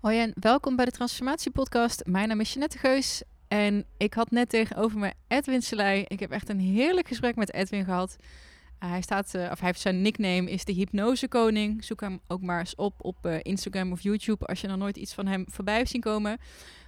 Hoi 0.00 0.18
en 0.18 0.32
welkom 0.40 0.76
bij 0.76 0.84
de 0.84 0.90
Transformatie 0.90 1.50
Podcast. 1.50 2.06
Mijn 2.06 2.28
naam 2.28 2.40
is 2.40 2.52
Jeanette 2.52 2.78
Geus 2.78 3.22
en 3.48 3.84
ik 3.96 4.14
had 4.14 4.30
net 4.30 4.48
tegenover 4.48 4.98
me 4.98 5.12
Edwin 5.28 5.62
Selei. 5.62 6.04
Ik 6.08 6.20
heb 6.20 6.30
echt 6.30 6.48
een 6.48 6.60
heerlijk 6.60 7.08
gesprek 7.08 7.36
met 7.36 7.52
Edwin 7.52 7.84
gehad. 7.84 8.16
Uh, 8.18 8.90
hij, 8.90 9.00
staat, 9.00 9.34
uh, 9.34 9.42
of 9.42 9.58
hij 9.58 9.66
heeft 9.66 9.80
zijn 9.80 10.02
nickname 10.02 10.50
is 10.50 10.64
de 10.64 10.72
Hypnosekoning. 10.72 11.84
Zoek 11.84 12.00
hem 12.00 12.20
ook 12.26 12.42
maar 12.42 12.58
eens 12.58 12.74
op 12.74 12.94
op 13.04 13.26
uh, 13.26 13.36
Instagram 13.42 13.92
of 13.92 14.00
YouTube 14.00 14.46
als 14.46 14.60
je 14.60 14.66
nog 14.66 14.76
nooit 14.76 14.96
iets 14.96 15.14
van 15.14 15.26
hem 15.26 15.44
voorbij 15.50 15.76
hebt 15.76 15.88
zien 15.88 16.00
komen. 16.00 16.38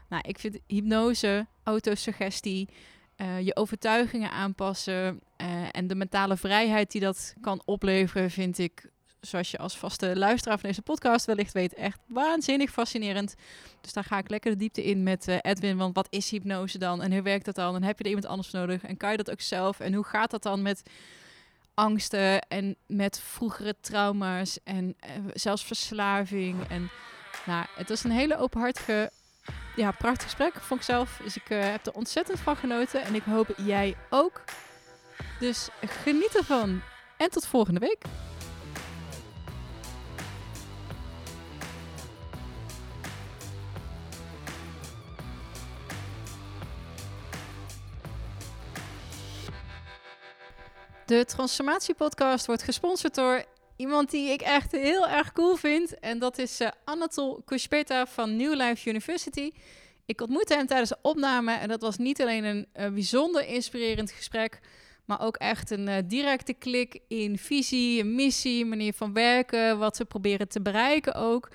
Nou, 0.08 0.22
ik 0.27 0.38
vind 0.38 0.58
hypnose, 0.66 1.46
autosuggestie, 1.62 2.68
je 3.42 3.56
overtuigingen 3.56 4.30
aanpassen 4.30 5.20
en 5.72 5.86
de 5.86 5.95
mentale 5.95 6.36
vrijheid 6.36 6.90
die 6.90 7.00
dat 7.00 7.34
kan 7.40 7.62
opleveren, 7.64 8.30
vind 8.30 8.58
ik 8.58 8.90
zoals 9.21 9.50
je 9.50 9.59
als 9.59 9.77
vaste 9.77 10.16
luisteraar 10.16 10.59
van 10.59 10.68
deze 10.68 10.82
podcast 10.82 11.27
wellicht 11.27 11.52
weet, 11.52 11.75
echt 11.75 11.98
waanzinnig 12.07 12.70
fascinerend. 12.70 13.34
Dus 13.80 13.93
daar 13.93 14.05
ga 14.05 14.19
ik 14.19 14.30
lekker 14.30 14.51
de 14.51 14.56
diepte 14.56 14.84
in 14.84 15.02
met 15.02 15.28
uh, 15.28 15.37
Edwin. 15.41 15.77
Want 15.77 15.95
wat 15.95 16.06
is 16.11 16.30
hypnose 16.30 16.78
dan? 16.78 17.02
En 17.02 17.12
hoe 17.12 17.23
werkt 17.23 17.45
dat 17.45 17.55
dan? 17.55 17.75
En 17.75 17.83
heb 17.83 17.98
je 17.98 18.05
er 18.05 18.11
iemand 18.11 18.28
anders 18.28 18.51
nodig? 18.51 18.83
En 18.83 18.97
kan 18.97 19.11
je 19.11 19.16
dat 19.16 19.30
ook 19.30 19.41
zelf? 19.41 19.80
En 19.80 19.95
hoe 19.95 20.05
gaat 20.05 20.30
dat 20.30 20.42
dan 20.42 20.62
met 20.62 20.83
angsten 21.75 22.41
en 22.41 22.77
met 22.87 23.20
vroegere 23.20 23.75
trauma's 23.80 24.59
en 24.64 24.97
uh, 25.06 25.11
zelfs 25.34 25.64
verslaving? 25.64 26.69
En 26.69 26.91
nou, 27.47 27.66
het 27.75 27.89
was 27.89 28.05
een 28.05 28.11
hele 28.11 28.37
openhartige, 28.37 29.11
ja, 29.77 29.91
prachtig 29.91 30.23
gesprek, 30.23 30.55
vond 30.55 30.80
ik 30.80 30.87
zelf. 30.87 31.20
Dus 31.23 31.37
ik 31.37 31.50
uh, 31.50 31.62
heb 31.62 31.87
er 31.87 31.92
ontzettend 31.92 32.41
van 32.41 32.56
genoten. 32.56 33.02
En 33.02 33.14
ik 33.14 33.23
hoop 33.23 33.55
jij 33.56 33.97
ook. 34.11 34.45
Dus 35.39 35.69
geniet 35.80 36.37
ervan. 36.37 36.80
En 37.16 37.30
tot 37.30 37.47
volgende 37.47 37.80
week. 37.80 38.30
De 51.11 51.25
Transformatie-podcast 51.25 52.47
wordt 52.47 52.62
gesponsord 52.62 53.14
door 53.14 53.44
iemand 53.77 54.11
die 54.11 54.30
ik 54.30 54.41
echt 54.41 54.72
heel 54.72 55.08
erg 55.08 55.33
cool 55.33 55.56
vind. 55.56 55.98
En 55.98 56.19
dat 56.19 56.39
is 56.39 56.61
uh, 56.61 56.69
Anatol 56.84 57.42
van 58.05 58.36
New 58.36 58.55
Life 58.55 58.89
University. 58.89 59.53
Ik 60.06 60.20
ontmoette 60.20 60.55
hem 60.55 60.66
tijdens 60.66 60.88
de 60.88 60.98
opname 61.03 61.53
en 61.53 61.69
dat 61.69 61.81
was 61.81 61.97
niet 61.97 62.20
alleen 62.20 62.44
een 62.44 62.66
uh, 62.75 62.88
bijzonder 62.88 63.47
inspirerend 63.47 64.11
gesprek, 64.11 64.61
maar 65.05 65.20
ook 65.20 65.36
echt 65.36 65.70
een 65.70 65.88
uh, 65.88 65.97
directe 66.05 66.53
klik 66.53 67.00
in 67.08 67.38
visie, 67.38 68.05
missie, 68.05 68.64
manier 68.64 68.92
van 68.92 69.12
werken, 69.12 69.78
wat 69.78 69.97
ze 69.97 70.05
proberen 70.05 70.48
te 70.48 70.62
bereiken 70.62 71.14
ook. 71.14 71.48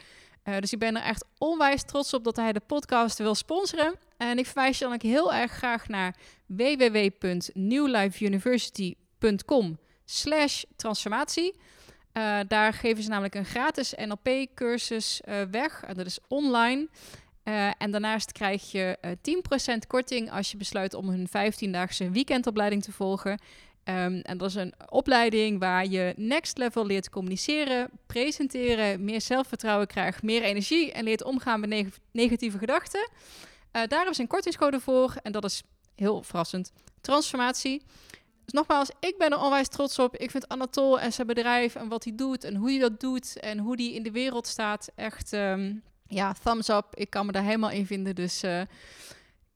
dus 0.60 0.74
ik 0.74 0.80
ben 0.80 0.96
er 0.96 1.04
echt 1.04 1.26
onwijs 1.38 1.84
trots 1.84 2.14
op 2.14 2.24
dat 2.24 2.36
hij 2.36 2.54
de 2.54 2.62
podcast 2.68 3.18
wil 3.18 3.36
sponsoren. 3.36 3.96
En 4.18 4.38
ik 4.38 4.46
verwijs 4.46 4.78
je 4.78 4.84
dan 4.84 4.94
ook 4.94 5.02
heel 5.02 5.34
erg 5.34 5.52
graag 5.52 5.88
naar 5.88 6.16
www.newlifeuniversity.com 6.46 9.04
com 9.46 9.78
slash 10.06 10.64
transformatie. 10.76 11.54
Uh, 12.18 12.40
daar 12.48 12.74
geven 12.74 13.04
ze 13.04 13.10
namelijk 13.10 13.36
een 13.36 13.46
gratis 13.46 13.94
NLP-cursus 13.96 15.22
uh, 15.26 15.42
weg. 15.52 15.84
En 15.84 15.96
dat 15.96 16.06
is 16.06 16.20
online. 16.28 16.88
Uh, 17.44 17.70
en 17.78 17.92
daarnaast 17.92 18.32
krijg 18.32 18.72
je 18.72 18.98
10% 19.74 19.78
korting 19.88 20.32
als 20.32 20.52
je 20.52 20.58
besluit 20.58 20.94
om 20.94 21.10
hun 21.10 21.28
15-daagse 21.28 22.10
weekendopleiding 22.10 22.84
te 22.84 22.92
volgen. 22.92 23.32
Um, 23.32 24.20
en 24.20 24.38
dat 24.38 24.50
is 24.50 24.56
een 24.56 24.74
opleiding 24.90 25.60
waar 25.60 25.86
je 25.86 26.14
next 26.18 26.58
level 26.58 26.86
leert 26.86 27.10
communiceren, 27.10 27.90
presenteren, 28.06 29.04
meer 29.04 29.22
zelfvertrouwen 29.22 29.88
krijgt, 29.88 30.24
meer 30.24 30.42
energie 30.42 30.92
en 30.92 31.04
leert 31.04 31.24
omgaan 31.24 31.60
met 31.60 31.70
neg 31.70 31.88
negatieve 32.12 32.58
gedachten. 32.58 33.10
daar 33.72 34.10
is 34.10 34.18
een 34.18 34.28
kortingscode 34.28 34.80
voor 34.80 35.16
en 35.24 35.32
dat 35.32 35.44
is 35.44 35.64
heel 35.96 36.24
verrassend. 36.24 36.72
Transformatie. 37.02 37.82
Dus 38.46 38.54
nogmaals, 38.54 38.90
ik 39.00 39.18
ben 39.18 39.32
er 39.32 39.40
onwijs 39.40 39.68
trots 39.68 40.00
op. 40.00 40.18
Ik 40.18 40.32
vind 40.32 40.48
Anatol 40.48 41.00
en 41.00 41.14
zijn 41.14 41.28
bedrijf 41.28 41.76
en 41.76 41.88
wat 41.88 42.04
hij 42.04 42.16
doet 42.16 42.44
en 42.44 42.56
hoe 42.56 42.70
hij 42.70 42.80
dat 42.80 43.00
doet 43.00 43.40
en 43.40 43.58
hoe 43.58 43.76
hij 43.76 43.94
in 43.94 44.04
de 44.04 44.12
wereld 44.12 44.48
staat 44.48 44.90
echt, 44.96 45.34
um, 45.34 45.84
ja, 46.08 46.34
thumbs 46.44 46.70
up. 46.70 46.86
Ik 46.94 47.10
kan 47.10 47.26
me 47.26 47.32
daar 47.32 47.44
helemaal 47.44 47.70
in 47.70 47.86
vinden. 47.86 48.16
Dus 48.16 48.44
uh, 48.44 48.62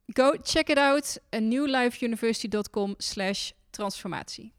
go 0.06 0.34
check 0.42 0.68
it 0.68 0.78
out. 0.78 1.18
newlifeuniversity.com 1.30 2.94
slash 2.98 3.50
transformatie. 3.70 4.52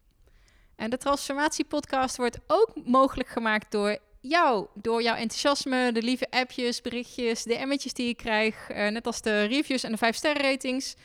En 0.75 0.89
de 0.89 0.97
Transformatie 0.97 1.65
podcast 1.65 2.17
wordt 2.17 2.39
ook 2.47 2.71
mogelijk 2.85 3.29
gemaakt 3.29 3.71
door 3.71 3.97
jou, 4.21 4.67
door 4.73 5.01
jouw 5.01 5.15
enthousiasme, 5.15 5.91
de 5.91 6.01
lieve 6.01 6.27
appjes, 6.29 6.81
berichtjes, 6.81 7.43
de 7.43 7.55
emmetjes 7.55 7.93
die 7.93 8.07
je 8.07 8.15
krijgt, 8.15 8.71
uh, 8.71 8.87
net 8.87 9.05
als 9.05 9.21
de 9.21 9.43
reviews 9.43 9.83
en 9.83 9.91
de 9.91 9.97
5 9.97 10.15
sterren 10.15 10.41
ratings. 10.41 10.95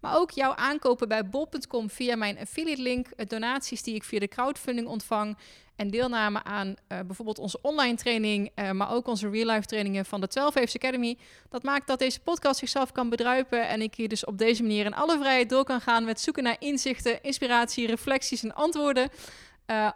Maar 0.00 0.16
ook 0.16 0.30
jouw 0.30 0.54
aankopen 0.54 1.08
bij 1.08 1.28
bol.com 1.28 1.90
via 1.90 2.16
mijn 2.16 2.38
affiliate 2.38 2.82
link, 2.82 3.28
donaties 3.28 3.82
die 3.82 3.94
ik 3.94 4.04
via 4.04 4.18
de 4.18 4.28
crowdfunding 4.28 4.88
ontvang 4.88 5.36
en 5.76 5.90
deelname 5.90 6.42
aan 6.42 6.68
uh, 6.68 6.74
bijvoorbeeld 7.06 7.38
onze 7.38 7.58
online 7.62 7.96
training, 7.96 8.50
uh, 8.54 8.70
maar 8.70 8.90
ook 8.90 9.06
onze 9.06 9.30
real 9.30 9.46
life 9.46 9.66
trainingen 9.66 10.04
van 10.04 10.20
de 10.20 10.28
12 10.28 10.54
Waves 10.54 10.76
Academy. 10.76 11.18
Dat 11.48 11.62
maakt 11.62 11.86
dat 11.86 11.98
deze 11.98 12.20
podcast 12.20 12.58
zichzelf 12.58 12.92
kan 12.92 13.08
bedruipen 13.08 13.68
en 13.68 13.82
ik 13.82 13.94
hier 13.94 14.08
dus 14.08 14.24
op 14.24 14.38
deze 14.38 14.62
manier 14.62 14.84
in 14.84 14.94
alle 14.94 15.18
vrijheid 15.18 15.48
door 15.48 15.64
kan 15.64 15.80
gaan 15.80 16.04
met 16.04 16.20
zoeken 16.20 16.42
naar 16.42 16.56
inzichten, 16.58 17.22
inspiratie, 17.22 17.86
reflecties 17.86 18.42
en 18.42 18.54
antwoorden. 18.54 19.08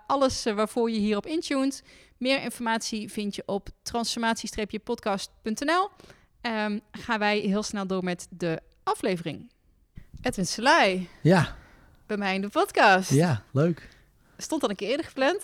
Alles 0.07 0.45
waarvoor 0.45 0.91
je 0.91 0.99
hierop 0.99 1.27
intuned. 1.27 1.83
Meer 2.17 2.43
informatie 2.43 3.13
vind 3.13 3.35
je 3.35 3.43
op 3.47 3.69
transformatie-podcast.nl. 3.83 5.89
Um, 6.43 6.81
gaan 6.93 7.19
wij 7.19 7.39
heel 7.39 7.63
snel 7.63 7.87
door 7.87 8.05
met 8.05 8.27
de 8.31 8.61
aflevering. 8.83 9.51
Edwin 10.23 10.47
Selei. 10.47 11.09
Ja. 11.23 11.57
Bij 12.07 12.17
mij 12.17 12.35
in 12.35 12.41
de 12.41 12.49
podcast. 12.49 13.11
Ja, 13.11 13.43
leuk. 13.51 13.89
Stond 14.37 14.63
al 14.63 14.71
een 14.71 14.77
keer 14.77 14.89
eerder 14.89 15.07
gepland. 15.07 15.43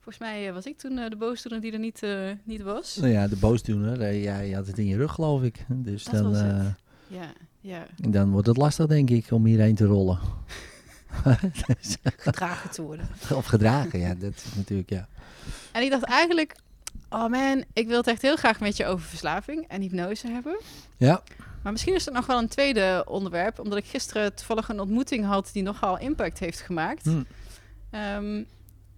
Volgens 0.00 0.18
mij 0.18 0.46
uh, 0.48 0.52
was 0.52 0.64
ik 0.64 0.78
toen 0.78 0.98
uh, 0.98 1.08
de 1.08 1.16
boosdoener 1.16 1.60
die 1.60 1.72
er 1.72 1.78
niet, 1.78 2.02
uh, 2.02 2.30
niet 2.44 2.62
was. 2.62 2.96
Nou 2.96 3.12
ja, 3.12 3.28
de 3.28 3.36
boosdoener. 3.36 4.16
jij 4.16 4.50
had 4.50 4.66
het 4.66 4.78
in 4.78 4.86
je 4.86 4.96
rug, 4.96 5.12
geloof 5.12 5.42
ik. 5.42 5.64
Dus 5.68 6.04
Dat 6.04 6.22
dan. 6.22 6.74
Ja, 7.08 7.32
ja. 7.60 7.86
dan 7.96 8.30
wordt 8.30 8.46
het 8.46 8.56
lastig, 8.56 8.86
denk 8.86 9.10
ik, 9.10 9.30
om 9.30 9.44
hierheen 9.44 9.74
te 9.74 9.84
rollen. 9.84 10.18
Gedragen 12.16 12.70
te 12.70 12.82
worden. 12.82 13.08
of 13.34 13.46
gedragen, 13.46 13.98
ja. 13.98 14.14
Dat 14.14 14.34
is 14.34 14.54
natuurlijk, 14.54 14.90
ja. 14.90 15.08
En 15.72 15.82
ik 15.82 15.90
dacht 15.90 16.04
eigenlijk... 16.04 16.56
Oh 17.10 17.28
man, 17.28 17.64
ik 17.72 17.86
wil 17.86 17.96
het 17.96 18.06
echt 18.06 18.22
heel 18.22 18.36
graag 18.36 18.60
met 18.60 18.76
je 18.76 18.86
over 18.86 19.06
verslaving 19.06 19.64
en 19.68 19.80
hypnose 19.80 20.28
hebben. 20.28 20.60
Ja. 20.96 21.22
Maar 21.66 21.74
misschien 21.74 21.94
is 21.94 22.06
er 22.06 22.12
nog 22.12 22.26
wel 22.26 22.38
een 22.38 22.48
tweede 22.48 23.04
onderwerp, 23.08 23.58
omdat 23.58 23.78
ik 23.78 23.84
gisteren 23.84 24.34
toevallig 24.34 24.68
een 24.68 24.80
ontmoeting 24.80 25.24
had 25.24 25.50
die 25.52 25.62
nogal 25.62 25.98
impact 25.98 26.38
heeft 26.38 26.60
gemaakt. 26.60 27.04
Hm. 27.04 27.10
Um, 27.10 27.24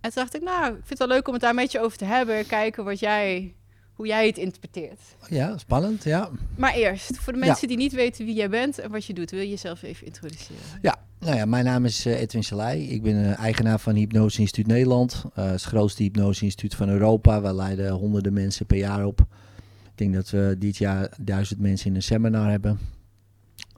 en 0.00 0.10
toen 0.10 0.12
dacht 0.14 0.34
ik, 0.34 0.42
nou, 0.42 0.66
ik 0.66 0.72
vind 0.72 0.88
het 0.88 0.98
wel 0.98 1.08
leuk 1.08 1.26
om 1.26 1.32
het 1.32 1.42
daar 1.42 1.50
een 1.50 1.56
beetje 1.56 1.80
over 1.80 1.98
te 1.98 2.04
hebben. 2.04 2.46
Kijken 2.46 2.84
wat 2.84 2.98
jij, 2.98 3.54
hoe 3.92 4.06
jij 4.06 4.26
het 4.26 4.38
interpreteert. 4.38 5.00
Ja, 5.28 5.58
spannend, 5.58 6.04
ja. 6.04 6.30
Maar 6.56 6.74
eerst, 6.74 7.18
voor 7.18 7.32
de 7.32 7.38
mensen 7.38 7.68
die 7.68 7.76
niet 7.76 7.92
weten 7.92 8.24
wie 8.24 8.34
jij 8.34 8.48
bent 8.48 8.78
en 8.78 8.90
wat 8.90 9.04
je 9.04 9.14
doet, 9.14 9.30
wil 9.30 9.40
je 9.40 9.48
jezelf 9.48 9.82
even 9.82 10.06
introduceren? 10.06 10.62
Ja, 10.82 10.96
nou 11.18 11.36
ja, 11.36 11.44
mijn 11.44 11.64
naam 11.64 11.84
is 11.84 12.06
uh, 12.06 12.20
Edwin 12.20 12.44
Selei. 12.44 12.90
Ik 12.90 13.02
ben 13.02 13.14
uh, 13.14 13.38
eigenaar 13.38 13.80
van 13.80 13.94
Hypnose 13.94 14.40
Instituut 14.40 14.66
Nederland. 14.66 15.24
Uh, 15.38 15.50
het 15.50 15.62
grootste 15.62 16.02
hypnose 16.02 16.44
instituut 16.44 16.74
van 16.74 16.88
Europa. 16.88 17.40
We 17.40 17.54
leiden 17.54 17.90
honderden 17.90 18.32
mensen 18.32 18.66
per 18.66 18.78
jaar 18.78 19.04
op. 19.04 19.26
Ik 19.98 20.04
denk 20.04 20.16
dat 20.16 20.30
we 20.30 20.56
dit 20.58 20.76
jaar 20.76 21.10
duizend 21.20 21.60
mensen 21.60 21.90
in 21.90 21.94
een 21.94 22.02
seminar 22.02 22.50
hebben. 22.50 22.78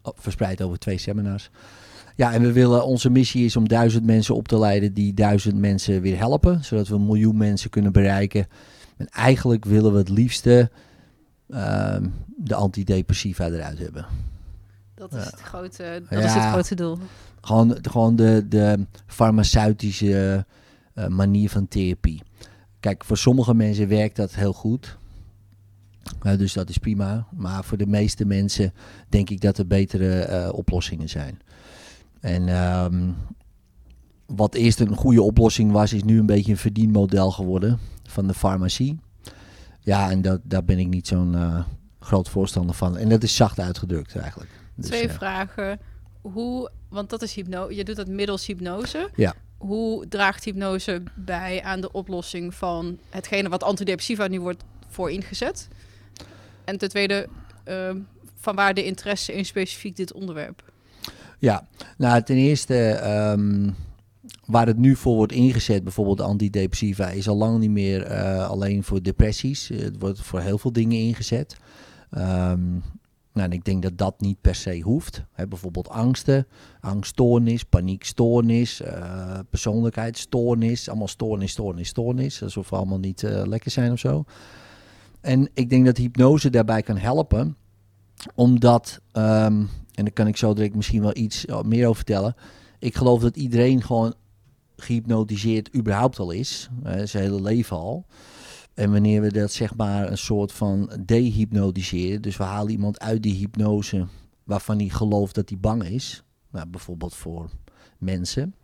Verspreid 0.03 0.63
over 0.63 0.79
twee 0.79 0.99
seminars. 0.99 1.51
Ja, 2.17 2.33
en 2.33 2.43
we 2.43 2.53
willen, 2.53 2.85
onze 2.85 3.11
missie 3.11 3.45
is 3.45 3.57
om 3.57 3.69
duizend 3.69 4.05
mensen 4.05 4.35
op 4.35 4.49
te 4.49 4.59
leiden 4.59 4.95
die 4.95 5.15
duizend 5.15 5.57
mensen 5.57 6.01
weer 6.01 6.19
helpen. 6.19 6.65
Zodat 6.65 6.89
we 6.89 6.95
een 6.95 7.07
miljoen 7.07 7.37
mensen 7.37 7.71
kunnen 7.71 7.93
bereiken. 7.93 8.47
En 8.97 9.09
eigenlijk 9.09 9.65
willen 9.65 9.93
we 9.93 9.99
het 9.99 10.09
liefste 10.09 10.71
uh, 11.49 11.97
de 12.37 12.55
antidepressiva 12.55 13.47
eruit 13.47 13.79
hebben. 13.79 14.07
Dat 14.95 15.15
is, 15.15 15.25
het, 15.25 15.41
grote, 15.41 16.03
dat 16.09 16.19
ja, 16.19 16.27
is 16.27 16.35
het 16.35 16.45
grote 16.45 16.75
doel. 16.75 16.99
Gewoon, 17.41 17.79
gewoon 17.83 18.17
de, 18.17 18.47
de 18.49 18.87
farmaceutische 19.07 20.47
uh, 20.95 21.07
manier 21.07 21.51
van 21.51 21.69
therapie. 21.69 22.23
Kijk, 22.81 23.05
voor 23.05 23.19
sommige 23.19 23.55
mensen 23.55 23.89
werkt 23.89 24.17
dat 24.17 24.35
heel 24.35 24.53
goed. 24.53 24.99
Uh, 26.23 26.39
dus 26.39 26.53
dat 26.53 26.69
is 26.69 26.79
prima. 26.79 27.27
Maar 27.31 27.65
voor 27.65 27.79
de 27.79 27.87
meeste 27.87 28.25
mensen 28.25 28.73
denk 29.09 29.31
ik 29.31 29.41
dat 29.41 29.59
er 29.59 29.67
betere 29.67 30.29
uh, 30.29 30.53
oplossingen 30.53 31.09
zijn. 31.09 31.41
En 32.21 32.49
um, 32.49 33.17
wat 34.27 34.55
eerst 34.55 34.81
een 34.81 34.97
goede 34.97 35.23
oplossing 35.23 35.73
was, 35.73 35.93
is 35.93 36.03
nu 36.03 36.19
een 36.19 36.27
beetje 36.27 36.53
een 36.53 36.59
verdienmodel 36.59 37.31
geworden 37.31 37.79
van 38.03 38.27
de 38.27 38.35
farmacie. 38.35 38.99
Ja, 39.81 40.11
en 40.11 40.23
dat, 40.23 40.41
daar 40.43 40.65
ben 40.65 40.79
ik 40.79 40.89
niet 40.89 41.07
zo'n 41.07 41.33
uh, 41.33 41.65
groot 42.01 42.29
voorstander 42.29 42.75
van. 42.75 42.97
En 42.97 43.09
dat 43.09 43.23
is 43.23 43.37
zacht 43.37 43.59
uitgedrukt 43.59 44.17
eigenlijk. 44.17 44.51
Dus, 44.75 44.87
Twee 44.87 45.09
vragen. 45.09 45.81
Hoe, 46.21 46.71
want 46.89 47.11
dat 47.11 47.23
is 47.23 47.35
hypnose. 47.35 47.75
Je 47.75 47.85
doet 47.85 47.97
dat 47.97 48.09
middels 48.09 48.47
hypnose. 48.47 49.11
Ja. 49.15 49.35
Hoe 49.59 50.09
draagt 50.09 50.45
hypnose 50.45 51.03
bij 51.15 51.63
aan 51.63 51.81
de 51.81 51.93
oplossing 51.93 52.55
van 52.55 52.99
hetgene 53.09 53.49
wat 53.49 53.63
antidepressiva 53.63 54.27
nu 54.27 54.41
wordt 54.41 54.65
voor 54.89 55.11
ingezet? 55.11 55.69
En 56.71 56.79
ten 56.79 56.89
tweede, 56.89 57.29
ehm, 57.65 57.99
van 58.41 58.55
waar 58.55 58.75
de 58.75 58.85
interesse 58.85 59.35
in 59.35 59.45
specifiek 59.45 59.97
dit 59.97 60.13
onderwerp? 60.13 60.73
Ja, 61.39 61.69
nou 61.97 62.23
ten 62.23 62.37
eerste, 62.37 62.89
ehm, 62.89 63.71
waar 64.45 64.67
het 64.67 64.79
nu 64.79 64.97
voor 64.97 65.17
wordt 65.17 65.33
ingezet, 65.33 65.85
bijvoorbeeld 65.85 66.21
antidepressiva, 66.21 67.09
is 67.09 67.29
al 67.29 67.37
lang 67.37 67.59
niet 67.59 67.71
meer 67.71 68.03
eh, 68.03 68.49
alleen 68.49 68.85
voor 68.85 69.03
depressies. 69.03 69.69
Het 69.69 69.97
wordt 69.99 70.21
voor 70.21 70.41
heel 70.41 70.59
veel 70.59 70.73
dingen 70.73 70.99
ingezet. 70.99 71.57
Ehm, 72.11 72.71
nou, 73.33 73.49
en 73.49 73.53
ik 73.53 73.65
denk 73.65 73.83
dat 73.83 73.99
dat 73.99 74.21
niet 74.21 74.41
per 74.41 74.55
se 74.55 74.81
hoeft. 74.81 75.25
Bijvoorbeeld 75.49 75.89
angsten, 75.89 76.47
angststoornis, 76.81 77.65
paniekstoornis, 77.65 78.81
uh, 78.81 79.39
persoonlijkheidsstoornis. 79.51 80.89
Allemaal 80.89 81.09
stoornis, 81.09 81.51
stoornis, 81.51 81.89
stoornis. 81.89 82.43
Alsof 82.43 82.71
we 82.71 82.77
allemaal 82.77 82.99
niet 82.99 83.23
uh, 83.23 83.43
lekker 83.45 83.71
zijn 83.71 83.93
of 83.93 83.99
zo. 83.99 84.25
En 85.21 85.49
ik 85.55 85.71
denk 85.71 85.85
dat 85.85 85.97
hypnose 85.97 86.51
daarbij 86.51 86.83
kan 86.83 86.97
helpen. 86.97 87.57
Omdat, 88.35 89.01
um, 89.13 89.69
en 89.95 90.05
daar 90.05 90.13
kan 90.13 90.27
ik 90.27 90.37
zo 90.37 90.55
direct 90.55 90.75
misschien 90.75 91.03
wel 91.03 91.17
iets 91.17 91.45
meer 91.65 91.85
over 91.85 91.97
vertellen. 91.97 92.35
Ik 92.79 92.97
geloof 92.97 93.21
dat 93.21 93.37
iedereen 93.37 93.83
gewoon 93.83 94.15
gehypnotiseerd 94.77 95.75
überhaupt 95.77 96.19
al 96.19 96.31
is. 96.31 96.69
Uh, 96.87 96.93
zijn 97.05 97.23
hele 97.23 97.43
leven 97.43 97.77
al. 97.77 98.07
En 98.75 98.93
wanneer 98.93 99.23
we 99.23 99.33
dat 99.33 99.53
zeg 99.53 99.77
maar 99.77 100.11
een 100.11 100.19
soort 100.19 100.53
van 100.53 100.93
dehypnotiseren, 101.05 102.23
dus 102.23 102.37
we 102.37 102.43
halen 102.43 102.73
iemand 102.73 103.01
uit 103.01 103.23
die 103.23 103.35
hypnose 103.35 104.07
waarvan 104.45 104.79
hij 104.79 104.89
gelooft 104.89 105.35
dat 105.35 105.49
hij 105.49 105.59
bang 105.59 105.85
is, 105.85 106.23
nou, 106.51 106.67
bijvoorbeeld 106.67 107.15
voor 107.15 107.51
mensen. 107.99 108.55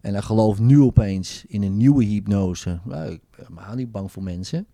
En 0.00 0.12
hij 0.12 0.22
gelooft 0.22 0.60
nu 0.60 0.80
opeens 0.80 1.44
in 1.46 1.62
een 1.62 1.76
nieuwe 1.76 2.04
hypnose, 2.04 2.80
nou, 2.84 3.12
ik 3.12 3.20
ben 3.30 3.46
helemaal 3.48 3.74
niet 3.74 3.92
bang 3.92 4.12
voor 4.12 4.22
mensen. 4.22 4.66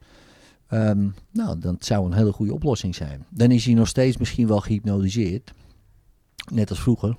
Um, 0.71 1.15
nou, 1.31 1.59
dat 1.59 1.85
zou 1.85 2.07
een 2.07 2.13
hele 2.13 2.33
goede 2.33 2.55
oplossing 2.55 2.95
zijn. 2.95 3.27
Dan 3.29 3.51
is 3.51 3.65
hij 3.65 3.75
nog 3.75 3.89
steeds 3.89 4.17
misschien 4.17 4.47
wel 4.47 4.61
gehypnotiseerd, 4.61 5.53
net 6.53 6.71
als 6.71 6.81
vroeger, 6.81 7.17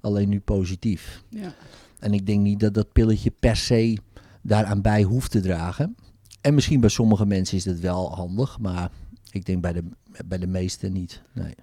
alleen 0.00 0.28
nu 0.28 0.40
positief. 0.40 1.22
Ja. 1.28 1.54
En 1.98 2.12
ik 2.12 2.26
denk 2.26 2.40
niet 2.40 2.60
dat 2.60 2.74
dat 2.74 2.92
pilletje 2.92 3.30
per 3.30 3.56
se 3.56 3.98
daaraan 4.42 4.80
bij 4.80 5.02
hoeft 5.02 5.30
te 5.30 5.40
dragen. 5.40 5.96
En 6.40 6.54
misschien 6.54 6.80
bij 6.80 6.88
sommige 6.88 7.26
mensen 7.26 7.56
is 7.56 7.64
het 7.64 7.80
wel 7.80 8.14
handig, 8.14 8.58
maar 8.58 8.90
ik 9.30 9.44
denk 9.44 9.62
bij 9.62 9.72
de, 9.72 9.84
bij 10.26 10.38
de 10.38 10.46
meesten 10.46 10.92
niet. 10.92 11.22
Nee. 11.32 11.54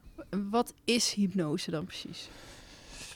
Wat 0.49 0.73
is 0.83 1.13
hypnose 1.13 1.71
dan 1.71 1.85
precies? 1.85 2.29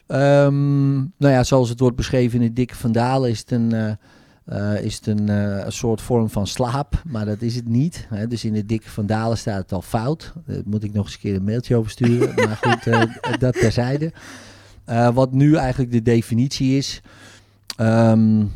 Um, 0.07 0.97
nou 1.17 1.33
ja, 1.33 1.43
zoals 1.43 1.69
het 1.69 1.79
wordt 1.79 1.95
beschreven 1.95 2.39
in 2.39 2.45
het 2.45 2.55
dikke 2.55 2.75
vandalen 2.75 3.29
is 3.29 3.39
het 3.39 3.51
een, 3.51 3.73
uh, 3.73 3.93
uh, 4.45 4.81
is 4.81 4.95
het 4.95 5.07
een, 5.07 5.29
uh, 5.29 5.65
een, 5.65 5.71
soort 5.71 6.01
vorm 6.01 6.29
van 6.29 6.47
slaap, 6.47 7.01
maar 7.05 7.25
dat 7.25 7.41
is 7.41 7.55
het 7.55 7.67
niet. 7.67 8.07
Hè? 8.09 8.27
Dus 8.27 8.45
in 8.45 8.55
het 8.55 8.69
dikke 8.69 8.89
vandalen 8.89 9.37
staat 9.37 9.61
het 9.61 9.71
al 9.71 9.81
fout. 9.81 10.33
Daar 10.45 10.61
moet 10.65 10.83
ik 10.83 10.93
nog 10.93 11.05
eens 11.05 11.13
een 11.13 11.19
keer 11.19 11.35
een 11.35 11.43
mailtje 11.43 11.75
over 11.75 11.91
sturen. 11.91 12.35
maar 12.47 12.59
goed, 12.61 13.39
dat 13.39 13.53
terzijde. 13.53 14.11
wat 15.13 15.31
nu 15.31 15.55
eigenlijk 15.55 15.91
de 15.91 16.01
definitie 16.01 16.77
is, 16.77 17.01
um, 17.77 18.51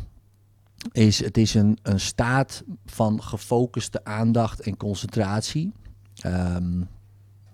is 0.92 1.24
het 1.24 1.36
is 1.36 1.54
een, 1.54 1.78
een 1.82 2.00
staat 2.00 2.62
van 2.86 3.22
gefocuste 3.22 4.04
aandacht 4.04 4.60
en 4.60 4.76
concentratie 4.76 5.72
um, 6.26 6.88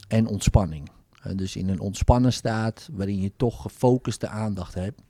en 0.09 0.27
ontspanning. 0.27 0.91
Dus 1.33 1.57
in 1.57 1.69
een 1.69 1.81
ontspannen 1.81 2.33
staat 2.33 2.89
waarin 2.93 3.21
je 3.21 3.33
toch 3.37 3.63
gefocuste 3.63 4.29
aandacht 4.29 4.75
hebt. 4.75 5.01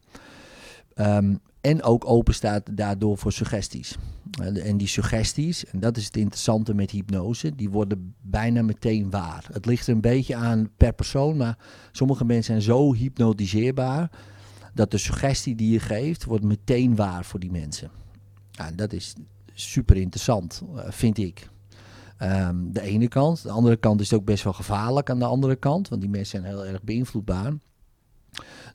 Um, 0.95 1.41
en 1.61 1.83
ook 1.83 2.09
open 2.09 2.35
staat 2.35 2.77
daardoor 2.77 3.19
voor 3.19 3.33
suggesties. 3.33 3.97
Uh, 4.41 4.67
en 4.67 4.77
die 4.77 4.89
suggesties, 4.89 5.65
en 5.65 5.81
dat 5.81 5.97
is 5.97 6.05
het 6.05 6.17
interessante 6.17 6.75
met 6.75 6.91
hypnose, 6.91 7.55
die 7.55 7.71
worden 7.71 8.15
bijna 8.21 8.63
meteen 8.63 9.11
waar. 9.11 9.47
Het 9.53 9.67
ligt 9.67 9.87
er 9.87 9.95
een 9.95 10.01
beetje 10.01 10.37
aan 10.37 10.71
per 10.77 10.93
persoon, 10.93 11.37
maar 11.37 11.59
sommige 11.93 12.25
mensen 12.25 12.45
zijn 12.45 12.63
zo 12.63 12.95
hypnotiseerbaar 12.95 14.11
dat 14.75 14.91
de 14.91 14.99
suggestie 14.99 15.55
die 15.55 15.71
je 15.71 15.81
geeft, 15.81 16.25
wordt 16.25 16.45
meteen 16.45 16.97
waar 16.97 17.25
voor 17.25 17.41
die 17.41 17.51
mensen. 17.51 17.91
Ja, 18.51 18.71
dat 18.71 18.93
is 18.93 19.15
super 19.53 19.97
interessant, 19.97 20.63
uh, 20.75 20.81
vind 20.89 21.19
ik. 21.19 21.49
Um, 22.23 22.73
de 22.73 22.81
ene 22.81 23.09
kant. 23.09 23.43
De 23.43 23.51
andere 23.51 23.77
kant 23.77 24.01
is 24.01 24.11
het 24.11 24.19
ook 24.19 24.27
best 24.27 24.45
wel 24.45 24.53
gevaarlijk 24.53 25.11
aan 25.11 25.19
de 25.19 25.25
andere 25.25 25.57
kant, 25.57 25.89
want 25.89 26.01
die 26.01 26.11
mensen 26.11 26.41
zijn 26.41 26.55
heel 26.55 26.67
erg 26.67 26.83
beïnvloedbaar. 26.83 27.53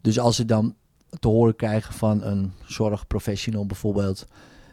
Dus 0.01 0.19
als 0.19 0.35
ze 0.35 0.45
dan 0.45 0.75
te 1.19 1.27
horen 1.27 1.55
krijgen 1.55 1.93
van 1.93 2.23
een 2.23 2.51
zorgprofessional 2.65 3.65
bijvoorbeeld, 3.65 4.27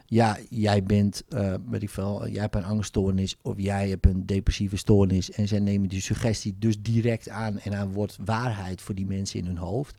ja, 0.06 0.38
jij 0.50 0.82
bent, 0.82 1.22
uh, 1.28 1.54
weet 1.68 1.82
ik 1.82 1.90
veel, 1.90 2.28
jij 2.28 2.40
hebt 2.40 2.54
een 2.54 2.64
angststoornis 2.64 3.36
of 3.42 3.54
jij 3.56 3.88
hebt 3.88 4.06
een 4.06 4.26
depressieve 4.26 4.76
stoornis 4.76 5.30
en 5.30 5.48
zij 5.48 5.58
nemen 5.60 5.88
die 5.88 6.00
suggestie 6.00 6.56
dus 6.58 6.82
direct 6.82 7.28
aan 7.28 7.58
en 7.58 7.70
dan 7.70 7.92
wordt 7.92 8.18
waarheid 8.24 8.80
voor 8.80 8.94
die 8.94 9.06
mensen 9.06 9.38
in 9.38 9.46
hun 9.46 9.56
hoofd. 9.56 9.96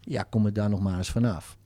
Ja, 0.00 0.22
kom 0.22 0.46
er 0.46 0.52
daar 0.52 0.70
nog 0.70 0.80
maar 0.80 0.96
eens 0.96 1.10
vanaf 1.10 1.58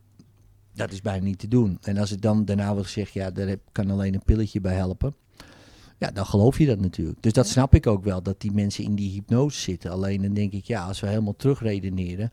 dat 0.74 0.92
is 0.92 1.00
bijna 1.00 1.24
niet 1.24 1.38
te 1.38 1.48
doen. 1.48 1.78
En 1.80 1.98
als 1.98 2.10
het 2.10 2.22
dan 2.22 2.44
daarna 2.44 2.72
wordt 2.72 2.86
gezegd, 2.86 3.12
ja, 3.12 3.30
daar 3.30 3.56
kan 3.72 3.90
alleen 3.90 4.14
een 4.14 4.24
pilletje 4.24 4.60
bij 4.60 4.74
helpen. 4.74 5.14
Ja, 5.98 6.10
dan 6.10 6.26
geloof 6.26 6.58
je 6.58 6.66
dat 6.66 6.80
natuurlijk. 6.80 7.22
Dus 7.22 7.32
dat 7.32 7.46
snap 7.46 7.74
ik 7.74 7.86
ook 7.86 8.04
wel, 8.04 8.22
dat 8.22 8.40
die 8.40 8.52
mensen 8.52 8.84
in 8.84 8.94
die 8.94 9.10
hypnose 9.12 9.60
zitten. 9.60 9.90
Alleen 9.90 10.22
dan 10.22 10.34
denk 10.34 10.52
ik, 10.52 10.64
ja, 10.64 10.86
als 10.86 11.00
we 11.00 11.06
helemaal 11.06 11.36
terugredeneren. 11.36 12.32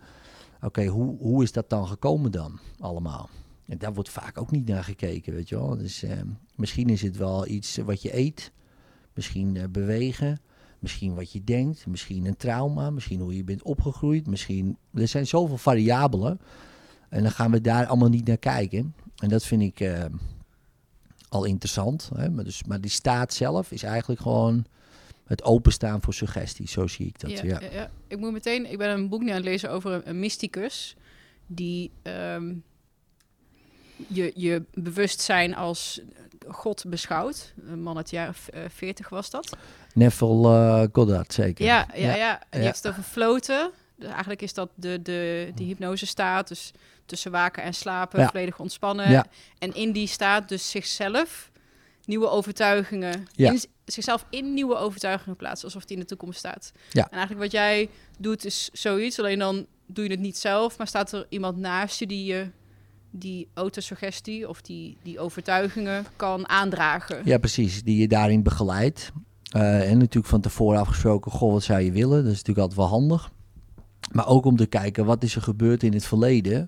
Oké, 0.61 0.85
hoe, 0.85 1.17
hoe 1.17 1.43
is 1.43 1.51
dat 1.51 1.69
dan 1.69 1.87
gekomen 1.87 2.31
dan 2.31 2.59
allemaal? 2.79 3.29
En 3.65 3.77
daar 3.77 3.93
wordt 3.93 4.09
vaak 4.09 4.37
ook 4.37 4.51
niet 4.51 4.67
naar 4.67 4.83
gekeken, 4.83 5.33
weet 5.33 5.49
je 5.49 5.55
wel. 5.55 5.77
Dus 5.77 6.03
eh, 6.03 6.17
misschien 6.55 6.89
is 6.89 7.01
het 7.01 7.17
wel 7.17 7.47
iets 7.47 7.77
wat 7.77 8.01
je 8.01 8.17
eet. 8.17 8.51
Misschien 9.13 9.55
uh, 9.55 9.63
bewegen. 9.71 10.39
Misschien 10.79 11.15
wat 11.15 11.31
je 11.31 11.43
denkt. 11.43 11.87
Misschien 11.87 12.25
een 12.25 12.37
trauma. 12.37 12.89
Misschien 12.89 13.19
hoe 13.19 13.35
je 13.35 13.43
bent 13.43 13.63
opgegroeid. 13.63 14.27
Misschien... 14.27 14.77
Er 14.93 15.07
zijn 15.07 15.27
zoveel 15.27 15.57
variabelen. 15.57 16.39
En 17.09 17.21
dan 17.23 17.31
gaan 17.31 17.51
we 17.51 17.61
daar 17.61 17.87
allemaal 17.87 18.09
niet 18.09 18.27
naar 18.27 18.37
kijken. 18.37 18.95
En 19.15 19.29
dat 19.29 19.45
vind 19.45 19.61
ik 19.61 19.79
uh, 19.79 20.05
al 21.29 21.43
interessant. 21.43 22.09
Hè? 22.15 22.29
Maar, 22.29 22.43
dus, 22.43 22.63
maar 22.63 22.81
die 22.81 22.91
staat 22.91 23.33
zelf 23.33 23.71
is 23.71 23.83
eigenlijk 23.83 24.21
gewoon 24.21 24.65
het 25.29 25.43
openstaan 25.43 26.01
voor 26.01 26.13
suggesties. 26.13 26.71
Zo 26.71 26.87
zie 26.87 27.07
ik 27.07 27.19
dat. 27.19 27.31
Ja, 27.31 27.43
ja. 27.43 27.59
ja, 27.71 27.89
ik 28.07 28.17
moet 28.17 28.31
meteen. 28.31 28.71
Ik 28.71 28.77
ben 28.77 28.89
een 28.89 29.09
boek 29.09 29.21
nu 29.21 29.29
aan 29.29 29.35
het 29.35 29.43
lezen 29.43 29.71
over 29.71 29.91
een, 29.91 30.09
een 30.09 30.19
mysticus 30.19 30.95
die 31.47 31.91
um, 32.03 32.63
je, 34.07 34.31
je 34.35 34.63
bewustzijn 34.73 35.55
als 35.55 36.01
God 36.47 36.83
beschouwt. 36.87 37.53
Een 37.65 37.81
man 37.81 37.97
uit 37.97 38.09
de 38.09 38.15
jaren 38.15 38.35
40 38.69 39.09
was 39.09 39.29
dat. 39.29 39.57
Neville 39.93 40.47
uh, 40.47 40.83
Goddard, 40.91 41.33
zeker. 41.33 41.65
Ja, 41.65 41.87
ja, 41.93 42.15
ja. 42.15 42.39
En 42.39 42.47
die 42.49 42.61
heeft 42.61 42.83
het 42.83 42.91
over 42.91 43.03
floten. 43.03 43.71
Dus 43.95 44.09
eigenlijk 44.09 44.41
is 44.41 44.53
dat 44.53 44.69
de, 44.75 45.01
de, 45.01 45.51
die 45.55 45.67
hypnose 45.67 46.05
staat. 46.05 46.47
Dus 46.47 46.71
tussen 47.05 47.31
waken 47.31 47.63
en 47.63 47.73
slapen, 47.73 48.27
volledig 48.27 48.59
ontspannen. 48.59 49.11
Ja. 49.11 49.25
En 49.57 49.73
in 49.73 49.91
die 49.91 50.07
staat 50.07 50.49
dus 50.49 50.69
zichzelf 50.69 51.51
nieuwe 52.09 52.29
overtuigingen, 52.29 53.27
ja. 53.31 53.51
in, 53.51 53.59
zichzelf 53.85 54.25
in 54.29 54.53
nieuwe 54.53 54.75
overtuigingen 54.75 55.35
plaatsen, 55.35 55.65
alsof 55.65 55.85
die 55.85 55.95
in 55.95 56.01
de 56.01 56.07
toekomst 56.07 56.39
staat. 56.39 56.71
Ja. 56.91 57.03
En 57.03 57.17
eigenlijk 57.17 57.41
wat 57.41 57.51
jij 57.51 57.89
doet 58.17 58.45
is 58.45 58.69
zoiets, 58.73 59.19
alleen 59.19 59.39
dan 59.39 59.65
doe 59.85 60.03
je 60.03 60.11
het 60.11 60.19
niet 60.19 60.37
zelf, 60.37 60.77
maar 60.77 60.87
staat 60.87 61.11
er 61.11 61.25
iemand 61.29 61.57
naast 61.57 61.99
je 61.99 62.07
die 62.07 62.25
je 62.25 62.47
die 63.11 63.47
autosuggestie 63.53 64.49
of 64.49 64.61
die, 64.61 64.97
die 65.03 65.19
overtuigingen 65.19 66.05
kan 66.15 66.49
aandragen. 66.49 67.21
Ja, 67.25 67.37
precies. 67.37 67.83
Die 67.83 67.99
je 67.99 68.07
daarin 68.07 68.43
begeleidt. 68.43 69.11
Uh, 69.55 69.89
en 69.89 69.97
natuurlijk 69.97 70.27
van 70.27 70.41
tevoren 70.41 70.79
afgesproken, 70.79 71.31
goh, 71.31 71.51
wat 71.51 71.63
zou 71.63 71.79
je 71.79 71.91
willen? 71.91 72.23
Dat 72.23 72.31
is 72.31 72.37
natuurlijk 72.37 72.59
altijd 72.59 72.77
wel 72.77 72.87
handig. 72.87 73.31
Maar 74.11 74.27
ook 74.27 74.45
om 74.45 74.55
te 74.55 74.65
kijken, 74.65 75.05
wat 75.05 75.23
is 75.23 75.35
er 75.35 75.41
gebeurd 75.41 75.83
in 75.83 75.93
het 75.93 76.05
verleden, 76.05 76.67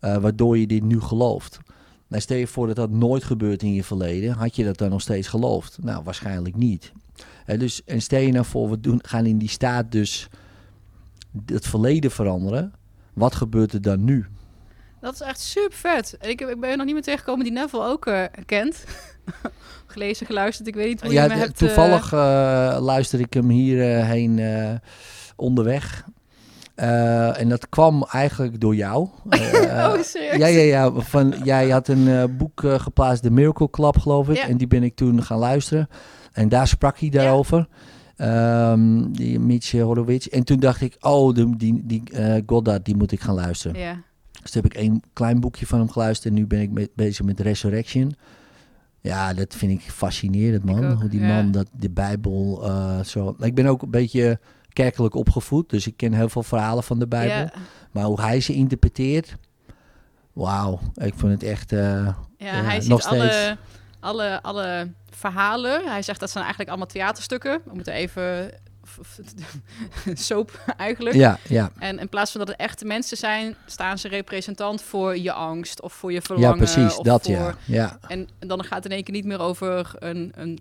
uh, 0.00 0.16
waardoor 0.16 0.58
je 0.58 0.66
dit 0.66 0.82
nu 0.82 1.00
gelooft. 1.00 1.58
Nou, 2.12 2.24
stel 2.24 2.36
je 2.36 2.46
voor 2.46 2.66
dat 2.66 2.76
dat 2.76 2.90
nooit 2.90 3.24
gebeurt 3.24 3.62
in 3.62 3.74
je 3.74 3.84
verleden, 3.84 4.32
had 4.32 4.56
je 4.56 4.64
dat 4.64 4.78
dan 4.78 4.90
nog 4.90 5.00
steeds 5.00 5.28
geloofd? 5.28 5.78
Nou, 5.80 6.02
waarschijnlijk 6.04 6.56
niet. 6.56 6.92
Uh, 7.46 7.58
dus, 7.58 7.84
en 7.84 8.02
stel 8.02 8.20
je 8.20 8.32
nou 8.32 8.44
voor, 8.44 8.70
we 8.70 8.80
doen, 8.80 8.98
gaan 9.02 9.26
in 9.26 9.38
die 9.38 9.48
staat 9.48 9.92
dus 9.92 10.28
het 11.46 11.66
verleden 11.66 12.10
veranderen. 12.10 12.72
Wat 13.12 13.34
gebeurt 13.34 13.72
er 13.72 13.82
dan 13.82 14.04
nu? 14.04 14.26
Dat 15.00 15.14
is 15.14 15.20
echt 15.20 15.40
super 15.40 15.78
vet. 15.78 16.16
Ik, 16.20 16.40
ik 16.40 16.60
ben 16.60 16.76
nog 16.76 16.86
niet 16.86 16.94
meer 16.94 17.02
tegengekomen 17.02 17.44
die 17.44 17.52
Neville 17.52 17.84
ook 17.84 18.06
uh, 18.06 18.24
kent. 18.46 18.84
Gelezen, 19.86 20.26
geluisterd, 20.26 20.68
ik 20.68 20.74
weet 20.74 20.88
niet 20.88 21.02
hoe 21.02 21.12
ja, 21.12 21.22
je 21.22 21.28
me 21.28 21.34
hebt... 21.34 21.58
Toevallig 21.58 22.12
uh, 22.12 22.18
luister 22.80 23.20
ik 23.20 23.34
hem 23.34 23.48
hierheen 23.48 24.38
uh, 24.38 24.74
onderweg. 25.36 26.04
Uh, 26.76 27.40
en 27.40 27.48
dat 27.48 27.68
kwam 27.68 28.06
eigenlijk 28.10 28.60
door 28.60 28.74
jou. 28.74 29.08
Uh, 29.30 29.40
oh, 29.94 30.02
serieus? 30.02 30.36
Ja, 30.36 30.46
ja, 30.46 30.62
ja. 30.62 30.92
Van, 30.92 31.34
jij 31.44 31.68
had 31.68 31.88
een 31.88 32.06
uh, 32.06 32.24
boek 32.38 32.62
geplaatst, 32.64 33.22
de 33.22 33.30
Miracle 33.30 33.70
Club, 33.70 33.98
geloof 33.98 34.28
ik. 34.28 34.36
Ja. 34.36 34.48
En 34.48 34.56
die 34.56 34.66
ben 34.66 34.82
ik 34.82 34.94
toen 34.94 35.22
gaan 35.22 35.38
luisteren. 35.38 35.88
En 36.32 36.48
daar 36.48 36.68
sprak 36.68 36.98
hij 36.98 37.08
daarover. 37.08 37.68
Ja. 38.16 38.72
Um, 38.72 39.12
die 39.12 39.38
Mitch 39.38 39.72
Horowitz. 39.72 40.26
En 40.26 40.44
toen 40.44 40.60
dacht 40.60 40.80
ik, 40.80 40.96
oh, 41.00 41.34
de, 41.34 41.56
die, 41.56 41.82
die 41.84 42.02
Goddard, 42.46 42.84
die 42.84 42.96
moet 42.96 43.12
ik 43.12 43.20
gaan 43.20 43.34
luisteren. 43.34 43.80
Ja. 43.80 44.02
Dus 44.42 44.50
toen 44.50 44.62
heb 44.62 44.72
ik 44.72 44.78
één 44.78 45.02
klein 45.12 45.40
boekje 45.40 45.66
van 45.66 45.78
hem 45.78 45.90
geluisterd. 45.90 46.34
En 46.34 46.40
nu 46.40 46.46
ben 46.46 46.60
ik 46.60 46.70
met, 46.70 46.90
bezig 46.94 47.24
met 47.24 47.40
Resurrection. 47.40 48.14
Ja, 49.00 49.34
dat 49.34 49.54
vind 49.54 49.72
ik 49.72 49.80
fascinerend, 49.80 50.64
man. 50.64 50.86
Ook, 50.86 51.00
hoe 51.00 51.08
die 51.08 51.20
man 51.20 51.50
dat 51.50 51.68
de 51.72 51.90
Bijbel 51.90 52.64
eh, 52.64 53.00
zo. 53.00 53.36
Ik 53.38 53.54
ben 53.54 53.66
ook 53.66 53.82
een 53.82 53.90
beetje 53.90 54.38
kerkelijk 54.72 55.14
opgevoed, 55.14 55.70
dus 55.70 55.86
ik 55.86 55.96
ken 55.96 56.12
heel 56.12 56.28
veel 56.28 56.42
verhalen 56.42 56.82
van 56.84 56.98
de 56.98 57.06
Bijbel. 57.06 57.36
Ja, 57.36 57.52
Maar 57.90 58.04
hoe 58.04 58.20
hij 58.20 58.40
ze 58.40 58.52
interpreteert, 58.52 59.36
wauw, 60.32 60.80
ik 60.94 61.14
vond 61.16 61.32
het 61.32 61.42
echt. 61.42 61.72
eh, 61.72 62.08
ja, 62.36 62.62
hij 62.62 62.80
ziet 62.80 62.90
nog 62.90 63.04
alle, 63.04 63.30
steeds. 63.32 63.56
alle, 64.00 64.42
alle 64.42 64.92
verhalen. 65.10 65.88
Hij 65.88 66.02
zegt 66.02 66.20
dat 66.20 66.30
zijn 66.30 66.42
eigenlijk 66.44 66.70
allemaal 66.70 66.92
theaterstukken. 66.92 67.60
We 67.64 67.74
moeten 67.74 67.92
even... 67.92 68.50
soap 70.14 70.74
eigenlijk. 70.76 71.16
ja, 71.16 71.38
ja, 71.48 71.70
En 71.78 71.98
in 71.98 72.08
plaats 72.08 72.30
van 72.30 72.40
dat 72.40 72.48
het 72.48 72.58
echte 72.58 72.84
mensen 72.84 73.16
zijn, 73.16 73.54
staan 73.66 73.98
ze 73.98 74.08
representant 74.08 74.82
voor 74.82 75.18
je 75.18 75.32
angst 75.32 75.82
of 75.82 75.92
voor 75.92 76.12
je 76.12 76.22
verlangen. 76.22 76.50
ja, 76.50 76.56
precies, 76.64 76.96
of 76.96 77.04
dat 77.04 77.22
voor... 77.22 77.34
ja. 77.34 77.54
ja. 77.64 77.98
En 78.08 78.28
dan 78.38 78.64
gaat 78.64 78.76
het 78.76 78.84
in 78.84 78.90
één 78.92 79.04
keer 79.04 79.14
niet 79.14 79.24
meer 79.24 79.40
over 79.40 79.90
een, 79.98 80.32
een 80.34 80.58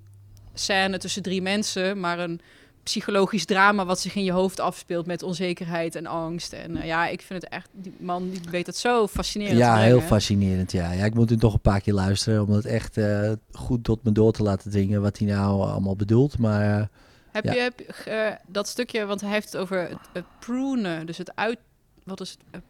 scène 0.54 0.98
tussen 0.98 1.22
drie 1.22 1.42
mensen, 1.42 2.00
maar 2.00 2.20
een 2.20 2.42
psychologisch 2.84 3.46
drama 3.46 3.86
wat 3.86 4.00
zich 4.00 4.16
in 4.16 4.24
je 4.24 4.32
hoofd 4.32 4.60
afspeelt 4.60 5.06
met 5.06 5.24
onzekerheid 5.24 5.96
en 5.96 6.06
angst. 6.06 6.54
En 6.54 6.78
eh, 6.78 6.86
ja, 6.86 7.08
ik 7.08 7.22
vind 7.22 7.42
het 7.42 7.52
echt, 7.52 7.70
die 7.72 7.94
man 8.00 8.30
die 8.30 8.42
weet 8.50 8.66
het 8.66 8.78
zo 8.78 9.08
fascinerend. 9.08 9.58
Ja, 9.58 9.78
heel 9.78 10.02
fascinerend. 10.02 10.72
Ja. 10.72 10.92
ja, 10.92 11.06
ik 11.06 11.14
moet 11.14 11.30
het 11.30 11.42
nog 11.42 11.54
een 11.54 11.60
paar 11.62 11.82
keer 11.82 11.94
luisteren 11.94 12.42
om 12.44 12.50
het 12.52 12.66
echt 12.66 12.98
eh, 12.98 13.32
goed 13.52 13.84
tot 13.84 14.04
me 14.04 14.12
door 14.12 14.32
te 14.32 14.44
laten 14.44 14.72
dringen 14.72 15.02
wat 15.02 15.18
hij 15.18 15.28
nou 15.28 15.62
allemaal 15.70 15.96
bedoelt. 15.96 16.38
Maar 16.38 16.80
eh, 16.80 16.86
Heb 17.32 17.44
Ja. 17.44 17.54
je 17.54 17.60
heb, 18.06 18.40
dat 18.48 18.68
stukje, 18.68 19.06
want 19.06 19.22
hij 19.22 19.30
heeft 19.30 19.52
het 19.52 19.62
over 19.62 19.90
het, 20.14 20.26
prunen, 20.40 21.06
dus 21.06 21.18
het 21.18 21.36
uit, 21.36 21.58
wat 22.04 22.22
is 22.22 22.38
het, 22.52 22.62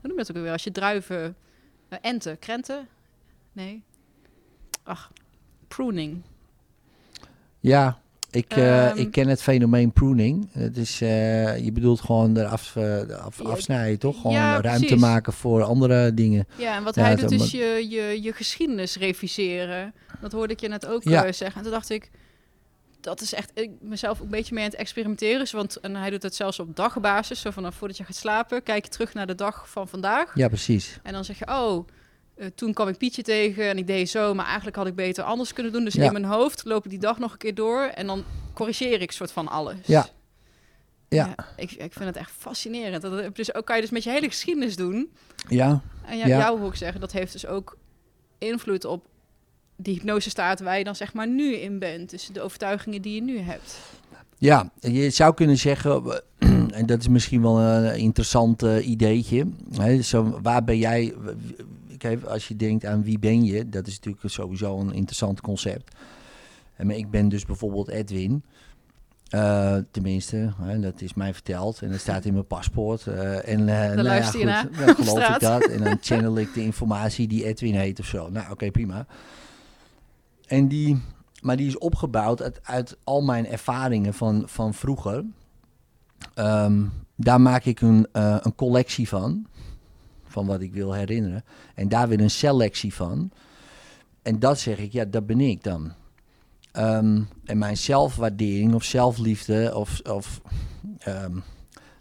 hoe 0.00 0.08
noem 0.08 0.18
je 0.18 0.24
dat 0.24 0.36
ook 0.36 0.42
weer, 0.42 0.52
als 0.52 0.64
je 0.64 0.72
druiven, 0.72 1.36
enten, 2.00 2.38
krenten? 2.38 2.88
Nee. 3.52 3.82
Ach, 4.82 5.10
pruning. 5.68 6.22
ja, 7.60 7.99
ik, 8.30 8.52
eh, 8.52 8.86
Ehm. 8.86 8.98
ik 8.98 9.10
ken 9.10 9.28
het 9.28 9.42
fenomeen 9.42 9.92
pruning. 9.92 10.48
Het 10.52 10.76
is, 10.76 11.00
eh, 11.00 11.58
je 11.64 11.72
bedoelt 11.72 12.00
gewoon 12.00 12.36
eraf, 12.36 12.76
eh, 12.76 13.08
af, 13.08 13.40
afsnijden, 13.40 13.98
toch? 13.98 14.20
Gewoon 14.20 14.36
ja, 14.36 14.60
ruimte 14.60 14.86
precies. 14.86 15.00
maken 15.04 15.32
voor 15.32 15.62
andere 15.62 16.14
dingen. 16.14 16.46
Ja, 16.56 16.76
en 16.76 16.82
wat 16.82 16.94
hij 16.94 17.14
doet 17.14 17.30
is 17.30 17.50
je, 17.50 17.86
je, 17.88 18.22
je 18.22 18.32
geschiedenis 18.32 18.96
reviseren. 18.96 19.94
Dat 20.20 20.32
hoorde 20.32 20.52
ik 20.52 20.60
je 20.60 20.68
net 20.68 20.86
ook 20.86 21.02
zeggen. 21.02 21.54
En 21.54 21.62
toen 21.62 21.70
dacht 21.70 21.90
ik, 21.90 22.10
dat 23.00 23.20
is 23.20 23.32
echt, 23.34 23.50
ik 23.54 23.70
mezelf 23.80 24.18
ook 24.18 24.24
een 24.24 24.30
beetje 24.30 24.54
mee 24.54 24.64
aan 24.64 24.70
het 24.70 24.78
experimenteren. 24.78 25.40
is, 25.40 25.52
Want 25.52 25.76
en 25.76 25.96
hij 25.96 26.10
doet 26.10 26.22
het 26.22 26.34
zelfs 26.34 26.58
op 26.58 26.76
dagbasis. 26.76 27.40
Zo 27.40 27.50
vanaf 27.50 27.74
voordat 27.74 27.96
je 27.96 28.04
gaat 28.04 28.16
slapen, 28.16 28.62
kijk 28.62 28.84
je 28.84 28.90
terug 28.90 29.14
naar 29.14 29.26
de 29.26 29.34
dag 29.34 29.70
van 29.70 29.88
vandaag. 29.88 30.32
Ja, 30.34 30.48
precies. 30.48 30.98
En 31.02 31.12
dan 31.12 31.24
zeg 31.24 31.38
je, 31.38 31.46
oh, 31.48 31.86
eh, 32.40 32.46
toen 32.54 32.72
kwam 32.72 32.88
ik 32.88 32.96
Pietje 32.96 33.22
tegen 33.22 33.64
en 33.68 33.78
ik 33.78 33.86
deed 33.86 34.10
zo, 34.10 34.34
maar 34.34 34.46
eigenlijk 34.46 34.76
had 34.76 34.86
ik 34.86 34.94
beter 34.94 35.24
anders 35.24 35.52
kunnen 35.52 35.72
doen. 35.72 35.84
Dus 35.84 35.94
Ja. 35.94 36.04
in 36.04 36.12
mijn 36.12 36.24
hoofd 36.24 36.64
loop 36.64 36.84
ik 36.84 36.90
die 36.90 36.98
dag 36.98 37.18
nog 37.18 37.32
een 37.32 37.38
keer 37.38 37.54
door 37.54 37.82
en 37.82 38.06
dan 38.06 38.24
corrigeer 38.54 39.00
ik 39.00 39.12
soort 39.12 39.32
van 39.32 39.48
alles. 39.48 39.76
Ja. 39.84 40.06
Ja. 41.08 41.34
ik, 41.56 41.70
ik 41.70 41.92
vind 41.92 42.04
het 42.04 42.16
echt 42.16 42.30
fascinerend. 42.38 43.02
Dat, 43.02 43.34
dus 43.36 43.54
ook 43.54 43.64
kan 43.64 43.76
je 43.76 43.82
dus 43.82 43.90
met 43.90 44.02
je 44.04 44.10
hele 44.10 44.26
geschiedenis 44.28 44.76
doen. 44.76 45.10
Ja, 45.48 45.80
En 46.06 46.18
ja, 46.18 46.26
Ja. 46.26 46.38
jou 46.38 46.66
ik 46.66 46.74
zeggen, 46.74 47.00
dat 47.00 47.12
heeft 47.12 47.32
dus 47.32 47.46
ook 47.46 47.76
invloed 48.38 48.84
op 48.84 49.06
die 49.76 49.94
hypnosestaat 49.94 50.60
waar 50.60 50.78
je 50.78 50.84
dan 50.84 50.96
zeg 50.96 51.12
maar 51.14 51.28
nu 51.28 51.54
in 51.54 51.78
bent. 51.78 52.10
Dus 52.10 52.26
de 52.32 52.40
overtuigingen 52.40 53.02
die 53.02 53.14
je 53.14 53.22
nu 53.22 53.38
hebt. 53.38 53.78
Ja, 54.38 54.70
je 54.80 55.10
zou 55.10 55.34
kunnen 55.34 55.56
zeggen, 55.56 56.22
en 56.78 56.86
dat 56.86 57.00
is 57.00 57.08
misschien 57.08 57.42
wel 57.42 57.58
een 57.58 57.98
interessant 57.98 58.62
eh, 58.62 58.88
ideetje. 58.88 59.46
Hè, 59.76 60.02
zo, 60.02 60.38
waar 60.42 60.64
ben 60.64 60.78
jij, 60.78 61.14
kijk, 62.00 62.24
als 62.24 62.48
je 62.48 62.56
denkt 62.56 62.84
aan 62.84 63.02
wie 63.02 63.18
ben 63.18 63.44
je, 63.44 63.68
dat 63.68 63.86
is 63.86 63.94
natuurlijk 63.94 64.28
sowieso 64.28 64.78
een 64.78 64.92
interessant 64.92 65.40
concept. 65.40 65.96
En 66.76 66.86
maar 66.86 66.96
ik 66.96 67.10
ben 67.10 67.28
dus 67.28 67.44
bijvoorbeeld 67.44 67.88
Edwin. 67.88 68.42
Eh, 69.28 69.76
tenminste, 69.90 70.52
hè, 70.56 70.80
dat 70.80 71.00
is 71.00 71.14
mij 71.14 71.32
verteld 71.32 71.82
en 71.82 71.90
dat 71.90 72.00
staat 72.00 72.24
in 72.24 72.32
mijn 72.32 72.46
paspoort. 72.46 73.06
eh, 73.06 73.48
en, 73.48 73.60
eh, 73.60 73.66
nou 73.66 73.96
ja, 73.96 74.02
luister 74.02 74.40
je 74.40 74.54
goed, 74.54 74.76
naar 74.76 74.86
dan 74.86 74.94
geloof 75.04 75.28
ik 75.28 75.40
dat. 75.40 75.66
En 75.66 75.84
dan 75.84 75.98
channel 76.00 76.38
ik 76.38 76.54
de 76.54 76.62
informatie 76.62 77.28
die 77.28 77.44
Edwin 77.44 77.74
heet 77.74 78.00
of 78.00 78.06
zo. 78.06 78.28
Nou, 78.28 78.50
oké, 78.50 78.70
prima. 78.70 79.06
En 80.46 80.68
die, 80.68 81.02
maar 81.40 81.56
die 81.56 81.66
is 81.66 81.78
opgebouwd 81.78 82.42
uit, 82.42 82.60
uit 82.62 82.96
al 83.04 83.22
mijn 83.22 83.46
ervaringen 83.46 84.14
van, 84.14 84.42
van 84.46 84.74
vroeger. 84.74 85.24
Ehm, 86.34 86.82
daar 87.16 87.40
maak 87.40 87.64
ik 87.64 87.80
een, 87.80 88.06
eh, 88.12 88.36
een 88.40 88.54
collectie 88.54 89.08
van, 89.08 89.46
van 90.30 90.46
wat 90.46 90.60
ik 90.60 90.72
wil 90.72 90.92
herinneren. 90.92 91.44
En 91.74 91.88
daar 91.88 92.08
weer 92.08 92.20
een 92.20 92.30
selectie 92.30 92.94
van. 92.94 93.30
En 94.22 94.38
dat 94.38 94.58
zeg 94.58 94.78
ik, 94.78 94.92
ja, 94.92 95.04
dat 95.04 95.26
ben 95.26 95.40
ik 95.40 95.62
dan. 95.62 95.92
Ehm, 96.72 97.22
en 97.44 97.58
mijn 97.58 97.76
zelfwaardering 97.76 98.74
of 98.74 98.84
zelfliefde, 98.84 99.72
of, 99.74 100.00
of, 100.00 100.40
ehm, 100.98 101.36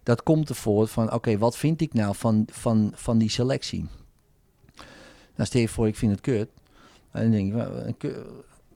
dat 0.03 0.23
komt 0.23 0.49
ervoor 0.49 0.87
van, 0.87 1.13
oké, 1.13 1.37
wat 1.37 1.57
vind 1.57 1.81
ik 1.81 1.93
nou 1.93 2.15
van, 2.15 2.45
van, 2.51 2.91
van 2.95 3.17
die 3.17 3.29
selectie? 3.29 3.87
Nou, 5.35 5.47
stel 5.47 5.61
je 5.61 5.67
voor, 5.67 5.87
ik 5.87 5.95
vind 5.95 6.11
het 6.11 6.21
kut. 6.21 6.49
En 7.11 7.21
dan 7.21 7.31
denk 7.31 7.53
ik, 7.53 8.03
een, 8.03 8.15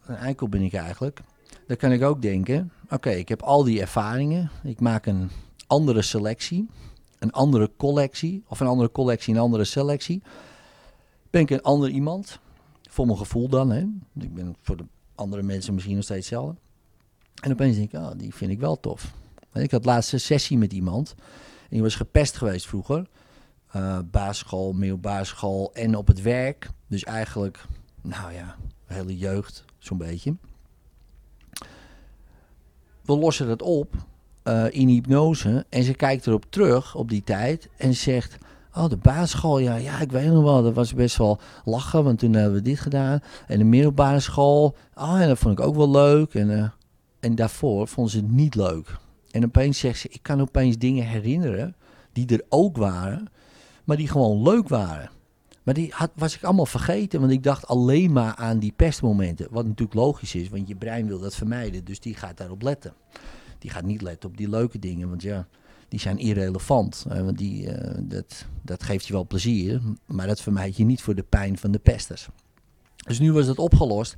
een 0.06 0.16
eikel 0.16 0.48
ben 0.48 0.62
ik 0.62 0.74
eigenlijk. 0.74 1.22
Dan 1.68 1.78
kan 1.78 1.92
ik 1.92 2.04
ook 2.04 2.22
denken, 2.22 2.72
oké, 2.90 3.10
ik 3.10 3.30
heb 3.30 3.42
al 3.42 3.64
die 3.64 3.82
ervaringen. 3.82 4.50
Ik 4.64 4.80
maak 4.80 5.06
een 5.06 5.30
andere 5.68 6.02
selectie, 6.02 6.70
een 7.24 7.32
andere 7.32 7.72
collectie, 7.78 8.44
of 8.48 8.60
een 8.60 8.68
andere 8.68 8.92
collectie, 8.92 9.34
een 9.34 9.40
andere 9.40 9.64
selectie. 9.64 10.22
Ben 11.30 11.42
ik 11.42 11.50
een 11.50 11.62
ander 11.62 11.90
iemand, 11.90 12.40
voor 12.90 13.06
mijn 13.06 13.18
gevoel 13.18 13.50
dan. 13.50 13.72
Hè? 13.72 13.86
Ik 14.20 14.34
ben 14.34 14.56
voor 14.62 14.78
de 14.78 14.86
andere 15.16 15.44
mensen 15.44 15.74
misschien 15.74 15.96
nog 15.96 16.04
steeds 16.04 16.30
hetzelfde. 16.30 16.60
En 17.42 17.52
opeens 17.52 17.76
denk 17.76 17.92
ik, 17.92 18.00
oh, 18.00 18.12
die 18.18 18.34
vind 18.34 18.52
ik 18.52 18.60
wel 18.60 18.80
tof. 18.80 19.14
Ik 19.54 19.72
had 19.72 19.86
laatst 19.86 20.14
een 20.14 20.20
sessie 20.20 20.58
met 20.58 20.74
iemand. 20.74 21.16
En 21.62 21.70
die 21.70 21.82
was 21.82 21.96
gepest 21.96 22.38
geweest 22.38 22.68
vroeger. 22.68 23.08
Eh 23.72 24.00
basisschool, 24.12 24.74
middelbare 24.74 25.24
school 25.24 25.74
en 25.74 25.96
op 25.96 26.08
het 26.08 26.22
werk. 26.22 26.70
Dus 26.88 27.04
eigenlijk, 27.04 27.66
nou 28.02 28.34
ja, 28.34 28.56
hele 28.86 29.18
jeugd, 29.18 29.66
zo'n 29.78 29.98
beetje. 29.98 30.36
We 33.02 33.18
lossen 33.18 33.48
dat 33.48 33.62
op 33.62 33.96
eh, 34.44 34.66
in 34.70 34.88
hypnose. 34.88 35.66
En 35.70 35.84
ze 35.84 35.94
kijkt 35.94 36.28
erop 36.28 36.46
terug 36.50 36.96
op 36.96 37.10
die 37.10 37.24
tijd. 37.24 37.70
En 37.78 37.94
zegt, 37.94 38.38
oh 38.76 38.90
de 38.90 38.98
basisschool, 38.98 39.60
ja, 39.60 39.76
ja 39.76 40.00
ik 40.00 40.12
weet 40.12 40.28
nog 40.28 40.44
wel. 40.44 40.64
Dat 40.64 40.74
was 40.74 40.94
best 40.94 41.18
wel 41.18 41.40
lachen, 41.66 42.04
want 42.04 42.20
toen 42.20 42.34
hebben 42.34 42.54
we 42.54 42.62
dit 42.62 42.80
gedaan. 42.80 43.20
En 43.48 43.58
de 43.58 43.64
middelbare 43.64 44.20
school, 44.20 44.76
oh 44.96 45.22
en 45.22 45.28
dat 45.28 45.38
vond 45.38 45.60
ik 45.60 45.66
ook 45.66 45.76
wel 45.76 45.92
leuk. 45.92 46.34
En, 46.34 46.58
eh, 46.58 46.70
en 47.20 47.36
daarvoor 47.36 47.88
vond 47.88 48.12
ze 48.12 48.18
het 48.18 48.32
niet 48.32 48.56
leuk. 48.56 48.98
En 49.32 49.44
opeens 49.44 49.80
zegt 49.80 50.00
ze, 50.00 50.08
ik 50.10 50.20
kan 50.22 50.42
opeens 50.42 50.78
dingen 50.78 51.06
herinneren 51.06 51.76
die 52.12 52.28
er 52.28 52.44
ook 52.50 52.78
waren, 52.78 53.28
maar 53.84 53.98
die 53.98 54.08
gewoon 54.08 54.42
leuk 54.42 54.68
waren. 54.68 55.10
Maar 55.64 55.74
die 55.74 55.92
had, 55.94 56.12
was 56.16 56.36
ik 56.36 56.44
allemaal 56.44 56.66
vergeten, 56.66 57.20
want 57.20 57.32
ik 57.32 57.44
dacht 57.44 57.68
alleen 57.68 58.12
maar 58.12 58.36
aan 58.36 58.60
die 58.60 58.74
pestmomenten. 58.76 59.48
Wat 59.52 59.66
natuurlijk 59.66 59.94
logisch 59.94 60.36
is, 60.36 60.50
want 60.50 60.68
je 60.68 60.76
brein 60.76 61.08
wil 61.08 61.20
dat 61.20 61.36
vermijden, 61.36 61.86
dus 61.86 62.00
die 62.00 62.16
gaat 62.16 62.38
daarop 62.38 62.62
letten. 62.62 62.94
Die 63.64 63.72
gaat 63.72 63.84
niet 63.84 64.02
letten 64.02 64.30
op 64.30 64.38
die 64.38 64.50
leuke 64.50 64.80
dingen, 64.80 65.10
want 65.10 65.22
ja, 65.22 65.48
die 65.88 66.00
zijn 66.00 66.18
irrelevant. 66.18 67.06
Eh, 67.10 67.22
want 67.22 67.38
die, 67.38 67.70
eh, 67.70 67.98
dat, 68.02 68.46
dat 68.62 68.84
geeft 68.84 69.06
je 69.06 69.14
wel 69.14 69.28
plezier, 69.28 69.82
maar 70.06 70.28
dat 70.28 70.42
vermijd 70.42 70.78
je 70.78 70.84
niet 70.84 71.02
voor 71.02 71.16
de 71.16 71.24
pijn 71.24 71.58
van 71.58 71.72
de 71.72 71.80
pesters. 71.80 72.28
Dus 72.96 73.20
nu 73.20 73.32
was 73.34 73.46
dat 73.46 73.58
opgelost. 73.58 74.16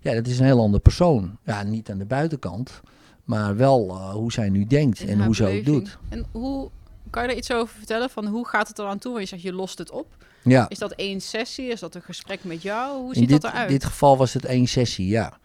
Ja, 0.00 0.14
dat 0.14 0.26
is 0.26 0.38
een 0.38 0.44
heel 0.44 0.60
ander 0.60 0.80
persoon. 0.80 1.38
Ja, 1.44 1.62
niet 1.62 1.90
aan 1.90 1.98
de 1.98 2.04
buitenkant, 2.04 2.80
maar 3.24 3.56
wel 3.56 3.88
eh, 3.88 4.10
hoe 4.10 4.32
zij 4.32 4.48
nu 4.48 4.66
denkt 4.66 5.00
in 5.00 5.08
en 5.08 5.24
hoe 5.24 5.34
ze 5.34 5.42
het 5.44 5.64
beleving. 5.64 5.84
doet. 5.84 5.98
En 6.08 6.26
hoe, 6.30 6.70
kan 7.10 7.22
je 7.22 7.28
daar 7.28 7.36
iets 7.36 7.52
over 7.52 7.76
vertellen? 7.76 8.10
Van 8.10 8.26
hoe 8.26 8.46
gaat 8.48 8.68
het 8.68 8.78
eraan 8.78 8.98
toe? 8.98 9.10
Want 9.12 9.22
je 9.22 9.28
zegt, 9.28 9.42
je 9.42 9.52
lost 9.52 9.78
het 9.78 9.90
op. 9.90 10.16
Ja. 10.44 10.68
Is 10.68 10.78
dat 10.78 10.92
één 10.92 11.20
sessie? 11.20 11.66
Is 11.66 11.80
dat 11.80 11.94
een 11.94 12.02
gesprek 12.02 12.44
met 12.44 12.62
jou? 12.62 13.00
Hoe 13.00 13.08
In 13.14 13.20
ziet 13.20 13.28
dit, 13.28 13.40
dat 13.40 13.52
eruit? 13.52 13.68
dit 13.68 13.84
geval 13.84 14.16
was 14.16 14.32
het 14.32 14.44
één 14.44 14.66
sessie, 14.66 15.06
ja. 15.08 15.38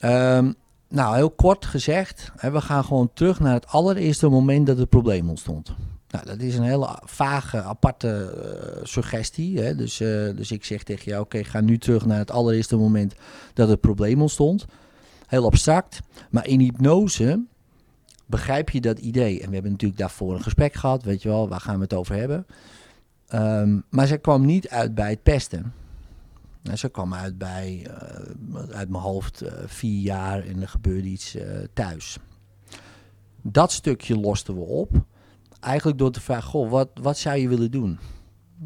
Ehm, 0.00 0.52
nou, 0.90 1.16
heel 1.16 1.30
kort 1.30 1.66
gezegd, 1.66 2.32
hè, 2.36 2.50
we 2.50 2.60
gaan 2.60 2.84
gewoon 2.84 3.10
terug 3.14 3.40
naar 3.40 3.54
het 3.54 3.66
allereerste 3.66 4.28
moment 4.28 4.66
dat 4.66 4.78
het 4.78 4.88
probleem 4.88 5.28
ontstond. 5.28 5.74
Nou, 6.10 6.24
dat 6.24 6.40
is 6.40 6.56
een 6.56 6.62
hele 6.62 6.98
vage, 7.04 7.62
aparte 7.62 8.08
eh, 8.08 8.84
suggestie. 8.84 9.60
Hè? 9.60 9.74
Dus, 9.74 10.00
eh, 10.00 10.08
dus 10.36 10.50
ik 10.50 10.64
zeg 10.64 10.82
tegen 10.82 11.04
jou, 11.04 11.22
oké, 11.22 11.44
ga 11.44 11.60
nu 11.60 11.78
terug 11.78 12.06
naar 12.06 12.18
het 12.18 12.30
allereerste 12.30 12.76
moment 12.76 13.14
dat 13.54 13.68
het 13.68 13.80
probleem 13.80 14.20
ontstond. 14.20 14.66
Heel 15.26 15.44
abstract, 15.44 16.00
maar 16.30 16.46
in 16.46 16.60
hypnose 16.60 17.44
begrijp 18.26 18.70
je 18.70 18.80
dat 18.80 18.98
idee. 18.98 19.40
En 19.40 19.48
we 19.48 19.54
hebben 19.54 19.70
natuurlijk 19.70 20.00
daarvoor 20.00 20.34
een 20.34 20.42
gesprek 20.42 20.74
gehad, 20.74 21.02
weet 21.02 21.22
je 21.22 21.28
wel, 21.28 21.48
waar 21.48 21.60
gaan 21.60 21.76
we 21.76 21.82
het 21.82 21.94
over 21.94 22.14
hebben. 22.14 22.46
Ehm, 23.28 23.78
maar 23.88 24.06
ze 24.06 24.16
kwam 24.16 24.44
niet 24.44 24.68
uit 24.68 24.94
bij 24.94 25.10
het 25.10 25.22
pesten. 25.22 25.72
Nou, 26.62 26.76
ze 26.76 26.88
kwam 26.88 27.14
uit 27.14 27.38
bij, 27.38 27.86
eh, 27.86 28.68
uit 28.70 28.88
mijn 28.88 29.02
hoofd, 29.02 29.40
eh, 29.40 29.52
vier 29.66 30.00
jaar 30.00 30.46
en 30.46 30.62
er 30.62 30.68
gebeurde 30.68 31.08
iets 31.08 31.34
eh, 31.34 31.58
thuis. 31.72 32.18
Dat 33.42 33.72
stukje 33.72 34.16
losten 34.16 34.54
we 34.54 34.60
op. 34.60 35.04
Eigenlijk 35.60 35.98
door 35.98 36.10
te 36.10 36.20
vragen, 36.20 36.50
goh, 36.50 36.70
wat, 36.70 36.90
wat 37.02 37.18
zou 37.18 37.38
je 37.38 37.48
willen 37.48 37.70
doen? 37.70 37.98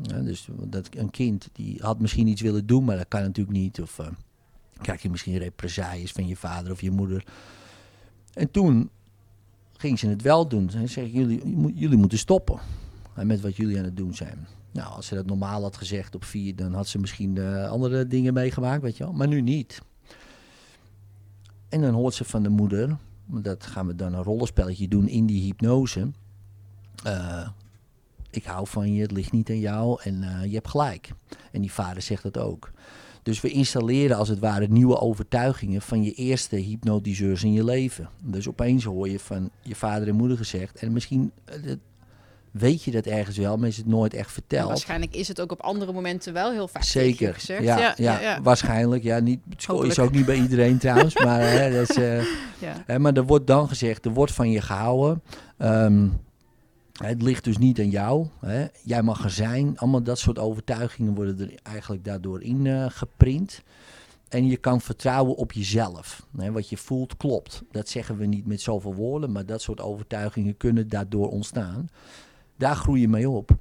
Ja, 0.03 0.21
dus 0.21 0.49
dat 0.67 0.89
een 0.97 1.11
kind 1.11 1.49
die 1.53 1.79
had 1.83 2.01
misschien 2.01 2.27
iets 2.27 2.41
willen 2.41 2.67
doen, 2.67 2.85
maar 2.85 2.97
dat 2.97 3.09
kan 3.09 3.23
natuurlijk 3.23 3.57
niet. 3.57 3.81
Of 3.81 4.01
krijg 4.81 5.03
je 5.03 5.11
misschien 5.11 5.39
represailles 5.39 6.13
van 6.13 6.27
je 6.27 6.37
vader 6.37 6.73
of 6.73 6.81
je 6.81 6.91
moeder. 6.91 7.27
En 8.33 8.51
toen 8.51 8.91
ging 9.77 9.99
ze 9.99 10.09
het 10.09 10.23
wel 10.23 10.49
doen. 10.49 10.71
Ze 10.71 10.87
zeggen, 10.87 11.11
jullie, 11.11 11.73
jullie 11.75 11.99
moeten 11.99 12.19
stoppen 12.19 12.59
met 13.23 13.41
wat 13.41 13.57
jullie 13.57 13.79
aan 13.79 13.85
het 13.85 13.97
doen 13.97 14.15
zijn. 14.15 14.47
Nou, 14.75 14.93
als 14.95 15.07
ze 15.07 15.15
dat 15.15 15.27
normaal 15.27 15.63
had 15.63 15.77
gezegd 15.77 16.15
op 16.15 16.25
vier, 16.25 16.57
dan 16.57 16.75
had 16.75 16.89
ze 16.89 16.99
misschien 16.99 17.37
uh, 17.37 17.69
andere 17.69 18.07
dingen 18.07 18.35
meegemaakt, 18.35 18.83
weet 18.83 18.97
je 18.97 19.05
wel. 19.05 19.13
Maar 19.13 19.29
nu 19.29 19.41
niet. 19.41 19.83
En 21.69 21.81
dan 21.81 21.95
hoort 21.95 22.15
ze 22.15 22.25
van 22.25 22.43
de 22.43 22.49
moeder, 22.49 22.97
dat 23.27 23.67
gaan 23.67 23.87
we 23.87 23.95
dan 23.95 24.15
een 24.15 24.23
rollenspelletje 24.23 24.89
doen 24.89 25.09
in 25.09 25.27
die 25.27 25.43
hypnose. 25.43 26.11
Uh, 27.07 27.49
ik 28.31 28.45
hou 28.45 28.67
van 28.67 28.93
je, 28.93 29.03
het 29.03 29.11
ligt 29.11 29.33
niet 29.33 29.51
aan 29.51 29.59
jou 29.59 30.01
en 30.03 30.23
uh, 30.23 30.45
je 30.45 30.55
hebt 30.55 30.69
gelijk. 30.69 31.11
En 31.53 31.61
die 31.61 31.73
vader 31.73 32.03
zegt 32.03 32.23
dat 32.23 32.39
ook. 32.39 32.73
Dus 33.23 33.41
we 33.41 33.51
installeren 33.51 34.17
als 34.17 34.29
het 34.29 34.39
ware 34.39 34.67
nieuwe 34.69 34.99
overtuigingen 35.01 35.83
van 35.83 36.03
je 36.03 36.13
eerste 36.13 36.57
hypnotiseurs 36.57 37.45
in 37.45 37.53
je 37.53 37.65
leven. 37.65 38.09
Dus 38.23 38.49
opeens 38.49 38.85
hoor 38.85 39.09
je 39.09 39.19
van 39.19 39.51
je 39.63 39.75
vader 39.75 40.09
en 40.09 40.15
moeder 40.15 40.37
gezegd. 40.37 40.79
En 40.79 40.93
misschien 40.93 41.33
weet 42.59 42.83
je 42.83 42.91
dat 42.91 43.07
ergens 43.07 43.37
wel, 43.37 43.57
maar 43.57 43.69
is 43.69 43.77
het 43.77 43.87
nooit 43.87 44.15
echt 44.15 44.33
verteld. 44.33 44.69
waarschijnlijk 44.69 45.15
is 45.15 45.29
het 45.29 45.41
ook 45.41 45.53
op 45.53 45.61
andere 45.61 45.93
momenten 45.93 46.33
wel 46.33 46.53
heel 46.53 46.69
vaak 46.69 46.83
Zeker. 46.83 47.35
gezegd. 47.35 47.63
Ja, 47.63 47.79
ja, 47.79 47.95
ja, 47.97 48.21
ja, 48.21 48.43
waarschijnlijk. 48.43 49.03
Ja, 49.03 49.19
niet, 49.19 49.41
het 49.49 49.83
is 49.83 49.99
ook 49.99 50.13
niet 50.13 50.27
bij 50.27 50.37
iedereen 50.37 50.79
trouwens, 50.79 51.15
maar, 51.19 51.41
hè, 51.41 51.71
dat 51.79 51.91
is, 51.91 51.97
uh, 51.97 52.23
hè, 52.87 52.99
maar 52.99 53.13
er 53.13 53.25
wordt 53.25 53.47
dan 53.47 53.69
gezegd, 53.69 54.05
er 54.05 54.13
wordt 54.13 54.33
van 54.33 54.51
je 54.51 54.61
gehouden. 54.61 55.23
Um, 55.59 56.21
het 57.03 57.23
ligt 57.23 57.45
dus 57.45 57.59
niet 57.59 57.79
aan 57.79 57.91
jou. 57.91 58.27
Hè. 58.41 58.67
Jij 58.83 59.03
mag 59.03 59.25
er 59.25 59.31
zijn. 59.31 59.79
Allemaal 59.79 60.03
dat 60.03 60.19
soort 60.19 60.39
overtuigingen 60.39 61.15
worden 61.15 61.41
er 61.41 61.59
eigenlijk 61.63 62.05
daardoor 62.05 62.43
in 62.43 62.65
uh, 62.65 62.87
geprint. 62.89 63.63
En 64.29 64.47
je 64.47 64.57
kan 64.57 64.81
vertrouwen 64.81 65.37
op 65.37 65.53
jezelf. 65.53 66.27
Hè. 66.37 66.53
Wat 66.53 66.69
je 66.69 66.77
voelt 66.77 67.17
klopt. 67.17 67.63
Dat 67.71 67.89
zeggen 67.89 68.17
we 68.17 68.27
niet 68.27 68.47
met 68.47 68.61
zoveel 68.61 68.95
woorden, 68.95 69.33
maar 69.33 69.47
dat 69.47 69.63
soort 69.63 69.81
overtuigingen 69.81 70.57
kunnen 70.57 70.89
daardoor 70.89 71.29
ontstaan. 71.29 71.89
Daar 72.57 72.77
groei 72.77 73.01
je 73.01 73.09
mee 73.09 73.31
op. 73.31 73.57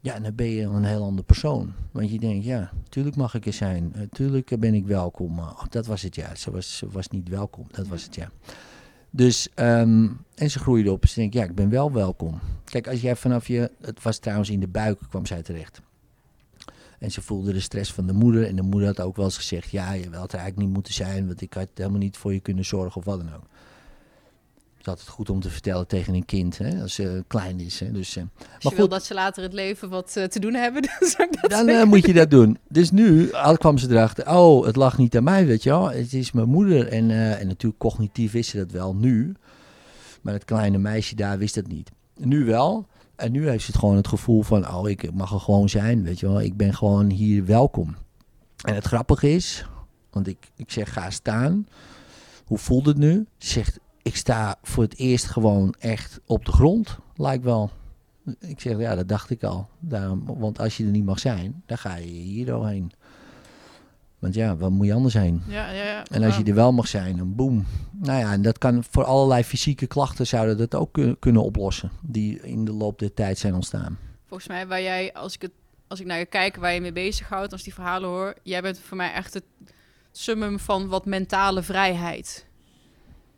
Ja, 0.00 0.14
en 0.14 0.22
dan 0.22 0.34
ben 0.34 0.46
je 0.46 0.62
een 0.62 0.84
heel 0.84 1.02
ander 1.02 1.24
persoon. 1.24 1.72
Want 1.90 2.10
je 2.10 2.18
denkt, 2.18 2.44
ja, 2.44 2.70
tuurlijk 2.88 3.16
mag 3.16 3.34
ik 3.34 3.46
er 3.46 3.52
zijn. 3.52 4.08
Tuurlijk 4.10 4.60
ben 4.60 4.74
ik 4.74 4.86
welkom. 4.86 5.38
Oh, 5.38 5.62
dat 5.70 5.86
was 5.86 6.02
het 6.02 6.14
ja. 6.14 6.34
Ze 6.34 6.50
was, 6.50 6.82
was 6.90 7.08
niet 7.08 7.28
welkom. 7.28 7.66
Dat 7.70 7.86
was 7.86 8.04
het 8.04 8.14
ja. 8.14 8.30
Dus, 9.10 9.48
um, 9.54 10.24
en 10.34 10.50
ze 10.50 10.58
groeide 10.58 10.92
op. 10.92 11.06
Ze 11.06 11.20
denkt, 11.20 11.34
ja, 11.34 11.44
ik 11.44 11.54
ben 11.54 11.68
wel 11.68 11.92
welkom. 11.92 12.40
Kijk, 12.64 12.88
als 12.88 13.00
jij 13.00 13.16
vanaf 13.16 13.46
je, 13.46 13.70
het 13.80 14.02
was 14.02 14.18
trouwens 14.18 14.50
in 14.50 14.60
de 14.60 14.68
buik, 14.68 14.98
kwam 15.08 15.26
zij 15.26 15.42
terecht. 15.42 15.80
En 16.98 17.10
ze 17.10 17.22
voelde 17.22 17.52
de 17.52 17.60
stress 17.60 17.92
van 17.92 18.06
de 18.06 18.12
moeder. 18.12 18.46
En 18.46 18.56
de 18.56 18.62
moeder 18.62 18.88
had 18.88 19.00
ook 19.00 19.16
wel 19.16 19.24
eens 19.24 19.36
gezegd, 19.36 19.70
ja, 19.70 19.92
je 19.92 20.10
wilt 20.10 20.32
er 20.32 20.38
eigenlijk 20.38 20.66
niet 20.66 20.74
moeten 20.74 20.94
zijn, 20.94 21.26
want 21.26 21.40
ik 21.40 21.54
had 21.54 21.68
helemaal 21.74 21.98
niet 21.98 22.16
voor 22.16 22.32
je 22.32 22.40
kunnen 22.40 22.64
zorgen 22.64 22.96
of 22.96 23.04
wat 23.04 23.18
dan 23.18 23.34
ook 23.34 23.46
is 24.82 24.88
altijd 24.88 25.08
goed 25.08 25.30
om 25.30 25.40
te 25.40 25.50
vertellen 25.50 25.86
tegen 25.86 26.14
een 26.14 26.24
kind, 26.24 26.58
hè, 26.58 26.82
als 26.82 26.94
ze 26.94 27.24
klein 27.26 27.60
is. 27.60 27.80
Hè. 27.80 27.90
Dus, 27.90 28.16
uh, 28.16 28.24
als 28.62 28.72
je 28.72 28.76
wil 28.76 28.88
dat 28.88 29.04
ze 29.04 29.14
later 29.14 29.42
het 29.42 29.52
leven 29.52 29.88
wat 29.88 30.14
uh, 30.18 30.24
te 30.24 30.40
doen 30.40 30.54
hebben, 30.54 30.82
dan, 31.00 31.08
zou 31.08 31.28
ik 31.30 31.40
dat 31.40 31.50
dan 31.50 31.68
uh, 31.68 31.84
moet 31.84 32.06
je 32.06 32.12
dat 32.12 32.30
doen. 32.30 32.58
Dus 32.68 32.90
nu 32.90 33.32
al 33.32 33.56
kwam 33.56 33.78
ze 33.78 33.90
erachter, 33.90 34.28
oh, 34.28 34.66
het 34.66 34.76
lag 34.76 34.98
niet 34.98 35.16
aan 35.16 35.24
mij, 35.24 35.46
weet 35.46 35.62
je 35.62 35.70
wel. 35.70 35.90
Het 35.90 36.12
is 36.12 36.32
mijn 36.32 36.48
moeder. 36.48 36.88
En, 36.88 37.10
en 37.10 37.46
natuurlijk 37.46 37.80
cognitief 37.80 38.32
wist 38.32 38.50
ze 38.50 38.56
dat 38.56 38.70
wel 38.70 38.94
nu. 38.94 39.34
Maar 40.20 40.34
het 40.34 40.44
kleine 40.44 40.78
meisje 40.78 41.14
daar 41.14 41.38
wist 41.38 41.54
dat 41.54 41.66
niet. 41.66 41.90
Nu 42.16 42.44
wel. 42.44 42.86
En 43.16 43.32
nu 43.32 43.48
heeft 43.48 43.64
ze 43.64 43.70
het 43.70 43.80
gewoon 43.80 43.96
het 43.96 44.08
gevoel 44.08 44.42
van, 44.42 44.68
oh, 44.68 44.88
ik 44.88 45.12
mag 45.12 45.32
er 45.32 45.40
gewoon 45.40 45.68
zijn, 45.68 46.02
weet 46.02 46.20
je 46.20 46.26
wel. 46.26 46.40
Ik 46.40 46.56
ben 46.56 46.74
gewoon 46.74 47.10
hier 47.10 47.44
welkom. 47.44 47.96
En 48.64 48.74
het 48.74 48.84
grappige 48.84 49.30
is, 49.30 49.66
want 50.10 50.26
ik, 50.26 50.50
ik 50.56 50.70
zeg 50.70 50.92
ga 50.92 51.10
staan. 51.10 51.66
Hoe 52.44 52.58
voelt 52.58 52.86
het 52.86 52.96
nu? 52.96 53.26
Ze 53.38 53.48
zegt, 53.48 53.78
ik 54.02 54.16
sta 54.16 54.58
voor 54.62 54.82
het 54.82 54.96
eerst 54.96 55.26
gewoon 55.26 55.74
echt 55.78 56.20
op 56.26 56.44
de 56.44 56.52
grond, 56.52 56.98
lijkt 57.16 57.44
wel. 57.44 57.70
Ik 58.38 58.60
zeg, 58.60 58.78
ja, 58.78 58.94
dat 58.94 59.08
dacht 59.08 59.30
ik 59.30 59.42
al. 59.42 59.68
Daarom, 59.78 60.24
want 60.26 60.58
als 60.58 60.76
je 60.76 60.84
er 60.84 60.90
niet 60.90 61.04
mag 61.04 61.18
zijn, 61.18 61.62
dan 61.66 61.78
ga 61.78 61.96
je 61.96 62.06
hier 62.06 62.46
doorheen. 62.46 62.92
Want 64.18 64.34
ja, 64.34 64.56
wat 64.56 64.70
moet 64.70 64.86
je 64.86 64.94
anders 64.94 65.14
zijn? 65.14 65.42
Ja, 65.48 65.70
ja, 65.70 65.84
ja. 65.84 66.04
En 66.04 66.22
als 66.22 66.36
je 66.36 66.44
er 66.44 66.54
wel 66.54 66.72
mag 66.72 66.88
zijn, 66.88 67.16
dan 67.16 67.34
boem. 67.34 67.66
Nou 67.90 68.18
ja, 68.18 68.32
en 68.32 68.42
dat 68.42 68.58
kan 68.58 68.84
voor 68.90 69.04
allerlei 69.04 69.44
fysieke 69.44 69.86
klachten 69.86 70.26
zouden 70.26 70.56
dat 70.56 70.74
ook 70.74 70.98
kunnen 71.18 71.42
oplossen. 71.42 71.90
Die 72.02 72.40
in 72.40 72.64
de 72.64 72.72
loop 72.72 72.98
der 72.98 73.14
tijd 73.14 73.38
zijn 73.38 73.54
ontstaan. 73.54 73.98
Volgens 74.26 74.48
mij, 74.48 74.66
waar 74.66 74.82
jij, 74.82 75.12
als 75.12 75.34
ik, 75.34 75.42
het, 75.42 75.52
als 75.86 76.00
ik 76.00 76.06
naar 76.06 76.18
je 76.18 76.26
kijk, 76.26 76.56
waar 76.56 76.72
je 76.72 76.80
mee 76.80 76.92
bezighoudt, 76.92 77.52
als 77.52 77.62
die 77.62 77.74
verhalen 77.74 78.08
hoor, 78.08 78.34
jij 78.42 78.62
bent 78.62 78.78
voor 78.78 78.96
mij 78.96 79.12
echt 79.12 79.34
het 79.34 79.44
summum 80.12 80.58
van 80.58 80.88
wat 80.88 81.06
mentale 81.06 81.62
vrijheid 81.62 82.46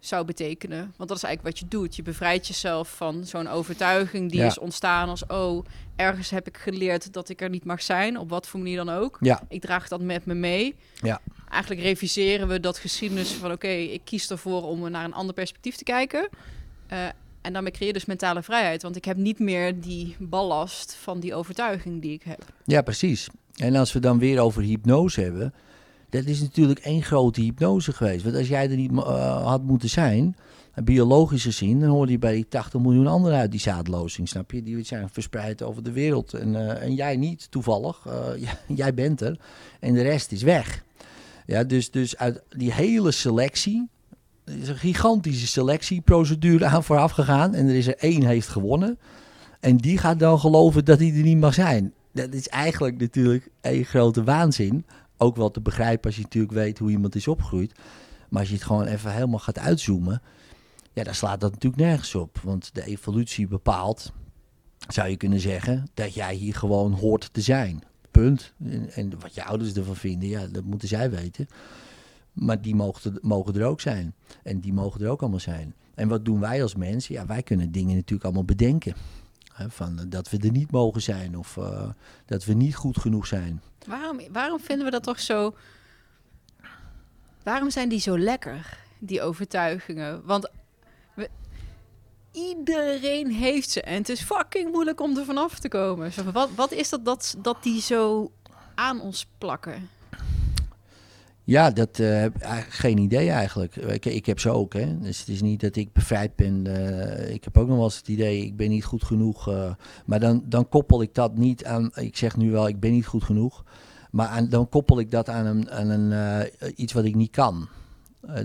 zou 0.07 0.25
betekenen. 0.25 0.93
Want 0.97 1.09
dat 1.09 1.19
is 1.19 1.25
eigenlijk 1.25 1.57
wat 1.57 1.64
je 1.64 1.77
doet. 1.77 1.97
Je 1.97 2.03
bevrijdt 2.03 2.47
jezelf 2.47 2.97
van 2.97 3.25
zo'n 3.25 3.49
overtuiging 3.49 4.31
die 4.31 4.43
is 4.43 4.59
ontstaan 4.59 5.09
als... 5.09 5.27
oh, 5.27 5.64
ergens 5.97 6.31
heb 6.31 6.47
ik 6.47 6.57
geleerd 6.57 7.12
dat 7.12 7.29
ik 7.29 7.40
er 7.40 7.51
niet 7.51 7.64
mag 7.64 7.83
zijn, 7.83 8.19
op 8.19 8.29
wat 8.29 8.49
voor 8.49 8.61
manier 8.61 8.77
dan 8.77 8.88
ook. 8.88 9.17
Ja. 9.21 9.43
Ik 9.49 9.61
draag 9.61 9.88
dat 9.88 10.01
met 10.01 10.27
me 10.27 10.35
mee. 10.35 10.75
Ja. 11.01 11.21
Eigenlijk 11.51 11.83
reviseren 11.83 12.49
we 12.49 12.61
dat 12.61 12.79
geschiedenis 12.79 13.33
van... 13.33 13.53
oké, 13.53 13.69
ik 13.69 14.01
kies 14.05 14.31
ervoor 14.31 14.62
om 14.62 14.90
naar 14.90 15.05
een 15.05 15.14
ander 15.14 15.35
perspectief 15.35 15.77
te 15.77 15.85
kijken... 15.85 16.29
Uh, 16.93 16.99
en 17.40 17.53
daarmee 17.53 17.73
creëer 17.73 17.87
je 17.87 17.93
dus 17.93 18.05
mentale 18.05 18.43
vrijheid. 18.43 18.83
Want 18.83 18.97
ik 18.97 19.05
heb 19.05 19.17
niet 19.17 19.38
meer 19.38 19.81
die 19.81 20.17
ballast 20.19 20.95
van 20.95 21.21
die 21.21 21.35
overtuiging 21.35 22.03
die 22.03 22.12
ik 22.12 22.23
heb. 22.23 22.45
Ja, 22.64 22.83
precies. 22.83 23.29
En 23.55 23.77
als 23.77 23.93
we 23.93 24.01
dan 24.01 24.19
weer 24.19 24.40
over 24.40 24.62
hypnose 24.62 25.21
hebben 25.21 25.55
dat 26.14 26.24
is 26.24 26.40
natuurlijk 26.40 26.79
één 26.79 27.03
grote 27.03 27.40
hypnose 27.40 27.92
geweest. 27.92 28.24
Want 28.24 28.37
als 28.37 28.48
jij 28.48 28.70
er 28.70 28.77
niet 28.77 28.92
uh, 28.92 29.46
had 29.46 29.62
moeten 29.62 29.88
zijn, 29.88 30.37
biologisch 30.85 31.42
gezien, 31.42 31.81
dan 31.81 31.88
hoorde 31.88 32.12
je 32.12 32.18
bij 32.18 32.35
die 32.35 32.48
80 32.48 32.81
miljoen 32.81 33.07
anderen 33.07 33.38
uit 33.38 33.50
die 33.50 33.61
zaadlozing, 33.61 34.29
snap 34.29 34.50
je? 34.50 34.62
Die 34.62 34.85
zijn 34.85 35.09
verspreid 35.09 35.62
over 35.62 35.83
de 35.83 35.92
wereld. 35.92 36.35
En, 36.35 36.48
uh, 36.48 36.83
en 36.83 36.94
jij 36.94 37.16
niet, 37.16 37.50
toevallig. 37.50 38.07
Uh, 38.14 38.48
jij 38.66 38.94
bent 38.94 39.20
er. 39.20 39.38
En 39.81 39.94
de 39.94 40.03
rest 40.03 40.33
is 40.33 40.42
weg. 40.42 40.85
Ja, 41.46 41.64
dus, 41.64 41.90
dus 41.90 42.16
uit 42.16 42.42
die 42.48 42.72
hele 42.72 43.11
selectie, 43.11 43.88
er 44.44 44.59
is 44.61 44.68
een 44.68 44.77
gigantische 44.77 45.46
selectieprocedure 45.46 46.64
aan 46.64 46.85
vooraf 46.85 47.11
gegaan. 47.12 47.55
En 47.55 47.68
er 47.68 47.74
is 47.74 47.87
er 47.87 47.96
één 47.96 48.22
heeft 48.22 48.48
gewonnen. 48.48 48.98
En 49.61 49.77
die 49.77 49.98
gaat 49.98 50.18
dan 50.18 50.38
geloven 50.38 50.85
dat 50.85 50.98
hij 50.98 51.09
er 51.09 51.22
niet 51.22 51.38
mag 51.38 51.55
zijn. 51.55 51.92
Dat 52.12 52.33
is 52.33 52.48
eigenlijk 52.48 52.98
natuurlijk 52.98 53.48
één 53.61 53.85
grote 53.85 54.24
waanzin 54.24 54.85
ook 55.24 55.37
wel 55.37 55.50
te 55.50 55.60
begrijpen 55.60 56.06
als 56.06 56.16
je 56.16 56.22
natuurlijk 56.22 56.52
weet 56.52 56.78
hoe 56.78 56.90
iemand 56.90 57.14
is 57.14 57.28
opgegroeid. 57.28 57.72
Maar 58.28 58.40
als 58.40 58.48
je 58.48 58.54
het 58.54 58.64
gewoon 58.64 58.87
even 58.87 59.12
helemaal 59.12 59.38
gaat 59.38 59.58
uitzoomen, 59.58 60.22
ja, 60.92 61.04
dan 61.04 61.14
slaat 61.14 61.40
dat 61.40 61.52
natuurlijk 61.52 61.82
nergens 61.82 62.14
op. 62.14 62.40
Want 62.42 62.74
de 62.74 62.87
evolutie 62.87 63.46
bepaalt, 63.46 64.12
zou 64.88 65.08
je 65.08 65.16
kunnen 65.16 65.40
zeggen, 65.40 65.87
dat 65.94 66.14
jij 66.14 66.34
hier 66.34 66.54
gewoon 66.54 66.92
hoort 66.92 67.32
te 67.32 67.40
zijn. 67.40 67.82
Punt. 68.10 68.52
En, 68.94 69.20
wat 69.20 69.34
je 69.34 69.44
ouders 69.44 69.74
ervan 69.74 69.96
vinden, 69.96 70.28
ja, 70.28 70.46
dat 70.46 70.64
moeten 70.64 70.88
zij 70.88 71.10
weten. 71.10 71.46
Maar 72.32 72.62
die 72.62 72.74
mogen, 72.74 73.18
mogen 73.20 73.54
er 73.54 73.66
ook 73.66 73.80
zijn. 73.80 74.14
En 74.42 74.60
die 74.60 74.72
mogen 74.72 75.00
er 75.00 75.10
ook 75.10 75.20
allemaal 75.20 75.40
zijn. 75.40 75.74
En 75.94 76.08
wat 76.08 76.24
doen 76.24 76.40
wij 76.40 76.62
als 76.62 76.74
mensen? 76.74 77.14
Ja, 77.14 77.26
wij 77.26 77.42
kunnen 77.42 77.72
dingen 77.72 77.94
natuurlijk 77.94 78.24
allemaal 78.24 78.44
bedenken. 78.44 78.94
van 79.68 80.06
dat 80.08 80.30
we 80.30 80.38
er 80.38 80.50
niet 80.50 80.70
mogen 80.70 81.02
zijn 81.02 81.38
of 81.38 81.56
uh, 81.56 81.88
dat 82.26 82.44
we 82.44 82.52
niet 82.52 82.74
goed 82.74 82.98
genoeg 82.98 83.26
zijn. 83.26 83.62
Waarom, 83.87 84.20
waarom 84.33 84.61
vinden 84.61 84.85
we 84.85 84.90
dat 84.90 85.03
toch 85.03 85.20
zo... 85.20 85.55
Waarom 87.42 87.70
zijn 87.70 87.88
die 87.88 88.01
zo 88.01 88.18
lekker, 88.18 88.79
die 88.99 89.23
overtuigingen? 89.23 90.25
Want 90.25 90.51
iedereen 92.35 93.31
heeft 93.31 93.70
ze 93.70 93.83
en 93.83 93.94
het 93.94 94.09
is 94.09 94.20
fucking 94.20 94.73
moeilijk 94.73 95.01
om 95.01 95.18
er 95.18 95.25
vanaf 95.25 95.59
te 95.59 95.68
komen. 95.68 96.12
Wat, 96.33 96.51
wat 96.55 96.73
is 96.73 96.88
dat, 96.88 97.05
dat 97.05 97.35
dat 97.38 97.62
die 97.62 97.81
zo 97.81 98.33
aan 98.75 99.01
ons 99.01 99.27
plakken? 99.38 99.90
Ja, 101.46 101.70
dat 101.70 101.98
uh, 101.98 102.20
heb 102.20 102.35
geen 102.68 102.98
idee 102.98 103.30
eigenlijk. 103.30 103.76
Ik, 103.76 104.04
ik, 104.04 104.26
heb 104.26 104.40
ze 104.40 104.50
ook, 104.50 104.72
hè. 104.72 104.98
Dus 104.98 105.18
het 105.18 105.28
is 105.28 105.42
niet 105.42 105.61
dat 105.61 105.76
ik 105.76 105.92
bevrijd 105.92 106.37
ben. 106.37 106.64
Uh, 106.66 107.30
ik 107.30 107.44
heb 107.44 107.59
ook 107.59 107.66
nog 107.66 107.76
wel 107.76 107.85
eens 107.85 107.96
het 107.96 108.09
idee, 108.09 108.44
ik 108.44 108.57
ben 108.57 108.68
niet 108.68 108.85
goed 108.85 109.04
genoeg. 109.04 109.48
Uh, 109.48 109.72
maar 110.04 110.20
dan, 110.20 110.44
dan 110.46 110.68
koppel 110.68 111.02
ik 111.02 111.14
dat 111.14 111.37
niet 111.37 111.64
aan, 111.64 111.90
ik 111.94 112.16
zeg 112.16 112.37
nu 112.37 112.50
wel, 112.50 112.68
ik 112.68 112.80
ben 112.80 112.92
niet 112.92 113.07
goed 113.07 113.24
genoeg. 113.24 113.64
Maar 114.11 114.26
aan, 114.26 114.48
dan 114.48 114.68
koppel 114.68 114.98
ik 114.98 115.11
dat 115.11 115.28
aan, 115.28 115.46
een, 115.46 115.70
aan 115.70 115.88
een, 115.88 116.48
iets 116.76 116.92
wat 116.92 117.04
ik 117.04 117.14
niet 117.14 117.30
kan. 117.30 117.68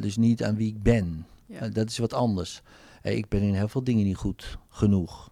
dus 0.01 0.17
niet 0.17 0.43
aan 0.43 0.55
wie 0.55 0.67
ik 0.67 0.83
ben. 0.83 1.25
Ja. 1.45 1.67
dat 1.67 1.89
is 1.89 1.97
wat 1.97 2.13
anders. 2.13 2.62
ik 3.03 3.29
ben 3.29 3.41
in 3.41 3.53
heel 3.53 3.67
veel 3.67 3.83
dingen 3.83 4.05
niet 4.05 4.15
goed 4.15 4.57
genoeg. 4.69 5.29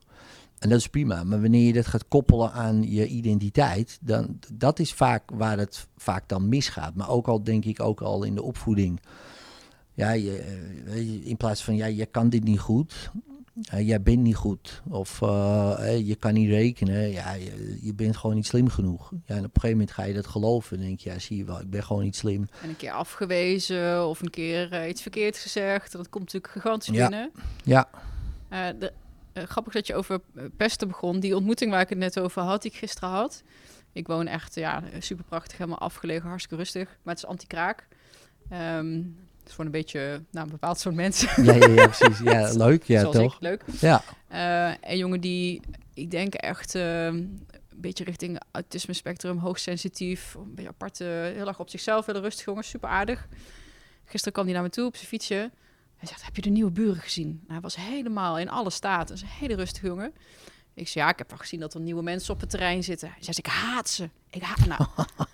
En 0.59 0.69
dat 0.69 0.79
is 0.79 0.87
prima. 0.87 1.23
Maar 1.23 1.41
wanneer 1.41 1.65
je 1.67 1.73
dat 1.73 1.85
gaat 1.87 2.07
koppelen 2.07 2.51
aan 2.51 2.91
je 2.91 3.07
identiteit, 3.07 3.97
dan 4.01 4.39
dat 4.53 4.79
is 4.79 4.93
vaak 4.93 5.23
waar 5.33 5.57
het 5.57 5.87
vaak 5.97 6.27
dan 6.29 6.49
misgaat. 6.49 6.95
Maar 6.95 7.09
ook 7.09 7.27
al 7.27 7.43
denk 7.43 7.65
ik 7.65 7.79
ook 7.79 8.01
al 8.01 8.23
in 8.23 8.35
de 8.35 8.41
opvoeding. 8.43 8.99
Ja, 9.93 10.11
je, 10.11 10.37
eh, 10.87 11.25
in 11.27 11.37
plaats 11.37 11.63
van 11.63 11.75
ja, 11.75 11.85
je 11.85 12.05
kan 12.05 12.29
dit 12.29 12.43
niet 12.43 12.59
goed. 12.59 13.11
eh, 13.69 13.87
jij 13.87 14.01
bent 14.01 14.19
niet 14.21 14.35
goed. 14.35 14.81
Of 14.89 15.21
eh, 15.21 15.99
je 16.07 16.15
kan 16.15 16.33
niet 16.33 16.49
rekenen. 16.49 17.09
Ja, 17.11 17.33
je, 17.33 17.77
je 17.81 17.93
bent 17.93 18.17
gewoon 18.17 18.35
niet 18.35 18.45
slim 18.45 18.69
genoeg. 18.69 19.11
Ja, 19.11 19.35
en 19.35 19.37
op 19.37 19.43
een 19.55 19.61
gegeven 19.61 19.69
moment 19.69 19.91
ga 19.91 20.03
je 20.03 20.13
dat 20.13 20.27
geloven. 20.27 20.77
En 20.77 20.83
denk 20.83 20.99
je, 20.99 21.09
ja, 21.09 21.19
zie 21.19 21.37
je 21.37 21.43
wel, 21.43 21.59
ik 21.61 21.69
ben 21.69 21.83
gewoon 21.83 22.03
niet 22.03 22.15
slim. 22.15 22.47
En 22.61 22.69
een 22.69 22.77
keer 22.77 22.91
afgewezen 22.91 24.07
of 24.07 24.21
een 24.21 24.29
keer 24.29 24.87
iets 24.87 25.01
verkeerd 25.01 25.37
gezegd. 25.37 25.91
Dat 25.91 26.09
komt 26.09 26.23
natuurlijk 26.23 26.53
gigantisch 26.53 26.95
Ja. 26.95 27.07
binnen. 27.07 27.31
Ja, 27.63 27.89
de, 28.79 28.93
eh, 29.37 29.43
grappig 29.43 29.73
dat 29.73 29.87
je 29.87 29.95
over 29.95 30.19
eh, 30.35 30.43
pesten 30.57 30.87
begon. 30.87 31.19
Die 31.19 31.35
ontmoeting 31.35 31.71
waar 31.71 31.81
ik 31.81 31.89
het 31.89 31.97
net 31.97 32.19
over 32.19 32.41
had, 32.41 32.61
die 32.61 32.71
ik 32.71 32.77
gisteren 32.77 33.09
had. 33.09 33.43
Ik 33.91 34.07
woon 34.07 34.27
echt, 34.27 34.55
ja, 34.55 34.83
super 34.99 35.25
prachtig, 35.25 35.57
helemaal 35.57 35.79
afgelegen, 35.79 36.27
hartstikke 36.27 36.63
rustig. 36.63 36.87
Maar 37.03 37.13
het 37.13 37.23
is 37.23 37.29
anti-kraak. 37.29 37.87
Ehm, 38.49 38.95
het 39.39 39.47
is 39.47 39.53
voor 39.53 39.65
een 39.65 39.71
beetje, 39.71 40.21
nou, 40.31 40.45
een 40.45 40.51
bepaald 40.51 40.79
soort 40.79 40.95
mensen. 40.95 41.43
ja, 41.43 41.53
ja, 41.53 41.67
ja 41.67 41.87
precies. 41.87 42.19
Ja, 42.19 42.51
leuk, 42.65 42.83
ja, 42.83 42.99
Zoals 42.99 43.15
toch? 43.15 43.35
ik, 43.35 43.41
leuk. 43.41 43.63
Ja, 43.79 44.03
Eh, 44.27 44.73
een 44.81 44.97
jongen 44.97 45.21
die, 45.21 45.61
ik 45.93 46.11
denk 46.11 46.33
echt 46.33 46.75
ehm, 46.75 47.15
een 47.15 47.47
beetje 47.75 48.03
richting 48.03 48.39
autisme 48.51 48.93
spectrum, 48.93 49.37
hoogsensitief, 49.37 50.33
een 50.33 50.55
beetje 50.55 50.69
apart, 50.69 50.97
heel 50.97 51.47
erg 51.47 51.59
op 51.59 51.69
zichzelf, 51.69 52.05
heel 52.05 52.21
rustig 52.21 52.45
jongen, 52.45 52.63
super 52.63 52.89
aardig. 52.89 53.27
Gisteren 54.05 54.33
kwam 54.33 54.45
hij 54.45 54.53
naar 54.53 54.63
me 54.63 54.69
toe 54.69 54.85
op 54.85 54.95
zijn 54.95 55.07
fietsje. 55.07 55.51
Hij 55.97 56.07
zegt, 56.07 56.23
heb 56.25 56.35
je 56.35 56.41
de 56.41 56.49
nieuwe 56.49 56.71
buren 56.71 57.01
gezien? 57.01 57.27
Nou, 57.27 57.51
hij 57.51 57.59
was 57.61 57.75
helemaal 57.75 58.39
in 58.39 58.49
alle 58.49 58.69
staten. 58.69 59.07
Dat 59.07 59.15
is 59.15 59.21
een 59.21 59.27
hele 59.39 59.55
rustige 59.55 59.87
jongen. 59.87 60.13
Ik 60.73 60.87
zei, 60.87 61.05
ja, 61.05 61.11
ik 61.11 61.17
heb 61.17 61.29
wel 61.29 61.37
gezien 61.37 61.59
dat 61.59 61.73
er 61.73 61.79
nieuwe 61.79 62.03
mensen 62.03 62.33
op 62.33 62.39
het 62.39 62.49
terrein 62.49 62.83
zitten. 62.83 63.09
Hij 63.09 63.23
zegt, 63.23 63.37
ik 63.37 63.45
haat 63.45 63.89
ze. 63.89 64.09
Ik 64.29 64.41
haat 64.41 64.65
nou. 64.65 64.85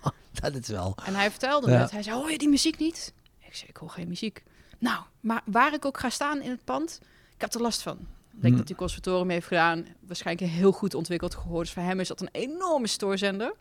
dat 0.42 0.56
is 0.56 0.68
wel. 0.68 0.96
En 1.06 1.16
hij 1.16 1.30
vertelde 1.30 1.72
Ja. 1.72 1.78
net, 1.78 1.92
hij 1.92 2.04
zei, 2.04 2.16
hoor 2.16 2.32
je 2.32 2.38
die 2.38 2.50
muziek 2.50 2.78
niet? 2.78 3.14
Ik 3.40 3.56
zei, 3.56 3.70
ik 3.70 3.78
hoor 3.78 3.90
geen 3.90 4.08
muziek. 4.08 4.44
Nou, 4.80 5.04
maar 5.20 5.42
waar 5.46 5.74
ik 5.74 5.86
ook 5.86 6.00
ga 6.00 6.10
staan 6.10 6.42
in 6.42 6.50
het 6.50 6.64
pand, 6.64 7.00
ik 7.36 7.42
heb 7.42 7.54
er 7.54 7.62
last 7.62 7.82
van. 7.82 7.98
Ik 8.32 8.42
denk 8.42 8.54
Hm. 8.54 8.60
dat 8.60 8.68
hij 8.68 8.78
conservatorium 8.78 9.30
heeft 9.30 9.48
gedaan, 9.48 9.86
waarschijnlijk 10.00 10.52
heel 10.52 10.72
goed 10.72 10.94
ontwikkeld 10.94 11.36
gehoord. 11.36 11.66
Dus 11.66 11.74
voor 11.74 11.84
hem 11.84 12.00
is 12.00 12.08
dat 12.08 12.22
een 12.22 12.30
enorme 12.32 12.88
stoorzender. 12.88 13.54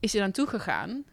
Is 0.00 0.12
hij 0.12 0.20
naartoe 0.22 0.46
gegaan, 0.46 1.04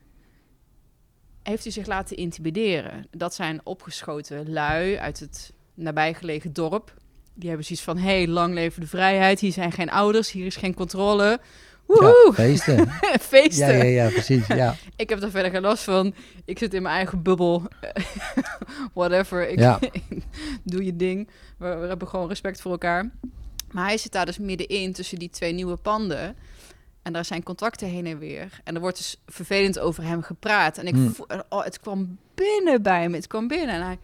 heeft 1.48 1.64
hij 1.64 1.72
zich 1.72 1.86
laten 1.86 2.18
intimideren. 2.18 3.08
Dat 3.12 3.34
zijn 3.34 3.62
opgeschoten 3.64 4.52
lui 4.54 4.98
uit 4.98 5.20
het 5.20 5.52
nabijgelegen 5.74 6.54
dorp. 6.54 6.94
Die 7.34 7.48
hebben 7.48 7.66
zoiets 7.66 7.86
van, 7.86 7.98
hey, 7.98 8.28
lang 8.28 8.54
leven 8.54 8.82
de 8.82 8.88
vrijheid. 8.88 9.40
Hier 9.40 9.52
zijn 9.52 9.72
geen 9.72 9.90
ouders, 9.92 10.32
hier 10.32 10.46
is 10.46 10.56
geen 10.56 10.74
controle. 10.74 11.24
Ja, 11.24 11.40
Woehoe, 11.86 12.32
feesten. 12.34 12.88
feesten. 13.32 13.78
Ja, 13.78 13.84
ja, 13.84 14.04
ja, 14.04 14.10
precies. 14.10 14.48
Ja, 14.48 14.76
Ik 14.96 15.10
heb 15.10 15.20
daar 15.20 15.30
verder 15.30 15.52
geen 15.52 15.62
last 15.62 15.84
van. 15.84 16.14
Ik 16.46 16.58
zit 16.60 16.74
in 16.74 16.82
mijn 16.82 16.96
eigen 16.96 17.22
bubbel. 17.22 17.64
Whatever. 18.94 19.50
Ik, 19.50 19.60
Ja. 19.60 19.80
doe 20.64 20.86
je 20.86 20.96
ding. 20.96 21.30
We, 21.58 21.76
we 21.76 21.88
hebben 21.88 22.08
gewoon 22.08 22.28
respect 22.28 22.62
voor 22.62 22.72
elkaar. 22.72 23.12
Maar 23.72 23.86
hij 23.86 23.98
zit 23.98 24.12
daar 24.12 24.26
dus 24.26 24.38
middenin 24.38 24.94
tussen 24.94 25.20
die 25.20 25.30
twee 25.30 25.54
nieuwe 25.54 25.76
panden. 25.76 26.36
En 27.06 27.14
daar 27.14 27.26
zijn 27.26 27.44
contacten 27.44 27.88
heen 27.88 28.06
en 28.06 28.18
weer. 28.18 28.60
En 28.64 28.76
er 28.76 28.82
wordt 28.82 28.98
dus 28.98 29.22
vervelend 29.26 29.80
over 29.80 30.04
hem 30.04 30.22
gepraat. 30.22 30.78
En 30.78 30.88
ik 30.88 30.94
Hmm. 30.94 31.16
oh, 31.50 31.64
het 31.64 31.80
kwam 31.80 32.18
binnen 32.36 32.82
bij 32.82 33.10
me. 33.10 33.16
Het 33.16 33.28
kwam 33.28 33.48
binnen. 33.48 33.76
En 33.76 33.82
hij... 33.86 34.00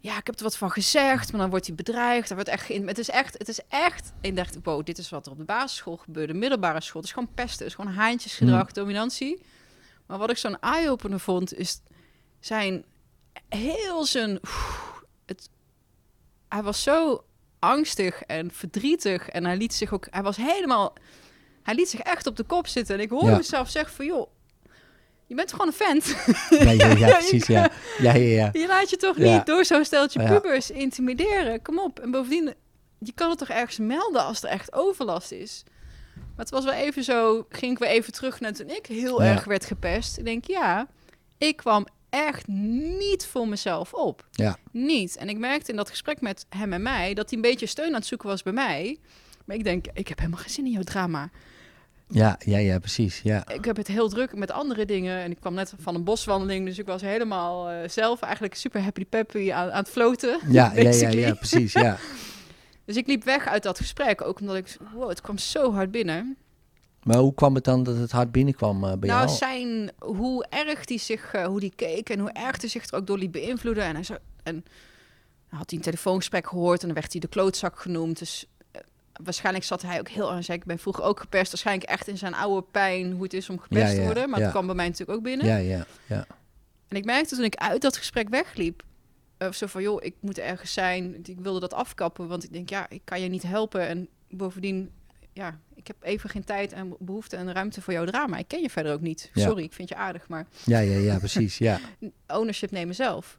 Ja, 0.00 0.18
ik 0.18 0.26
heb 0.26 0.36
er 0.36 0.42
wat 0.42 0.56
van 0.56 0.70
gezegd, 0.70 1.30
maar 1.32 1.40
dan 1.40 1.50
wordt 1.50 1.66
hij 1.66 1.74
bedreigd. 1.74 2.28
Er 2.28 2.34
wordt 2.34 2.50
echt 2.50 2.64
geïn- 2.66 2.86
het 2.86 2.98
is 2.98 3.08
echt, 3.10 3.38
het 3.38 3.48
is 3.48 3.60
echt. 3.68 4.12
Ik 4.20 4.36
dacht, 4.36 4.56
wow, 4.62 4.84
dit 4.84 4.98
is 4.98 5.10
wat 5.10 5.26
er 5.26 5.32
op 5.32 5.38
de 5.38 5.44
basisschool 5.44 5.96
gebeurde, 5.96 6.34
middelbare 6.34 6.80
school. 6.80 7.00
Het 7.00 7.10
is 7.10 7.16
gewoon 7.16 7.34
pesten, 7.34 7.58
het 7.58 7.66
is 7.68 7.74
gewoon 7.74 7.92
haantjesgedrag, 7.94 8.62
Hmm. 8.62 8.72
dominantie. 8.72 9.42
Maar 10.06 10.18
wat 10.18 10.30
ik 10.30 10.36
zo'n 10.36 10.58
eye-opener 10.60 11.20
vond, 11.20 11.54
is 11.54 11.80
zijn 12.40 12.84
heel 13.48 14.04
zijn. 14.04 14.40
Het, 15.26 15.50
hij 16.48 16.62
was 16.62 16.82
zo 16.82 17.24
angstig 17.58 18.22
en 18.22 18.50
verdrietig 18.50 19.28
en 19.28 19.44
hij 19.44 19.56
liet 19.56 19.74
zich 19.74 19.92
ook. 19.92 20.06
Hij 20.10 20.22
was 20.22 20.36
helemaal. 20.36 20.92
Hij 21.62 21.74
liet 21.74 21.88
zich 21.88 22.00
echt 22.00 22.26
op 22.26 22.36
de 22.36 22.42
kop 22.44 22.66
zitten. 22.66 22.94
En 22.94 23.00
ik 23.00 23.10
hoorde 23.10 23.30
Ja. 23.30 23.36
mezelf 23.36 23.68
zeggen 23.70 23.94
van 23.94 24.06
joh, 24.06 24.30
je 25.26 25.34
bent 25.34 25.50
gewoon 25.52 25.66
een 25.66 25.72
vent. 25.72 26.16
ja, 26.50 26.70
ja, 26.70 26.86
ja, 26.96 27.08
precies. 27.18 27.46
Ja, 27.46 27.70
ja, 27.98 28.12
ja. 28.14 28.34
ja. 28.34 28.48
Je 28.52 28.66
laat 28.66 28.90
je 28.90 28.96
toch 28.96 29.16
niet 29.16 29.46
door 29.46 29.64
zo'n 29.64 29.84
steltje 29.84 30.24
pubers 30.24 30.70
intimideren. 30.70 31.62
Kom 31.62 31.78
op. 31.78 31.98
En 32.00 32.10
bovendien, 32.10 32.54
je 32.98 33.12
kan 33.14 33.30
het 33.30 33.38
toch 33.38 33.48
ergens 33.48 33.78
melden 33.78 34.24
als 34.24 34.42
er 34.42 34.48
echt 34.48 34.72
overlast 34.72 35.32
is. 35.32 35.62
Maar 36.14 36.44
het 36.44 36.50
was 36.50 36.64
wel 36.64 36.72
even 36.74 37.04
zo, 37.04 37.46
ging 37.48 37.72
ik 37.72 37.78
weer 37.78 37.88
even 37.88 38.12
terug 38.12 38.40
naar 38.40 38.52
toen 38.52 38.68
ik 38.70 38.86
heel 38.86 39.22
erg 39.22 39.44
werd 39.44 39.64
gepest. 39.64 40.18
Ik 40.18 40.24
denk, 40.24 40.44
ja, 40.46 40.86
ik 41.38 41.56
kwam 41.56 41.86
echt 42.10 42.46
niet 42.46 43.26
voor 43.26 43.48
mezelf 43.48 43.92
op. 43.92 44.26
Ja. 44.30 44.56
Niet. 44.70 45.16
En 45.16 45.28
ik 45.28 45.38
merkte 45.38 45.70
in 45.70 45.76
dat 45.76 45.90
gesprek 45.90 46.20
met 46.20 46.46
hem 46.48 46.72
en 46.72 46.82
mij, 46.82 47.14
dat 47.14 47.28
hij 47.30 47.38
een 47.38 47.44
beetje 47.50 47.66
steun 47.66 47.86
aan 47.86 47.92
het 47.94 48.06
zoeken 48.06 48.28
was 48.28 48.42
bij 48.42 48.52
mij. 48.52 48.98
Maar 49.44 49.56
ik 49.56 49.64
denk, 49.64 49.86
ik 49.94 50.08
heb 50.08 50.18
helemaal 50.18 50.40
geen 50.40 50.50
zin 50.50 50.64
in 50.64 50.70
jouw 50.72 50.82
drama. 50.82 51.30
Ja, 52.12 52.36
ja, 52.44 52.58
ja, 52.58 52.78
precies. 52.78 53.20
Ja, 53.22 53.48
Ik 53.48 53.64
heb 53.64 53.76
het 53.76 53.86
heel 53.86 54.08
druk 54.08 54.36
met 54.36 54.50
andere 54.50 54.84
dingen. 54.84 55.18
En 55.18 55.30
ik 55.30 55.40
kwam 55.40 55.54
net 55.54 55.72
van 55.78 55.94
een 55.94 56.04
boswandeling, 56.04 56.66
dus 56.66 56.78
ik 56.78 56.86
was 56.86 57.00
helemaal 57.00 57.70
eh, 57.70 57.88
zelf 57.88 58.20
eigenlijk 58.20 58.54
super 58.54 58.82
happy 58.82 59.04
peppy 59.04 59.52
aan, 59.52 59.70
aan 59.70 59.82
het 59.82 59.88
floten. 59.88 60.38
ja, 60.48 60.72
ja, 60.80 61.08
ja, 61.08 61.34
precies. 61.34 61.72
Ja, 61.72 61.98
Dus 62.84 62.96
ik 62.96 63.06
liep 63.06 63.24
weg 63.24 63.46
uit 63.46 63.62
dat 63.62 63.78
gesprek, 63.78 64.22
ook 64.22 64.40
omdat 64.40 64.56
ik, 64.56 64.76
wow, 64.94 65.08
het 65.08 65.20
kwam 65.20 65.38
zo 65.38 65.72
hard 65.72 65.90
binnen. 65.90 66.36
maar 67.02 67.16
hoe 67.16 67.34
kwam 67.34 67.54
het 67.54 67.64
dan 67.64 67.82
dat 67.82 67.96
het 67.96 68.10
hard 68.10 68.32
binnenkwam 68.32 68.84
eh, 68.84 68.92
bij 68.96 69.08
nou, 69.08 69.24
jou? 69.26 69.36
zijn, 69.36 69.90
hoe 69.98 70.46
erg 70.48 70.84
die 70.84 70.98
zich, 70.98 71.32
eh, 71.34 71.46
hoe 71.46 71.60
die 71.60 71.72
keek 71.76 72.10
en 72.10 72.18
hoe 72.18 72.30
erg 72.32 72.60
hij 72.60 72.70
zich 72.70 72.86
er 72.86 72.98
ook 72.98 73.06
door 73.06 73.18
liet 73.18 73.30
beïnvloeden. 73.30 73.84
En 73.84 73.94
hij 73.94 74.04
zo, 74.04 74.16
en 74.42 74.64
had 75.48 75.70
hij 75.70 75.78
een 75.78 75.84
telefoongesprek 75.84 76.46
gehoord 76.48 76.80
en 76.80 76.86
dan 76.86 76.96
werd 76.96 77.12
hij 77.12 77.20
de 77.20 77.28
klootzak 77.28 77.80
genoemd. 77.80 78.18
Dus 78.18 78.46
waarschijnlijk 79.12 79.64
zat 79.64 79.82
hij 79.82 79.98
ook 79.98 80.08
heel 80.08 80.30
aan 80.30 80.42
Ik 80.46 80.64
ben 80.64 80.78
vroeger 80.78 81.04
ook 81.04 81.20
gepest. 81.20 81.50
Waarschijnlijk 81.50 81.90
echt 81.90 82.08
in 82.08 82.18
zijn 82.18 82.34
oude 82.34 82.66
pijn 82.70 83.12
hoe 83.12 83.22
het 83.22 83.32
is 83.32 83.50
om 83.50 83.58
gepest 83.58 83.92
Ja, 83.92 83.98
te 83.98 84.04
worden. 84.04 84.30
Maar 84.30 84.40
het 84.40 84.50
kwam 84.50 84.66
bij 84.66 84.74
mij 84.74 84.86
natuurlijk 84.86 85.18
ook 85.18 85.24
binnen. 85.24 85.46
Ja, 85.46 85.56
ja, 85.56 85.86
ja. 86.06 86.26
En 86.88 86.96
ik 86.96 87.04
merkte 87.04 87.34
toen 87.34 87.44
ik 87.44 87.54
uit 87.54 87.82
dat 87.82 87.96
gesprek 87.96 88.28
wegliep, 88.28 88.82
eh, 89.36 89.52
zo 89.52 89.66
van, 89.66 89.82
joh, 89.82 90.04
ik 90.04 90.14
moet 90.20 90.38
ergens 90.38 90.72
zijn. 90.72 91.16
Ik 91.24 91.40
wilde 91.40 91.60
dat 91.60 91.74
afkappen, 91.74 92.28
want 92.28 92.44
ik 92.44 92.52
denk, 92.52 92.70
ja, 92.70 92.86
ik 92.88 93.00
kan 93.04 93.20
je 93.20 93.28
niet 93.28 93.42
helpen. 93.42 93.88
En 93.88 94.08
bovendien, 94.30 94.90
ja, 95.32 95.58
ik 95.74 95.86
heb 95.86 95.96
even 96.00 96.30
geen 96.30 96.44
tijd 96.44 96.72
en 96.72 96.96
behoefte 96.98 97.36
en 97.36 97.52
ruimte 97.52 97.82
voor 97.82 97.92
jouw 97.92 98.04
drama. 98.04 98.36
Ik 98.36 98.48
ken 98.48 98.62
je 98.62 98.70
verder 98.70 98.92
ook 98.92 99.00
niet. 99.00 99.30
Ja. 99.34 99.42
Sorry, 99.42 99.62
ik 99.62 99.72
vind 99.72 99.88
je 99.88 99.94
aardig, 99.94 100.28
maar 100.28 100.46
Ja, 100.64 100.78
ja, 100.78 100.96
ja, 100.98 101.18
precies. 101.18 101.58
Ja, 101.58 101.80
ownership 102.26 102.70
nemen 102.70 102.94
zelf. 102.94 103.38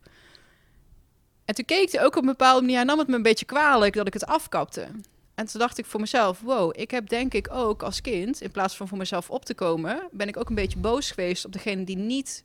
En 1.45 1.55
toen 1.55 1.65
keek 1.65 1.91
hij 1.91 2.03
ook 2.05 2.15
op 2.15 2.21
een 2.21 2.29
bepaalde 2.29 2.61
manier, 2.61 2.75
hij 2.75 2.85
nam 2.85 2.99
het 2.99 3.07
me 3.07 3.15
een 3.15 3.21
beetje 3.21 3.45
kwalijk 3.45 3.93
dat 3.93 4.07
ik 4.07 4.13
het 4.13 4.25
afkapte. 4.25 4.87
En 5.35 5.45
toen 5.45 5.59
dacht 5.59 5.77
ik 5.77 5.85
voor 5.85 5.99
mezelf, 5.99 6.41
wow, 6.41 6.71
ik 6.75 6.91
heb 6.91 7.09
denk 7.09 7.33
ik 7.33 7.47
ook 7.51 7.83
als 7.83 8.01
kind, 8.01 8.41
in 8.41 8.51
plaats 8.51 8.77
van 8.77 8.87
voor 8.87 8.97
mezelf 8.97 9.29
op 9.29 9.45
te 9.45 9.53
komen, 9.53 10.07
ben 10.11 10.27
ik 10.27 10.37
ook 10.37 10.49
een 10.49 10.55
beetje 10.55 10.79
boos 10.79 11.11
geweest 11.11 11.45
op 11.45 11.51
degene 11.51 11.83
die 11.83 11.97
niet 11.97 12.43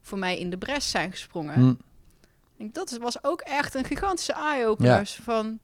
voor 0.00 0.18
mij 0.18 0.38
in 0.38 0.50
de 0.50 0.58
bres 0.58 0.90
zijn 0.90 1.10
gesprongen. 1.10 1.54
Hm. 1.54 1.74
Ik 2.62 2.74
dat 2.74 2.98
was 3.00 3.24
ook 3.24 3.40
echt 3.40 3.74
een 3.74 3.84
gigantische 3.84 4.32
eye-opener. 4.32 4.98
Ja. 4.98 5.04
Van, 5.04 5.58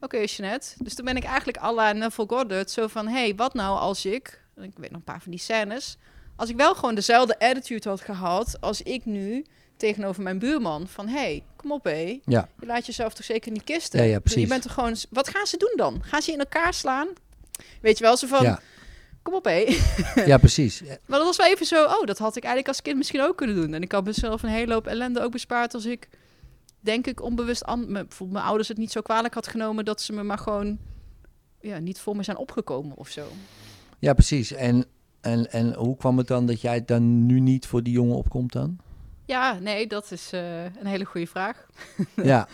oké, 0.00 0.18
Jeanette. 0.18 0.74
Dus 0.78 0.94
toen 0.94 1.04
ben 1.04 1.16
ik 1.16 1.24
eigenlijk 1.24 1.58
à 1.58 1.72
la 1.72 1.92
Neville 1.92 2.28
Goddard 2.28 2.70
zo 2.70 2.86
van... 2.86 3.08
hey, 3.08 3.34
wat 3.34 3.54
nou 3.54 3.78
als 3.78 4.04
ik... 4.04 4.42
Ik 4.56 4.72
weet 4.76 4.90
nog 4.90 4.98
een 4.98 5.04
paar 5.04 5.22
van 5.22 5.30
die 5.30 5.40
scènes. 5.40 5.96
Als 6.36 6.48
ik 6.48 6.56
wel 6.56 6.74
gewoon 6.74 6.94
dezelfde 6.94 7.38
attitude 7.38 7.88
had 7.88 8.00
gehad... 8.00 8.60
als 8.60 8.82
ik 8.82 9.04
nu 9.04 9.44
tegenover 9.76 10.22
mijn 10.22 10.38
buurman. 10.38 10.88
Van, 10.88 11.08
hey, 11.08 11.44
kom 11.58 11.72
op 11.72 11.84
hé. 11.84 12.20
ja, 12.24 12.48
Je 12.60 12.66
laat 12.66 12.86
jezelf 12.86 13.14
toch 13.14 13.24
zeker 13.24 13.52
niet 13.52 13.64
kisten? 13.64 14.02
Ja, 14.02 14.06
ja, 14.06 14.18
precies. 14.18 14.42
Je 14.42 14.48
bent 14.48 14.64
er 14.64 14.70
gewoon... 14.70 14.96
Wat 15.10 15.28
gaan 15.28 15.46
ze 15.46 15.56
doen 15.56 15.72
dan? 15.76 16.02
Gaan 16.02 16.22
ze 16.22 16.30
je 16.30 16.36
in 16.36 16.42
elkaar 16.42 16.74
slaan? 16.74 17.08
Weet 17.80 17.98
je 17.98 18.04
wel, 18.04 18.16
zo 18.16 18.26
van... 18.26 18.42
ja, 18.42 18.60
Kom 19.22 19.34
op 19.34 19.44
hé. 19.44 19.76
ja, 20.24 20.38
precies. 20.38 20.82
Maar 21.06 21.18
dat 21.18 21.26
was 21.26 21.36
wel 21.36 21.46
even 21.46 21.66
zo, 21.66 21.84
oh, 21.84 22.04
dat 22.04 22.18
had 22.18 22.36
ik 22.36 22.42
eigenlijk 22.42 22.68
als 22.68 22.82
kind 22.82 22.96
misschien 22.96 23.22
ook 23.22 23.36
kunnen 23.36 23.56
doen. 23.56 23.74
En 23.74 23.82
ik 23.82 23.92
had 23.92 24.04
mezelf 24.04 24.42
een 24.42 24.48
hele 24.48 24.72
hoop 24.72 24.86
ellende 24.86 25.20
ook 25.20 25.32
bespaard 25.32 25.74
als 25.74 25.84
ik, 25.86 26.08
denk 26.80 27.06
ik, 27.06 27.22
onbewust 27.22 27.64
aan, 27.64 27.86
bijvoorbeeld 27.92 28.32
mijn 28.32 28.44
ouders 28.44 28.68
het 28.68 28.78
niet 28.78 28.92
zo 28.92 29.00
kwalijk 29.00 29.34
had 29.34 29.46
genomen 29.46 29.84
dat 29.84 30.00
ze 30.00 30.12
me 30.12 30.22
maar 30.22 30.38
gewoon 30.38 30.78
ja, 31.60 31.78
niet 31.78 31.98
voor 31.98 32.16
me 32.16 32.22
zijn 32.22 32.36
opgekomen 32.36 32.96
of 32.96 33.08
zo. 33.08 33.26
Ja, 33.98 34.12
precies. 34.12 34.52
En, 34.52 34.84
en, 35.20 35.52
en 35.52 35.74
hoe 35.74 35.96
kwam 35.96 36.18
het 36.18 36.26
dan 36.26 36.46
dat 36.46 36.60
jij 36.60 36.84
dan 36.84 37.26
nu 37.26 37.40
niet 37.40 37.66
voor 37.66 37.82
die 37.82 37.92
jongen 37.92 38.16
opkomt 38.16 38.52
dan? 38.52 38.78
Ja, 39.28 39.58
nee, 39.58 39.86
dat 39.86 40.10
is 40.10 40.32
eh, 40.32 40.64
een 40.64 40.86
hele 40.86 41.04
goede 41.04 41.26
vraag. 41.26 41.66
Ja, 42.22 42.48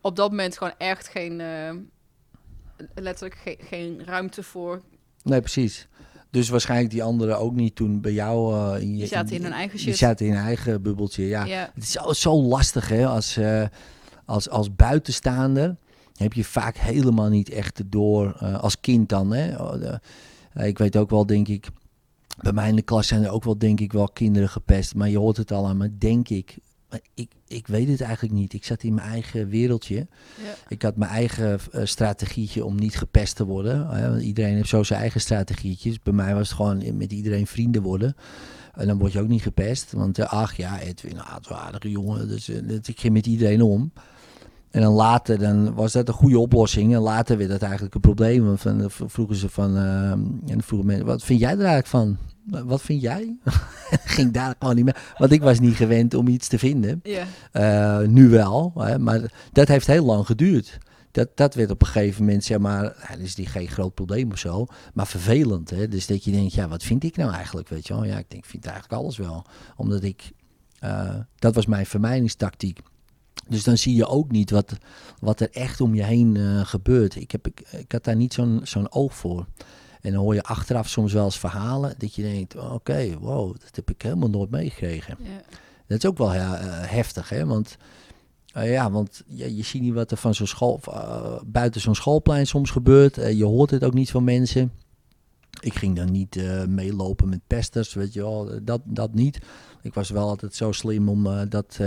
Op 0.00 0.16
dat 0.16 0.30
moment 0.30 0.58
gewoon 0.58 0.72
echt 0.78 1.08
geen, 1.08 1.40
eh, 1.40 1.74
letterlijk 2.94 3.40
geen, 3.44 3.56
geen 3.60 4.04
ruimte 4.04 4.42
voor. 4.42 4.82
nee, 5.22 5.40
precies. 5.40 5.88
Dus 6.30 6.48
waarschijnlijk 6.48 6.90
die 6.90 7.02
anderen 7.02 7.38
ook 7.38 7.54
niet 7.54 7.74
toen 7.74 8.00
bij 8.00 8.12
jou... 8.12 8.54
eh, 8.74 8.82
in 8.82 8.90
je, 8.92 8.96
Die 8.98 9.06
zaten 9.06 9.36
in 9.36 9.42
hun 9.42 9.52
eigen 9.52 9.76
Die 9.76 9.86
shit. 9.86 9.96
zaten 9.96 10.26
in 10.26 10.32
hun 10.32 10.44
eigen 10.44 10.82
bubbeltje, 10.82 11.26
ja. 11.26 11.44
Ja, 11.44 11.70
Het 11.74 11.82
is 11.82 11.90
zo, 11.92 12.12
zo 12.12 12.42
lastig, 12.42 12.88
hè. 12.88 13.06
Als, 13.06 13.38
als, 14.24 14.48
als 14.48 14.74
buitenstaander 14.74 15.76
heb 16.16 16.32
je 16.32 16.44
vaak 16.44 16.76
helemaal 16.76 17.28
niet 17.28 17.50
echt 17.50 17.82
door... 17.86 18.32
als 18.38 18.80
kind 18.80 19.08
dan, 19.08 19.32
hè. 19.32 19.62
Oh, 19.62 19.94
ik 20.66 20.78
weet 20.78 20.96
ook 20.96 21.10
wel, 21.10 21.26
denk 21.26 21.48
ik... 21.48 21.66
Bij 22.40 22.52
mij 22.52 22.68
in 22.68 22.76
de 22.76 22.82
klas 22.82 23.06
zijn 23.06 23.24
er 23.24 23.30
ook 23.30 23.44
wel, 23.44 23.58
denk 23.58 23.80
ik, 23.80 23.92
wel 23.92 24.08
kinderen 24.08 24.48
gepest. 24.48 24.94
Maar 24.94 25.08
je 25.08 25.18
hoort 25.18 25.36
het 25.36 25.52
al 25.52 25.66
aan 25.66 25.76
me, 25.76 25.98
denk 25.98 26.28
ik. 26.28 26.58
ik, 27.14 27.30
ik 27.46 27.66
weet 27.66 27.88
het 27.88 28.00
eigenlijk 28.00 28.34
niet. 28.34 28.52
Ik 28.52 28.64
zat 28.64 28.82
in 28.82 28.94
mijn 28.94 29.08
eigen 29.08 29.48
wereldje. 29.48 29.94
Ja. 29.94 30.54
Ik 30.68 30.82
had 30.82 30.96
mijn 30.96 31.10
eigen 31.10 31.60
uh, 31.74 31.84
strategietje 31.84 32.64
om 32.64 32.76
niet 32.76 32.96
gepest 32.96 33.36
te 33.36 33.44
worden. 33.44 33.88
Hè? 33.88 34.20
Iedereen 34.20 34.54
heeft 34.54 34.68
zo 34.68 34.82
zijn 34.82 35.00
eigen 35.00 35.20
strategietjes. 35.20 36.02
Bij 36.02 36.12
mij 36.12 36.34
was 36.34 36.48
het 36.48 36.56
gewoon 36.56 36.96
met 36.96 37.12
iedereen 37.12 37.46
vrienden 37.46 37.82
worden. 37.82 38.16
En 38.74 38.86
dan 38.86 38.98
word 38.98 39.12
je 39.12 39.20
ook 39.20 39.28
niet 39.28 39.42
gepest. 39.42 39.92
Want 39.92 40.18
uh, 40.18 40.32
ach 40.32 40.56
ja, 40.56 40.80
Edwin, 40.80 41.16
het 41.16 41.48
aardige 41.48 41.90
jongen. 41.90 42.28
Dus 42.28 42.48
uh, 42.48 42.78
ik 42.82 43.00
ging 43.00 43.12
met 43.12 43.26
iedereen 43.26 43.62
om. 43.62 43.92
En 44.72 44.80
dan 44.80 44.92
later 44.92 45.38
dan 45.38 45.74
was 45.74 45.92
dat 45.92 46.08
een 46.08 46.14
goede 46.14 46.38
oplossing. 46.38 46.94
En 46.94 47.00
later 47.00 47.36
werd 47.38 47.50
dat 47.50 47.62
eigenlijk 47.62 47.94
een 47.94 48.00
probleem. 48.00 48.44
Want 48.44 48.60
van, 48.60 48.90
vroegen 48.90 49.36
ze 49.36 49.48
van... 49.48 49.76
Uh, 49.76 50.10
en 50.10 50.62
vroegen 50.62 50.86
mensen, 50.86 51.06
wat 51.06 51.22
vind 51.22 51.40
jij 51.40 51.50
er 51.50 51.58
eigenlijk 51.58 51.86
van? 51.86 52.16
Wat 52.66 52.82
vind 52.82 53.00
jij? 53.02 53.36
Ging 54.16 54.32
daar 54.32 54.54
gewoon 54.58 54.74
niet 54.74 54.84
meer. 54.84 55.12
Want 55.18 55.32
ik 55.32 55.42
was 55.42 55.60
niet 55.60 55.74
gewend 55.74 56.14
om 56.14 56.28
iets 56.28 56.48
te 56.48 56.58
vinden. 56.58 57.00
Yeah. 57.02 58.02
Uh, 58.02 58.08
nu 58.08 58.28
wel. 58.28 58.72
Hè, 58.76 58.98
maar 58.98 59.32
dat 59.52 59.68
heeft 59.68 59.86
heel 59.86 60.04
lang 60.04 60.26
geduurd. 60.26 60.78
Dat, 61.10 61.28
dat 61.34 61.54
werd 61.54 61.70
op 61.70 61.80
een 61.80 61.86
gegeven 61.86 62.24
moment, 62.24 62.44
zeg 62.44 62.58
maar, 62.58 62.82
nou, 62.82 62.94
dat 63.08 63.18
is 63.18 63.34
die 63.34 63.46
geen 63.46 63.68
groot 63.68 63.94
probleem 63.94 64.30
of 64.30 64.38
zo, 64.38 64.66
maar 64.94 65.06
vervelend. 65.06 65.70
Hè? 65.70 65.88
Dus 65.88 66.06
dat 66.06 66.24
je 66.24 66.30
denkt, 66.30 66.54
ja, 66.54 66.68
wat 66.68 66.82
vind 66.82 67.04
ik 67.04 67.16
nou 67.16 67.32
eigenlijk, 67.32 67.68
weet 67.68 67.86
je 67.86 67.94
wel? 67.94 68.04
Ja, 68.04 68.18
ik 68.18 68.30
denk, 68.30 68.44
ik 68.44 68.50
vind 68.50 68.66
eigenlijk 68.66 69.02
alles 69.02 69.16
wel. 69.16 69.46
Omdat 69.76 70.02
ik, 70.02 70.32
uh, 70.84 71.14
dat 71.38 71.54
was 71.54 71.66
mijn 71.66 71.86
vermijdingstactiek. 71.86 72.78
Dus 73.48 73.64
dan 73.64 73.78
zie 73.78 73.94
je 73.94 74.06
ook 74.06 74.30
niet 74.30 74.50
wat, 74.50 74.76
wat 75.20 75.40
er 75.40 75.50
echt 75.50 75.80
om 75.80 75.94
je 75.94 76.02
heen 76.02 76.34
uh, 76.34 76.64
gebeurt. 76.64 77.14
Ik, 77.14 77.30
heb, 77.30 77.46
ik, 77.46 77.60
ik 77.70 77.92
had 77.92 78.04
daar 78.04 78.16
niet 78.16 78.34
zo'n 78.34 78.60
zo'n 78.62 78.92
oog 78.92 79.14
voor. 79.14 79.46
En 80.00 80.12
dan 80.12 80.22
hoor 80.22 80.34
je 80.34 80.42
achteraf 80.42 80.88
soms 80.88 81.12
wel 81.12 81.24
eens 81.24 81.38
verhalen 81.38 81.94
dat 81.98 82.14
je 82.14 82.22
denkt, 82.22 82.56
oké, 82.56 82.72
okay, 82.72 83.18
wow, 83.18 83.54
dat 83.60 83.76
heb 83.76 83.90
ik 83.90 84.02
helemaal 84.02 84.30
nooit 84.30 84.50
meegekregen. 84.50 85.16
Ja. 85.20 85.40
Dat 85.86 85.98
is 85.98 86.06
ook 86.06 86.18
wel 86.18 86.34
ja, 86.34 86.60
uh, 86.60 86.90
heftig, 86.90 87.28
hè? 87.28 87.46
Want, 87.46 87.76
uh, 88.56 88.72
ja, 88.72 88.90
want 88.90 89.22
ja, 89.26 89.46
je 89.46 89.62
ziet 89.62 89.82
niet 89.82 89.94
wat 89.94 90.10
er 90.10 90.16
van 90.16 90.34
zo'n 90.34 90.46
school, 90.46 90.80
uh, 90.88 91.40
buiten 91.46 91.80
zo'n 91.80 91.94
schoolplein 91.94 92.46
soms 92.46 92.70
gebeurt. 92.70 93.14
je 93.14 93.44
hoort 93.44 93.70
het 93.70 93.84
ook 93.84 93.94
niet 93.94 94.10
van 94.10 94.24
mensen. 94.24 94.72
Ik 95.60 95.74
ging 95.74 95.96
dan 95.96 96.10
niet 96.10 96.42
meelopen 96.68 97.28
met 97.28 97.40
pesters, 97.46 97.94
weet 97.94 98.12
je 98.12 98.20
wel, 98.20 98.50
dat, 98.62 98.80
dat 98.84 99.14
niet. 99.14 99.38
Ik 99.82 99.94
was 99.94 100.10
wel 100.10 100.28
altijd 100.28 100.54
zo 100.54 100.72
slim 100.72 101.08
om 101.08 101.48
dat 101.48 101.78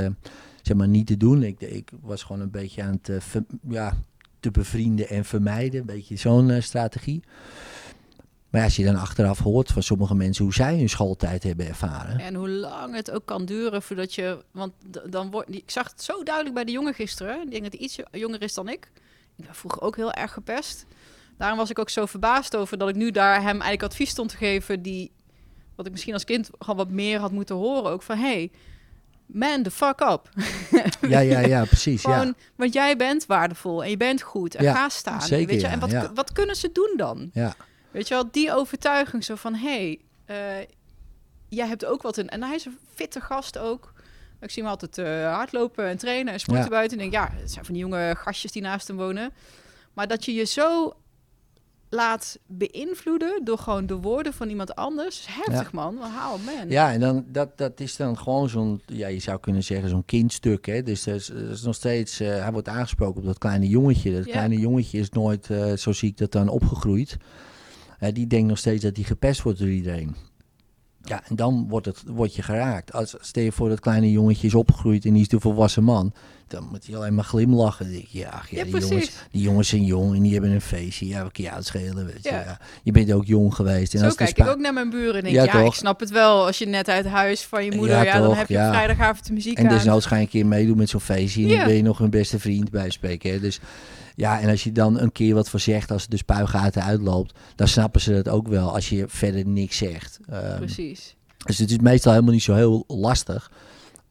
zeg 0.65 0.77
maar 0.77 0.87
niet 0.87 1.07
te 1.07 1.17
doen. 1.17 1.43
Ik, 1.43 1.61
ik 1.61 1.91
was 2.01 2.23
gewoon 2.23 2.41
een 2.41 2.51
beetje 2.51 2.83
aan 2.83 2.99
het 3.01 3.23
ver, 3.23 3.45
ja, 3.69 3.97
te 4.39 4.51
bevrienden 4.51 5.09
en 5.09 5.25
vermijden. 5.25 5.79
Een 5.79 5.85
beetje 5.85 6.15
zo'n 6.15 6.61
strategie. 6.61 7.23
Maar 8.55 8.63
als 8.63 8.75
je 8.75 8.83
dan 8.83 8.95
achteraf 8.95 9.39
hoort 9.39 9.71
van 9.71 9.83
sommige 9.83 10.15
mensen 10.15 10.43
hoe 10.43 10.53
zij 10.53 10.77
hun 10.77 10.89
schooltijd 10.89 11.43
hebben 11.43 11.67
ervaren. 11.67 12.19
En 12.19 12.35
hoe 12.35 12.49
lang 12.49 12.95
het 12.95 13.11
ook 13.11 13.25
kan 13.25 13.45
duren 13.45 13.81
voordat 13.81 14.13
je. 14.13 14.43
Want 14.51 14.73
dan 15.09 15.31
wordt. 15.31 15.55
Ik 15.55 15.71
zag 15.71 15.89
het 15.89 16.03
zo 16.03 16.23
duidelijk 16.23 16.55
bij 16.55 16.63
de 16.63 16.71
jongen 16.71 16.93
gisteren. 16.93 17.41
Ik 17.41 17.51
denk 17.51 17.63
dat 17.63 17.73
hij 17.73 17.81
iets 17.81 17.99
jonger 18.11 18.41
is 18.41 18.53
dan 18.53 18.69
ik. 18.69 18.91
Ik 19.35 19.45
ben 19.45 19.55
vroeger 19.55 19.81
ook 19.81 19.95
heel 19.95 20.11
erg 20.11 20.33
gepest. 20.33 20.85
Daarom 21.37 21.57
was 21.57 21.69
ik 21.69 21.79
ook 21.79 21.89
zo 21.89 22.05
verbaasd 22.05 22.55
over 22.55 22.77
dat 22.77 22.89
ik 22.89 22.95
nu 22.95 23.11
daar 23.11 23.35
hem 23.35 23.45
eigenlijk 23.45 23.83
advies 23.83 24.09
stond 24.09 24.29
te 24.29 24.37
geven. 24.37 24.81
die. 24.81 25.11
wat 25.75 25.85
ik 25.85 25.91
misschien 25.91 26.13
als 26.13 26.23
kind 26.23 26.49
gewoon 26.59 26.77
wat 26.77 26.89
meer 26.89 27.19
had 27.19 27.31
moeten 27.31 27.55
horen. 27.55 27.91
Ook 27.91 28.01
van 28.01 28.17
hey, 28.17 28.51
man 29.25 29.63
the 29.63 29.71
fuck 29.71 30.01
up. 30.01 30.29
Ja, 31.09 31.19
ja, 31.19 31.39
ja, 31.39 31.65
precies. 31.65 32.01
Gewoon, 32.01 32.25
ja. 32.25 32.33
Want 32.55 32.73
jij 32.73 32.97
bent 32.97 33.25
waardevol 33.25 33.83
en 33.83 33.89
je 33.89 33.97
bent 33.97 34.21
goed 34.21 34.55
en 34.55 34.63
Ja, 34.63 34.73
ga 34.73 34.89
staan. 34.89 35.21
zeker, 35.21 35.47
weet 35.47 35.61
je? 35.61 35.67
En 35.67 35.79
wat, 35.79 35.91
ja. 35.91 36.11
wat 36.13 36.31
kunnen 36.31 36.55
ze 36.55 36.69
doen 36.71 36.93
dan? 36.97 37.29
Ja, 37.33 37.55
Weet 37.91 38.07
je 38.07 38.13
wel, 38.13 38.31
die 38.31 38.53
overtuiging 38.53 39.23
zo 39.23 39.35
van... 39.35 39.55
hé, 39.55 39.99
hey, 40.27 40.59
uh, 40.59 40.67
jij 41.49 41.67
hebt 41.67 41.85
ook 41.85 42.01
wat 42.01 42.17
in... 42.17 42.29
En 42.29 42.43
hij 42.43 42.55
is 42.55 42.65
een 42.65 42.77
fitte 42.93 43.21
gast 43.21 43.57
ook. 43.57 43.93
Ik 44.39 44.51
zie 44.51 44.63
hem 44.63 44.71
altijd 44.71 44.97
uh, 44.97 45.33
hardlopen 45.35 45.87
en 45.87 45.97
trainen 45.97 46.33
en 46.33 46.39
sporten 46.39 46.69
buiten. 46.69 46.99
En 46.99 47.05
ik 47.05 47.11
denk, 47.11 47.23
ja, 47.23 47.37
het 47.39 47.51
zijn 47.51 47.65
van 47.65 47.73
die 47.73 47.83
jonge 47.83 48.15
gastjes 48.17 48.51
die 48.51 48.61
naast 48.61 48.87
hem 48.87 48.97
wonen. 48.97 49.33
Maar 49.93 50.07
dat 50.07 50.25
je 50.25 50.33
je 50.33 50.43
zo 50.43 50.95
laat 51.95 52.39
beïnvloeden 52.45 53.41
door 53.43 53.57
gewoon 53.57 53.85
de 53.85 53.95
woorden 53.95 54.33
van 54.33 54.49
iemand 54.49 54.75
anders. 54.75 55.25
Heftig, 55.29 55.71
man. 55.71 55.95
Wow, 55.95 56.45
man. 56.45 56.69
ja 56.69 56.93
en 56.93 56.99
dan, 56.99 57.25
dat, 57.27 57.57
dat 57.57 57.79
is 57.79 57.95
dan 57.95 58.17
gewoon 58.17 58.49
zo'n, 58.49 58.81
ja, 58.85 59.07
je 59.07 59.19
zou 59.19 59.39
kunnen 59.39 59.63
zeggen 59.63 59.89
zo'n 59.89 60.05
kindstuk. 60.05 60.65
Hè? 60.65 60.83
Dus 60.83 61.03
dat 61.03 61.15
is, 61.15 61.25
dat 61.27 61.49
is 61.49 61.61
nog 61.61 61.75
steeds, 61.75 62.21
uh, 62.21 62.27
hij 62.27 62.51
wordt 62.51 62.67
aangesproken 62.67 63.21
op 63.21 63.27
dat 63.27 63.37
kleine 63.37 63.67
jongetje. 63.67 64.13
Dat 64.13 64.25
Ja. 64.25 64.31
kleine 64.31 64.57
jongetje 64.57 64.99
is 64.99 65.09
nooit, 65.09 65.49
uh, 65.49 65.73
zo 65.73 65.91
zie 65.91 66.09
ik 66.09 66.17
dat 66.17 66.31
dan, 66.31 66.49
opgegroeid. 66.49 67.17
Uh, 67.99 68.09
die 68.13 68.27
denkt 68.27 68.47
nog 68.47 68.57
steeds 68.57 68.83
dat 68.83 68.95
hij 68.95 69.05
gepest 69.05 69.41
wordt 69.41 69.59
door 69.59 69.69
iedereen. 69.69 70.15
Ja, 71.01 71.23
en 71.27 71.35
dan 71.35 71.67
wordt, 71.69 71.85
het, 71.85 72.03
word 72.05 72.35
je 72.35 72.41
geraakt. 72.41 72.93
Als, 72.93 73.15
stel 73.19 73.43
je 73.43 73.51
voor 73.51 73.69
dat 73.69 73.79
kleine 73.79 74.11
jongetje 74.11 74.47
is 74.47 74.55
opgegroeid 74.55 75.05
en 75.05 75.13
die 75.13 75.21
is 75.21 75.27
de 75.27 75.39
volwassen 75.39 75.83
man. 75.83 76.13
Dan 76.47 76.67
moet 76.71 76.85
hij 76.85 76.95
alleen 76.95 77.15
maar 77.15 77.23
glimlachen. 77.23 77.85
Dan 77.85 77.93
denk 77.93 78.07
je, 78.07 78.17
ja, 78.19 78.29
ach, 78.29 78.49
ja, 78.49 78.57
Ja, 78.57 78.63
die, 78.63 78.71
precies. 78.71 78.89
jongens, 78.89 79.11
die 79.31 79.41
jongens 79.41 79.69
zijn 79.69 79.83
jong 79.83 80.15
en 80.15 80.21
die 80.21 80.31
hebben 80.33 80.51
een 80.51 80.61
feestje. 80.61 81.07
Ja, 81.07 81.23
wat 81.23 81.31
kan 81.31 81.43
jou 81.43 81.55
het 81.57 81.65
schelen, 81.65 82.05
weet 82.05 82.23
je. 82.23 82.29
Ja. 82.29 82.39
Ja. 82.39 82.59
Je 82.83 82.91
bent 82.91 83.11
ook 83.11 83.25
jong 83.25 83.55
geweest. 83.55 83.93
En 83.93 83.99
Zo 83.99 84.05
als 84.05 84.15
kijk 84.15 84.37
ik 84.37 84.47
ook 84.47 84.59
naar 84.59 84.73
mijn 84.73 84.89
buren 84.89 85.15
en 85.15 85.21
denk, 85.23 85.35
Ja, 85.35 85.43
ja, 85.59 85.65
ik 85.65 85.73
snap 85.73 85.99
het 85.99 86.09
wel. 86.09 86.45
Als 86.45 86.57
je 86.57 86.65
net 86.67 86.89
uit 86.89 87.05
huis 87.05 87.43
van 87.43 87.65
je 87.65 87.71
moeder, 87.75 87.95
Ja, 87.95 88.03
ja, 88.03 88.19
dan 88.19 88.33
heb 88.35 88.47
je 88.47 88.55
vrijdagavond 88.55 89.27
de 89.27 89.33
muziek 89.33 89.57
En 89.57 89.67
desnoods 89.67 90.05
ga 90.05 90.15
je 90.15 90.21
een 90.21 90.27
keer 90.27 90.45
meedoen 90.45 90.77
met 90.77 90.89
zo'n 90.89 90.99
feestje. 90.99 91.41
En 91.43 91.49
dan 91.57 91.65
ben 91.65 91.75
je 91.75 91.81
nog 91.83 91.97
hun 91.97 92.09
beste 92.09 92.39
vriend 92.39 92.69
bij 92.71 92.89
spreken. 92.89 93.31
Hè? 93.31 93.39
Dus 93.39 93.59
ja, 94.15 94.39
en 94.39 94.49
als 94.49 94.63
je 94.63 94.71
dan 94.71 94.99
een 94.99 95.11
keer 95.11 95.33
wat 95.33 95.49
voor 95.49 95.59
zegt, 95.59 95.91
als 95.91 96.07
de 96.07 96.17
spuigaten 96.17 96.83
uitloopt, 96.83 97.33
dan 97.55 97.67
snappen 97.67 98.01
ze 98.01 98.11
dat 98.13 98.29
ook 98.29 98.47
wel 98.47 98.73
als 98.73 98.89
je 98.89 99.05
verder 99.07 99.47
niks 99.47 99.77
zegt. 99.77 100.19
Ehm, 100.29 100.57
Precies. 100.57 101.15
dus 101.45 101.57
het 101.57 101.71
is 101.71 101.77
meestal 101.77 102.11
helemaal 102.11 102.33
niet 102.33 102.43
zo 102.43 102.53
heel 102.53 102.83
lastig. 102.87 103.51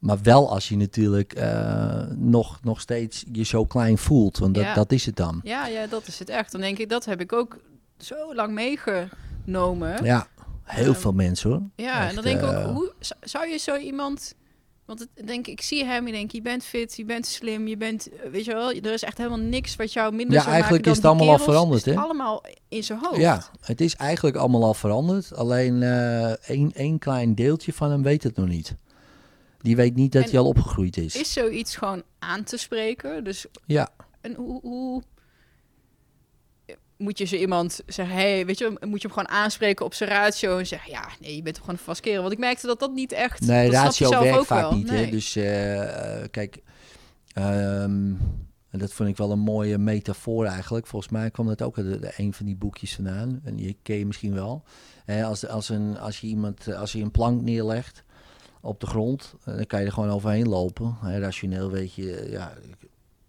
Maar 0.05 0.19
wel 0.23 0.51
als 0.51 0.69
je 0.69 0.77
natuurlijk 0.77 1.33
eh, 1.33 2.03
nog, 2.17 2.59
nog 2.63 2.81
steeds 2.81 3.25
je 3.33 3.43
zo 3.45 3.65
klein 3.65 3.99
voelt. 3.99 4.39
Want 4.39 4.55
dat, 4.55 4.65
Ja. 4.65 4.75
dat 4.75 4.93
is 4.93 5.07
het 5.07 5.17
dan. 5.17 5.41
Ja, 5.43 5.67
ja, 5.67 5.87
dat 5.87 6.07
is 6.07 6.19
het 6.19 6.29
echt. 6.29 6.53
Dan 6.53 6.61
denk 6.61 6.79
ik, 6.79 6.89
dat 6.89 7.05
heb 7.05 7.21
ik 7.21 7.33
ook 7.33 7.57
zo 7.99 8.35
lang 8.35 8.53
meegenomen. 8.55 10.05
Ja, 10.05 10.27
heel 10.63 10.93
Ehm, 10.93 11.01
veel 11.01 11.13
mensen 11.13 11.51
hoor. 11.51 11.63
Ja, 11.77 12.09
en 12.09 12.15
dan 12.15 12.25
denk 12.25 12.41
ik 12.43 12.49
eh, 12.51 12.69
ook, 12.69 12.75
hoe 12.77 12.93
zou- 13.21 13.47
je 13.49 13.57
zo 13.59 13.77
iemand... 13.77 14.35
Want 14.85 14.99
het, 14.99 15.27
denk 15.27 15.47
ik, 15.47 15.53
ik 15.53 15.61
zie 15.63 15.85
hem, 15.85 16.07
je 16.07 16.13
denk 16.13 16.31
je 16.31 16.43
bent 16.43 16.65
fit, 16.65 16.97
je 16.97 17.05
bent 17.05 17.27
slim, 17.27 17.67
je 17.69 17.77
bent, 17.77 18.09
eh, 18.11 18.31
weet 18.31 18.45
je 18.45 18.53
wel, 18.53 18.71
er 18.73 18.93
is 18.93 19.03
echt 19.03 19.17
helemaal 19.19 19.39
niks 19.39 19.77
wat 19.77 19.93
jou 19.93 20.15
minder 20.15 20.35
Ja, 20.35 20.41
zou 20.41 20.53
eigenlijk 20.53 20.85
maken 20.87 20.99
is 21.01 21.09
het 21.09 21.13
allemaal 21.21 21.39
al 21.39 21.45
veranderd, 21.45 21.85
hè? 21.85 21.95
allemaal 21.95 22.43
in 22.69 22.85
zijn 22.85 22.99
hoofd. 23.03 23.17
Ja, 23.21 23.43
het 23.61 23.81
is 23.81 23.97
eigenlijk 23.97 24.37
allemaal 24.37 24.65
al 24.65 24.75
veranderd. 24.75 25.35
Alleen 25.35 25.83
eh, 25.83 26.31
één, 26.31 26.73
één 26.75 26.99
klein 26.99 27.35
deeltje 27.35 27.73
van 27.73 27.91
hem 27.91 28.03
weet 28.03 28.23
het 28.23 28.37
nog 28.37 28.49
niet. 28.49 28.75
Die 29.65 29.77
weet 29.77 29.95
niet 29.95 30.13
dat 30.13 30.25
En 30.25 30.31
hij 30.31 30.39
al 30.39 30.47
opgegroeid 30.47 30.97
is. 30.97 31.17
Is 31.17 31.33
zoiets 31.33 31.77
gewoon 31.77 32.03
aan 32.19 32.45
te 32.45 32.57
spreken? 32.57 33.25
Dus 33.25 33.47
Ja, 33.67 33.89
en 34.21 34.35
hoe, 34.35 34.61
hoe 34.61 35.03
moet 36.97 37.19
je 37.19 37.25
zo 37.25 37.37
iemand 37.37 37.81
zeggen, 37.87 38.15
hey, 38.17 38.47
weet 38.47 38.59
je, 38.59 38.65
moet 38.81 39.03
je 39.03 39.07
hem 39.09 39.17
gewoon 39.17 39.29
aanspreken 39.29 39.85
op 39.85 39.95
zijn 39.95 40.11
ratio 40.11 40.59
en 40.59 40.67
zeggen, 40.67 40.91
ja, 40.91 41.09
nee, 41.21 41.37
je 41.37 41.43
bent 41.43 41.55
toch 41.55 41.65
gewoon 41.65 41.79
een 41.79 41.87
vast 41.87 42.01
kerel. 42.01 42.21
Want 42.21 42.33
ik 42.33 42.39
merkte 42.39 42.67
dat 42.67 42.81
dat 42.81 42.93
niet 42.93 43.13
echt. 43.13 43.41
nee, 43.41 43.71
dat 43.71 43.73
je 43.73 43.85
ratio 43.85 44.09
zelf 44.09 44.23
werkt 44.23 44.39
ook 44.39 44.47
vaak 44.47 44.61
wel. 44.61 44.75
niet. 44.75 44.91
Hè? 44.91 45.11
Dus 45.11 45.37
eh, 45.37 46.23
eh, 46.23 46.31
kijk, 46.31 46.63
ehm, 47.33 48.13
en 48.71 48.79
dat 48.79 48.93
vond 48.93 49.09
ik 49.09 49.17
wel 49.17 49.31
een 49.31 49.39
mooie 49.39 49.79
metafoor 49.79 50.47
eigenlijk. 50.47 50.87
Volgens 50.87 51.13
mij 51.13 51.31
kwam 51.31 51.47
dat 51.47 51.63
ook 51.63 51.79
uit 51.79 52.19
een 52.19 52.35
van 52.35 52.47
die 52.47 52.57
boekjes 52.57 52.95
vandaan. 52.95 53.41
En 53.45 53.57
die 53.57 53.79
ken 53.83 53.97
je 53.97 54.07
misschien 54.07 54.35
wel. 54.35 54.65
Als, 55.07 55.47
als, 55.47 55.69
een, 55.69 55.99
als 55.99 56.21
je 56.21 56.27
iemand, 56.27 56.75
als 56.75 56.93
je 56.93 57.01
een 57.01 57.11
plank 57.11 57.43
neerlegt 57.43 58.05
op 58.65 58.81
de 58.81 58.87
grond, 58.87 59.35
eh, 59.45 59.57
dan 59.57 59.67
kan 59.67 59.81
je 59.81 59.87
er 59.87 59.93
gewoon 59.93 60.11
overheen 60.11 60.49
lopen. 60.49 60.97
Rationeel 61.03 61.71
weet 61.71 61.93
je, 61.93 62.17
eh, 62.17 62.33
ja. 62.33 62.53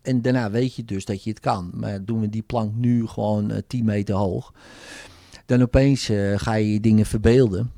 En 0.06 0.22
daarna 0.22 0.52
weet 0.52 0.76
je 0.76 0.86
dus 0.86 1.06
dat 1.06 1.24
je 1.24 1.30
het 1.30 1.40
kan. 1.40 1.72
Maar 1.74 2.06
doen 2.06 2.20
we 2.20 2.30
die 2.30 2.42
plank 2.42 2.76
nu 2.76 3.08
gewoon 3.08 3.52
eh, 3.52 3.62
10 3.68 3.86
meter 3.86 4.16
hoog, 4.16 4.54
dan 5.46 5.62
opeens 5.62 6.10
eh, 6.10 6.34
ga 6.38 6.54
je 6.54 6.74
je 6.74 6.80
dingen 6.80 7.06
verbeelden. 7.06 7.72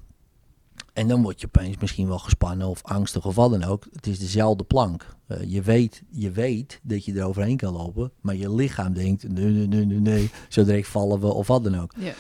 En 0.93 1.07
dan 1.07 1.21
word 1.21 1.41
je 1.41 1.47
opeens 1.47 1.77
misschien 1.77 2.07
wel 2.07 2.19
gespannen 2.19 2.67
of 2.67 2.83
angstig 2.83 3.25
of 3.25 3.35
wat 3.35 3.51
dan 3.51 3.63
ook. 3.63 3.87
Het 3.91 4.07
is 4.07 4.19
dezelfde 4.19 4.63
plank. 4.63 5.15
Eh, 5.27 5.37
je, 5.43 5.61
weet, 5.61 6.03
je 6.09 6.31
weet 6.31 6.79
dat 6.83 7.05
je 7.05 7.13
er 7.13 7.25
overheen 7.25 7.57
kan 7.57 7.73
lopen, 7.73 8.11
maar 8.21 8.35
je 8.35 8.53
lichaam 8.53 8.93
denkt, 8.93 9.27
nee, 9.27 9.45
nee, 9.45 9.67
nee, 9.67 9.85
nee, 9.85 9.99
nee, 9.99 10.29
zo 10.49 10.63
direct 10.63 10.87
vallen 10.87 11.19
we 11.19 11.33
of 11.33 11.47
wat 11.47 11.63
dan 11.63 11.79
ook. 11.79 11.91
Ja. 11.97 12.13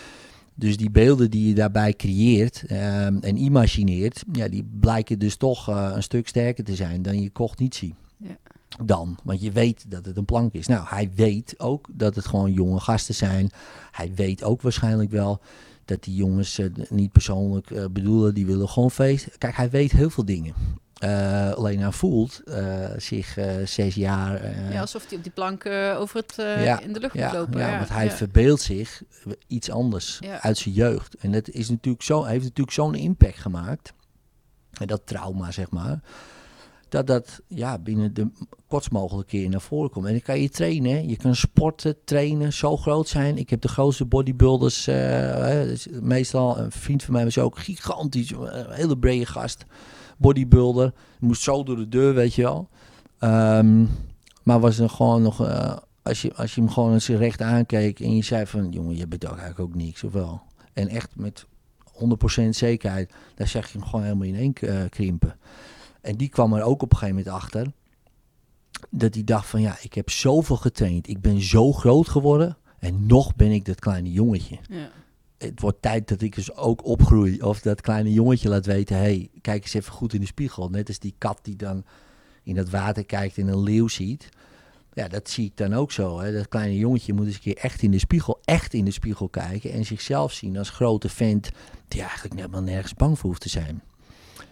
Dus 0.59 0.77
die 0.77 0.89
beelden 0.89 1.31
die 1.31 1.47
je 1.47 1.53
daarbij 1.53 1.93
creëert 1.93 2.63
ehm, 2.67 3.17
en 3.21 3.37
imagineert, 3.37 4.23
ja, 4.31 4.47
die 4.47 4.67
blijken 4.79 5.19
dus 5.19 5.35
toch 5.35 5.69
eh, 5.69 5.91
een 5.93 6.03
stuk 6.03 6.27
sterker 6.27 6.63
te 6.63 6.75
zijn 6.75 7.01
dan 7.01 7.21
je 7.21 7.31
cognitie. 7.31 7.95
Ja. 8.17 8.37
Dan, 8.85 9.17
want 9.23 9.41
je 9.41 9.51
weet 9.51 9.85
dat 9.91 10.05
het 10.05 10.17
een 10.17 10.25
plank 10.25 10.53
is. 10.53 10.67
Nou, 10.67 10.85
hij 10.87 11.11
weet 11.15 11.55
ook 11.57 11.87
dat 11.91 12.15
het 12.15 12.25
gewoon 12.25 12.53
jonge 12.53 12.79
gasten 12.79 13.15
zijn. 13.15 13.49
Hij 13.91 14.11
weet 14.15 14.43
ook 14.43 14.61
waarschijnlijk 14.61 15.11
wel 15.11 15.41
dat 15.85 16.03
die 16.03 16.15
jongens 16.15 16.59
eh, 16.59 16.65
niet 16.89 17.11
persoonlijk 17.11 17.71
eh, 17.71 17.85
bedoelen, 17.91 18.33
die 18.33 18.45
willen 18.45 18.69
gewoon 18.69 18.91
feest. 18.91 19.37
Kijk, 19.37 19.55
hij 19.55 19.69
weet 19.69 19.91
heel 19.91 20.09
veel 20.09 20.25
dingen. 20.25 20.53
Eh, 20.97 21.51
alleen 21.51 21.79
hij 21.79 21.91
voelt 21.91 22.41
eh, 22.45 22.89
zich 22.97 23.37
eh, 23.37 23.65
zes 23.65 23.95
jaar. 23.95 24.55
ja, 24.71 24.81
alsof 24.81 25.07
hij 25.07 25.17
op 25.17 25.23
die 25.23 25.31
plank 25.31 25.65
over 25.97 26.15
het 26.15 26.33
Ja, 26.37 26.79
in 26.79 26.93
de 26.93 26.99
lucht 26.99 27.13
ja, 27.13 27.25
moet 27.25 27.37
lopen. 27.37 27.59
ja, 27.59 27.69
Ja, 27.69 27.77
want 27.77 27.89
hij 27.89 28.11
verbeeldt 28.11 28.61
zich 28.61 29.03
iets 29.47 29.71
anders 29.71 30.19
uit 30.39 30.57
zijn 30.57 30.75
jeugd. 30.75 31.15
En 31.15 31.31
dat 31.31 31.49
is 31.49 31.69
natuurlijk 31.69 32.03
zo, 32.03 32.23
heeft 32.23 32.43
natuurlijk 32.43 32.75
zo'n 32.75 32.95
impact 32.95 33.37
gemaakt. 33.37 33.93
En 34.79 34.87
dat 34.87 35.01
trauma, 35.05 35.51
zeg 35.51 35.69
maar. 35.69 35.99
dat 36.89 37.07
dat 37.07 37.41
ja, 37.47 37.77
binnen 37.79 38.13
de 38.13 38.31
kortst 38.67 38.91
mogelijke 38.91 39.29
keer 39.29 39.49
naar 39.49 39.61
voren 39.61 39.89
komt. 39.89 40.05
En 40.05 40.11
dan 40.11 40.21
kan 40.21 40.41
je 40.41 40.49
trainen, 40.49 40.91
hè. 40.91 40.97
je 40.97 41.17
kan 41.17 41.35
sporten, 41.35 41.95
trainen, 42.05 42.53
zo 42.53 42.77
groot 42.77 43.07
zijn. 43.07 43.37
Ik 43.37 43.49
heb 43.49 43.61
de 43.61 43.67
grootste 43.67 44.05
bodybuilders, 44.05 44.83
dus 44.83 45.87
meestal 46.01 46.57
een 46.57 46.71
vriend 46.71 47.03
van 47.03 47.13
mij 47.13 47.23
was 47.23 47.37
ook 47.37 47.59
gigantisch, 47.59 48.31
een 48.31 48.71
hele 48.71 48.97
brede 48.97 49.25
gast, 49.25 49.65
bodybuilder. 50.17 50.93
Moest 51.19 51.41
zo 51.41 51.63
door 51.63 51.75
de 51.75 51.87
deur, 51.87 52.13
weet 52.13 52.33
je 52.33 52.41
wel. 52.41 52.69
Ehm, 53.19 53.85
maar 54.43 54.59
was 54.59 54.79
er 54.79 54.89
gewoon 54.89 55.21
nog, 55.21 55.45
eh, 55.45 55.77
als, 56.01 56.21
je, 56.21 56.35
als 56.35 56.55
je 56.55 56.61
hem 56.61 56.69
gewoon 56.69 56.93
eens 56.93 57.07
recht 57.07 57.41
aankeek 57.41 57.99
en 57.99 58.15
je 58.15 58.23
zei 58.23 58.45
van, 58.45 58.71
jongen, 58.71 58.95
je 58.95 59.07
bent 59.07 59.23
eigenlijk 59.23 59.59
ook 59.59 59.75
niks, 59.75 60.03
of 60.03 60.11
wel? 60.11 60.41
En 60.73 60.87
echt 60.87 61.15
met 61.15 61.45
100% 61.93 62.55
zekerheid, 62.55 63.13
daar 63.35 63.47
zag 63.47 63.71
je 63.71 63.77
hem 63.77 63.87
gewoon 63.87 64.05
helemaal 64.05 64.27
in 64.27 64.35
één 64.35 64.53
eh, 64.53 64.89
krimpen. 64.89 65.37
En 66.01 66.15
die 66.15 66.29
kwam 66.29 66.53
er 66.53 66.63
ook 66.63 66.81
op 66.81 66.91
een 66.91 66.97
gegeven 66.97 67.23
moment 67.23 67.35
achter. 67.35 67.71
Dat 68.89 69.13
hij 69.13 69.23
dacht 69.23 69.47
van 69.47 69.61
ja, 69.61 69.77
ik 69.81 69.93
heb 69.93 70.09
zoveel 70.09 70.55
getraind. 70.55 71.07
Ik 71.07 71.21
ben 71.21 71.41
zo 71.41 71.71
groot 71.71 72.09
geworden. 72.09 72.57
En 72.79 73.05
nog 73.05 73.35
ben 73.35 73.51
ik 73.51 73.65
dat 73.65 73.79
kleine 73.79 74.11
jongetje. 74.11 74.57
Ja. 74.69 74.89
Het 75.37 75.61
wordt 75.61 75.81
tijd 75.81 76.07
dat 76.07 76.21
ik 76.21 76.35
dus 76.35 76.55
ook 76.55 76.85
opgroei. 76.85 77.41
Of 77.41 77.59
dat 77.59 77.81
kleine 77.81 78.13
jongetje 78.13 78.49
laat 78.49 78.65
weten. 78.65 78.95
Hé, 78.95 79.01
hey, 79.01 79.29
kijk 79.41 79.63
eens 79.63 79.73
even 79.73 79.91
goed 79.91 80.13
in 80.13 80.19
de 80.19 80.25
spiegel. 80.25 80.69
Net 80.69 80.87
als 80.87 80.99
die 80.99 81.15
kat 81.17 81.39
die 81.41 81.55
dan 81.55 81.83
in 82.43 82.57
het 82.57 82.69
water 82.69 83.05
kijkt 83.05 83.37
en 83.37 83.47
een 83.47 83.63
leeuw 83.63 83.87
ziet. 83.87 84.29
Ja, 84.93 85.07
dat 85.07 85.29
zie 85.29 85.45
ik 85.45 85.57
dan 85.57 85.73
ook 85.73 85.91
zo. 85.91 86.19
Hè. 86.19 86.33
Dat 86.33 86.47
kleine 86.47 86.77
jongetje 86.77 87.13
moet 87.13 87.25
eens 87.25 87.35
een 87.35 87.41
keer 87.41 87.57
echt 87.57 87.81
in 87.81 87.91
de 87.91 87.99
spiegel, 87.99 88.39
echt 88.43 88.73
in 88.73 88.85
de 88.85 88.91
spiegel 88.91 89.29
kijken. 89.29 89.71
En 89.71 89.85
zichzelf 89.85 90.31
zien 90.31 90.57
als 90.57 90.69
grote 90.69 91.09
vent 91.09 91.49
die 91.87 92.01
eigenlijk 92.01 92.35
helemaal 92.35 92.61
nergens 92.61 92.93
bang 92.93 93.19
voor 93.19 93.29
hoeft 93.29 93.41
te 93.41 93.49
zijn. 93.49 93.81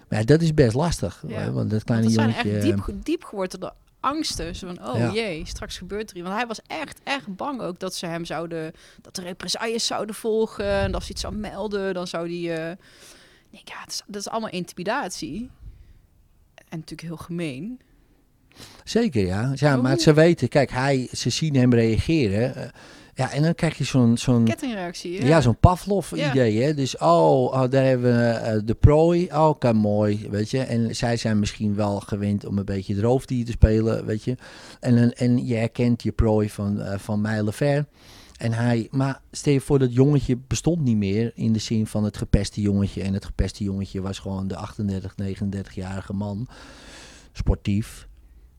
Maar 0.10 0.20
ja, 0.20 0.26
dat 0.26 0.42
is 0.42 0.54
best 0.54 0.74
lastig. 0.74 1.24
Ja. 1.28 1.40
Hè, 1.40 1.52
want 1.52 1.70
dat 1.70 1.84
kleine 1.84 2.08
dat 2.08 2.16
jongetje... 2.16 2.42
zijn 2.42 2.74
echt 2.74 2.86
diep, 2.86 2.96
diep 3.04 3.24
gewortelde 3.24 3.74
angsten. 4.06 4.56
Zo 4.56 4.68
van, 4.68 4.88
oh 4.88 4.98
Ja. 4.98 5.12
jee, 5.14 5.46
straks 5.46 5.78
gebeurt 5.78 6.10
er 6.10 6.16
iets. 6.16 6.26
Want 6.26 6.38
hij 6.38 6.48
was 6.48 6.60
echt, 6.68 7.00
echt 7.04 7.36
bang 7.36 7.62
ook 7.62 7.80
dat 7.80 7.96
ze 7.96 8.06
hem 8.06 8.26
zouden... 8.26 8.72
Dat 9.02 9.16
de 9.16 9.22
represailles 9.22 9.86
zouden 9.86 10.16
volgen. 10.16 10.66
En 10.66 10.94
als 10.94 11.04
hij 11.04 11.12
iets 11.12 11.22
zou 11.22 11.36
melden, 11.36 11.94
dan 11.94 12.08
zou 12.08 12.28
hij... 12.30 12.70
eh, 12.70 12.76
denk, 13.52 13.68
ja, 13.68 13.80
het 13.82 13.92
is, 13.92 14.02
dat 14.08 14.22
is 14.22 14.28
allemaal 14.30 14.50
intimidatie. 14.50 15.50
En 16.56 16.80
natuurlijk 16.80 17.02
heel 17.08 17.18
gemeen. 17.18 17.80
Zeker, 18.84 19.26
ja. 19.26 19.52
ja 19.56 19.76
maar 19.76 19.92
Oeh. 19.94 20.02
ze 20.02 20.14
weten, 20.14 20.48
kijk, 20.48 20.72
hij, 20.72 21.08
ze 21.12 21.30
zien 21.30 21.56
hem 21.56 21.74
reageren. 21.74 22.56
eh, 22.56 22.70
ja, 23.16 23.32
en 23.32 23.42
dan 23.42 23.56
krijg 23.56 23.78
je 23.78 23.84
zo'n... 23.84 24.18
zo'n 24.18 24.44
Kettingreactie. 24.44 25.26
Ja, 25.26 25.42
zo'n 25.42 25.58
Pavlov 25.58 26.16
Ja. 26.16 26.30
idee, 26.30 26.64
hè. 26.64 26.74
Dus, 26.74 26.98
oh, 26.98 27.44
oh, 27.44 27.64
daar 27.70 27.84
hebben 27.84 28.18
we 28.18 28.32
eh, 28.32 28.60
de 28.66 28.74
prooi. 28.74 29.28
Oh, 29.32 29.60
kan 29.60 29.76
mooi, 29.76 30.28
weet 30.30 30.50
je. 30.50 30.60
En 30.60 30.96
zij 30.96 31.18
zijn 31.18 31.40
misschien 31.40 31.76
wel 31.76 32.00
gewend 32.00 32.46
om 32.46 32.58
een 32.58 32.66
beetje 32.66 32.94
het 32.94 33.04
roofdier 33.04 33.46
te 33.46 33.52
spelen, 33.52 34.06
weet 34.06 34.24
je. 34.24 34.36
En, 34.80 34.98
en, 34.98 35.14
en 35.14 35.46
je 35.46 35.56
herkent 35.56 36.04
je 36.04 36.12
prooi 36.12 36.50
van, 36.50 36.82
eh 36.82 37.00
van 37.00 37.22
mijlen 37.22 37.54
ver. 37.54 37.86
En 38.38 38.54
hij, 38.54 38.88
maar 38.92 39.22
stel 39.32 39.54
je 39.54 39.62
voor 39.62 39.80
dat 39.80 39.94
jongetje 39.94 40.38
bestond 40.48 40.82
niet 40.82 40.98
meer 40.98 41.32
in 41.36 41.54
de 41.54 41.60
zin 41.60 41.88
van 41.88 42.04
het 42.04 42.18
gepeste 42.18 42.62
jongetje. 42.62 43.04
En 43.04 43.14
het 43.14 43.26
gepeste 43.26 43.64
jongetje 43.64 44.02
was 44.02 44.20
gewoon 44.20 44.48
de 44.48 44.56
38, 44.56 45.16
39-jarige 45.22 46.14
man, 46.14 46.48
sportief. 47.32 48.08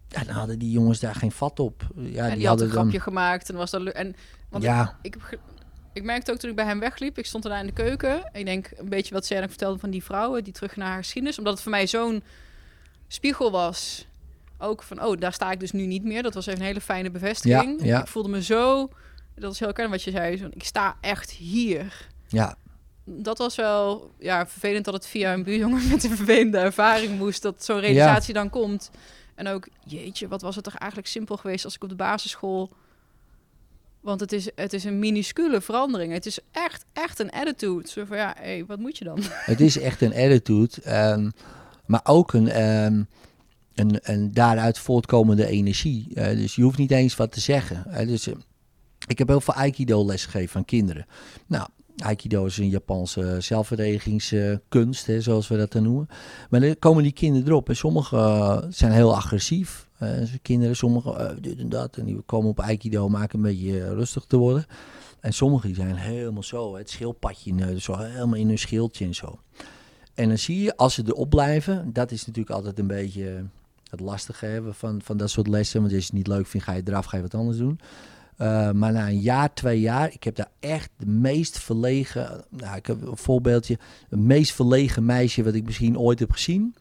Ja, 0.08 0.24
dan 0.24 0.34
hadden 0.34 0.58
die 0.58 0.70
jongens 0.70 1.00
daar 1.00 1.14
geen 1.14 1.32
vat 1.32 1.60
op. 1.60 1.86
Ja, 1.94 1.94
en 1.94 2.04
die, 2.04 2.12
die, 2.12 2.24
had 2.24 2.36
een 2.38 2.46
hadden 2.46 2.68
dan... 2.68 2.76
grapje 2.78 3.00
gemaakt. 3.00 3.48
En 3.50 3.56
was 3.56 3.70
dat... 3.70 3.82
En, 3.86 4.16
want 4.48 4.64
Ja, 4.64 4.98
ik, 5.02 5.16
ge- 5.18 5.38
ik 5.92 6.02
merkte 6.02 6.32
ook 6.32 6.38
toen 6.38 6.50
ik 6.50 6.56
bij 6.56 6.64
hem 6.64 6.80
wegliep, 6.80 7.18
ik 7.18 7.26
stond 7.26 7.42
daarna 7.42 7.60
in 7.60 7.66
de 7.66 7.72
keuken. 7.72 8.30
Ik 8.32 8.44
denk 8.44 8.70
een 8.76 8.88
beetje 8.88 9.14
wat 9.14 9.26
Serena 9.26 9.48
vertelde 9.48 9.78
van 9.78 9.90
die 9.90 10.04
vrouwen 10.04 10.44
die 10.44 10.52
terug 10.52 10.76
naar 10.76 10.88
haar 10.88 10.98
geschiedenis. 11.02 11.38
Omdat 11.38 11.52
het 11.52 11.62
voor 11.62 11.70
mij 11.70 11.86
zo'n 11.86 12.22
spiegel 13.08 13.50
was. 13.50 14.06
Ook 14.58 14.82
van, 14.82 15.02
oh, 15.04 15.20
daar 15.20 15.32
sta 15.32 15.50
ik 15.50 15.60
dus 15.60 15.72
nu 15.72 15.86
niet 15.86 16.04
meer. 16.04 16.22
Dat 16.22 16.34
was 16.34 16.46
even 16.46 16.60
een 16.60 16.66
hele 16.66 16.80
fijne 16.80 17.10
bevestiging. 17.10 17.80
Ja, 17.80 17.86
ja. 17.86 18.00
Ik 18.00 18.06
voelde 18.06 18.28
me 18.28 18.42
zo, 18.42 18.88
dat 19.34 19.52
is 19.52 19.58
heel 19.58 19.68
herkenbaar 19.68 19.94
wat 19.96 20.02
je 20.02 20.10
zei. 20.10 20.36
Zo, 20.36 20.48
ik 20.50 20.64
sta 20.64 20.96
echt 21.00 21.30
hier. 21.30 22.08
ja, 22.28 22.56
Dat 23.04 23.38
was 23.38 23.54
wel 23.56 24.10
ja, 24.18 24.46
vervelend 24.46 24.84
dat 24.84 24.94
het 24.94 25.06
via 25.06 25.32
een 25.32 25.42
buurjongen 25.42 25.88
met 25.90 26.04
een 26.04 26.16
vervelende 26.16 26.58
ervaring 26.58 27.18
moest. 27.18 27.42
Dat 27.42 27.64
zo'n 27.64 27.80
realisatie 27.80 28.34
dan 28.34 28.50
komt. 28.50 28.90
En 29.34 29.46
ook, 29.48 29.68
jeetje, 29.84 30.28
wat 30.28 30.42
was 30.42 30.54
het 30.54 30.64
toch 30.64 30.74
eigenlijk 30.76 31.10
simpel 31.10 31.36
geweest 31.36 31.64
als 31.64 31.74
ik 31.74 31.82
op 31.82 31.88
de 31.88 31.94
basisschool... 31.94 32.72
Want 34.06 34.20
het 34.20 34.32
is, 34.32 34.50
het 34.54 34.72
is 34.72 34.84
een 34.84 34.98
minuscule 34.98 35.60
verandering. 35.60 36.12
Het 36.12 36.26
is 36.26 36.38
echt, 36.50 36.84
echt 36.92 37.18
een 37.18 37.30
attitude. 37.30 37.88
Zo 37.88 38.04
van, 38.04 38.16
ja, 38.16 38.34
hé, 38.38 38.64
wat 38.66 38.78
moet 38.78 38.98
je 38.98 39.04
dan? 39.04 39.18
Het 39.52 39.60
is 39.60 39.78
echt 39.78 40.00
een 40.00 40.14
attitude. 40.14 40.82
ehm, 40.82 41.30
maar 41.86 42.00
ook 42.04 42.32
een, 42.32 42.48
ehm, 42.48 43.02
een, 43.74 43.98
een 44.02 44.32
daaruit 44.32 44.78
voortkomende 44.78 45.46
energie. 45.46 46.08
Eh, 46.14 46.36
dus 46.36 46.54
je 46.54 46.62
hoeft 46.62 46.78
niet 46.78 46.90
eens 46.90 47.16
wat 47.16 47.32
te 47.32 47.40
zeggen. 47.40 47.84
hè. 47.88 48.06
dus, 48.06 48.26
eh, 48.26 48.34
ik 49.06 49.18
heb 49.18 49.28
heel 49.28 49.40
veel 49.40 49.54
Aikido 49.54 50.06
les 50.06 50.24
gegeven 50.24 50.56
aan 50.56 50.64
kinderen. 50.64 51.06
Nou, 51.46 51.68
Aikido 51.96 52.44
is 52.44 52.58
een 52.58 52.68
Japanse 52.68 53.36
zelfverdedigingskunst, 53.40 55.08
zoals 55.18 55.48
we 55.48 55.56
dat 55.56 55.72
dan 55.72 55.82
noemen. 55.82 56.08
Maar 56.50 56.60
dan 56.60 56.78
komen 56.78 57.02
die 57.02 57.12
kinderen 57.12 57.48
erop. 57.48 57.68
En 57.68 57.76
sommige 57.76 58.16
eh, 58.16 58.62
zijn 58.68 58.92
heel 58.92 59.16
agressief. 59.16 59.85
Eh, 59.98 60.34
kinderen, 60.42 60.76
sommige 60.76 61.16
eh, 61.16 61.36
dit 61.40 61.58
en 61.58 61.68
dat. 61.68 61.96
En 61.96 62.04
die 62.04 62.20
komen 62.26 62.50
op 62.50 62.60
Aikido, 62.60 63.08
maken 63.08 63.38
een 63.38 63.44
beetje 63.44 63.80
eh, 63.80 63.90
rustig 63.90 64.24
te 64.24 64.36
worden. 64.36 64.66
En 65.20 65.32
sommigen 65.32 65.74
zijn 65.74 65.94
helemaal 65.94 66.42
zo, 66.42 66.76
het 66.76 66.90
schildpadje, 66.90 67.50
in, 67.50 67.80
zo 67.80 67.96
helemaal 67.96 68.38
in 68.38 68.48
hun 68.48 68.58
schildje 68.58 69.04
en 69.04 69.14
zo. 69.14 69.38
En 70.14 70.28
dan 70.28 70.38
zie 70.38 70.62
je, 70.62 70.76
als 70.76 70.94
ze 70.94 71.02
erop 71.06 71.30
blijven, 71.30 71.92
dat 71.92 72.10
is 72.10 72.26
natuurlijk 72.26 72.56
altijd 72.56 72.78
een 72.78 72.86
beetje 72.86 73.44
het 73.90 74.00
lastige 74.00 74.46
hè, 74.46 74.74
van, 74.74 75.00
van 75.02 75.16
dat 75.16 75.30
soort 75.30 75.46
lessen. 75.46 75.80
Want 75.80 75.92
als 75.92 76.00
je 76.00 76.06
het 76.06 76.16
niet 76.16 76.26
leuk 76.26 76.46
vindt, 76.46 76.66
ga 76.66 76.72
je 76.72 76.82
eraf, 76.84 77.04
ga 77.04 77.16
je 77.16 77.22
wat 77.22 77.34
anders 77.34 77.58
doen. 77.58 77.80
Maar 78.78 78.92
na 78.92 79.08
een 79.08 79.20
jaar, 79.20 79.54
twee 79.54 79.80
jaar, 79.80 80.12
ik 80.12 80.24
heb 80.24 80.36
daar 80.36 80.50
echt 80.60 80.90
de 80.96 81.06
meest 81.06 81.58
verlegen, 81.58 82.44
nou, 82.50 82.76
ik 82.76 82.86
heb 82.86 83.02
een 83.02 83.16
voorbeeldje, 83.16 83.78
het 84.08 84.18
meest 84.18 84.52
verlegen 84.52 85.04
meisje 85.04 85.44
wat 85.44 85.54
ik 85.54 85.64
misschien 85.64 85.98
ooit 85.98 86.18
heb 86.18 86.30
gezien. 86.30 86.74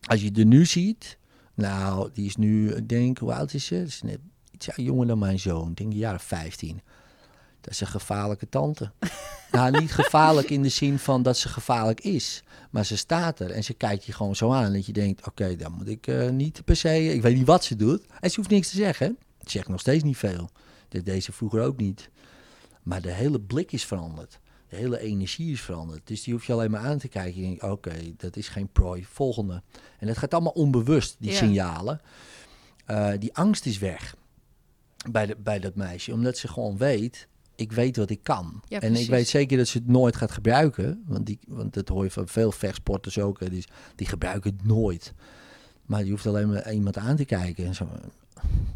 Als 0.00 0.22
je 0.22 0.32
er 0.32 0.46
nu 0.46 0.66
ziet, 0.66 1.18
nou, 1.54 2.10
die 2.12 2.26
is 2.26 2.36
nu, 2.36 2.74
ik 2.74 2.88
denk, 2.88 3.18
hoe 3.18 3.34
oud 3.34 3.54
is 3.54 3.64
ze? 3.64 3.74
Ze 3.76 3.82
is 3.82 4.02
net 4.02 4.18
iets 4.50 4.68
jonger 4.76 5.06
dan 5.06 5.18
mijn 5.18 5.38
zoon, 5.38 5.70
ik 5.70 5.76
denk 5.76 5.92
een 5.92 5.98
jaar 5.98 6.14
of 6.14 6.22
15. 6.22 6.80
Dat 7.60 7.72
is 7.72 7.80
een 7.80 7.86
gevaarlijke 7.86 8.48
tante. 8.48 8.92
nou, 9.52 9.80
niet 9.80 9.92
gevaarlijk 9.92 10.50
in 10.50 10.62
de 10.62 10.68
zin 10.68 10.98
van 10.98 11.22
dat 11.22 11.38
ze 11.38 11.48
gevaarlijk 11.48 12.00
is. 12.00 12.42
Maar 12.70 12.84
ze 12.84 12.96
staat 12.96 13.40
er 13.40 13.50
en 13.50 13.64
ze 13.64 13.74
kijkt 13.74 14.04
je 14.04 14.12
gewoon 14.12 14.36
zo 14.36 14.52
aan. 14.52 14.72
Dat 14.72 14.86
je 14.86 14.92
denkt, 14.92 15.26
oké, 15.26 15.56
dan 15.56 15.72
moet 15.72 15.88
ik 15.88 16.06
uh, 16.06 16.30
niet 16.30 16.64
per 16.64 16.76
se... 16.76 17.04
Ik 17.04 17.22
weet 17.22 17.36
niet 17.36 17.46
wat 17.46 17.64
ze 17.64 17.76
doet. 17.76 18.06
En 18.20 18.30
ze 18.30 18.36
hoeft 18.36 18.50
niks 18.50 18.70
te 18.70 18.76
zeggen. 18.76 19.18
Ze 19.40 19.50
zegt 19.50 19.68
nog 19.68 19.80
steeds 19.80 20.02
niet 20.02 20.16
veel. 20.16 20.50
Dat 20.88 21.04
deed 21.04 21.24
ze 21.24 21.32
vroeger 21.32 21.62
ook 21.62 21.76
niet. 21.76 22.10
Maar 22.82 23.02
de 23.02 23.10
hele 23.10 23.40
blik 23.40 23.72
is 23.72 23.84
veranderd. 23.84 24.38
De 24.74 24.80
hele 24.80 25.00
energie 25.00 25.52
is 25.52 25.60
veranderd. 25.60 26.06
Dus 26.06 26.22
die 26.22 26.32
hoef 26.32 26.46
je 26.46 26.52
alleen 26.52 26.70
maar 26.70 26.80
aan 26.80 26.98
te 26.98 27.08
kijken. 27.08 27.40
Je 27.40 27.46
denkt, 27.46 27.62
oké, 27.62 27.72
okay, 27.72 28.14
dat 28.16 28.36
is 28.36 28.48
geen 28.48 28.68
prooi. 28.68 29.04
Volgende. 29.04 29.62
En 29.98 30.06
dat 30.06 30.18
gaat 30.18 30.34
allemaal 30.34 30.52
onbewust, 30.52 31.16
die 31.18 31.30
ja. 31.30 31.36
signalen. 31.36 32.00
Uh, 32.90 33.12
die 33.18 33.34
angst 33.34 33.66
is 33.66 33.78
weg 33.78 34.16
bij, 35.10 35.26
de, 35.26 35.36
bij 35.38 35.58
dat 35.58 35.74
meisje. 35.74 36.12
Omdat 36.12 36.38
ze 36.38 36.48
gewoon 36.48 36.76
weet, 36.76 37.28
ik 37.54 37.72
weet 37.72 37.96
wat 37.96 38.10
ik 38.10 38.22
kan. 38.22 38.62
Ja, 38.68 38.80
en 38.80 38.94
ik 38.94 39.08
weet 39.08 39.28
zeker 39.28 39.56
dat 39.56 39.68
ze 39.68 39.78
het 39.78 39.86
nooit 39.86 40.16
gaat 40.16 40.32
gebruiken. 40.32 41.02
Want, 41.06 41.26
die, 41.26 41.38
want 41.46 41.74
dat 41.74 41.88
hoor 41.88 42.04
je 42.04 42.10
van 42.10 42.28
veel 42.28 42.52
vechtsporters 42.52 43.18
ook. 43.18 43.40
Hè, 43.40 43.50
die, 43.50 43.64
die 43.96 44.06
gebruiken 44.06 44.56
het 44.56 44.66
nooit. 44.66 45.12
Maar 45.86 46.04
je 46.04 46.10
hoeft 46.10 46.26
alleen 46.26 46.48
maar 46.48 46.72
iemand 46.72 46.96
aan 46.96 47.16
te 47.16 47.24
kijken. 47.24 47.66
En 47.66 47.74
zo, 47.74 47.88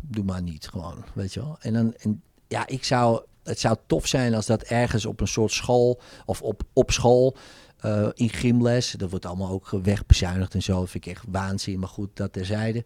doe 0.00 0.24
maar 0.24 0.42
niet 0.42 0.68
gewoon, 0.68 1.04
weet 1.12 1.34
je 1.34 1.40
wel. 1.40 1.56
En 1.60 1.72
dan, 1.72 1.94
en, 1.94 2.22
ja, 2.48 2.66
ik 2.66 2.84
zou, 2.84 3.22
het 3.48 3.60
zou 3.60 3.76
tof 3.86 4.06
zijn 4.06 4.34
als 4.34 4.46
dat 4.46 4.62
ergens 4.62 5.06
op 5.06 5.20
een 5.20 5.28
soort 5.28 5.52
school 5.52 6.00
of 6.26 6.42
op, 6.42 6.62
op 6.72 6.90
school 6.90 7.36
uh, 7.84 8.08
in 8.14 8.28
gymles, 8.28 8.90
dat 8.90 9.10
wordt 9.10 9.26
allemaal 9.26 9.50
ook 9.50 9.70
wegbezuinigd 9.82 10.54
en 10.54 10.62
zo. 10.62 10.80
Dat 10.80 10.90
vind 10.90 11.06
ik 11.06 11.12
echt 11.12 11.24
waanzin, 11.28 11.78
maar 11.78 11.88
goed, 11.88 12.10
dat 12.14 12.32
terzijde. 12.32 12.84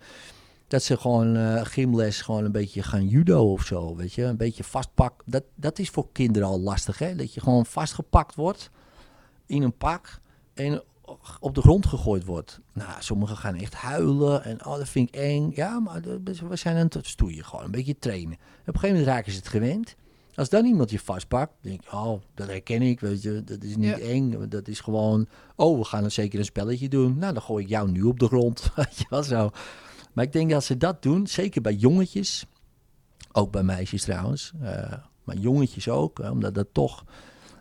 Dat 0.66 0.82
ze 0.82 0.96
gewoon 0.96 1.36
uh, 1.36 1.64
gymles 1.64 2.20
gewoon 2.20 2.44
een 2.44 2.52
beetje 2.52 2.82
gaan 2.82 3.08
judo 3.08 3.52
of 3.52 3.64
zo, 3.64 3.96
weet 3.96 4.12
je. 4.12 4.22
Een 4.22 4.36
beetje 4.36 4.64
vastpak. 4.64 5.22
Dat, 5.24 5.42
dat 5.54 5.78
is 5.78 5.90
voor 5.90 6.08
kinderen 6.12 6.48
al 6.48 6.60
lastig, 6.60 6.98
hè. 6.98 7.14
Dat 7.14 7.34
je 7.34 7.40
gewoon 7.40 7.66
vastgepakt 7.66 8.34
wordt 8.34 8.70
in 9.46 9.62
een 9.62 9.76
pak 9.76 10.20
en 10.54 10.82
op 11.40 11.54
de 11.54 11.60
grond 11.60 11.86
gegooid 11.86 12.24
wordt. 12.24 12.60
Nou, 12.72 12.90
sommigen 12.98 13.36
gaan 13.36 13.54
echt 13.54 13.74
huilen 13.74 14.44
en 14.44 14.66
oh, 14.66 14.76
dat 14.76 14.88
vind 14.88 15.08
ik 15.08 15.14
eng. 15.14 15.52
Ja, 15.54 15.78
maar 15.78 16.00
we 16.24 16.56
zijn 16.56 16.76
aan 16.76 16.88
het 16.88 17.06
stoeien, 17.06 17.44
gewoon 17.44 17.64
een 17.64 17.70
beetje 17.70 17.98
trainen. 17.98 18.32
Op 18.32 18.38
een 18.66 18.74
gegeven 18.74 18.88
moment 18.88 19.06
raken 19.06 19.32
ze 19.32 19.38
het 19.38 19.48
gewend. 19.48 19.96
Als 20.34 20.48
dan 20.48 20.64
iemand 20.64 20.90
je 20.90 20.98
vastpakt, 20.98 21.52
denk 21.60 21.82
ik, 21.82 21.92
oh, 21.92 22.20
dat 22.34 22.46
herken 22.46 22.82
ik, 22.82 23.00
weet 23.00 23.22
je. 23.22 23.42
Dat 23.44 23.62
is 23.62 23.76
niet 23.76 23.96
ja. 23.96 23.98
eng, 23.98 24.48
dat 24.48 24.68
is 24.68 24.80
gewoon, 24.80 25.26
oh, 25.56 25.78
we 25.78 25.84
gaan 25.84 26.04
een 26.04 26.12
zeker 26.12 26.38
een 26.38 26.44
spelletje 26.44 26.88
doen. 26.88 27.18
Nou, 27.18 27.32
dan 27.32 27.42
gooi 27.42 27.64
ik 27.64 27.70
jou 27.70 27.90
nu 27.90 28.02
op 28.02 28.20
de 28.20 28.26
grond, 28.26 28.70
weet 28.76 28.98
je 28.98 29.06
wel 29.08 29.22
zo. 29.22 29.50
Maar 30.12 30.24
ik 30.24 30.32
denk 30.32 30.50
dat 30.50 30.64
ze 30.64 30.76
dat 30.76 31.02
doen, 31.02 31.26
zeker 31.26 31.62
bij 31.62 31.74
jongetjes, 31.74 32.46
ook 33.32 33.50
bij 33.50 33.62
meisjes 33.62 34.02
trouwens, 34.02 34.52
uh, 34.62 34.92
maar 35.24 35.36
jongetjes 35.36 35.88
ook, 35.88 36.18
omdat 36.18 36.54
dat 36.54 36.68
toch, 36.72 37.04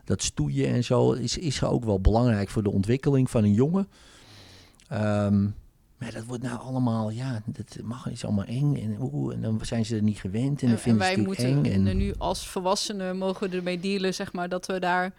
dat 0.05 0.21
stoeien 0.21 0.67
en 0.67 0.83
zo, 0.83 1.11
is, 1.11 1.37
is 1.37 1.63
ook 1.63 1.85
wel 1.85 2.01
belangrijk 2.01 2.49
voor 2.49 2.63
de 2.63 2.71
ontwikkeling 2.71 3.29
van 3.29 3.43
een 3.43 3.53
jongen. 3.53 3.87
Um, 4.93 5.55
Maar 6.01 6.11
dat 6.11 6.23
wordt 6.25 6.43
nou 6.43 6.59
allemaal, 6.59 7.09
ja, 7.09 7.41
dat 7.45 7.77
mag 7.83 8.09
is 8.09 8.25
allemaal 8.25 8.45
eng. 8.45 8.75
En, 8.75 8.97
oeh, 9.01 9.33
en 9.33 9.41
dan 9.41 9.59
zijn 9.63 9.85
ze 9.85 9.95
er 9.95 10.01
niet 10.01 10.19
gewend 10.19 10.61
en 10.61 10.67
dan 10.67 10.69
En, 10.69 10.75
en 10.75 10.79
vinden 10.79 11.01
wij 11.01 11.11
ze 11.13 11.17
het 11.17 11.27
moeten 11.27 11.45
eng. 11.73 11.87
en 11.87 11.97
nu 11.97 12.13
als 12.17 12.47
volwassenen 12.47 13.17
mogen 13.17 13.49
we 13.49 13.55
ermee 13.57 13.79
dealen, 13.79 14.13
zeg 14.13 14.33
maar, 14.33 14.49
dat 14.49 14.65
we 14.65 14.79
daar... 14.79 15.13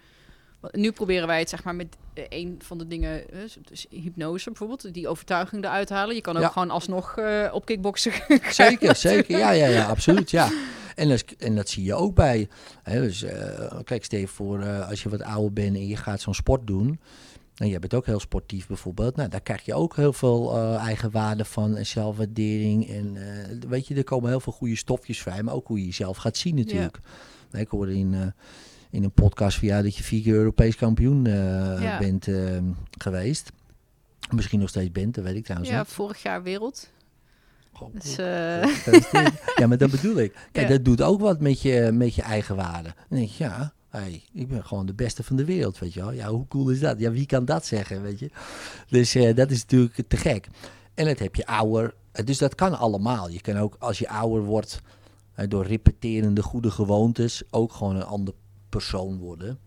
Nu 0.71 0.91
proberen 0.91 1.27
wij 1.27 1.39
het, 1.39 1.49
zeg 1.49 1.63
maar, 1.63 1.75
met 1.75 1.97
eh, 2.13 2.23
een 2.29 2.59
van 2.63 2.77
de 2.77 2.87
dingen, 2.87 3.29
eh, 3.31 3.39
dus 3.69 3.85
hypnose 3.89 4.49
bijvoorbeeld, 4.49 4.93
die 4.93 5.07
overtuiging 5.07 5.63
eruit 5.63 5.89
halen. 5.89 6.15
Je 6.15 6.21
kan 6.21 6.35
ook 6.35 6.41
Ja. 6.41 6.49
gewoon 6.49 6.69
alsnog 6.69 7.17
eh, 7.17 7.49
op 7.53 7.65
kickboksen 7.65 8.11
Zeker, 8.49 8.95
zeker. 8.95 9.37
Ja, 9.37 9.51
ja, 9.51 9.67
ja, 9.67 9.85
absoluut. 9.85 10.31
Ja. 10.31 10.49
En, 10.95 11.09
dat, 11.09 11.23
en 11.37 11.55
dat 11.55 11.69
zie 11.69 11.83
je 11.83 11.93
ook 11.93 12.15
bij. 12.15 12.47
Hè, 12.83 13.01
dus, 13.01 13.25
kijk, 13.83 14.03
stel 14.03 14.19
je 14.19 14.27
voor, 14.27 14.63
als 14.65 15.03
je 15.03 15.09
wat 15.09 15.21
ouder 15.21 15.53
bent 15.53 15.75
en 15.75 15.87
je 15.87 15.97
gaat 15.97 16.21
zo'n 16.21 16.33
sport 16.33 16.67
doen. 16.67 16.99
En 17.53 17.67
je 17.67 17.79
bent 17.79 17.93
ook 17.93 18.05
heel 18.05 18.19
sportief 18.19 18.67
bijvoorbeeld. 18.67 19.15
Nou, 19.15 19.29
daar 19.29 19.41
krijg 19.41 19.65
je 19.65 19.73
ook 19.73 19.95
heel 19.95 20.13
veel 20.13 20.55
eh 20.57 20.75
eigenwaarde 20.75 21.45
van 21.45 21.75
en 21.75 21.85
zelfwaardering. 21.85 22.89
En 22.89 23.17
eh, 23.17 23.69
weet 23.69 23.87
je, 23.87 23.95
er 23.95 24.03
komen 24.03 24.29
heel 24.29 24.39
veel 24.39 24.53
goede 24.53 24.75
stofjes 24.75 25.21
vrij. 25.21 25.43
Maar 25.43 25.53
ook 25.53 25.67
hoe 25.67 25.79
je 25.79 25.85
jezelf 25.85 26.17
gaat 26.17 26.37
zien 26.37 26.55
natuurlijk. 26.55 26.99
Nee, 27.51 27.61
ik 27.61 27.67
hoorde 27.69 27.95
in, 27.95 28.13
eh, 28.13 28.21
in 28.89 29.03
een 29.03 29.11
podcast 29.11 29.57
via 29.57 29.81
dat 29.81 29.95
je 29.95 30.03
vier 30.03 30.21
keer 30.23 30.33
Europees 30.33 30.75
kampioen 30.75 31.25
Ja. 31.25 31.97
bent 31.99 32.27
eh, 32.27 32.57
geweest. 32.97 33.51
Misschien 34.31 34.59
nog 34.59 34.69
steeds 34.69 34.91
bent, 34.91 35.15
dat 35.15 35.23
weet 35.23 35.35
ik 35.35 35.43
trouwens 35.43 35.71
Ja, 35.71 35.79
niet. 35.79 35.87
vorig 35.87 36.21
jaar 36.23 36.43
wereld. 36.43 36.89
Dus, 37.91 38.15
Gefeliciteerd. 38.15 39.33
ja, 39.55 39.67
maar 39.67 39.77
dat 39.77 39.91
bedoel 39.91 40.17
ik. 40.17 40.33
Kijk, 40.51 40.67
Ja. 40.69 40.73
dat 40.73 40.85
doet 40.85 41.01
ook 41.01 41.19
wat 41.19 41.39
met 41.39 41.61
je, 41.61 41.89
met 41.93 42.15
je 42.15 42.21
eigen 42.21 42.55
waarde. 42.55 42.93
Dan 43.09 43.17
denk 43.17 43.29
je, 43.29 43.43
ja, 43.43 43.73
hey, 44.01 44.23
ik 44.33 44.47
ben 44.47 44.65
gewoon 44.65 44.85
de 44.85 44.93
beste 44.93 45.23
van 45.23 45.35
de 45.35 45.45
wereld, 45.45 45.79
weet 45.79 45.93
je 45.93 45.99
wel. 45.99 46.11
Ja, 46.11 46.29
hoe 46.29 46.47
cool 46.47 46.69
is 46.69 46.79
dat? 46.79 46.99
Ja, 46.99 47.11
wie 47.11 47.25
kan 47.25 47.45
dat 47.45 47.65
zeggen, 47.65 48.01
weet 48.01 48.19
je? 48.19 48.29
Dus 48.89 49.15
eh, 49.15 49.35
dat 49.35 49.51
is 49.51 49.61
natuurlijk 49.61 50.07
te 50.07 50.17
gek. 50.17 50.47
En 50.93 51.05
dat 51.05 51.19
heb 51.19 51.35
je 51.35 51.45
ouder. 51.45 51.93
eh, 52.11 52.25
Dus 52.25 52.37
dat 52.37 52.55
kan 52.55 52.77
allemaal. 52.77 53.29
Je 53.29 53.41
kan 53.41 53.57
ook, 53.57 53.75
als 53.79 53.99
je 53.99 54.09
ouder 54.09 54.43
wordt, 54.43 54.81
eh, 55.33 55.49
door 55.49 55.65
repeterende 55.65 56.41
goede 56.43 56.71
gewoontes, 56.71 57.43
ook 57.49 57.73
gewoon 57.73 57.95
een 57.95 58.03
ander 58.05 58.33
persoon 58.69 59.17
worden. 59.17 59.59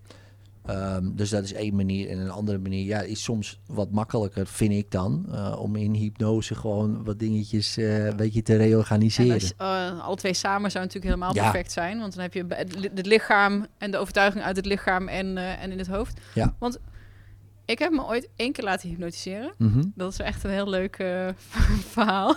Ehm, 0.67 1.15
dus 1.15 1.31
dat 1.31 1.45
is 1.45 1.53
één 1.53 1.77
manier. 1.77 2.09
En 2.11 2.19
een 2.19 2.31
andere 2.31 2.59
manier 2.59 2.85
ja, 2.85 3.01
is 3.01 3.23
soms 3.23 3.61
wat 3.67 3.91
makkelijker, 3.91 4.47
vind 4.47 4.73
ik 4.73 4.91
dan, 4.91 5.27
eh, 5.33 5.57
om 5.61 5.77
in 5.77 5.95
hypnose 5.95 6.55
gewoon 6.55 7.05
wat 7.05 7.19
dingetjes 7.19 7.77
eh, 7.77 8.07
een 8.07 8.17
beetje 8.17 8.43
te 8.43 8.53
en 8.53 8.59
reorganiseren. 8.59 9.35
als, 9.35 9.53
eh, 9.57 10.01
alle 10.05 10.17
twee 10.17 10.35
samen 10.35 10.71
zou 10.71 10.85
natuurlijk 10.85 11.15
helemaal 11.15 11.35
Ja. 11.35 11.43
perfect 11.43 11.73
zijn. 11.73 11.99
Want 11.99 12.13
dan 12.15 12.23
heb 12.23 12.35
je 12.35 12.45
het 12.49 12.75
li- 12.79 12.91
het 12.95 13.07
lichaam 13.07 13.67
en 13.79 13.91
de 13.91 13.97
overtuiging 13.99 14.45
uit 14.45 14.57
het 14.57 14.67
lichaam 14.67 15.09
en, 15.09 15.37
en 15.39 15.71
in 15.73 15.79
het 15.79 15.87
hoofd. 15.89 16.21
Ja. 16.35 16.55
Want 16.59 16.79
ik 17.65 17.79
heb 17.79 17.93
me 17.93 18.05
ooit 18.07 18.29
één 18.37 18.53
keer 18.53 18.65
laten 18.65 18.89
hypnotiseren. 18.89 19.53
Mhm. 19.59 19.85
Dat 19.95 20.13
is 20.13 20.19
echt 20.19 20.45
een 20.45 20.51
heel 20.51 20.69
leuk 20.69 20.97
verhaal. 21.95 22.37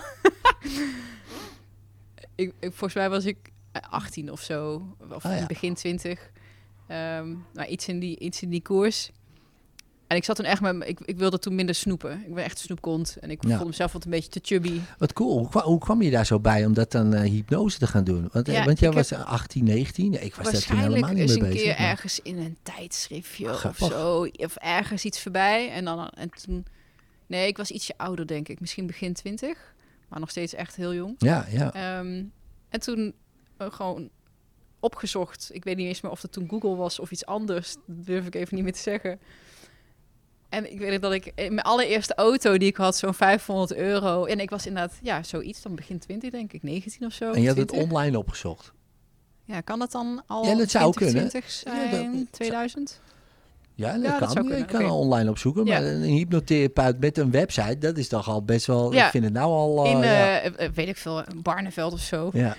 ik, 2.34 2.52
ik, 2.60 2.68
volgens 2.70 2.94
mij 2.94 3.10
was 3.10 3.24
ik 3.24 3.52
eh, 3.72 3.82
18 3.90 4.30
of 4.32 4.40
zo, 4.40 4.82
of 5.10 5.24
Ah, 5.24 5.46
begin 5.46 5.74
20. 5.74 6.30
Ehm 6.90 7.34
maar 7.54 7.68
iets 7.68 7.88
in, 7.88 7.98
die, 8.00 8.18
iets 8.18 8.42
in 8.42 8.48
die 8.50 8.62
koers. 8.62 9.10
En 10.06 10.16
ik 10.16 10.24
zat 10.24 10.36
toen 10.36 10.44
echt 10.44 10.60
met... 10.60 10.76
me- 10.76 10.86
Ik, 10.86 11.00
ik 11.00 11.18
wilde 11.18 11.38
toen 11.38 11.54
minder 11.54 11.74
snoepen. 11.74 12.24
Ik 12.26 12.34
ben 12.34 12.44
echt 12.44 12.58
een 12.58 12.64
snoepkont. 12.64 13.16
En 13.20 13.30
ik 13.30 13.46
Ja. 13.46 13.56
vond 13.56 13.68
mezelf 13.68 13.92
wat 13.92 14.04
een 14.04 14.10
beetje 14.10 14.28
te 14.30 14.40
chubby. 14.42 14.80
Wat 14.98 15.12
cool. 15.12 15.38
Hoe, 15.38 15.48
kwa- 15.48 15.62
hoe 15.62 15.78
kwam 15.78 16.02
je 16.02 16.10
daar 16.10 16.26
zo 16.26 16.40
bij 16.40 16.66
om 16.66 16.74
dat 16.74 16.90
dan 16.92 17.14
eh, 17.14 17.30
hypnose 17.30 17.78
te 17.78 17.86
gaan 17.86 18.04
doen? 18.04 18.28
Want, 18.32 18.48
eh, 18.48 18.54
Ja, 18.54 18.64
want 18.64 18.78
jij 18.78 18.90
was 18.92 19.12
18, 19.12 19.64
19? 19.64 20.10
Nee, 20.10 20.20
ik 20.20 20.34
was 20.34 20.44
daar 20.44 20.44
toen 20.44 20.52
Waarschijnlijk 20.52 20.92
helemaal 20.94 21.10
niet 21.14 21.20
eens 21.22 21.30
mee 21.40 21.48
een 21.48 21.54
bezig. 21.54 21.68
keer 21.70 21.80
maar- 21.80 21.90
ergens 21.90 22.20
in 22.22 22.38
een 22.38 22.56
tijdschriftje 22.62 23.50
of 23.50 23.76
zo. 23.76 24.28
Of 24.32 24.56
ergens 24.56 25.04
iets 25.04 25.20
voorbij. 25.22 25.70
En, 25.70 25.84
dan, 25.84 26.08
en 26.08 26.30
toen... 26.30 26.66
Nee, 27.26 27.46
ik 27.46 27.56
was 27.56 27.70
ietsje 27.70 27.94
ouder, 27.96 28.26
denk 28.26 28.48
ik. 28.48 28.60
Misschien 28.60 28.86
begin 28.86 29.12
20. 29.12 29.74
Maar 30.08 30.20
nog 30.20 30.30
steeds 30.30 30.54
echt 30.54 30.76
heel 30.76 30.94
jong. 30.94 31.14
Ja, 31.18 31.46
ja. 31.50 31.72
Ehm, 31.74 32.22
en 32.68 32.80
toen 32.80 33.14
eh, 33.56 33.66
gewoon 33.70 34.08
opgezocht. 34.80 35.50
Ik 35.52 35.64
weet 35.64 35.76
niet 35.76 35.86
eens 35.86 36.00
meer 36.00 36.12
of 36.12 36.22
het 36.22 36.32
toen 36.32 36.48
Google 36.48 36.74
was 36.76 36.98
of 36.98 37.10
iets 37.10 37.26
anders. 37.26 37.74
Dat 37.86 38.06
durf 38.06 38.26
ik 38.26 38.34
even 38.34 38.54
niet 38.54 38.64
meer 38.64 38.72
te 38.72 38.78
zeggen. 38.80 39.18
En 40.48 40.72
ik 40.72 40.78
weet 40.78 41.02
dat 41.02 41.12
ik 41.12 41.32
in 41.34 41.54
mijn 41.54 41.66
allereerste 41.66 42.14
auto 42.14 42.58
die 42.58 42.68
ik 42.68 42.76
had, 42.76 42.96
zo'n 42.96 43.14
500 43.14 43.74
euro. 43.74 44.24
En 44.24 44.40
ik 44.40 44.50
was 44.50 44.66
inderdaad, 44.66 44.98
ja, 45.02 45.22
zoiets. 45.22 45.62
Dan 45.62 45.74
begin 45.74 45.98
20, 45.98 46.30
denk 46.30 46.52
ik, 46.52 46.62
19 46.62 47.06
of 47.06 47.12
zo. 47.12 47.32
En 47.32 47.40
je 47.42 47.48
had 47.48 47.56
het 47.56 47.68
20. 47.68 47.90
online 47.90 48.18
opgezocht. 48.18 48.72
Ja, 49.44 49.60
kan 49.60 49.78
dat 49.78 49.92
dan 49.92 50.22
al 50.26 50.44
Ja, 50.46 50.54
dat 50.56 50.70
zou 50.70 50.92
kunnen. 50.94 51.28
2020 51.28 51.72
Ja, 51.74 51.90
zijn? 51.90 52.10
dat- 52.12 52.20
dat- 52.20 52.32
2000? 52.32 53.00
Ja, 53.74 53.92
dat 53.92 54.02
Ja, 54.02 54.08
dat 54.10 54.18
kan. 54.18 54.30
zou 54.30 54.44
je 54.44 54.50
kunnen, 54.64 54.66
kan 54.88 54.90
online 54.90 55.30
opzoeken. 55.30 55.64
Maar 55.66 55.82
Ja. 55.82 55.90
een 55.90 56.02
hypnotherapeut 56.02 57.00
met 57.00 57.18
een 57.18 57.30
website, 57.30 57.78
dat 57.78 57.96
is 57.98 58.08
toch 58.08 58.28
al 58.28 58.42
best 58.44 58.66
wel... 58.66 58.92
Ja. 58.92 59.04
Ik 59.04 59.10
vind 59.10 59.24
het 59.24 59.32
nou 59.32 59.50
al... 59.50 59.84
eh, 59.84 59.90
In, 59.90 59.98
ja. 59.98 60.40
eh, 60.40 60.64
eh, 60.66 60.72
weet 60.72 60.88
ik 60.88 60.96
veel, 60.96 61.22
Barneveld 61.36 61.92
of 61.92 62.00
zo. 62.00 62.30
ja. 62.32 62.56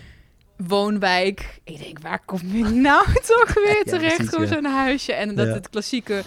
Woonwijk. 0.68 1.60
Ik 1.64 1.78
denk, 1.84 2.00
waar 2.00 2.22
kom 2.26 2.40
ik 2.40 2.70
nou 2.70 3.06
toch 3.38 3.54
weer 3.54 3.76
Ja, 3.78 3.84
terecht? 3.84 4.16
precies, 4.16 4.30
Gewoon 4.34 4.48
ja. 4.48 4.54
zo'n 4.54 4.66
huisje. 4.66 5.14
En 5.14 5.36
dat 5.36 5.48
Ja. 5.48 5.54
het 5.54 5.70
klassieke 5.70 6.24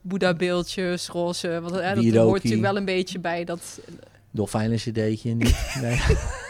Boeddha-beeldjes, 0.00 1.08
roze. 1.08 1.60
Want 1.60 1.74
hè, 1.74 1.94
dat 1.94 2.02
Wieroki. 2.04 2.18
hoort 2.26 2.42
natuurlijk 2.42 2.62
wel 2.72 2.76
een 2.76 2.84
beetje 2.84 3.18
bij 3.18 3.44
dat... 3.44 3.80
Dolfijnen 4.30 4.76
cd'tje 4.78 5.34
niet. 5.34 5.72
Nee. 5.82 6.00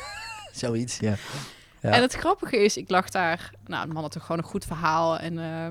Zoiets, 0.53 0.99
ja. 0.99 1.15
Ja. 1.81 1.91
En 1.91 2.03
het 2.03 2.15
grappige 2.15 2.57
is, 2.65 2.77
ik 2.77 2.91
lag 2.91 3.09
daar... 3.11 3.51
Nou, 3.67 3.87
de 3.89 3.93
man 3.93 4.03
had 4.03 4.13
toch 4.13 4.23
gewoon 4.23 4.39
een 4.39 4.49
goed 4.51 4.65
verhaal. 4.65 5.19
En 5.19 5.39
eh, 5.39 5.69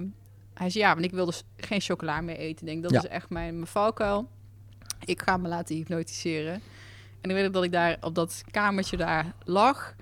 hij 0.53 0.70
zei, 0.70 0.84
ja, 0.84 0.93
want 0.93 1.05
ik 1.05 1.12
wilde 1.12 1.32
s- 1.32 1.43
geen 1.57 1.82
chocola 1.82 2.22
meer 2.22 2.38
eten. 2.38 2.68
Ik 2.68 2.72
denk, 2.72 2.84
dat 2.84 2.91
Ja. 2.91 2.97
is 2.99 3.07
echt 3.07 3.30
mijn, 3.30 3.53
mijn 3.55 3.68
valkuil. 3.68 4.30
Ik 5.05 5.22
ga 5.22 5.38
me 5.38 5.47
laten 5.47 5.76
hypnotiseren. 5.76 6.53
En 7.22 7.30
ik 7.30 7.36
weet 7.36 7.53
dat 7.53 7.64
ik 7.64 7.72
daar 7.72 7.97
op 8.01 8.16
dat 8.16 8.41
kamertje 8.51 8.97
daar 8.97 9.34
lag. 9.43 9.95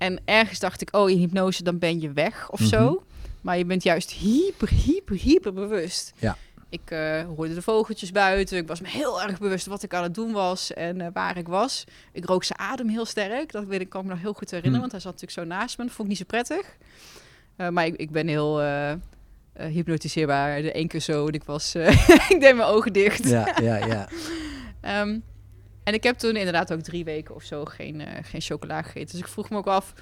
En 0.00 0.20
ergens 0.24 0.58
dacht 0.58 0.80
ik, 0.80 0.96
oh, 0.96 1.10
in 1.10 1.18
hypnose, 1.18 1.62
dan 1.62 1.78
ben 1.78 2.00
je 2.00 2.12
weg 2.12 2.50
of 2.50 2.60
Mhm. 2.60 2.68
zo. 2.68 3.02
Maar 3.40 3.58
je 3.58 3.64
bent 3.64 3.82
juist 3.82 4.10
hyper, 4.10 4.68
hyper, 4.68 5.16
hyper 5.16 5.52
bewust. 5.52 6.12
Ja. 6.18 6.36
Ik 6.68 6.80
eh, 6.90 7.24
hoorde 7.36 7.54
de 7.54 7.62
vogeltjes 7.62 8.10
buiten. 8.12 8.56
Ik 8.58 8.66
was 8.66 8.80
me 8.80 8.88
heel 8.88 9.22
erg 9.22 9.38
bewust 9.38 9.66
wat 9.66 9.82
ik 9.82 9.94
aan 9.94 10.02
het 10.02 10.14
doen 10.14 10.32
was 10.32 10.72
en 10.72 11.00
eh, 11.00 11.06
waar 11.12 11.36
ik 11.36 11.48
was. 11.48 11.84
Ik 12.12 12.24
rook 12.24 12.44
zijn 12.44 12.58
adem 12.58 12.88
heel 12.88 13.04
sterk. 13.04 13.52
Dat 13.52 13.64
weet 13.64 13.80
ik, 13.80 13.88
kan 13.88 14.00
ik 14.00 14.06
me 14.06 14.12
nog 14.12 14.22
heel 14.22 14.32
goed 14.32 14.50
herinneren, 14.50 14.70
Hmm. 14.80 14.90
want 14.90 14.92
hij 14.92 15.00
zat 15.00 15.12
natuurlijk 15.20 15.50
zo 15.50 15.56
naast 15.56 15.78
me. 15.78 15.84
Dat 15.84 15.92
vond 15.92 16.08
ik 16.10 16.18
niet 16.18 16.28
zo 16.28 16.36
prettig. 16.38 16.76
Eh, 17.56 17.68
maar 17.68 17.86
ik, 17.86 17.96
ik 17.96 18.10
ben 18.10 18.28
heel 18.28 18.60
hypnotiseerbaar. 19.54 20.62
De 20.62 20.72
één 20.72 20.88
keer 20.88 21.00
zo 21.00 21.26
en 21.26 21.32
ik 21.32 21.44
was... 21.44 21.74
ik 22.34 22.36
deed 22.40 22.56
mijn 22.56 22.68
ogen 22.68 22.92
dicht. 22.92 23.28
ja, 23.28 23.56
ja, 23.62 23.76
ja. 23.86 24.08
Ehm, 24.80 25.18
en 25.82 25.94
ik 25.94 26.02
heb 26.02 26.18
toen 26.18 26.36
inderdaad 26.36 26.72
ook 26.72 26.80
drie 26.80 27.04
weken 27.04 27.34
of 27.34 27.42
zo 27.42 27.64
geen, 27.64 28.00
eh, 28.00 28.24
geen 28.24 28.40
chocola 28.40 28.82
gegeten. 28.82 29.10
Dus 29.10 29.20
ik 29.20 29.28
vroeg 29.28 29.50
me 29.50 29.56
ook 29.56 29.66
af, 29.66 29.94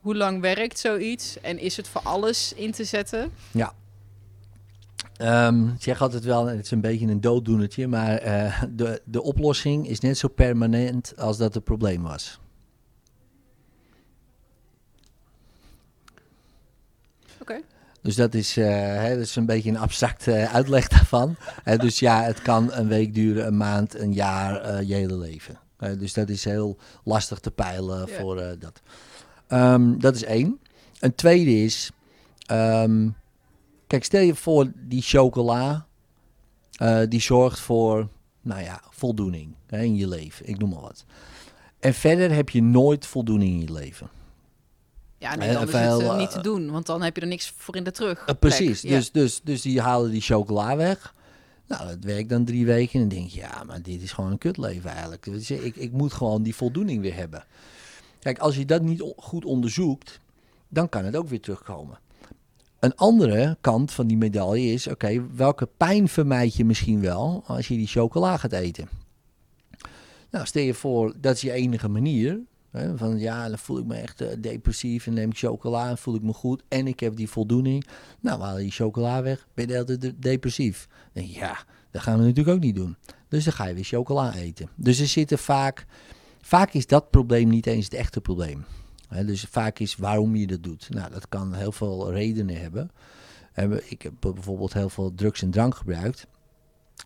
hoe 0.00 0.16
lang 0.16 0.40
werkt 0.40 0.78
zoiets? 0.78 1.40
En 1.40 1.58
is 1.58 1.76
het 1.76 1.88
voor 1.88 2.00
alles 2.00 2.52
in 2.52 2.72
te 2.72 2.84
zetten? 2.84 3.32
Ehm, 5.16 5.68
ik 5.68 5.82
zeg 5.82 6.02
altijd 6.02 6.24
wel, 6.24 6.46
het 6.46 6.64
is 6.64 6.70
een 6.70 6.80
beetje 6.80 7.06
een 7.06 7.20
dooddoenertje, 7.20 7.86
maar 7.86 8.16
eh, 8.16 8.62
de, 8.70 9.02
de 9.04 9.22
oplossing 9.22 9.88
is 9.88 10.00
net 10.00 10.18
zo 10.18 10.28
permanent 10.28 11.16
als 11.16 11.36
dat 11.36 11.54
het 11.54 11.64
probleem 11.64 12.02
was. 12.02 12.40
Oké. 17.40 17.60
Dus 18.06 18.14
dat 18.16 18.34
is, 18.34 18.56
eh, 18.56 18.66
hè, 19.02 19.14
dat 19.14 19.24
is 19.24 19.36
een 19.36 19.46
beetje 19.46 19.70
een 19.70 19.78
abstracte 19.78 20.32
eh, 20.32 20.54
uitleg 20.54 20.88
daarvan. 20.88 21.36
Hè, 21.62 21.76
dus 21.76 21.98
ja, 21.98 22.22
het 22.22 22.42
kan 22.42 22.72
een 22.72 22.88
week 22.88 23.14
duren, 23.14 23.46
een 23.46 23.56
maand, 23.56 23.98
een 23.98 24.12
jaar, 24.12 24.60
eh, 24.60 24.88
je 24.88 24.94
hele 24.94 25.16
leven. 25.16 25.58
Dus 25.98 26.12
dat 26.12 26.28
is 26.28 26.44
heel 26.44 26.78
lastig 27.04 27.38
te 27.38 27.50
peilen 27.50 28.06
Ja. 28.06 28.18
voor 28.18 28.36
dat. 28.58 28.82
Ehm, 29.46 29.98
dat 29.98 30.14
is 30.14 30.24
één. 30.24 30.60
Een 31.00 31.14
tweede 31.14 31.62
is, 31.64 31.90
ehm, 32.46 33.08
kijk, 33.86 34.04
stel 34.04 34.20
je 34.20 34.34
voor 34.34 34.72
die 34.74 35.02
chocola, 35.02 35.86
die 37.08 37.20
zorgt 37.20 37.60
voor, 37.60 38.08
nou 38.42 38.62
ja, 38.62 38.80
voldoening 38.90 39.54
hè, 39.66 39.82
in 39.82 39.96
je 39.96 40.08
leven. 40.08 40.48
Ik 40.48 40.58
noem 40.58 40.70
maar 40.70 40.80
wat. 40.80 41.04
En 41.80 41.94
verder 41.94 42.32
heb 42.32 42.50
je 42.50 42.62
nooit 42.62 43.06
voldoening 43.06 43.52
in 43.52 43.60
je 43.60 43.72
leven. 43.72 44.08
Ja, 45.26 45.36
nee, 45.36 45.48
Eh, 45.48 45.54
is 45.54 45.60
het 45.60 45.74
eh, 45.74 46.08
eh, 46.08 46.16
niet 46.16 46.30
te 46.30 46.40
doen, 46.40 46.70
want 46.70 46.86
dan 46.86 47.02
heb 47.02 47.16
je 47.16 47.22
er 47.22 47.26
niks 47.28 47.54
voor 47.56 47.76
in 47.76 47.84
de 47.84 47.90
terug. 47.90 48.28
Uh, 48.28 48.34
precies. 48.38 48.80
Ja. 48.80 48.96
dus, 48.96 49.12
dus, 49.12 49.40
dus 49.44 49.62
die 49.62 49.80
halen 49.80 50.10
die 50.10 50.20
chocola 50.20 50.76
weg. 50.76 51.14
Nou, 51.66 51.86
dat 51.86 51.98
werkt 52.00 52.28
dan 52.28 52.44
drie 52.44 52.66
weken 52.66 53.00
en 53.00 53.08
dan 53.08 53.18
denk 53.18 53.30
je, 53.30 53.40
ja, 53.40 53.64
maar 53.66 53.82
dit 53.82 54.02
is 54.02 54.12
gewoon 54.12 54.30
een 54.30 54.38
kutleven 54.38 54.90
eigenlijk. 54.90 55.24
Dus 55.24 55.50
ik, 55.50 55.76
ik 55.76 55.92
moet 55.92 56.12
gewoon 56.12 56.42
die 56.42 56.54
voldoening 56.54 57.02
weer 57.02 57.14
hebben. 57.14 57.44
Kijk, 58.18 58.38
als 58.38 58.56
je 58.56 58.64
dat 58.64 58.82
niet 58.82 59.12
goed 59.16 59.44
onderzoekt, 59.44 60.20
dan 60.68 60.88
kan 60.88 61.04
het 61.04 61.16
ook 61.16 61.28
weer 61.28 61.40
terugkomen. 61.40 61.98
Een 62.80 62.94
andere 62.94 63.56
kant 63.60 63.92
van 63.92 64.06
die 64.06 64.16
medaille 64.16 64.72
is, 64.72 64.86
oké, 64.86 65.26
welke 65.34 65.68
pijn 65.76 66.08
vermijd 66.08 66.54
je 66.54 66.64
misschien 66.64 67.00
wel 67.00 67.42
als 67.46 67.68
je 67.68 67.76
die 67.76 67.86
chocola 67.86 68.36
gaat 68.36 68.52
eten? 68.52 68.88
Nou, 70.30 70.46
stel 70.46 70.62
je 70.62 70.74
voor, 70.74 71.14
dat 71.20 71.34
is 71.34 71.40
je 71.40 71.52
enige 71.52 71.88
manier. 71.88 72.40
Hè, 72.70 72.96
van 72.96 73.18
ja, 73.18 73.48
dan 73.48 73.58
voel 73.58 73.78
ik 73.78 73.84
me 73.84 73.94
echt 73.94 74.20
eh, 74.20 74.28
depressief 74.38 75.06
en 75.06 75.12
neem 75.12 75.30
ik 75.30 75.38
chocola 75.38 75.88
en 75.88 75.98
voel 75.98 76.14
ik 76.14 76.22
me 76.22 76.32
goed 76.32 76.62
en 76.68 76.86
ik 76.86 77.00
heb 77.00 77.16
die 77.16 77.28
voldoening. 77.28 77.86
Nou, 78.20 78.54
we 78.54 78.60
die 78.60 78.70
chocola 78.70 79.22
weg, 79.22 79.46
ben 79.54 79.68
je 79.68 79.84
de- 79.98 80.18
depressief. 80.18 80.88
Je, 81.12 81.32
ja, 81.32 81.56
Dat 81.90 82.02
gaan 82.02 82.18
we 82.18 82.24
natuurlijk 82.24 82.56
ook 82.56 82.62
niet 82.62 82.74
doen. 82.74 82.96
Dus 83.28 83.44
dan 83.44 83.52
ga 83.52 83.66
je 83.66 83.74
weer 83.74 83.84
chocola 83.84 84.34
eten. 84.34 84.68
Dus 84.74 84.98
er 84.98 85.06
zitten 85.06 85.38
vaak, 85.38 85.86
vaak 86.40 86.72
is 86.72 86.86
dat 86.86 87.10
probleem 87.10 87.48
niet 87.48 87.66
eens 87.66 87.84
het 87.84 87.94
echte 87.94 88.20
probleem. 88.20 88.64
Dus 89.24 89.42
vaak 89.50 89.78
is 89.78 89.96
waarom 89.96 90.36
je 90.36 90.46
dat 90.46 90.62
doet. 90.62 90.86
Nou, 90.90 91.10
dat 91.10 91.28
kan 91.28 91.54
heel 91.54 91.72
veel 91.72 92.12
redenen. 92.12 92.56
Hebben- 92.60 92.90
Ik 93.90 94.02
heb 94.02 94.12
bijvoorbeeld 94.20 94.72
heel 94.72 94.88
veel 94.88 95.14
drugs 95.14 95.42
en 95.42 95.50
drank 95.50 95.74
gebruikt. 95.74 96.26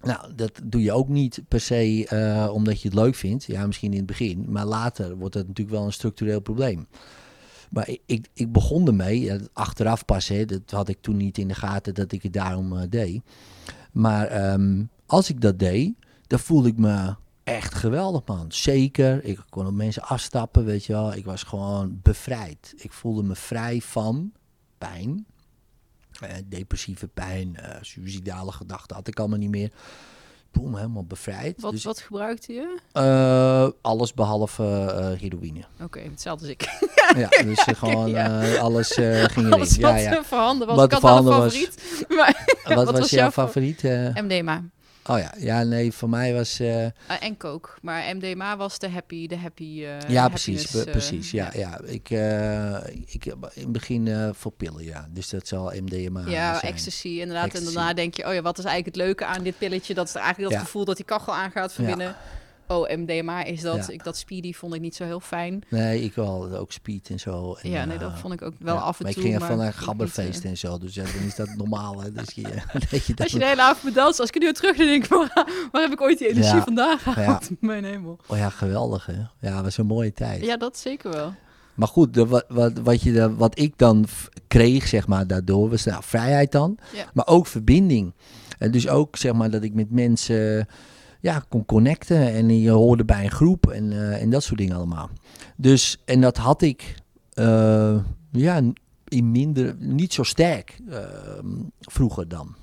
Nou, 0.02 0.34
dat 0.34 0.60
doe 0.64 0.82
je 0.82 0.92
ook 0.92 1.08
niet 1.08 1.42
per 1.48 1.60
se 1.60 2.06
eh, 2.08 2.50
omdat 2.52 2.80
je 2.80 2.88
het 2.88 2.96
leuk 2.96 3.14
vindt. 3.14 3.44
Ja, 3.44 3.66
misschien 3.66 3.90
in 3.90 3.96
het 3.96 4.06
begin. 4.06 4.44
Maar 4.48 4.66
later 4.66 5.16
wordt 5.16 5.34
dat 5.34 5.46
natuurlijk 5.46 5.76
wel 5.76 5.86
een 5.86 5.92
structureel 5.92 6.40
probleem. 6.40 6.86
Maar 7.70 7.88
ik, 7.88 8.00
ik, 8.06 8.28
ik 8.34 8.52
begon 8.52 8.86
ermee, 8.86 9.32
achteraf 9.52 10.04
pas, 10.04 10.28
hè, 10.28 10.44
dat 10.44 10.70
had 10.70 10.88
ik 10.88 10.98
toen 11.00 11.16
niet 11.16 11.38
in 11.38 11.48
de 11.48 11.54
gaten 11.54 11.94
dat 11.94 12.12
ik 12.12 12.22
het 12.22 12.32
daarom 12.32 12.76
eh, 12.76 12.82
deed. 12.88 13.22
Maar 13.92 14.26
ehm, 14.26 14.84
als 15.06 15.30
ik 15.30 15.40
dat 15.40 15.58
deed, 15.58 15.92
dan 16.26 16.38
voelde 16.38 16.68
ik 16.68 16.76
me 16.76 17.14
echt 17.44 17.74
geweldig, 17.74 18.22
man. 18.26 18.44
Zeker, 18.48 19.24
ik 19.24 19.40
kon 19.48 19.66
op 19.66 19.74
mensen 19.74 20.02
afstappen, 20.02 20.64
weet 20.64 20.84
je 20.84 20.92
wel. 20.92 21.14
Ik 21.14 21.24
was 21.24 21.42
gewoon 21.42 21.98
bevrijd. 22.02 22.74
Ik 22.76 22.92
voelde 22.92 23.22
me 23.22 23.34
vrij 23.34 23.80
van 23.80 24.32
pijn. 24.78 25.26
Eh, 26.20 26.34
depressieve 26.46 27.06
pijn, 27.08 27.56
eh 27.56 27.76
suïcidale 27.80 28.52
gedachten 28.52 28.96
had 28.96 29.06
ik 29.08 29.18
allemaal 29.18 29.38
niet 29.38 29.50
meer. 29.50 29.70
Boem, 30.52 30.76
helemaal 30.76 31.04
bevrijd. 31.04 31.60
Wat, 31.60 31.72
Dus, 31.72 31.84
wat 31.84 32.00
gebruikte 32.00 32.52
je? 32.52 32.78
eh, 32.92 33.68
alles 33.80 34.14
behalve 34.14 34.64
eh, 34.64 35.20
heroïne. 35.20 35.60
Oké, 35.82 36.00
hetzelfde 36.00 36.44
als 36.46 36.54
ik. 36.54 36.68
Ja, 37.16 37.28
dus 37.42 37.62
gewoon 37.78 38.08
ja. 38.10 38.56
alles 38.56 38.88
ging 38.94 39.36
erin. 39.36 39.52
Alles 39.52 39.74
Ja, 39.76 39.92
wat 39.92 40.02
ja. 40.02 40.16
eh, 40.16 40.22
voorhanden 40.22 40.66
was. 40.66 40.76
Wat 40.76 40.84
ik 40.84 40.92
had 40.92 41.02
wel 41.02 41.16
een 41.16 41.22
voorhanden 41.22 41.50
was. 41.50 41.56
favoriet. 41.56 42.08
Maar, 42.16 42.56
Wat, 42.64 42.74
wat 42.74 42.90
was, 42.90 43.00
was 43.00 43.10
jouw 43.10 43.20
jouw 43.20 43.30
fa- 43.30 43.42
favoriet? 43.46 43.82
MDMA. 44.14 44.62
Oh 45.10 45.18
ja, 45.18 45.34
ja, 45.38 45.62
nee, 45.62 45.92
voor 45.92 46.08
mij 46.08 46.34
was... 46.34 46.60
Eh, 46.60 46.84
en 47.20 47.36
coke. 47.38 47.68
Maar 47.82 48.16
MDMA 48.16 48.56
was 48.56 48.78
de 48.78 48.88
happy, 48.88 49.26
de 49.26 49.36
happy. 49.36 49.84
eh, 49.84 50.08
ja, 50.08 50.28
precies, 50.28 50.66
pre- 50.70 50.80
eh, 50.82 50.90
precies. 50.90 51.30
Ja, 51.30 51.50
ja. 51.54 51.80
Ik, 51.84 52.10
ik 53.06 53.24
in 53.26 53.36
het 53.54 53.72
begin 53.72 54.32
voor 54.34 54.52
pillen, 54.52 54.84
ja. 54.84 55.06
Dus 55.10 55.28
dat 55.28 55.48
zal 55.48 55.72
MDMA 55.74 56.22
Ja, 56.26 56.58
zijn. 56.58 56.72
ecstasy 56.72 57.08
inderdaad. 57.08 57.44
Ecstasy. 57.44 57.66
En 57.66 57.74
daarna 57.74 57.94
denk 57.94 58.14
je, 58.14 58.26
oh 58.26 58.34
ja, 58.34 58.42
wat 58.42 58.58
is 58.58 58.64
eigenlijk 58.64 58.96
het 58.96 59.04
leuke 59.06 59.24
aan 59.24 59.42
dit 59.42 59.58
pilletje? 59.58 59.94
Dat 59.94 60.08
is 60.08 60.14
eigenlijk 60.14 60.48
dat 60.50 60.58
Ja. 60.58 60.64
gevoel 60.66 60.84
dat 60.84 60.96
die 60.96 61.04
kachel 61.04 61.34
aangaat 61.34 61.72
van 61.72 61.84
Ja. 61.84 62.16
Oh, 62.70 62.88
MDMA 62.96 63.44
is 63.44 63.60
dat. 63.60 63.86
Ja. 63.86 63.92
Ik, 63.92 64.04
dat 64.04 64.16
speedy 64.16 64.52
vond 64.52 64.74
ik 64.74 64.80
niet 64.80 64.94
zo 64.94 65.04
heel 65.04 65.20
fijn. 65.20 65.62
Nee, 65.68 66.02
ik 66.02 66.14
wel. 66.14 66.56
Ook 66.56 66.72
speed 66.72 67.10
en 67.10 67.20
zo. 67.20 67.56
En, 67.62 67.70
ja, 67.70 67.84
nee, 67.84 67.94
eh, 67.96 68.02
dat 68.02 68.18
vond 68.18 68.32
ik 68.34 68.42
ook 68.42 68.54
wel 68.58 68.74
ja, 68.74 68.80
af 68.80 68.98
en 68.98 69.04
maar 69.04 69.12
toe. 69.12 69.22
ik 69.22 69.28
ging 69.28 69.40
maar 69.40 69.48
van 69.50 69.58
een 69.60 69.66
niet, 69.66 69.74
gabberfeest 69.74 70.44
eh, 70.44 70.50
en 70.50 70.58
zo. 70.58 70.78
Dus 70.78 70.94
ja, 70.94 71.02
dan 71.02 71.22
is 71.26 71.34
dat 71.34 71.48
normaal, 71.56 72.00
hè. 72.02 72.12
Dus 72.12 72.34
je, 72.34 72.42
dat 72.90 73.06
je 73.06 73.14
dat 73.14 73.20
Als 73.20 73.32
je 73.32 73.38
de 73.38 73.46
hele 73.46 73.62
avond 73.62 73.96
als 73.98 74.18
ik 74.20 74.34
er 74.34 74.40
nu 74.40 74.52
terug 74.52 74.76
denk, 74.76 75.06
waar, 75.06 75.46
waar 75.72 75.82
heb 75.82 75.92
ik 75.92 76.00
ooit 76.00 76.18
die 76.18 76.28
energie 76.28 76.54
Ja. 76.54 76.62
vandaan 76.62 76.98
gehaald? 76.98 77.48
Mijn 77.60 77.84
hemel. 77.84 78.18
Oh 78.26 78.36
ja, 78.36 78.48
geweldig, 78.50 79.06
hè. 79.06 79.48
Ja, 79.48 79.62
was 79.62 79.78
een 79.78 79.86
mooie 79.86 80.12
tijd. 80.12 80.44
Ja, 80.44 80.56
dat 80.56 80.78
zeker 80.78 81.10
wel. 81.10 81.34
Maar 81.74 81.88
goed, 81.88 82.14
de, 82.14 82.26
wat, 82.26 82.44
wat, 82.48 82.78
wat, 82.78 83.02
je, 83.02 83.12
de- 83.12 83.34
wat 83.34 83.58
ik 83.58 83.72
dan 83.76 84.04
kreeg, 84.48 84.86
zeg 84.88 85.06
maar, 85.06 85.26
daardoor, 85.26 85.70
was 85.70 85.84
nou, 85.84 86.02
vrijheid 86.04 86.52
dan. 86.52 86.78
Maar 87.14 87.26
ook 87.26 87.46
verbinding. 87.46 88.12
En 88.58 88.70
dus 88.70 88.88
ook, 88.88 89.16
zeg 89.16 89.32
maar, 89.32 89.50
dat 89.50 89.62
ik 89.62 89.74
met 89.74 89.90
mensen 89.90 90.68
ja, 91.20 91.44
kon 91.48 91.64
connecten. 91.64 92.32
En 92.32 92.60
je 92.60 92.70
hoorde 92.70 93.04
bij 93.04 93.24
een 93.24 93.30
groep 93.30 93.66
en, 93.66 93.92
eh, 93.92 94.22
en 94.22 94.30
dat 94.30 94.42
soort 94.42 94.58
dingen 94.58 94.76
allemaal. 94.76 95.10
Dus, 95.56 96.02
en 96.04 96.20
dat 96.20 96.36
had 96.36 96.62
ik, 96.62 96.94
eh, 97.32 97.96
ja, 98.32 98.62
in 99.08 99.30
minder, 99.30 99.76
niet 99.78 100.12
zo 100.12 100.22
sterk 100.22 100.80
eh, 100.88 100.98
vroeger 101.80 102.28
dan. 102.28 102.54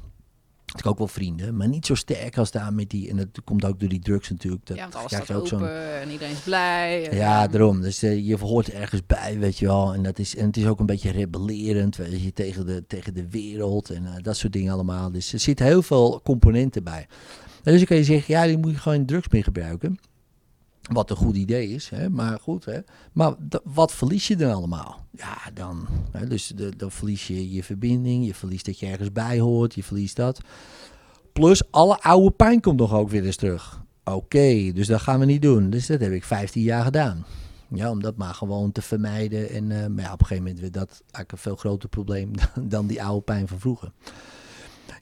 Had 0.66 0.80
ik 0.80 0.86
ook 0.86 0.98
wel 0.98 1.08
vrienden, 1.08 1.56
maar 1.56 1.68
niet 1.68 1.86
zo 1.86 1.96
sterk 1.96 2.38
als 2.38 2.52
daar 2.52 2.74
met 2.74 2.90
die. 2.90 3.10
En 3.10 3.18
dat 3.18 3.28
komt 3.44 3.66
ook 3.66 3.80
door 3.80 3.90
die 3.90 4.00
drugs 4.00 4.30
natuurlijk. 4.30 4.66
Dat 4.66 4.78
ja, 4.78 4.84
want 4.84 4.96
alles 4.96 5.12
staat 5.12 5.32
ook 5.32 5.48
zo'n 5.48 5.60
open 5.60 6.00
en 6.02 6.10
iedereen 6.10 6.34
is 6.34 6.40
blij. 6.40 7.10
en, 7.10 7.18
ja, 7.18 7.48
daarom. 7.48 7.82
Dus 7.82 8.04
eh, 8.04 8.28
je 8.28 8.38
hoort 8.38 8.70
ergens 8.70 9.06
bij, 9.06 9.40
weet 9.40 9.58
je 9.58 9.66
wel. 9.66 9.94
En, 9.94 10.04
dat 10.04 10.20
is, 10.20 10.36
en 10.36 10.46
het 10.46 10.58
is 10.58 10.66
ook 10.66 10.80
een 10.80 10.86
beetje 10.86 11.12
rebellerend, 11.12 11.96
weet 11.96 12.22
je, 12.22 12.34
tegen 12.34 12.66
de, 12.66 12.84
tegen 12.88 13.14
de 13.14 13.30
wereld 13.30 13.90
en 13.90 14.08
dat 14.22 14.38
soort 14.38 14.54
dingen 14.54 14.74
allemaal. 14.74 15.12
Dus 15.12 15.34
er 15.34 15.40
zitten 15.40 15.66
heel 15.66 15.82
veel 15.82 16.22
componenten 16.24 16.84
bij. 16.84 17.08
En 17.68 17.74
dus 17.74 17.82
dan 17.82 17.88
kan 17.90 17.98
je 17.98 18.04
zeggen, 18.04 18.34
ja, 18.34 18.46
die 18.46 18.58
moet 18.58 18.72
je 18.72 18.78
gewoon 18.78 19.06
drugs 19.06 19.28
mee 19.30 19.44
gebruiken. 19.44 19.98
Wat 20.82 21.10
een 21.10 21.16
goed 21.16 21.36
idee 21.36 21.70
is, 21.70 21.90
hè? 21.90 22.10
maar 22.10 22.40
goed. 22.40 22.66
Hè? 22.66 22.80
Maar 23.12 23.36
wat 23.64 23.94
verlies 23.94 24.28
je 24.28 24.36
dan 24.36 24.54
allemaal? 24.54 25.06
Ja, 25.12 25.38
dan, 25.54 25.88
hè, 26.12 26.28
dus 26.28 26.48
de, 26.48 26.76
dan 26.78 26.92
verlies 26.92 27.28
je 27.28 27.52
je 27.54 27.64
verbinding, 27.64 28.26
je 28.26 28.34
verliest 28.34 28.66
dat 28.66 28.80
je 28.80 28.86
ergens 28.86 29.12
bij 29.12 29.40
hoort, 29.40 29.76
je 29.76 29.84
verliest 29.84 30.16
dat. 30.16 30.42
Plus 31.34 31.72
alle 31.72 32.02
oude 32.02 32.32
pijn 32.32 32.62
komt 32.62 32.80
nog 32.80 32.94
ook 32.94 33.10
weer 33.10 33.26
eens 33.26 33.36
terug. 33.36 33.82
Oké, 34.04 34.72
dus 34.74 34.88
dat 34.88 35.02
gaan 35.02 35.20
we 35.20 35.26
niet 35.26 35.42
doen. 35.42 35.70
Dus 35.70 35.88
dat 35.88 36.00
heb 36.00 36.12
ik 36.12 36.24
15 36.24 36.62
jaar 36.62 36.84
gedaan. 36.84 37.26
Ja, 37.74 37.90
om 37.90 38.02
dat 38.02 38.18
maar 38.18 38.34
gewoon 38.34 38.72
te 38.72 38.82
vermijden. 38.82 39.50
En 39.50 39.72
eh, 39.72 39.88
maar 39.88 40.04
ja, 40.04 40.14
op 40.14 40.20
een 40.20 40.26
gegeven 40.26 40.44
moment 40.44 40.60
werd 40.60 40.74
dat 40.74 40.90
eigenlijk 40.90 41.32
een 41.32 41.38
veel 41.38 41.56
groter 41.56 41.90
probleem 41.90 42.32
dan, 42.54 42.68
dan 42.68 42.88
die 42.88 43.04
oude 43.04 43.22
pijn 43.22 43.48
van 43.48 43.60
vroeger. 43.60 43.92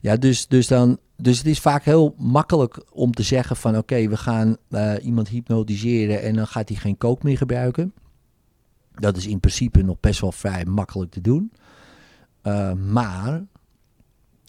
Ja, 0.00 0.16
dus, 0.16 0.46
dus, 0.46 0.66
dan, 0.66 0.98
dus 1.16 1.38
het 1.38 1.46
is 1.46 1.60
vaak 1.60 1.84
heel 1.84 2.14
makkelijk 2.18 2.84
om 2.92 3.12
te 3.12 3.22
zeggen 3.22 3.56
van 3.56 3.76
oké, 3.76 4.08
we 4.08 4.16
gaan 4.16 4.56
eh, 4.68 4.94
iemand 5.02 5.28
hypnotiseren 5.28 6.22
en 6.22 6.34
dan 6.34 6.46
gaat 6.46 6.68
hij 6.68 6.78
geen 6.78 6.96
kook 6.96 7.22
meer 7.22 7.36
gebruiken. 7.36 7.94
Dat 8.94 9.16
is 9.16 9.26
in 9.26 9.40
principe 9.40 9.82
nog 9.82 10.00
best 10.00 10.20
wel 10.20 10.32
vrij 10.32 10.64
makkelijk 10.64 11.10
te 11.10 11.20
doen. 11.20 11.52
Eh, 12.42 12.72
maar 12.72 13.44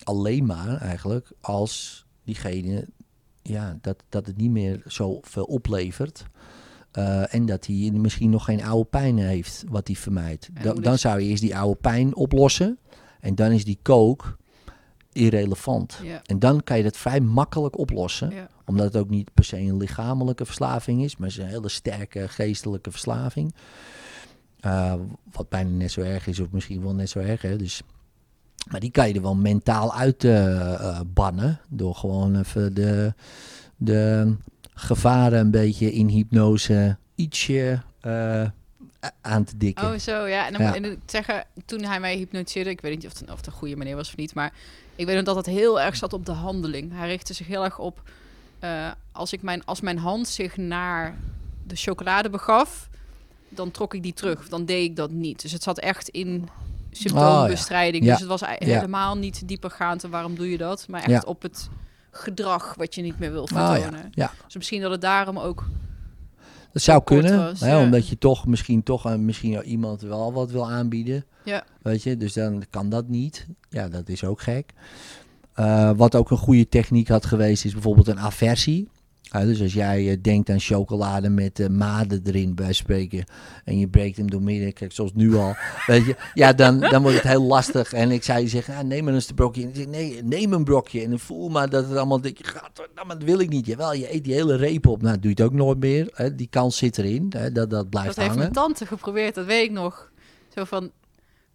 alleen 0.03 0.45
maar 0.45 0.77
eigenlijk 0.77 1.31
als 1.41 2.05
diegene 2.23 2.87
ja, 3.41 3.77
dat, 3.81 4.03
dat 4.09 4.25
het 4.25 4.37
niet 4.37 4.51
meer 4.51 4.81
zoveel 4.85 5.43
oplevert. 5.43 6.25
Eh, 6.91 7.33
en 7.33 7.45
dat 7.45 7.65
hij 7.65 7.91
misschien 7.93 8.29
nog 8.29 8.45
geen 8.45 8.63
oude 8.63 8.89
pijn 8.89 9.17
heeft 9.17 9.63
wat 9.69 9.87
hij 9.87 9.95
vermijdt. 9.95 10.49
Dan, 10.81 10.97
zou 10.97 11.21
je 11.21 11.27
eerst 11.27 11.41
die 11.41 11.57
oude 11.57 11.79
pijn 11.81 12.15
oplossen. 12.15 12.79
En 13.19 13.35
dan 13.35 13.51
is 13.51 13.65
die 13.65 13.79
kook 13.81 14.37
irrelevant. 15.17 15.99
Ja, 16.03 16.21
En 16.25 16.39
dan 16.39 16.63
kan 16.63 16.77
je 16.77 16.83
dat 16.83 16.97
vrij 16.97 17.19
makkelijk 17.19 17.77
oplossen. 17.77 18.29
ja. 18.29 18.47
Omdat 18.65 18.85
het 18.85 18.97
ook 18.97 19.09
niet 19.09 19.33
per 19.33 19.43
se 19.43 19.57
een 19.57 19.77
lichamelijke 19.77 20.45
verslaving 20.45 21.03
is. 21.03 21.17
Maar 21.17 21.27
het 21.27 21.37
is 21.37 21.43
een 21.43 21.49
hele 21.49 21.69
sterke 21.69 22.27
geestelijke 22.27 22.91
verslaving. 22.91 23.53
Eh, 24.59 24.93
wat 25.31 25.49
bijna 25.49 25.69
net 25.69 25.91
zo 25.91 26.01
erg 26.01 26.27
is, 26.27 26.39
of 26.39 26.47
misschien 26.51 26.83
wel 26.83 26.93
net 26.93 27.09
zo 27.09 27.19
erg. 27.19 27.41
Hè? 27.41 27.55
Dus, 27.55 27.81
maar 28.71 28.79
die 28.79 28.91
kan 28.91 29.07
je 29.07 29.13
er 29.13 29.21
wel 29.21 29.35
mentaal 29.35 29.93
uit 29.93 30.23
eh, 30.23 30.73
eh, 30.73 30.99
bannen. 31.13 31.59
Door 31.69 31.95
gewoon 31.95 32.39
even 32.39 32.73
de, 32.73 33.13
de 33.77 34.35
gevaren 34.73 35.39
een 35.39 35.51
beetje 35.51 35.91
in 35.91 36.07
hypnose 36.07 36.97
ietsje 37.15 37.81
aan 39.21 39.43
te 39.43 39.57
dikken. 39.57 39.91
Oh, 39.91 39.97
zo, 39.97 40.25
ja. 40.25 40.45
En 40.47 40.53
dan 40.53 40.61
Ja. 40.61 40.75
en 40.75 41.01
zeggen, 41.05 41.43
toen 41.65 41.83
hij 41.83 41.99
mij 41.99 42.15
hypnotiseerde, 42.15 42.69
ik 42.69 42.81
weet 42.81 42.95
niet 42.95 43.05
of 43.05 43.19
het, 43.19 43.31
of 43.31 43.37
het 43.37 43.45
een 43.47 43.51
goede 43.51 43.75
manier 43.75 43.95
was 43.95 44.07
of 44.09 44.17
niet, 44.17 44.33
maar 44.33 44.53
ik 44.97 45.05
weet 45.05 45.15
nog 45.15 45.23
dat 45.23 45.35
het 45.35 45.45
heel 45.45 45.81
erg 45.81 45.95
zat 45.95 46.13
op 46.13 46.25
de 46.25 46.31
handeling. 46.31 46.91
Hij 46.93 47.07
richtte 47.07 47.33
zich 47.33 47.47
heel 47.47 47.63
erg 47.63 47.79
op, 47.79 48.01
eh, 48.59 48.91
als, 49.11 49.33
ik 49.33 49.41
mijn, 49.41 49.65
als 49.65 49.81
mijn 49.81 49.97
hand 49.97 50.27
zich 50.27 50.57
naar 50.57 51.15
de 51.67 51.75
chocolade 51.75 52.29
begaf, 52.29 52.89
dan 53.49 53.71
trok 53.71 53.93
ik 53.93 54.03
die 54.03 54.13
terug. 54.13 54.49
Dan 54.49 54.65
deed 54.65 54.83
ik 54.89 54.95
dat 54.95 55.11
niet. 55.11 55.41
Dus 55.41 55.51
het 55.51 55.63
zat 55.63 55.79
echt 55.79 56.09
in 56.09 56.49
symptoombestrijding. 56.91 58.03
Ja. 58.05 58.11
Dus 58.11 58.19
het 58.19 58.29
was 58.29 58.41
helemaal 58.45 59.17
niet 59.17 59.47
diepergaand 59.47 60.03
en 60.03 60.09
waarom 60.09 60.35
doe 60.35 60.51
je 60.51 60.57
dat, 60.57 60.87
maar 60.87 61.03
echt 61.03 61.25
op 61.25 61.41
het 61.41 61.69
gedrag 62.11 62.73
wat 62.75 62.95
je 62.95 63.01
niet 63.01 63.19
meer 63.19 63.31
wil 63.31 63.41
Oh, 63.41 63.47
vertonen. 63.47 63.99
ja. 63.99 64.09
ja. 64.11 64.31
Dus 64.45 64.55
misschien 64.55 64.81
dat 64.81 64.91
het 64.91 65.01
daarom 65.01 65.39
ook 65.39 65.65
Dat 66.77 66.85
zou 66.85 67.03
kunnen, 67.03 67.37
was, 67.37 67.59
hè, 67.59 67.71
ja. 67.71 67.83
omdat 67.83 68.07
je 68.07 68.17
toch 68.17 68.45
misschien 68.45 68.83
toch 68.83 69.07
aan 69.07 69.25
misschien 69.25 69.63
iemand 69.63 70.01
wel 70.01 70.33
wat 70.33 70.51
wil 70.51 70.71
aanbieden. 70.71 71.25
Ja. 71.43 71.63
Weet 71.81 72.03
je, 72.03 72.17
dus 72.17 72.33
dan 72.33 72.63
kan 72.69 72.89
dat 72.89 73.07
niet. 73.07 73.47
Ja, 73.69 73.89
dat 73.89 74.09
is 74.09 74.23
ook 74.23 74.41
gek. 74.41 74.73
Eh, 75.53 75.91
wat 75.95 76.15
ook 76.15 76.31
een 76.31 76.37
goede 76.37 76.69
techniek 76.69 77.07
had 77.07 77.25
geweest, 77.25 77.65
is 77.65 77.73
bijvoorbeeld 77.73 78.07
een 78.07 78.19
aversie. 78.19 78.89
Ja, 79.31 79.45
dus 79.45 79.61
als 79.61 79.73
jij 79.73 80.09
eh, 80.11 80.17
denkt 80.21 80.49
aan 80.49 80.59
chocolade 80.59 81.29
met 81.29 81.59
eh, 81.59 81.67
maden 81.67 82.21
erin, 82.25 82.55
bij 82.55 82.73
spreken, 82.73 83.25
en 83.63 83.79
je 83.79 83.87
breekt 83.87 84.17
hem 84.17 84.29
door 84.29 84.41
midden, 84.41 84.73
kijk, 84.73 84.91
zoals 84.91 85.11
nu 85.13 85.35
al, 85.35 85.55
weet 85.85 86.05
je, 86.05 86.15
ja, 86.33 86.53
dan, 86.53 86.79
dan 86.79 87.01
wordt 87.01 87.17
het 87.17 87.27
heel 87.27 87.41
lastig. 87.43 87.93
En 87.93 88.11
ik 88.11 88.23
zou 88.23 88.39
je 88.39 88.47
zeggen, 88.47 88.73
ja, 88.73 88.81
neem 88.81 89.03
maar 89.03 89.13
eens 89.13 89.29
een 89.29 89.35
brokje. 89.35 89.61
En 89.61 89.69
ik 89.69 89.75
zeg, 89.75 89.87
nee, 89.87 90.23
neem 90.23 90.53
een 90.53 90.63
brokje. 90.63 91.01
En 91.03 91.09
dan 91.09 91.19
voel 91.19 91.49
maar 91.49 91.69
dat 91.69 91.87
het 91.87 91.97
allemaal, 91.97 92.21
denk 92.21 92.37
je, 92.37 92.43
gaat, 92.43 92.87
nou, 92.95 93.07
maar 93.07 93.17
dat 93.17 93.27
wil 93.27 93.39
ik 93.39 93.49
niet. 93.49 93.65
Jawel, 93.65 93.93
je 93.93 94.13
eet 94.13 94.23
die 94.23 94.33
hele 94.33 94.55
reep 94.55 94.87
op. 94.87 95.01
Nou, 95.01 95.13
doe 95.19 95.23
je 95.35 95.43
het 95.43 95.51
ook 95.51 95.53
nooit 95.57 95.79
meer. 95.79 96.09
Hè? 96.13 96.35
Die 96.35 96.47
kans 96.49 96.77
zit 96.77 96.97
erin, 96.97 97.31
hè? 97.35 97.51
Dat, 97.51 97.69
dat 97.69 97.89
blijft 97.89 98.07
Dat 98.07 98.17
heeft 98.17 98.27
hangen. 98.35 98.51
mijn 98.53 98.65
tante 98.65 98.85
geprobeerd, 98.85 99.35
dat 99.35 99.45
weet 99.45 99.63
ik 99.63 99.71
nog. 99.71 100.11
Zo 100.55 100.63
van, 100.63 100.91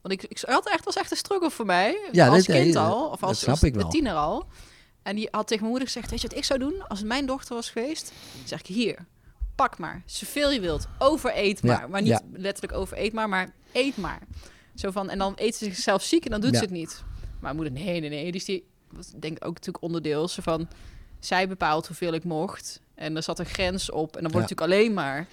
want 0.03 0.14
ik, 0.14 0.23
ik 0.23 0.43
had 0.47 0.68
echt 0.68 0.85
was 0.85 0.97
echt 0.97 1.11
een 1.11 1.16
struggle 1.16 1.51
voor 1.51 1.66
mij 1.66 2.09
Ja, 2.12 2.29
als 2.29 2.45
kind 2.45 2.59
nee, 2.59 2.79
al, 2.79 3.05
of 3.09 3.20
dat 3.20 3.29
als, 3.29 3.39
snap 3.39 3.51
als 3.51 3.62
ik 3.62 3.75
wel. 3.75 3.89
tiener 3.89 4.14
al. 4.14 4.47
En 5.03 5.17
die 5.17 5.29
had 5.31 5.47
tegen 5.47 5.59
mijn 5.65 5.71
moeder 5.71 5.89
gezegd, 5.93 6.11
weet 6.11 6.21
je 6.21 6.29
wat 6.29 6.37
ik 6.37 6.45
zou 6.45 6.59
doen 6.59 6.89
als 6.89 6.99
het 6.99 7.09
mijn 7.09 7.27
dochter 7.27 7.55
was 7.55 7.71
geweest? 7.71 8.13
Zeg 8.45 8.61
ik 8.61 8.67
hier, 8.67 9.07
pak 9.55 9.79
maar, 9.79 10.03
zoveel 10.07 10.51
je 10.51 10.61
wilt, 10.61 10.89
overeet 10.99 11.63
maar, 11.63 11.81
Ja, 11.81 11.87
maar 11.87 12.01
niet 12.03 12.11
ja. 12.11 12.21
letterlijk 12.33 12.75
overeet 12.79 13.13
maar, 13.13 13.29
maar 13.29 13.53
eet 13.73 13.97
maar. 13.97 14.21
Zo 14.75 14.91
van, 14.91 15.11
en 15.11 15.19
dan 15.19 15.33
eet 15.37 15.55
ze 15.57 15.65
zichzelf 15.65 16.03
ziek 16.03 16.25
en 16.25 16.31
dan 16.31 16.41
doet 16.41 16.51
Ja. 16.51 16.57
ze 16.59 16.65
het 16.65 16.73
niet. 16.73 17.03
Maar 17.41 17.55
moeder, 17.55 17.73
nee, 17.73 18.01
nee, 18.01 18.11
nee. 18.11 18.33
Dus 18.33 18.45
die 18.45 18.65
was 18.91 19.11
denk 19.11 19.37
ik 19.37 19.45
ook 19.45 19.55
natuurlijk 19.55 19.85
onderdeel. 19.85 20.29
Zo 20.29 20.43
van, 20.43 20.69
zij 21.19 21.49
bepaalt 21.49 21.87
hoeveel 21.87 22.13
ik 22.13 22.25
mocht. 22.25 22.81
En 22.95 23.17
er 23.17 23.23
zat 23.23 23.39
een 23.39 23.47
grens 23.47 23.91
op. 23.91 24.17
En 24.17 24.23
dan 24.23 24.33
wordt 24.33 24.49
natuurlijk 24.51 24.73
alleen 24.79 24.93
maar, 24.95 25.27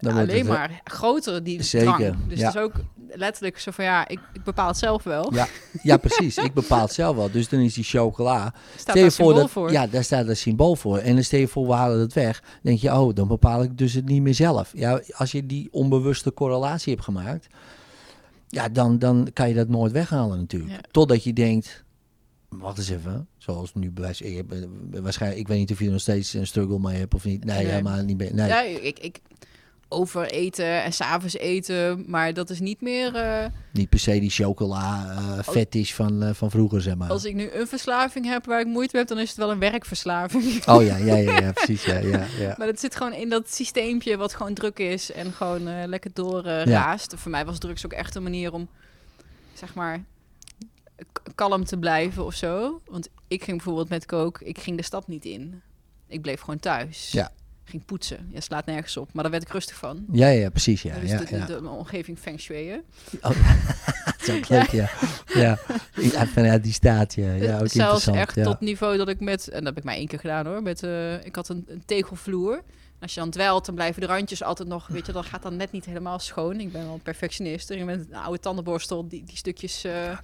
alleen 0.00 0.28
het, 0.38 0.46
maar 0.46 0.80
groter 0.84 1.44
die 1.44 1.62
Zeker, 1.62 1.94
drang. 1.96 2.16
Dus 2.28 2.38
ja. 2.38 2.46
het 2.46 2.54
is 2.54 2.60
ook 2.60 2.72
letterlijk 3.08 3.58
zo 3.58 3.70
van, 3.70 3.84
ja, 3.84 4.08
ik, 4.08 4.20
ik 4.32 4.42
bepaal 4.44 4.68
het 4.68 4.76
zelf 4.76 5.02
wel. 5.02 5.34
Ja, 5.34 5.46
ja, 5.82 5.96
precies. 5.96 6.36
Ik 6.38 6.54
bepaal 6.54 6.80
het 6.82 6.92
zelf 6.92 7.16
wel. 7.16 7.30
Dus 7.30 7.48
dan 7.48 7.60
is 7.60 7.74
die 7.74 7.84
chocola. 7.84 8.54
Staat 8.76 8.94
daar 8.96 9.10
symbool 9.10 9.34
dat, 9.34 9.50
voor. 9.50 9.72
Ja, 9.72 9.86
daar 9.86 10.04
staat 10.04 10.28
een 10.28 10.36
symbool 10.36 10.76
voor. 10.76 10.98
En 10.98 11.14
dan 11.14 11.24
stel 11.24 11.38
je 11.40 11.48
voor, 11.48 11.66
we 11.66 11.72
halen 11.72 12.00
het 12.00 12.12
weg. 12.12 12.40
Dan 12.40 12.50
denk 12.62 12.78
je, 12.78 12.92
oh, 12.92 13.14
dan 13.14 13.28
bepaal 13.28 13.62
ik 13.62 13.78
dus 13.78 13.92
het 13.92 14.04
niet 14.08 14.22
meer 14.22 14.34
zelf. 14.34 14.70
Ja, 14.74 15.00
als 15.16 15.32
je 15.32 15.46
die 15.46 15.68
onbewuste 15.70 16.32
correlatie 16.34 16.92
hebt 16.92 17.04
gemaakt, 17.04 17.46
ja, 18.48 18.68
dan, 18.68 18.98
dan 18.98 19.28
kan 19.32 19.48
je 19.48 19.54
dat 19.54 19.68
nooit 19.68 19.92
weghalen 19.92 20.38
natuurlijk. 20.38 20.72
Ja. 20.72 20.80
Totdat 20.90 21.24
je 21.24 21.32
denkt, 21.32 21.84
wacht 22.48 22.78
eens 22.78 22.90
even, 22.90 23.28
zoals 23.38 23.74
nu 23.74 23.90
bij 23.90 24.02
wijze- 24.04 24.24
ik 24.24 24.36
heb, 24.36 24.52
eh, 24.52 24.58
waarschijnlijk, 24.90 25.40
ik 25.40 25.48
weet 25.48 25.58
niet 25.58 25.70
of 25.72 25.78
je 25.78 25.84
er 25.84 25.92
nog 25.92 26.00
steeds 26.00 26.34
een 26.34 26.46
struggle 26.46 26.78
mee 26.78 26.98
hebt 26.98 27.14
of 27.14 27.24
niet. 27.24 27.44
Nee, 27.44 27.56
Nee. 27.56 27.66
helemaal 27.66 28.02
niet. 28.02 28.16
meer. 28.18 28.34
Nee. 28.34 28.48
Ja, 28.48 28.62
ik, 28.62 28.98
ik 28.98 29.20
overeten 29.96 30.82
en 30.82 30.92
s'avonds 30.92 31.36
eten, 31.36 32.04
maar 32.06 32.34
dat 32.34 32.50
is 32.50 32.60
niet 32.60 32.80
meer... 32.80 33.14
eh, 33.14 33.46
Niet 33.72 33.88
per 33.88 33.98
se 33.98 34.18
die 34.20 34.30
chocola 34.30 35.10
eh 35.10 35.38
vet 35.52 35.74
is 35.74 35.94
van, 35.94 36.22
eh, 36.22 36.34
van 36.34 36.50
vroeger, 36.50 36.82
zeg 36.82 36.94
maar. 36.96 37.10
als 37.10 37.24
ik 37.24 37.34
nu 37.34 37.50
een 37.50 37.66
verslaving 37.66 38.26
heb 38.26 38.46
waar 38.46 38.60
ik 38.60 38.66
moeite 38.66 38.90
mee 38.96 39.04
heb, 39.04 39.08
dan 39.14 39.22
is 39.22 39.28
het 39.28 39.38
wel 39.38 39.50
een 39.50 39.58
werkverslaving. 39.58 40.64
Oh 40.74 40.84
ja, 40.84 40.96
ja, 40.96 41.14
ja, 41.16 41.38
ja 41.40 41.52
precies. 41.52 41.84
Ja, 41.84 41.98
ja, 41.98 42.26
ja. 42.38 42.54
Maar 42.58 42.66
het 42.66 42.80
zit 42.80 42.96
gewoon 42.96 43.12
in 43.12 43.28
dat 43.28 43.50
systeempje 43.52 44.16
wat 44.16 44.34
gewoon 44.34 44.54
druk 44.54 44.78
is 44.78 45.12
en 45.12 45.32
gewoon 45.32 45.86
lekker 45.88 46.10
doorraast. 46.14 47.10
Ja. 47.12 47.18
Voor 47.18 47.30
mij 47.30 47.44
was 47.44 47.58
drugs 47.58 47.84
ook 47.84 47.92
echt 47.92 48.14
een 48.14 48.22
manier 48.22 48.52
om, 48.52 48.68
zeg 49.54 49.74
maar, 49.74 50.04
kalm 51.34 51.64
te 51.64 51.76
blijven 51.78 52.24
of 52.24 52.34
zo. 52.34 52.80
Want 52.86 53.08
ik 53.28 53.42
ging 53.44 53.56
bijvoorbeeld 53.56 53.88
met 53.88 54.06
coke, 54.06 54.44
ik 54.44 54.58
ging 54.58 54.76
de 54.76 54.82
stad 54.82 55.08
niet 55.08 55.24
in. 55.24 55.62
Ik 56.08 56.22
bleef 56.22 56.40
gewoon 56.40 56.58
thuis. 56.60 57.10
Ja. 57.12 57.30
Ging 57.68 57.84
poetsen. 57.84 58.28
Je 58.32 58.40
slaat 58.40 58.66
nergens 58.66 58.96
op. 58.96 59.08
Maar 59.12 59.22
daar 59.22 59.32
werd 59.32 59.44
ik 59.44 59.52
rustig 59.52 59.76
van. 59.76 60.04
Ja, 60.12 60.28
ja, 60.28 60.50
precies. 60.50 60.82
Ja, 60.82 60.98
dus 60.98 61.10
ja, 61.10 61.18
de, 61.18 61.24
de, 61.24 61.36
ja. 61.36 61.46
de- 61.46 61.68
omgeving 61.68 62.18
feng 62.18 62.40
shuiën. 62.40 62.82
Oh, 63.20 63.30
dat 64.04 64.28
is 64.28 64.30
ook 64.34 64.48
leuk, 64.48 64.70
ja. 64.70 64.88
ja. 65.42 65.58
Ja, 65.94 66.26
Vanuit 66.26 66.62
die 66.62 66.72
staat, 66.72 67.14
ja. 67.14 67.32
ja 67.32 67.58
ook 67.58 67.68
Zelfs 67.68 68.06
echt 68.06 68.34
ja. 68.34 68.44
tot 68.44 68.60
niveau 68.60 68.96
dat 68.96 69.08
ik 69.08 69.20
met, 69.20 69.48
en 69.48 69.56
dat 69.58 69.64
heb 69.64 69.76
ik 69.78 69.84
maar 69.84 69.94
één 69.94 70.06
keer 70.06 70.18
gedaan 70.18 70.46
hoor, 70.46 70.62
met, 70.62 70.82
eh, 70.82 71.24
ik 71.24 71.34
had 71.34 71.48
een, 71.48 71.64
een 71.68 71.82
tegelvloer. 71.86 72.62
Als 73.00 73.14
je 73.14 73.20
dan 73.20 73.30
dwelt, 73.30 73.66
dan 73.66 73.74
blijven 73.74 74.00
de 74.00 74.06
randjes 74.06 74.42
altijd 74.42 74.68
nog, 74.68 74.86
weet 74.86 75.06
je, 75.06 75.12
dan 75.12 75.24
gaat 75.24 75.42
dan 75.42 75.56
net 75.56 75.72
niet 75.72 75.84
helemaal 75.84 76.18
schoon. 76.18 76.60
Ik 76.60 76.72
ben 76.72 76.84
wel 76.84 76.94
een 76.94 77.00
perfectionist. 77.02 77.70
En 77.70 77.84
met 77.84 78.06
een 78.10 78.14
oude 78.16 78.38
tandenborstel, 78.40 79.08
die, 79.08 79.24
die 79.24 79.36
stukjes, 79.36 79.82
hell, 79.82 80.16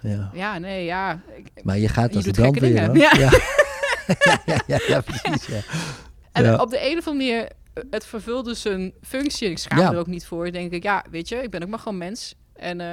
ja. 0.00 0.30
ja, 0.32 0.58
nee, 0.58 0.84
ja. 0.84 1.20
Ik- 1.36 1.64
Maar 1.64 1.78
je 1.78 1.88
gaat 1.88 2.10
Je 2.10 2.16
als 2.16 2.24
de 2.24 2.32
doet 2.32 2.44
gekke 2.44 2.58
brandweer. 2.74 3.00
Ja. 3.00 3.18
Ja. 3.18 3.30
ja, 4.24 4.42
ja, 4.46 4.60
ja, 4.66 4.78
ja, 4.86 5.00
precies, 5.00 5.46
ja. 5.46 5.60
En 6.34 6.44
Ja. 6.44 6.56
op 6.56 6.70
de 6.70 6.90
een 6.90 6.98
of 6.98 7.06
andere 7.08 7.26
manier, 7.30 7.48
eh, 7.74 7.82
het 7.90 8.06
vervulde 8.06 8.54
zijn 8.54 8.92
functie. 9.02 9.50
Ik 9.50 9.58
schaam 9.58 9.78
Ja. 9.78 9.92
er 9.92 9.98
ook 9.98 10.06
niet 10.06 10.26
voor. 10.26 10.52
Denk 10.52 10.72
ik, 10.72 10.82
ja, 10.82 11.04
weet 11.10 11.28
je, 11.28 11.36
ik 11.36 11.50
ben 11.50 11.62
ook 11.62 11.68
maar 11.68 11.78
gewoon 11.78 11.98
mens. 11.98 12.34
En 12.54 12.80
eh, 12.80 12.86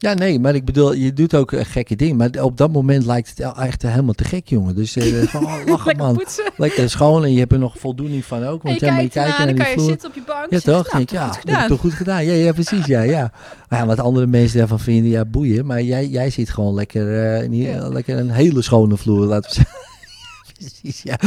Ja, 0.00 0.14
nee, 0.14 0.40
maar 0.40 0.54
ik 0.54 0.64
bedoel, 0.64 0.92
je 0.92 1.12
doet 1.12 1.34
ook 1.34 1.52
eh, 1.52 1.64
gekke 1.64 1.96
dingen. 1.96 2.16
Maar 2.16 2.30
op 2.42 2.56
dat 2.56 2.72
moment 2.72 3.04
lijkt 3.06 3.28
het 3.28 3.40
el- 3.40 3.56
echt 3.56 3.82
helemaal 3.82 4.12
te 4.14 4.24
gek, 4.24 4.48
jongen. 4.48 4.74
Dus 4.74 4.96
eh, 4.96 5.04
gewoon 5.30 5.44
oh, 5.46 5.66
lachen, 5.66 5.96
man. 5.96 6.22
Lekker 6.56 6.90
schoon 6.90 7.24
en 7.24 7.32
je 7.32 7.38
hebt 7.38 7.52
er 7.52 7.58
nog 7.58 7.78
voldoening 7.78 8.24
van 8.24 8.44
ook. 8.44 8.62
Want 8.62 8.80
ja, 8.80 8.92
maar 8.92 9.02
je 9.02 9.08
kijkt 9.08 9.12
kijkt 9.28 9.38
dan 9.38 9.46
naar 9.46 9.64
kan 9.64 9.66
je 9.66 9.72
vloer. 9.78 9.88
zitten 9.88 10.08
op 10.08 10.14
je 10.14 10.22
bank. 10.26 10.50
Ja, 10.50 10.58
toch? 10.60 10.92
nou, 10.92 11.04
ja, 11.10 11.28
goed 11.32 11.68
toch 11.68 11.80
goed 11.80 11.92
gedaan. 11.92 12.24
Ja, 12.24 12.32
ja 12.32 12.52
precies. 12.52 12.86
Ja, 12.86 13.00
ja. 13.02 13.32
Maar 13.68 13.78
ja, 13.78 13.86
wat 13.86 14.00
andere 14.00 14.26
mensen 14.26 14.58
daarvan 14.58 14.80
vinden, 14.80 15.10
ja, 15.10 15.24
boeien. 15.24 15.66
Maar 15.66 15.82
jij, 15.82 16.06
jij 16.06 16.30
ziet 16.30 16.50
gewoon 16.50 16.74
lekker, 16.74 17.48
niet, 17.48 17.66
Ja. 17.66 17.88
lekker 17.88 18.18
een 18.18 18.30
hele 18.30 18.62
schone 18.62 18.96
vloer, 18.96 19.26
laten 19.26 19.50
we 19.50 19.56
zeggen. 19.56 19.76
precies, 20.66 21.02
ja. 21.02 21.18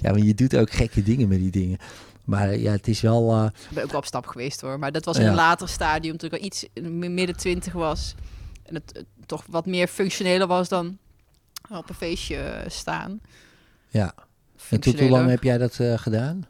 Ja, 0.00 0.10
maar 0.10 0.18
je 0.18 0.34
doet 0.34 0.56
ook 0.56 0.70
gekke 0.70 1.02
dingen 1.02 1.28
met 1.28 1.38
die 1.38 1.50
dingen. 1.50 1.78
Maar 2.24 2.48
eh, 2.48 2.62
ja, 2.62 2.70
het 2.72 2.88
is 2.88 3.00
wel... 3.00 3.32
eh, 3.32 3.44
Ik 3.68 3.74
ben 3.74 3.84
ook 3.84 3.90
wel 3.90 4.00
op 4.00 4.06
stap 4.06 4.26
geweest 4.26 4.60
hoor. 4.60 4.78
Maar 4.78 4.92
dat 4.92 5.04
was 5.04 5.16
in 5.16 5.22
Ja. 5.22 5.28
een 5.28 5.34
later 5.34 5.68
stadium, 5.68 6.16
toen 6.16 6.30
ik 6.32 6.38
al 6.38 6.44
iets 6.44 6.66
midden 6.90 7.36
twintig 7.36 7.72
was. 7.72 8.14
En 8.62 8.74
het 8.74 8.92
eh, 8.92 9.02
toch 9.26 9.44
wat 9.48 9.66
meer 9.66 9.86
functioneler 9.86 10.46
was 10.46 10.68
dan 10.68 10.98
op 11.70 11.88
een 11.88 11.94
feestje 11.94 12.36
eh, 12.36 12.70
staan. 12.70 13.20
ja. 13.88 14.14
En 14.70 14.80
tot 14.80 15.00
hoe 15.00 15.08
lang 15.08 15.28
heb 15.28 15.42
jij 15.42 15.58
dat 15.58 15.74
gedaan? 15.96 16.46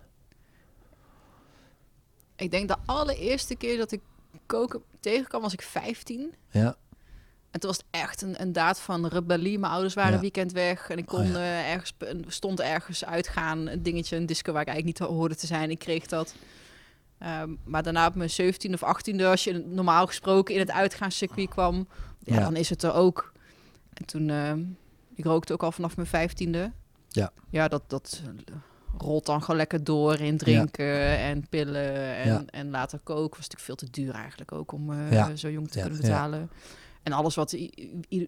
Ik 2.37 2.51
denk 2.51 2.69
de 2.69 2.77
allereerste 2.87 3.55
keer 3.57 3.77
dat 3.79 3.93
ik 3.93 4.01
koken 4.47 4.83
tegenkwam 5.01 5.43
was 5.43 5.53
ik 5.53 5.63
15. 5.63 6.35
Ja. 6.51 6.77
En 7.51 7.61
toen 7.61 7.71
was 7.71 7.77
het 7.79 7.87
echt 7.91 8.23
een, 8.23 8.41
een 8.41 8.53
daad 8.53 8.81
van 8.81 9.07
rebellie. 9.07 9.59
Mijn 9.59 9.73
ouders 9.73 9.95
waren 9.95 10.13
Ja. 10.13 10.21
weekend 10.21 10.53
weg 10.53 10.91
en 10.91 10.99
ik 10.99 11.07
kon 11.07 11.21
Oh 11.21 11.27
ja. 11.27 11.35
eh, 11.35 11.73
ergens, 11.73 11.95
stond 12.27 12.61
ergens 12.61 13.05
uitgaan. 13.05 13.67
Een 13.69 13.83
dingetje, 13.83 14.17
een 14.17 14.27
disco 14.27 14.53
waar 14.53 14.63
ik 14.63 14.69
eigenlijk 14.69 14.99
niet 15.01 15.09
hoorde 15.09 15.35
te 15.37 15.47
zijn. 15.47 15.71
Ik 15.71 15.79
kreeg 15.79 16.07
dat. 16.07 16.35
Ehm, 17.19 17.51
maar 17.65 17.83
daarna 17.83 18.07
op 18.07 18.15
mijn 18.15 18.31
17 18.31 18.75
of 18.75 18.83
18e, 18.85 19.25
als 19.25 19.45
je 19.45 19.65
normaal 19.67 20.07
gesproken 20.07 20.55
in 20.55 20.61
het 20.61 20.71
uitgaanscircuit 20.71 21.49
kwam, 21.49 21.89
ja, 22.19 22.35
Ja. 22.35 22.41
dan 22.41 22.57
is 22.57 22.71
het 22.71 22.83
er 22.83 22.93
ook. 22.95 23.33
En 23.95 24.05
toen, 24.07 24.31
ehm, 24.31 24.61
ik 25.15 25.25
rookte 25.25 25.53
ook 25.53 25.63
al 25.63 25.73
vanaf 25.73 25.97
mijn 25.97 26.09
15e. 26.09 26.71
Ja. 27.09 27.31
Ja, 27.51 27.69
dat, 27.69 27.83
dat 27.87 28.23
rolt 28.99 29.27
dan 29.27 29.41
gewoon 29.41 29.57
lekker 29.57 29.85
door 29.85 30.21
in 30.21 30.37
drinken 30.39 31.19
en 31.19 31.49
pillen 31.49 32.17
en, 32.17 32.51
en 32.51 32.71
later 32.71 32.99
koken. 32.99 33.39
Was 33.39 33.49
natuurlijk 33.49 33.61
veel 33.65 33.75
te 33.75 33.91
duur 33.91 34.15
eigenlijk 34.15 34.53
ook 34.53 34.73
om 34.73 34.93
eh, 34.93 35.29
zo 35.35 35.51
jong 35.51 35.71
te 35.71 35.79
kunnen 35.81 35.97
ja. 36.01 36.03
betalen. 36.07 36.51
En 37.03 37.13
alles 37.13 37.35
wat 37.35 37.57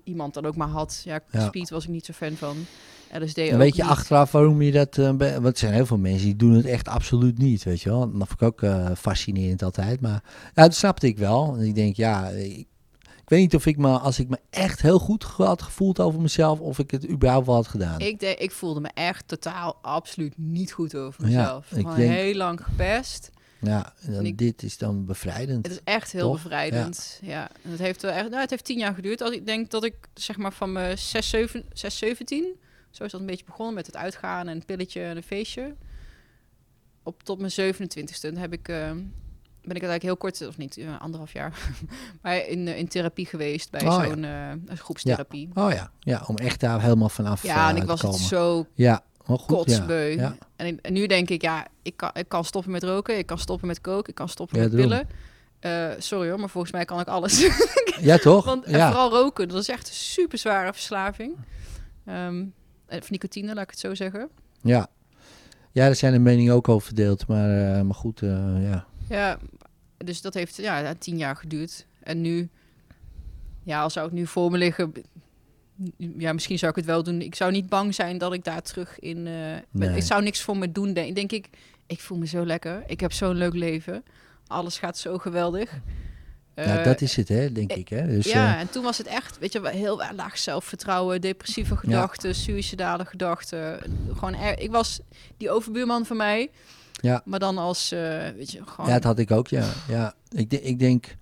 iemand 0.04 0.34
dan 0.34 0.46
ook 0.46 0.56
maar 0.56 0.68
had. 0.68 1.02
Ja, 1.04 1.20
speed 1.46 1.70
was 1.70 1.84
ik 1.84 1.90
niet 1.90 2.04
zo 2.04 2.12
fan 2.12 2.32
van. 2.36 2.56
LSD 3.20 3.38
ook 3.38 3.50
weet 3.50 3.76
je 3.76 3.82
niet. 3.82 3.90
achteraf 3.90 4.32
waarom 4.32 4.62
je 4.62 4.72
dat... 4.72 4.90
be- 4.90 5.32
want 5.40 5.44
er 5.46 5.58
zijn 5.58 5.72
heel 5.72 5.86
veel 5.86 5.98
mensen 5.98 6.24
die 6.26 6.36
doen 6.36 6.52
het 6.52 6.66
echt 6.66 6.88
absoluut 6.88 7.38
niet, 7.38 7.62
weet 7.62 7.80
je 7.82 7.88
wel. 7.88 8.00
Dat 8.00 8.28
vond 8.28 8.32
ik 8.32 8.42
ook 8.42 8.62
eh, 8.62 8.90
fascinerend 8.98 9.62
altijd. 9.62 10.00
Maar 10.00 10.22
ja, 10.54 10.62
dat 10.62 10.74
snapte 10.74 11.06
ik 11.06 11.18
wel. 11.18 11.54
En 11.56 11.64
ik 11.66 11.74
denk, 11.74 11.96
ja... 11.96 12.28
Ik, 12.28 12.66
ik 13.22 13.28
weet 13.28 13.40
niet 13.40 13.54
of 13.54 13.66
ik 13.66 13.76
me, 13.76 13.98
als 13.98 14.18
ik 14.18 14.28
me 14.28 14.38
echt 14.50 14.82
heel 14.82 14.98
goed 14.98 15.22
had 15.24 15.62
gevoeld 15.62 16.00
over 16.00 16.20
mezelf... 16.20 16.60
of 16.60 16.78
ik 16.78 16.90
het 16.90 17.08
überhaupt 17.08 17.46
wel 17.46 17.54
had 17.54 17.66
gedaan. 17.68 18.00
Ik, 18.00 18.20
denk, 18.20 18.38
ik 18.38 18.50
voelde 18.50 18.80
me 18.80 18.90
echt 18.94 19.28
totaal 19.28 19.76
absoluut 19.82 20.32
niet 20.36 20.72
goed 20.72 20.96
over 20.96 21.28
Ja, 21.28 21.38
mezelf. 21.40 21.70
ik 21.72 21.76
Gewoon 21.78 21.96
denk- 21.96 22.12
heel 22.12 22.34
lang 22.34 22.64
gepest. 22.64 23.30
Ja, 23.62 23.92
en 24.00 24.10
dan, 24.10 24.20
en 24.20 24.26
ik- 24.26 24.38
dit 24.38 24.62
is 24.62 24.78
dan 24.78 25.04
bevrijdend. 25.06 25.66
Het 25.66 25.74
is 25.76 25.80
echt 25.84 26.12
heel 26.12 26.32
Toch? 26.32 26.42
bevrijdend. 26.42 27.18
Ja. 27.22 27.48
En 27.62 27.70
het 27.70 27.78
heeft 27.80 28.02
wel 28.02 28.10
echt, 28.10 28.28
nou, 28.28 28.40
het 28.40 28.50
heeft 28.50 28.64
tien 28.64 28.78
jaar 28.78 28.94
geduurd. 28.94 29.20
Als 29.20 29.30
ik 29.34 29.46
denk 29.46 29.70
dat 29.70 29.84
ik 29.84 29.94
zeg 30.14 30.36
maar 30.36 30.52
van 30.52 30.72
mijn 30.72 30.98
6, 30.98 31.28
7, 31.30 31.64
6 31.72 31.98
17, 31.98 32.44
zo 32.90 33.04
is 33.04 33.10
dat 33.12 33.20
een 33.20 33.26
beetje 33.26 33.44
begonnen 33.44 33.74
met 33.74 33.86
het 33.86 33.96
uitgaan 33.96 34.48
en 34.48 34.56
een 34.56 34.64
pilletje 34.64 35.02
en 35.02 35.16
een 35.16 35.22
feestje. 35.22 35.74
Op 37.02 37.22
tot 37.22 37.38
mijn 37.38 37.74
27ste 37.74 38.38
heb 38.38 38.52
ik, 38.52 38.68
eh, 38.68 38.90
ben 39.64 39.76
ik 39.76 39.82
eigenlijk 39.82 40.02
heel 40.02 40.16
kort, 40.16 40.46
of 40.46 40.56
niet, 40.56 40.76
eh, 40.76 41.00
anderhalf 41.00 41.32
jaar, 41.32 41.58
maar 42.22 42.46
in, 42.46 42.68
eh, 42.68 42.78
in 42.78 42.88
therapie 42.88 43.26
geweest 43.26 43.70
bij 43.70 43.80
Oh, 43.80 43.86
ja. 43.86 44.04
zo'n 44.04 44.22
een 44.22 44.76
groepstherapie. 44.78 45.48
Oh 45.54 45.72
ja, 45.72 45.90
ja, 46.00 46.24
om 46.26 46.36
echt 46.36 46.60
daar 46.60 46.82
helemaal 46.82 47.08
vanaf 47.08 47.42
Ja, 47.42 47.68
en 47.70 47.76
ik 47.76 47.82
was 47.82 48.02
het 48.02 48.14
zo 48.14 48.66
Ja, 48.74 49.04
wel 49.36 49.46
goed. 49.46 49.56
Kotsbeu. 49.56 50.16
ja. 50.16 50.36
En, 50.56 50.78
nu 50.88 51.06
denk 51.06 51.30
ik, 51.30 51.42
ja, 51.42 51.66
ik 51.82 51.96
kan, 51.96 52.10
ik 52.14 52.28
kan 52.28 52.44
stoppen 52.44 52.72
met 52.72 52.82
roken, 52.82 53.18
ik 53.18 53.26
kan 53.26 53.38
stoppen 53.38 53.66
met 53.66 53.80
koken, 53.80 54.08
ik 54.08 54.14
kan 54.14 54.28
stoppen 54.28 54.58
met 54.58 54.70
pillen. 54.74 55.08
Eh, 55.60 55.88
sorry 55.98 56.28
hoor, 56.28 56.38
maar 56.38 56.48
volgens 56.48 56.72
mij 56.72 56.84
kan 56.84 57.00
ik 57.00 57.06
alles. 57.06 57.48
ja, 58.00 58.16
toch? 58.16 58.44
Want 58.52 58.64
en 58.64 58.76
ja. 58.78 58.88
vooral 58.88 59.10
roken, 59.10 59.48
dat 59.48 59.60
is 59.60 59.68
echt 59.68 59.88
een 59.88 59.94
super 59.94 60.38
zware 60.38 60.72
verslaving. 60.72 61.34
Ehm 62.06 62.44
of 62.88 63.10
nicotine, 63.10 63.54
laat 63.54 63.64
ik 63.64 63.70
het 63.70 63.78
zo 63.78 63.94
zeggen. 63.94 64.28
ja. 64.62 64.88
ja, 65.70 65.84
daar 65.84 65.94
zijn 65.94 66.12
de 66.12 66.18
meningen 66.18 66.54
ook 66.54 66.68
over 66.68 66.86
verdeeld. 66.86 67.26
Maar, 67.26 67.76
eh, 67.76 67.82
maar 67.82 67.94
goed, 67.94 68.20
ja. 68.20 68.86
Ja, 69.08 69.38
dus 69.96 70.20
dat 70.20 70.34
heeft 70.34 70.56
ja, 70.56 70.94
tien 70.98 71.16
jaar 71.16 71.36
geduurd. 71.36 71.86
En 72.02 72.20
nu, 72.20 72.48
ja, 73.62 73.82
als 73.82 73.92
zou 73.92 74.06
het 74.06 74.14
nu 74.14 74.26
voor 74.26 74.50
me 74.50 74.58
liggen, 74.58 74.92
ja, 76.18 76.32
misschien 76.32 76.58
zou 76.58 76.70
ik 76.70 76.76
het 76.76 76.86
wel 76.86 77.02
doen. 77.02 77.20
Ik 77.20 77.34
zou 77.34 77.52
niet 77.52 77.68
bang 77.68 77.94
zijn 77.94 78.18
dat 78.18 78.32
ik 78.32 78.44
daar 78.44 78.62
terug 78.62 78.98
in. 78.98 79.26
eh. 79.26 79.32
Nee. 79.70 79.96
Ik 79.96 80.02
zou 80.02 80.22
niks 80.22 80.40
voor 80.40 80.56
me 80.56 80.72
doen. 80.72 80.92
Denk, 80.92 81.14
denk 81.14 81.32
ik, 81.32 81.48
ik 81.86 82.00
voel 82.00 82.18
me 82.18 82.26
zo 82.26 82.46
lekker. 82.46 82.82
Ik 82.86 83.00
heb 83.00 83.12
zo'n 83.12 83.34
leuk 83.34 83.54
leven. 83.54 84.04
Alles 84.46 84.78
gaat 84.78 84.98
zo 84.98 85.18
geweldig. 85.18 85.70
ja, 86.56 86.62
Eh, 86.78 86.84
dat 86.84 87.00
is 87.00 87.16
het, 87.16 87.28
hè, 87.28 87.52
denk 87.52 87.72
ik. 87.72 87.88
Hè? 87.88 88.06
Dus, 88.06 88.26
ja, 88.26 88.54
eh, 88.54 88.60
en 88.60 88.70
toen 88.70 88.82
was 88.82 88.98
het 88.98 89.06
echt, 89.06 89.38
weet 89.38 89.52
je, 89.52 89.68
heel 89.68 90.02
laag 90.16 90.38
zelfvertrouwen, 90.38 91.20
depressieve 91.20 91.76
gedachten, 91.76 92.34
suïcidale 92.34 93.04
gedachten. 93.04 93.78
Gewoon, 94.12 94.34
er, 94.34 94.58
ik 94.60 94.70
was 94.70 95.00
die 95.36 95.50
overbuurman 95.50 96.06
van 96.06 96.16
mij, 96.16 96.50
Ja. 97.00 97.22
maar 97.24 97.38
dan 97.38 97.58
als, 97.58 97.92
eh, 97.92 98.00
weet 98.36 98.50
je, 98.52 98.60
gewoon. 98.66 98.86
ja, 98.86 98.92
dat 98.94 99.04
had 99.04 99.18
ik 99.18 99.30
ook, 99.30 99.48
ja. 99.48 99.68
ja. 99.88 100.14
Ik, 100.30 100.50
de- 100.50 100.62
ik 100.62 100.78
denk 100.78 101.16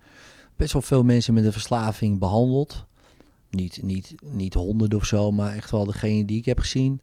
best 0.55 0.73
wel 0.73 0.81
veel 0.81 1.03
mensen 1.03 1.33
met 1.33 1.45
een 1.45 1.51
verslaving 1.51 2.19
behandeld. 2.19 2.85
Niet, 3.51 3.83
niet, 3.83 4.15
niet 4.25 4.53
honderden 4.53 4.99
of 4.99 5.05
zo, 5.05 5.31
maar 5.31 5.55
echt 5.55 5.71
wel 5.71 5.85
degene 5.85 6.25
die 6.25 6.37
ik 6.37 6.45
heb 6.45 6.59
gezien. 6.59 7.01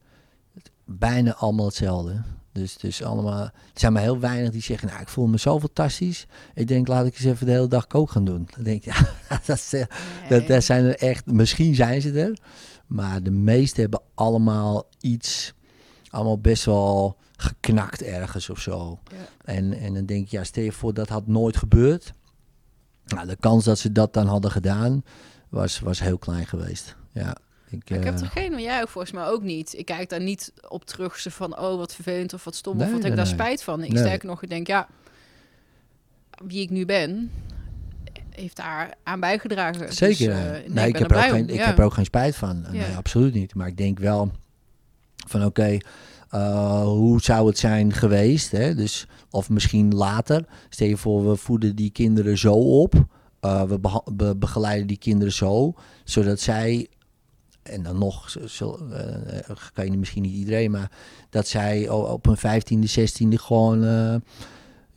Bijna 0.85 1.35
allemaal 1.35 1.67
hetzelfde. 1.67 2.23
Dus, 2.53 2.77
dus 2.77 3.03
allemaal, 3.03 3.43
er 3.43 3.53
zijn 3.75 3.93
maar 3.93 4.03
heel 4.03 4.19
weinig 4.19 4.51
die 4.51 4.63
zeggen, 4.63 4.89
nou, 4.89 5.01
ik 5.01 5.09
voel 5.09 5.27
me 5.27 5.39
zo 5.39 5.61
fantastisch. 5.61 6.27
Ik 6.55 6.69
denk, 6.69 6.89
laat 6.89 7.07
ik 7.07 7.15
eens 7.15 7.25
even 7.25 7.47
de 7.47 7.53
hele 7.53 7.69
dag 7.69 7.87
kook 7.87 8.11
gaan 8.11 8.25
doen. 8.25 8.49
Dan 8.55 8.65
denk 8.65 8.85
ik, 8.85 8.93
ja, 8.95 9.41
dat, 9.47 9.57
is, 9.57 9.73
eh, 9.73 9.85
Nee. 10.21 10.29
dat, 10.29 10.49
dat 10.49 10.65
zijn 10.65 10.85
er 10.85 10.97
echt, 10.97 11.27
misschien 11.27 11.75
zijn 11.75 12.01
ze 12.01 12.21
er. 12.21 12.39
Maar 12.87 13.23
de 13.23 13.31
meesten 13.31 13.81
hebben 13.81 14.03
allemaal 14.15 14.89
iets 15.01 15.55
allemaal 16.11 16.39
best 16.39 16.65
wel 16.65 17.17
geknakt 17.37 18.03
ergens 18.03 18.51
of 18.51 18.61
zo. 18.61 18.99
Ja. 19.05 19.17
En, 19.45 19.73
en 19.73 19.95
dan 19.95 20.07
denk 20.07 20.29
je, 20.29 20.37
ja, 20.37 20.45
stel 20.45 20.65
je 20.65 20.73
voor 20.73 20.95
dat 20.95 21.09
had 21.09 21.27
nooit 21.27 21.57
gebeurd. 21.57 22.13
Nou, 23.07 23.27
de 23.27 23.37
kans 23.37 23.65
dat 23.65 23.79
ze 23.79 23.93
dat 23.93 24.13
dan 24.13 24.27
hadden 24.27 24.51
gedaan, 24.51 25.03
was, 25.49 25.79
was 25.79 26.01
heel 26.01 26.19
klein 26.19 26.47
geweest. 26.47 26.97
Ja, 27.13 27.37
ik, 27.69 27.91
Ik 27.91 28.05
heb 28.05 28.15
eh, 28.15 28.21
er 28.21 28.27
geen, 28.27 28.51
maar 28.51 28.61
jij 28.61 28.81
ook 28.81 28.89
volgens 28.89 29.13
mij 29.13 29.27
ook 29.27 29.43
niet. 29.43 29.79
Ik 29.79 29.85
kijk 29.85 30.09
daar 30.09 30.21
niet 30.21 30.53
op 30.69 30.85
terug 30.85 31.19
zo 31.19 31.31
van, 31.31 31.59
oh 31.59 31.77
wat 31.77 31.95
vervelend 31.95 32.35
of 32.35 32.45
wat 32.45 32.55
stom 32.55 32.81
of 32.81 32.91
wat 32.91 33.01
nee, 33.01 33.11
ik 33.11 33.17
daar 33.17 33.25
nee. 33.25 33.35
spijt 33.35 33.63
van. 33.63 33.83
Ik 33.83 33.93
Nee. 33.93 34.03
sterk 34.03 34.23
nog, 34.23 34.43
ik 34.43 34.49
denk, 34.49 34.67
ja, 34.67 34.89
wie 36.45 36.63
ik 36.63 36.71
nu 36.71 36.85
ben, 36.85 37.31
heeft 38.31 38.57
daar 38.57 38.95
aan 39.03 39.21
bijgedragen. 39.21 39.93
Zeker. 39.93 40.27
Dus, 40.27 40.37
eh, 40.37 40.57
eh, 40.57 40.73
nee, 40.73 40.89
ik, 40.89 40.97
heb 40.97 41.11
er 41.11 41.17
ook 41.17 41.23
geen, 41.23 41.45
om, 41.45 41.49
ik 41.49 41.55
ja. 41.55 41.67
heb 41.67 41.79
er 41.79 41.85
ook 41.85 41.95
geen 41.95 42.05
spijt 42.05 42.37
van. 42.37 42.65
Ja. 42.65 42.71
Nee, 42.71 42.97
absoluut 42.97 43.35
niet. 43.35 43.55
Maar 43.55 43.67
ik 43.67 43.77
denk 43.77 43.99
wel 43.99 44.31
van 45.27 45.45
oké, 45.45 45.77
eh, 46.31 46.83
hoe 46.83 47.21
zou 47.21 47.47
het 47.47 47.59
zijn 47.59 47.93
geweest? 47.93 48.51
Hè? 48.51 48.75
Dus, 48.75 49.07
of 49.31 49.51
misschien 49.51 49.95
later. 49.95 50.45
Stel 50.69 50.87
je 50.87 50.97
voor, 50.97 51.29
we 51.29 51.37
voeden 51.37 51.77
die 51.77 51.91
kinderen 51.91 52.39
zo 52.39 52.53
op. 52.53 52.95
eh, 53.41 53.63
we, 53.63 54.37
begeleiden 54.37 54.87
die 54.87 54.99
kinderen 54.99 55.33
zo. 55.33 55.75
Zodat 56.05 56.41
zij, 56.41 56.89
en 57.63 57.83
dan 57.83 57.99
nog, 57.99 58.37
eh, 58.37 59.57
kan 59.73 59.91
je 59.91 59.99
misschien 59.99 60.23
niet 60.23 60.35
iedereen, 60.35 60.71
maar 60.71 60.91
dat 61.31 61.47
zij 61.47 61.89
op 61.89 62.25
hun 62.25 62.37
vijftiende, 62.37 62.87
zestiende 62.87 63.39
gewoon... 63.39 63.85
eh, 63.85 64.17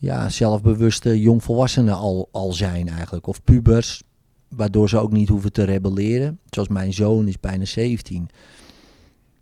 ja, 0.02 0.30
zelfbewuste 0.30 1.20
jongvolwassenen 1.20 1.96
al, 1.96 2.30
al 2.32 2.54
zijn 2.54 2.90
eigenlijk. 2.90 3.28
Of 3.28 3.44
pubers, 3.44 4.04
waardoor 4.48 4.90
ze 4.90 4.98
ook 4.98 5.12
niet 5.12 5.30
hoeven 5.30 5.52
te 5.52 5.64
rebelleren. 5.64 6.40
Zoals 6.50 6.68
mijn 6.68 6.94
zoon 6.94 7.28
is 7.28 7.40
bijna 7.40 7.66
17. 7.66 8.30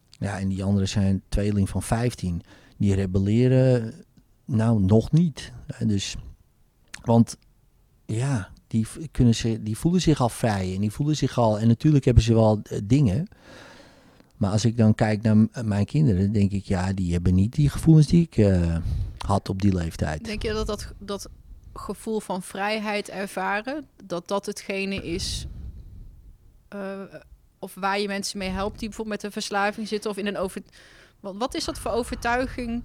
Ja, 0.09 0.39
en 0.39 0.47
die 0.47 0.63
anderen 0.63 0.87
zijn 0.87 1.21
tweeling 1.29 1.69
van 1.69 1.83
15. 1.83 2.41
Die 2.77 2.95
rebelleren 2.95 3.93
nou 4.45 4.81
nog 4.81 5.11
niet. 5.11 5.51
Dus, 5.85 6.15
want 7.03 7.37
ja, 8.05 8.49
die, 8.69 8.87
kunnen 9.11 9.35
ze, 9.35 9.63
die 9.63 9.77
voelen 9.77 10.01
zich 10.01 10.21
al 10.21 10.29
vrij 10.29 10.73
en 10.75 10.81
die 10.81 10.91
voelen 10.91 11.15
zich 11.17 11.37
al... 11.37 11.59
En 11.59 11.67
natuurlijk 11.67 12.05
hebben 12.05 12.23
ze 12.23 12.33
wel 12.33 12.59
eh, 12.63 12.79
dingen... 12.83 13.27
Maar 14.37 14.51
als 14.51 14.65
ik 14.65 14.77
dan 14.77 14.95
kijk 14.95 15.21
naar 15.21 15.37
m- 15.37 15.49
mijn 15.63 15.85
kinderen, 15.85 16.31
denk 16.31 16.51
ik, 16.51 16.65
ja, 16.65 16.93
die 16.93 17.11
hebben 17.13 17.33
niet 17.33 17.53
die 17.53 17.69
gevoelens 17.69 18.07
die 18.07 18.21
ik 18.21 18.37
eh, 18.37 18.77
had 19.25 19.49
op 19.49 19.61
die 19.61 19.73
leeftijd. 19.75 20.25
Denk 20.25 20.41
je 20.43 20.53
dat, 20.53 20.67
dat 20.67 20.93
dat 20.99 21.29
gevoel 21.73 22.19
van 22.19 22.41
vrijheid 22.43 23.09
ervaren, 23.09 23.85
dat 24.05 24.27
dat 24.27 24.45
hetgene 24.45 24.95
is, 24.95 25.47
eh, 26.67 26.99
of 27.59 27.73
waar 27.73 27.99
je 27.99 28.07
mensen 28.07 28.37
mee 28.37 28.49
helpt 28.49 28.79
die 28.79 28.87
bijvoorbeeld 28.87 29.15
met 29.15 29.25
een 29.25 29.41
verslaving 29.41 29.87
zitten 29.87 30.11
of 30.11 30.17
in 30.17 30.27
een 30.27 30.37
over... 30.37 30.61
Wat 31.19 31.55
is 31.55 31.65
dat 31.65 31.79
voor 31.79 31.91
overtuiging 31.91 32.83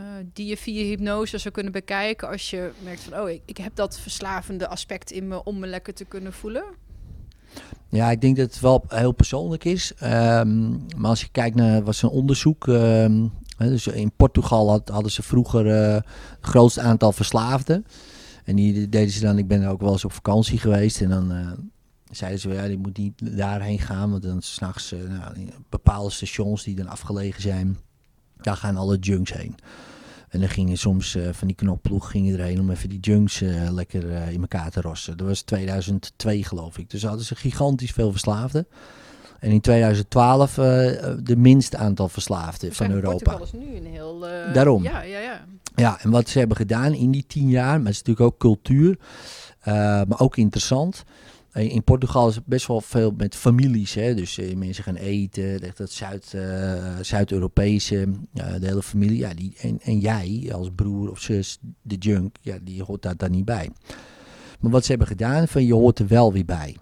eh, 0.00 0.24
die 0.32 0.46
je 0.46 0.56
via 0.56 0.84
hypnose 0.84 1.38
zou 1.38 1.54
kunnen 1.54 1.72
bekijken 1.72 2.28
als 2.28 2.50
je 2.50 2.70
merkt 2.84 3.00
van, 3.02 3.20
oh, 3.20 3.30
ik, 3.30 3.42
ik 3.44 3.56
heb 3.56 3.74
dat 3.74 3.98
verslavende 3.98 4.68
aspect 4.68 5.10
in 5.10 5.28
me 5.28 5.44
om 5.44 5.58
me 5.58 5.66
lekker 5.66 5.94
te 5.94 6.04
kunnen 6.04 6.32
voelen? 6.32 6.64
Ja, 7.88 8.10
ik 8.10 8.20
denk 8.20 8.36
dat 8.36 8.46
het 8.46 8.60
wel 8.60 8.84
heel 8.88 9.12
persoonlijk 9.12 9.64
is. 9.64 9.92
Ehm, 9.94 10.70
maar 10.70 11.10
als 11.10 11.20
je 11.20 11.28
kijkt 11.32 11.56
naar 11.56 11.82
was 11.82 12.02
een 12.02 12.08
onderzoek. 12.08 12.68
ehm, 12.68 13.26
dus 13.58 13.86
in 13.86 14.12
Portugal 14.16 14.68
had- 14.70 14.88
hadden 14.88 15.12
ze 15.12 15.22
vroeger 15.22 15.66
eh, 15.66 15.94
het 15.94 16.04
grootste 16.40 16.80
aantal 16.80 17.12
verslaafden. 17.12 17.84
En 18.44 18.56
die 18.56 18.88
deden 18.88 19.10
ze 19.10 19.20
dan. 19.20 19.38
Ik 19.38 19.48
ben 19.48 19.64
ook 19.66 19.80
wel 19.80 19.92
eens 19.92 20.04
op 20.04 20.12
vakantie 20.12 20.58
geweest. 20.58 21.00
En 21.00 21.08
dan 21.08 21.32
eh, 21.32 21.50
zeiden 22.10 22.40
ze: 22.40 22.48
ja, 22.48 22.64
je 22.64 22.78
moet 22.78 22.96
niet 22.96 23.36
daarheen 23.36 23.78
gaan. 23.78 24.10
Want 24.10 24.22
dan 24.22 24.42
s'nachts 24.42 24.92
uh, 24.92 25.00
nou, 25.08 25.48
bepaalde 25.68 26.10
stations 26.10 26.64
die 26.64 26.74
dan 26.74 26.86
afgelegen 26.88 27.42
zijn. 27.42 27.78
Daar 28.36 28.56
gaan 28.56 28.76
alle 28.76 28.98
junks 28.98 29.32
heen. 29.32 29.54
En 30.30 30.40
dan 30.40 30.48
gingen 30.48 30.78
soms 30.78 31.14
eh, 31.14 31.28
van 31.32 31.46
die 31.46 31.56
knopploeg 31.56 32.10
gingen 32.10 32.38
erheen 32.38 32.60
om 32.60 32.70
even 32.70 32.88
die 32.88 33.00
junks 33.00 33.40
eh, 33.40 33.70
lekker 33.70 34.12
eh, 34.12 34.32
in 34.32 34.40
elkaar 34.40 34.70
te 34.70 34.80
rossen. 34.80 35.16
Dat 35.16 35.26
was 35.26 35.40
2002 35.40 36.44
geloof 36.44 36.78
ik. 36.78 36.90
Dus 36.90 37.02
hadden 37.02 37.24
ze 37.24 37.34
gigantisch 37.34 37.90
veel 37.90 38.10
verslaafden. 38.10 38.66
En 39.40 39.50
in 39.50 39.60
2012 39.60 40.58
eh, 40.58 41.10
eh, 41.10 41.18
de 41.22 41.36
minste 41.36 41.76
aantal 41.76 42.08
verslaafden 42.08 42.72
van 42.74 42.90
Europa. 42.90 43.36
Portugal 43.36 43.60
is 43.60 43.68
nu 43.68 43.76
een 43.76 43.92
heel... 43.92 44.26
Daarom. 44.52 44.82
Ja, 44.82 45.02
ja, 45.02 45.18
ja. 45.18 45.44
Ja, 45.74 46.00
en 46.00 46.10
wat 46.10 46.28
ze 46.28 46.38
hebben 46.38 46.56
gedaan 46.56 46.94
in 46.94 47.10
die 47.10 47.24
tien 47.26 47.48
jaar, 47.48 47.76
maar 47.76 47.86
het 47.86 47.94
is 47.94 48.02
natuurlijk 48.02 48.26
ook 48.26 48.38
cultuur, 48.38 48.98
maar 50.08 50.20
ook 50.20 50.36
interessant. 50.36 51.04
Eh, 51.52 51.74
In 51.74 51.84
Portugal 51.84 52.28
is 52.28 52.34
het 52.34 52.46
best 52.46 52.66
wel 52.66 52.80
veel 52.80 53.14
met 53.16 53.34
families, 53.34 53.94
hè? 53.94 54.14
dus 54.14 54.38
eh, 54.38 54.56
mensen 54.56 54.84
gaan 54.84 54.94
eten, 54.94 55.60
dat 55.74 55.90
Zuid, 55.90 56.34
eh, 56.34 56.96
Zuid-Europese, 57.00 58.08
de 58.32 58.66
hele 58.66 58.82
familie. 58.82 59.18
Ja, 59.18 59.34
die, 59.34 59.56
en, 59.82 59.98
jij 59.98 60.50
als 60.52 60.68
broer 60.74 61.10
of 61.10 61.20
zus, 61.20 61.58
de 61.82 61.96
junk, 61.96 62.36
ja, 62.40 62.58
die 62.62 62.82
hoort 62.82 63.02
daar 63.02 63.16
dan 63.16 63.30
niet 63.30 63.44
bij. 63.44 63.70
Maar 64.60 64.70
wat 64.70 64.82
ze 64.82 64.90
hebben 64.90 65.08
gedaan, 65.08 65.48
van 65.48 65.64
je 65.64 65.74
hoort 65.74 65.98
er 65.98 66.06
wel 66.06 66.32
weer 66.32 66.44
bij. 66.44 66.76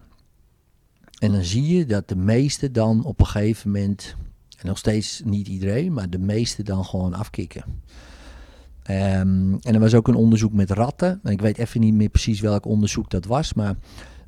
En 1.19 1.33
dan 1.33 1.45
zie 1.45 1.77
je 1.77 1.87
dat 1.87 2.09
de 2.09 2.17
meesten 2.17 2.73
dan 2.73 3.05
op 3.05 3.21
een 3.21 3.27
gegeven 3.27 3.71
moment, 3.71 4.17
en 4.59 4.67
nog 4.67 4.79
steeds 4.79 5.23
niet 5.25 5.49
iedereen, 5.49 5.93
maar 5.93 6.11
de 6.11 6.19
meesten 6.19 6.65
dan 6.65 6.85
gewoon 6.85 7.15
afkicken. 7.15 7.65
Ehm, 8.83 9.53
en 9.61 9.75
er 9.75 9.81
was 9.81 9.95
ook 9.95 10.09
een 10.09 10.15
onderzoek 10.15 10.53
met 10.53 10.71
ratten. 10.71 11.21
En 11.23 11.33
ik 11.33 11.41
weet 11.41 11.59
even 11.59 11.81
niet 11.81 11.95
meer 11.95 12.09
precies 12.09 12.41
welk 12.41 12.67
onderzoek 12.67 13.11
dat 13.11 13.25
was, 13.25 13.55
maar 13.55 13.77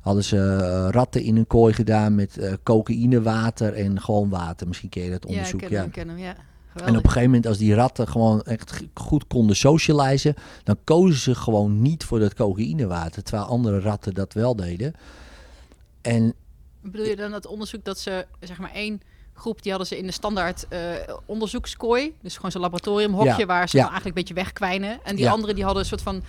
hadden 0.01 0.23
ze 0.23 0.37
eh, 0.37 0.87
ratten 0.89 1.23
in 1.23 1.35
een 1.37 1.47
kooi 1.47 1.73
gedaan 1.73 2.15
met 2.15 2.37
eh 2.37 2.53
cocaïne, 2.63 3.21
water 3.21 3.73
en 3.73 4.01
gewoon 4.01 4.29
water. 4.29 4.67
Misschien 4.67 4.89
ken 4.89 5.03
je 5.03 5.09
dat 5.09 5.23
Ja, 5.23 5.29
onderzoek. 5.29 5.61
ik 5.61 5.67
ken 5.67 5.75
Ja, 5.75 5.77
hem, 5.77 5.87
ik 5.87 5.93
ken 5.93 6.07
hem, 6.07 6.17
ja. 6.17 6.35
En 6.35 6.77
Geweldig. 6.77 6.97
op 6.97 7.03
een 7.03 7.09
gegeven 7.09 7.29
moment, 7.29 7.47
als 7.47 7.57
die 7.57 7.73
ratten 7.73 8.07
gewoon 8.07 8.41
echt 8.41 8.81
goed 8.93 9.27
konden 9.27 9.55
socializen, 9.55 10.33
dan 10.63 10.77
kozen 10.83 11.19
ze 11.21 11.35
gewoon 11.35 11.81
niet 11.81 12.03
voor 12.03 12.19
dat 12.19 12.33
cocaïnewater, 12.33 13.23
terwijl 13.23 13.47
andere 13.47 13.79
ratten 13.79 14.13
dat 14.13 14.33
wel 14.33 14.55
deden. 14.55 14.93
En 16.01 16.33
Bedoel 16.83 17.05
je 17.05 17.15
dan 17.15 17.31
dat 17.31 17.47
onderzoek 17.47 17.83
dat 17.85 17.99
ze, 17.99 18.25
zeg 18.39 18.57
maar, 18.59 18.71
één 18.71 19.01
groep, 19.33 19.61
die 19.61 19.71
hadden 19.71 19.89
ze 19.89 19.97
in 19.97 20.05
de 20.05 20.11
standaard 20.11 20.67
eh, 20.67 20.79
onderzoekskooi. 21.25 22.15
Dus 22.21 22.35
gewoon 22.35 22.51
zo'n 22.51 22.61
laboratoriumhokje 22.61 23.37
Ja, 23.37 23.45
waar 23.45 23.69
ze 23.69 23.77
ja. 23.77 23.83
eigenlijk 23.83 24.17
een 24.17 24.23
beetje 24.23 24.43
wegkwijnen. 24.43 24.99
En 25.03 25.15
die 25.15 25.25
Ja. 25.25 25.31
anderen 25.31 25.55
die 25.55 25.63
hadden 25.63 25.81
een 25.83 25.87
soort 25.89 26.01
van 26.01 26.23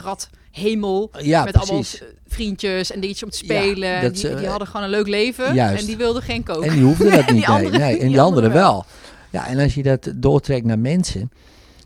rat 0.00 0.30
hemel. 0.50 1.10
ja, 1.20 1.44
met 1.44 1.56
allemaal 1.56 1.74
precies. 1.74 2.00
eh, 2.00 2.06
vriendjes 2.26 2.90
en 2.92 3.00
dingetjes 3.00 3.24
om 3.24 3.30
te 3.30 3.36
spelen. 3.36 3.88
Ja, 3.88 3.96
En 3.96 4.02
dat 4.02 4.14
die, 4.14 4.34
die 4.34 4.46
hadden 4.46 4.68
gewoon 4.68 4.82
een 4.82 4.90
leuk 4.90 5.08
leven. 5.08 5.54
Juist. 5.54 5.80
En 5.80 5.86
die 5.86 5.96
wilden 5.96 6.22
geen 6.22 6.42
koken. 6.42 6.68
En 6.68 6.74
die 6.74 6.84
hoefden 6.84 7.10
dat 7.10 7.20
En 7.28 7.34
die 7.34 7.48
niet. 7.48 7.70
nee, 7.70 7.98
en 7.98 8.08
die 8.08 8.20
anderen 8.20 8.52
wel. 8.52 8.84
Ja, 9.30 9.46
en 9.46 9.58
als 9.58 9.74
je 9.74 9.82
dat 9.82 10.12
doortrekt 10.16 10.64
naar 10.66 10.78
mensen. 10.78 11.30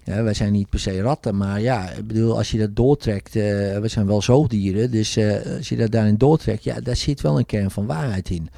Ja, 0.05 0.23
wij 0.23 0.35
zijn 0.35 0.53
niet 0.53 0.69
per 0.69 0.79
se 0.81 1.01
ratten, 1.01 1.37
maar 1.37 1.61
ja, 1.61 1.91
ik 1.91 2.07
bedoel, 2.07 2.37
als 2.37 2.51
je 2.51 2.59
dat 2.59 2.77
doortrekt, 2.77 3.37
eh, 3.37 3.43
we 3.79 3.89
zijn 3.89 4.07
wel 4.07 4.23
zoogdieren, 4.23 4.91
dus 4.91 5.17
eh, 5.17 5.57
als 5.57 5.69
je 5.69 5.77
dat 5.77 5.91
daarin 5.91 6.17
doortrekt, 6.17 6.65
ja, 6.65 6.81
daar 6.81 6.97
zit 6.97 7.21
wel 7.21 7.39
een 7.39 7.47
kern 7.47 7.71
van 7.71 7.87
waarheid 7.87 8.31
in. 8.31 8.49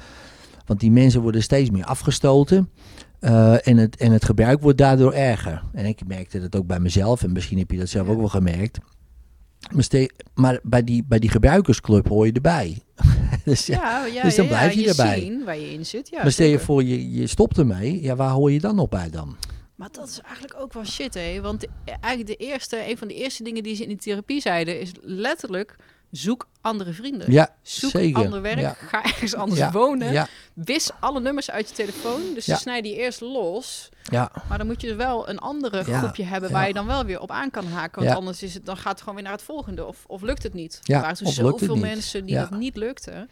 Want 0.65 0.79
die 0.79 0.91
mensen 0.91 1.21
worden 1.21 1.43
steeds 1.43 1.69
meer 1.69 1.85
afgestoten 1.85 2.69
eh, 3.19 3.67
en, 3.67 3.77
het, 3.77 3.95
en 3.95 4.11
het 4.11 4.25
gebruik 4.25 4.61
wordt 4.61 4.77
daardoor 4.77 5.13
erger. 5.13 5.61
En 5.73 5.85
ik 5.85 5.99
merkte 6.07 6.39
dat 6.41 6.55
ook 6.55 6.67
bij 6.67 6.79
mezelf, 6.79 7.23
en 7.23 7.31
misschien 7.31 7.57
heb 7.57 7.71
je 7.71 7.77
dat 7.77 7.89
zelf 7.89 8.07
ook 8.07 8.19
wel 8.19 8.27
gemerkt. 8.29 8.77
Maar, 10.33 10.59
bij, 10.63 10.83
die, 10.83 11.03
bij 11.07 11.19
die 11.19 11.29
gebruikersclub 11.29 12.07
hoor 12.07 12.25
je 12.25 12.31
erbij. 12.31 12.77
dus 13.45 13.65
ja, 13.65 14.03
dus 14.23 14.35
dan 14.35 14.45
ja, 14.45 14.51
blijf 14.51 14.73
je 14.73 14.89
erbij. 14.89 15.19
zien 15.19 15.43
waar 15.43 15.57
je 15.57 15.73
in 15.73 15.85
zit. 15.85 16.09
Ja, 16.09 16.21
maar 16.21 16.31
stel 16.31 16.47
je 16.47 16.59
voor, 16.59 16.83
je, 16.83 17.11
je 17.11 17.27
stopt 17.27 17.57
ermee. 17.57 18.01
Ja, 18.01 18.15
waar 18.15 18.31
hoor 18.31 18.51
je 18.51 18.59
dan 18.59 18.75
nog 18.75 18.89
bij 18.89 19.09
dan? 19.09 19.35
Maar 19.75 19.89
dat 19.91 20.07
is 20.07 20.21
eigenlijk 20.21 20.55
ook 20.59 20.73
wel 20.73 20.85
shit, 20.85 21.13
hè? 21.13 21.41
Want 21.41 21.65
eigenlijk 21.85 22.39
de 22.39 22.45
eerste, 22.45 22.89
een 22.89 22.97
van 22.97 23.07
de 23.07 23.13
eerste 23.13 23.43
dingen 23.43 23.63
die 23.63 23.75
ze 23.75 23.83
in 23.83 23.89
de 23.89 23.95
therapie 23.95 24.41
zeiden, 24.41 24.79
is 24.79 24.91
letterlijk 25.01 25.75
zoek 26.15 26.47
andere 26.61 26.93
vrienden. 26.93 27.31
Ja, 27.31 27.55
Zoek 27.61 27.89
zeker. 27.91 28.23
ander 28.23 28.41
werk, 28.41 28.59
Ja. 28.59 28.75
ga 28.79 29.03
ergens 29.03 29.33
anders 29.35 29.59
Ja, 29.59 29.71
wonen. 29.71 30.11
Ja, 30.11 30.27
Wis 30.53 30.89
alle 30.99 31.19
nummers 31.21 31.51
uit 31.51 31.69
je 31.69 31.75
telefoon. 31.75 32.21
Dus 32.33 32.43
snijden 32.59 32.83
die 32.91 32.95
eerst 33.01 33.21
los. 33.21 33.89
ja, 34.03 34.31
Maar 34.49 34.57
dan 34.57 34.67
moet 34.67 34.81
je 34.81 34.87
dus 34.87 34.95
wel 34.95 35.29
een 35.29 35.39
andere 35.39 35.83
groepje 35.83 36.23
hebben 36.23 36.51
waar 36.51 36.67
je 36.67 36.73
dan 36.73 36.85
wel 36.85 37.05
weer 37.05 37.19
op 37.19 37.31
aan 37.31 37.51
kan 37.51 37.65
haken. 37.67 38.03
Want 38.03 38.15
anders 38.15 38.43
is 38.43 38.53
het, 38.53 38.65
dan 38.65 38.77
gaat 38.77 38.91
het 38.91 38.99
gewoon 38.99 39.15
weer 39.15 39.23
naar 39.23 39.33
het 39.33 39.41
volgende. 39.41 39.85
Of, 39.85 40.03
of 40.07 40.21
lukt 40.21 40.43
het 40.43 40.53
niet. 40.53 40.79
Ja, 40.83 40.95
er 40.95 41.01
waren 41.01 41.17
toen 41.17 41.31
zoveel 41.31 41.73
niet. 41.75 41.83
mensen 41.83 42.25
die 42.25 42.35
dat 42.35 42.51
niet 42.51 42.75
lukte. 42.75 43.27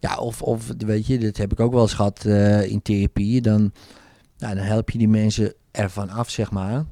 ja 0.00 0.16
of, 0.16 0.42
of 0.42 0.66
weet 0.78 1.06
je, 1.06 1.18
dat 1.18 1.36
heb 1.36 1.52
ik 1.52 1.60
ook 1.60 1.72
wel 1.72 1.82
eens 1.82 1.94
gehad 1.94 2.24
eh, 2.24 2.70
in 2.70 2.82
therapie. 2.82 3.40
Dan, 3.40 3.72
nou, 4.38 4.54
dan 4.54 4.64
help 4.64 4.90
je 4.90 4.98
die 4.98 5.08
mensen 5.08 5.54
ervan 5.70 6.08
af, 6.10 6.30
zeg 6.30 6.50
maar. 6.50 6.84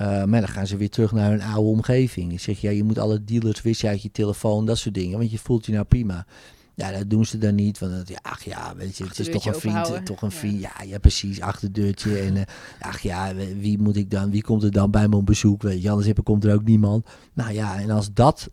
Eh, 0.00 0.24
maar 0.24 0.40
dan 0.40 0.48
gaan 0.48 0.66
ze 0.66 0.76
weer 0.76 0.90
terug 0.90 1.12
naar 1.12 1.30
hun 1.30 1.42
oude 1.42 1.68
omgeving. 1.70 2.32
Ik 2.32 2.40
zeg, 2.40 2.60
ja, 2.60 2.70
je 2.70 2.84
moet 2.84 2.98
alle 2.98 3.24
dealers 3.24 3.62
wissen 3.62 3.88
uit 3.88 4.02
je 4.02 4.10
telefoon, 4.10 4.66
dat 4.66 4.78
soort 4.78 4.94
dingen. 4.94 5.18
Want 5.18 5.30
je 5.30 5.38
voelt 5.38 5.66
je 5.66 5.72
nou 5.72 5.84
prima. 5.84 6.26
Ja, 6.74 6.90
dat 6.92 7.10
doen 7.10 7.24
ze 7.26 7.38
dan 7.38 7.54
niet. 7.54 7.78
Want 7.78 7.92
dat- 7.92 8.08
ja, 8.08 8.18
ach 8.22 8.44
ja, 8.44 8.76
weet 8.76 8.96
je, 8.96 9.04
het 9.04 9.18
is 9.18 9.26
toch 9.26 9.34
Achterdeurtje 9.36 9.50
een 9.68 9.84
vriend. 9.84 9.98
eh. 9.98 10.04
Toch 10.04 10.22
een 10.22 10.30
vriend. 10.30 10.60
Ja, 10.60 10.72
ja, 10.86 10.98
precies. 10.98 11.40
Achterdeurtje. 11.40 12.18
En 12.18 12.36
eh, 12.36 12.42
ach 12.80 13.00
ja, 13.00 13.34
wie 13.58 13.78
moet 13.78 13.96
ik 13.96 14.10
dan? 14.10 14.30
Wie 14.30 14.42
komt 14.42 14.62
er 14.62 14.70
dan 14.70 14.90
bij 14.90 15.08
me 15.08 15.16
op 15.16 15.26
bezoek? 15.26 15.62
Weet 15.62 15.82
je, 15.82 15.88
anders 15.90 16.06
heb- 16.06 16.24
komt 16.24 16.44
er 16.44 16.54
ook 16.54 16.64
niemand. 16.64 17.06
Nou 17.34 17.52
ja, 17.52 17.80
en 17.80 17.90
als 17.90 18.12
dat, 18.12 18.48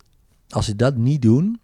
als 0.48 0.64
ze 0.66 0.76
dat 0.76 0.96
niet 0.96 1.22
doen, 1.22 1.60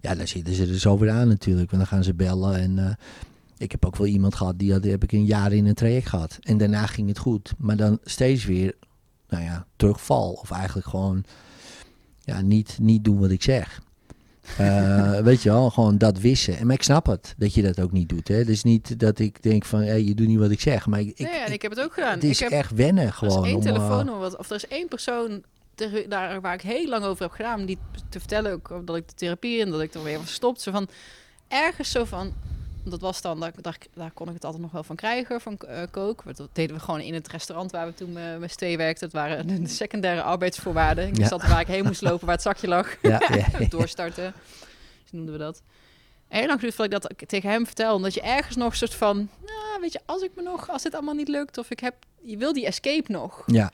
ja, 0.00 0.14
dan 0.14 0.26
zitten 0.28 0.54
ze 0.54 0.66
er 0.66 0.78
zo 0.78 0.98
weer 0.98 1.10
aan 1.10 1.28
natuurlijk. 1.28 1.70
Want 1.70 1.82
dan 1.82 1.92
gaan 1.92 2.04
ze 2.04 2.14
bellen 2.14 2.54
en. 2.56 2.78
eh, 2.78 2.94
Ik 3.58 3.70
heb 3.70 3.84
ook 3.86 3.96
wel 3.96 4.06
iemand 4.06 4.34
gehad, 4.34 4.58
die 4.58 4.72
had, 4.72 4.84
heb 4.84 5.02
ik 5.02 5.12
een 5.12 5.24
jaar 5.24 5.52
in 5.52 5.66
een 5.66 5.74
traject 5.74 6.08
gehad. 6.08 6.38
En 6.42 6.58
daarna 6.58 6.86
ging 6.86 7.08
het 7.08 7.18
goed. 7.18 7.52
Maar 7.58 7.76
dan 7.76 7.98
steeds 8.04 8.44
weer, 8.44 8.74
nou 9.28 9.42
ja, 9.44 9.66
terugval. 9.76 10.32
Of 10.32 10.50
eigenlijk 10.50 10.86
gewoon, 10.86 11.24
ja, 12.20 12.40
niet, 12.40 12.78
niet 12.80 13.04
doen 13.04 13.18
wat 13.18 13.30
ik 13.30 13.42
zeg. 13.42 13.80
Eh, 14.56 15.18
weet 15.28 15.42
je 15.42 15.48
wel, 15.50 15.70
gewoon 15.70 15.98
dat 15.98 16.18
wissen. 16.18 16.58
En 16.58 16.66
maar 16.66 16.74
ik 16.74 16.82
snap 16.82 17.06
het, 17.06 17.34
dat 17.38 17.54
je 17.54 17.62
dat 17.62 17.80
ook 17.80 17.92
niet 17.92 18.08
doet. 18.08 18.28
Hè. 18.28 18.44
Dus 18.44 18.62
niet 18.62 19.00
dat 19.00 19.18
ik 19.18 19.42
denk 19.42 19.64
van, 19.64 19.80
hey, 19.80 20.04
je 20.04 20.14
doet 20.14 20.26
niet 20.26 20.38
wat 20.38 20.50
ik 20.50 20.60
zeg. 20.60 20.86
Maar 20.86 21.00
ik, 21.00 21.18
nee, 21.18 21.28
en 21.30 21.52
ik 21.52 21.62
heb 21.62 21.70
het 21.70 21.80
ook 21.80 21.92
gedaan. 21.92 22.14
Het 22.14 22.24
is 22.24 22.40
ik 22.40 22.48
heb, 22.48 22.58
echt 22.58 22.72
wennen 22.74 23.04
er 23.04 23.12
gewoon. 23.12 23.44
is 23.44 23.50
één 23.50 23.56
eh, 23.60 23.62
telefoonnummer, 23.72 24.18
wat- 24.18 24.36
of 24.36 24.50
er 24.50 24.56
is 24.56 24.66
één 24.68 24.88
persoon 24.88 25.42
ter- 25.74 26.08
daar 26.08 26.40
waar 26.40 26.54
ik 26.54 26.60
heel 26.62 26.88
lang 26.88 27.04
over 27.04 27.22
heb 27.22 27.32
gedaan, 27.32 27.60
om 27.60 27.66
die 27.66 27.78
te 28.08 28.18
vertellen 28.18 28.52
ook 28.52 28.82
dat 28.86 28.96
ik 28.96 29.08
de 29.08 29.14
therapie 29.14 29.60
en 29.60 29.70
dat 29.70 29.80
ik 29.80 29.94
er 29.94 30.02
weer 30.02 30.18
was 30.18 30.26
gestopt. 30.28 30.60
Zo 30.60 30.70
van, 30.72 30.88
ergens 31.48 31.90
zo 31.90 32.04
van, 32.04 32.32
dat 32.84 33.00
was 33.00 33.20
dan, 33.20 33.40
daar, 33.40 33.52
daar, 33.60 33.78
daar 33.94 34.10
kon 34.10 34.28
ik 34.28 34.34
het 34.34 34.44
altijd 34.44 34.62
nog 34.62 34.72
wel 34.72 34.82
van 34.82 34.96
krijgen, 34.96 35.40
van 35.40 35.56
eh 35.56 35.82
kook. 35.90 36.22
Dat 36.36 36.48
deden 36.52 36.76
we 36.76 36.82
gewoon 36.82 37.00
in 37.00 37.14
het 37.14 37.28
restaurant 37.28 37.70
waar 37.70 37.86
we 37.86 37.94
toen 37.94 38.16
eh, 38.16 38.36
met 38.36 38.50
z'n 38.50 38.56
tweeën 38.56 38.76
werkten. 38.78 39.10
Dat 39.10 39.20
waren 39.20 39.46
de 39.46 39.68
secundaire 39.68 40.22
arbeidsvoorwaarden. 40.22 41.06
Ik 41.08 41.16
Ja. 41.16 41.28
altijd 41.28 41.50
waar 41.50 41.60
ik 41.60 41.66
heen 41.66 41.84
moest 41.84 42.00
lopen, 42.02 42.26
waar 42.26 42.34
het 42.34 42.44
zakje 42.44 42.68
lag. 42.68 42.96
ja, 43.02 43.20
ja, 43.34 43.66
Doorstarten, 43.68 44.32
zo 45.04 45.16
noemden 45.16 45.34
we 45.34 45.40
dat. 45.40 45.62
En 46.28 46.38
heel 46.38 46.46
lang 46.46 46.60
duurde 46.60 46.76
voordat 46.76 47.10
ik 47.10 47.18
dat 47.18 47.28
tegen 47.28 47.50
hem 47.50 47.66
vertel, 47.66 47.94
omdat 47.94 48.14
je 48.14 48.20
ergens 48.20 48.56
nog 48.56 48.70
een 48.70 48.76
soort 48.76 48.94
van, 48.94 49.16
nou, 49.46 49.80
weet 49.80 49.92
je, 49.92 50.00
als 50.04 50.22
ik 50.22 50.30
me 50.36 50.42
nog, 50.42 50.70
als 50.70 50.82
dit 50.82 50.94
allemaal 50.94 51.14
niet 51.14 51.28
lukt, 51.28 51.58
of 51.58 51.70
ik 51.70 51.80
heb, 51.80 51.94
je 52.22 52.36
wil 52.36 52.52
die 52.52 52.66
escape 52.66 53.12
nog. 53.12 53.42
Ja, 53.46 53.70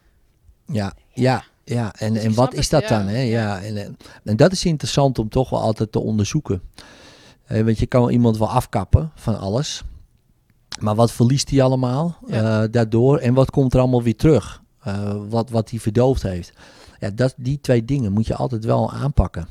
ja, 0.67 0.93
ja. 1.13 1.45
ja. 1.65 1.93
En, 1.99 2.13
Dus 2.15 2.23
en 2.23 2.35
wat 2.35 2.55
is 2.55 2.69
dat 2.69 2.89
dan? 2.89 3.07
Hè? 3.07 3.21
Ja. 3.21 3.63
En, 3.63 3.97
en 4.25 4.37
dat 4.37 4.53
is 4.53 4.65
interessant 4.65 5.19
om 5.19 5.29
toch 5.29 5.51
wel 5.51 5.61
altijd 5.61 5.93
te 5.93 5.99
onderzoeken. 5.99 6.63
Want 7.49 7.79
je 7.79 7.87
kan 7.87 8.11
iemand 8.11 8.39
wel 8.39 8.49
afkappen 8.51 9.11
van 9.15 9.39
alles. 9.39 9.83
Maar 10.81 10.95
wat 10.95 11.13
verliest 11.13 11.51
hij 11.51 11.63
allemaal 11.63 12.19
Ja. 12.27 12.63
eh, 12.63 12.69
daardoor? 12.71 13.19
En 13.19 13.35
wat 13.35 13.51
komt 13.51 13.75
er 13.75 13.81
allemaal 13.81 14.03
weer 14.03 14.17
terug? 14.17 14.63
Eh, 14.81 15.17
wat, 15.29 15.51
wat 15.51 15.71
hij 15.71 15.79
verdoofd 15.79 16.23
heeft. 16.23 16.53
Ja, 17.01 17.11
dat, 17.11 17.35
die 17.37 17.61
twee 17.61 17.85
dingen 17.85 18.13
moet 18.13 18.27
je 18.27 18.35
altijd 18.35 18.65
wel 18.65 18.93
aanpakken. 18.93 19.49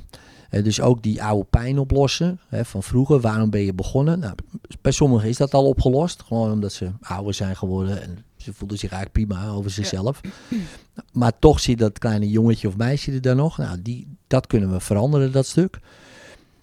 Dus 0.49 0.81
ook 0.81 1.03
die 1.03 1.23
oude 1.23 1.45
pijn 1.49 1.79
oplossen 1.79 2.39
hè, 2.47 2.65
van 2.65 2.83
vroeger. 2.83 3.19
Waarom 3.19 3.49
ben 3.49 3.61
je 3.61 3.73
begonnen? 3.73 4.19
Nou, 4.19 4.33
bij 4.81 4.91
sommigen 4.91 5.29
is 5.29 5.37
dat 5.37 5.53
al 5.53 5.67
opgelost. 5.67 6.23
Gewoon 6.27 6.51
omdat 6.51 6.73
ze 6.73 6.91
ouder 7.01 7.33
zijn 7.33 7.55
geworden. 7.55 8.01
En 8.01 8.25
ze 8.37 8.53
voelden 8.53 8.77
zich 8.77 8.91
eigenlijk 8.91 9.27
prima 9.27 9.49
over 9.49 9.71
zichzelf. 9.71 10.21
Maar 11.11 11.39
toch 11.39 11.59
zit 11.59 11.77
dat 11.77 11.99
kleine 11.99 12.29
jongetje 12.29 12.67
of 12.67 12.77
meisje 12.77 13.11
er 13.11 13.21
dan 13.21 13.35
nog. 13.35 13.57
Nou, 13.57 13.81
die, 13.81 14.07
dat 14.27 14.47
kunnen 14.47 14.71
we 14.71 14.79
veranderen, 14.79 15.31
dat 15.31 15.45
stuk. 15.45 15.79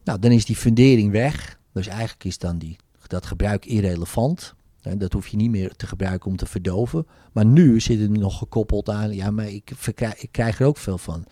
Nou, 0.05 0.19
dan 0.19 0.31
is 0.31 0.45
die 0.45 0.57
fundering 0.57 1.13
weg. 1.13 1.59
Dus 1.73 1.87
eigenlijk 1.87 2.25
is 2.25 2.39
dan 2.39 2.59
die, 2.59 2.77
dat 3.07 3.27
gebruik 3.27 3.67
irrelevant. 3.67 4.55
Dat 4.97 5.13
hoef 5.13 5.29
je 5.29 5.37
niet 5.37 5.51
meer 5.51 5.75
te 5.77 5.87
gebruiken 5.87 6.31
om 6.31 6.37
te 6.37 6.47
verdoven. 6.47 7.07
Maar 7.33 7.47
nu 7.47 7.81
zit 7.81 8.01
het 8.01 8.11
nog 8.11 8.39
gekoppeld 8.39 8.89
aan, 8.89 9.15
ja, 9.15 9.31
maar 9.31 9.49
ik, 9.49 9.71
ik 10.17 10.29
krijg 10.31 10.61
er 10.61 10.67
ook 10.67 10.77
veel 10.77 10.99
van. 10.99 11.25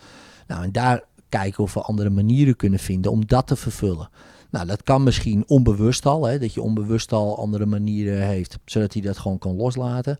Nou, 0.46 0.62
en 0.62 0.72
daar 0.72 1.02
kijken 1.28 1.64
of 1.64 1.74
we 1.74 1.80
andere 1.80 2.10
manieren 2.10 2.56
kunnen 2.56 2.78
vinden 2.78 3.10
om 3.10 3.26
dat 3.26 3.46
te 3.46 3.56
vervullen. 3.56 4.08
Nou, 4.50 4.66
dat 4.66 4.82
kan 4.82 5.02
misschien 5.02 5.44
onbewust 5.46 6.06
al, 6.06 6.24
hè, 6.24 6.38
dat 6.38 6.54
je 6.54 6.62
onbewust 6.62 7.12
al 7.12 7.38
andere 7.38 7.66
manieren 7.66 8.26
heeft, 8.26 8.58
zodat 8.64 8.92
hij 8.92 9.02
dat 9.02 9.18
gewoon 9.18 9.38
kan 9.38 9.56
loslaten. 9.56 10.18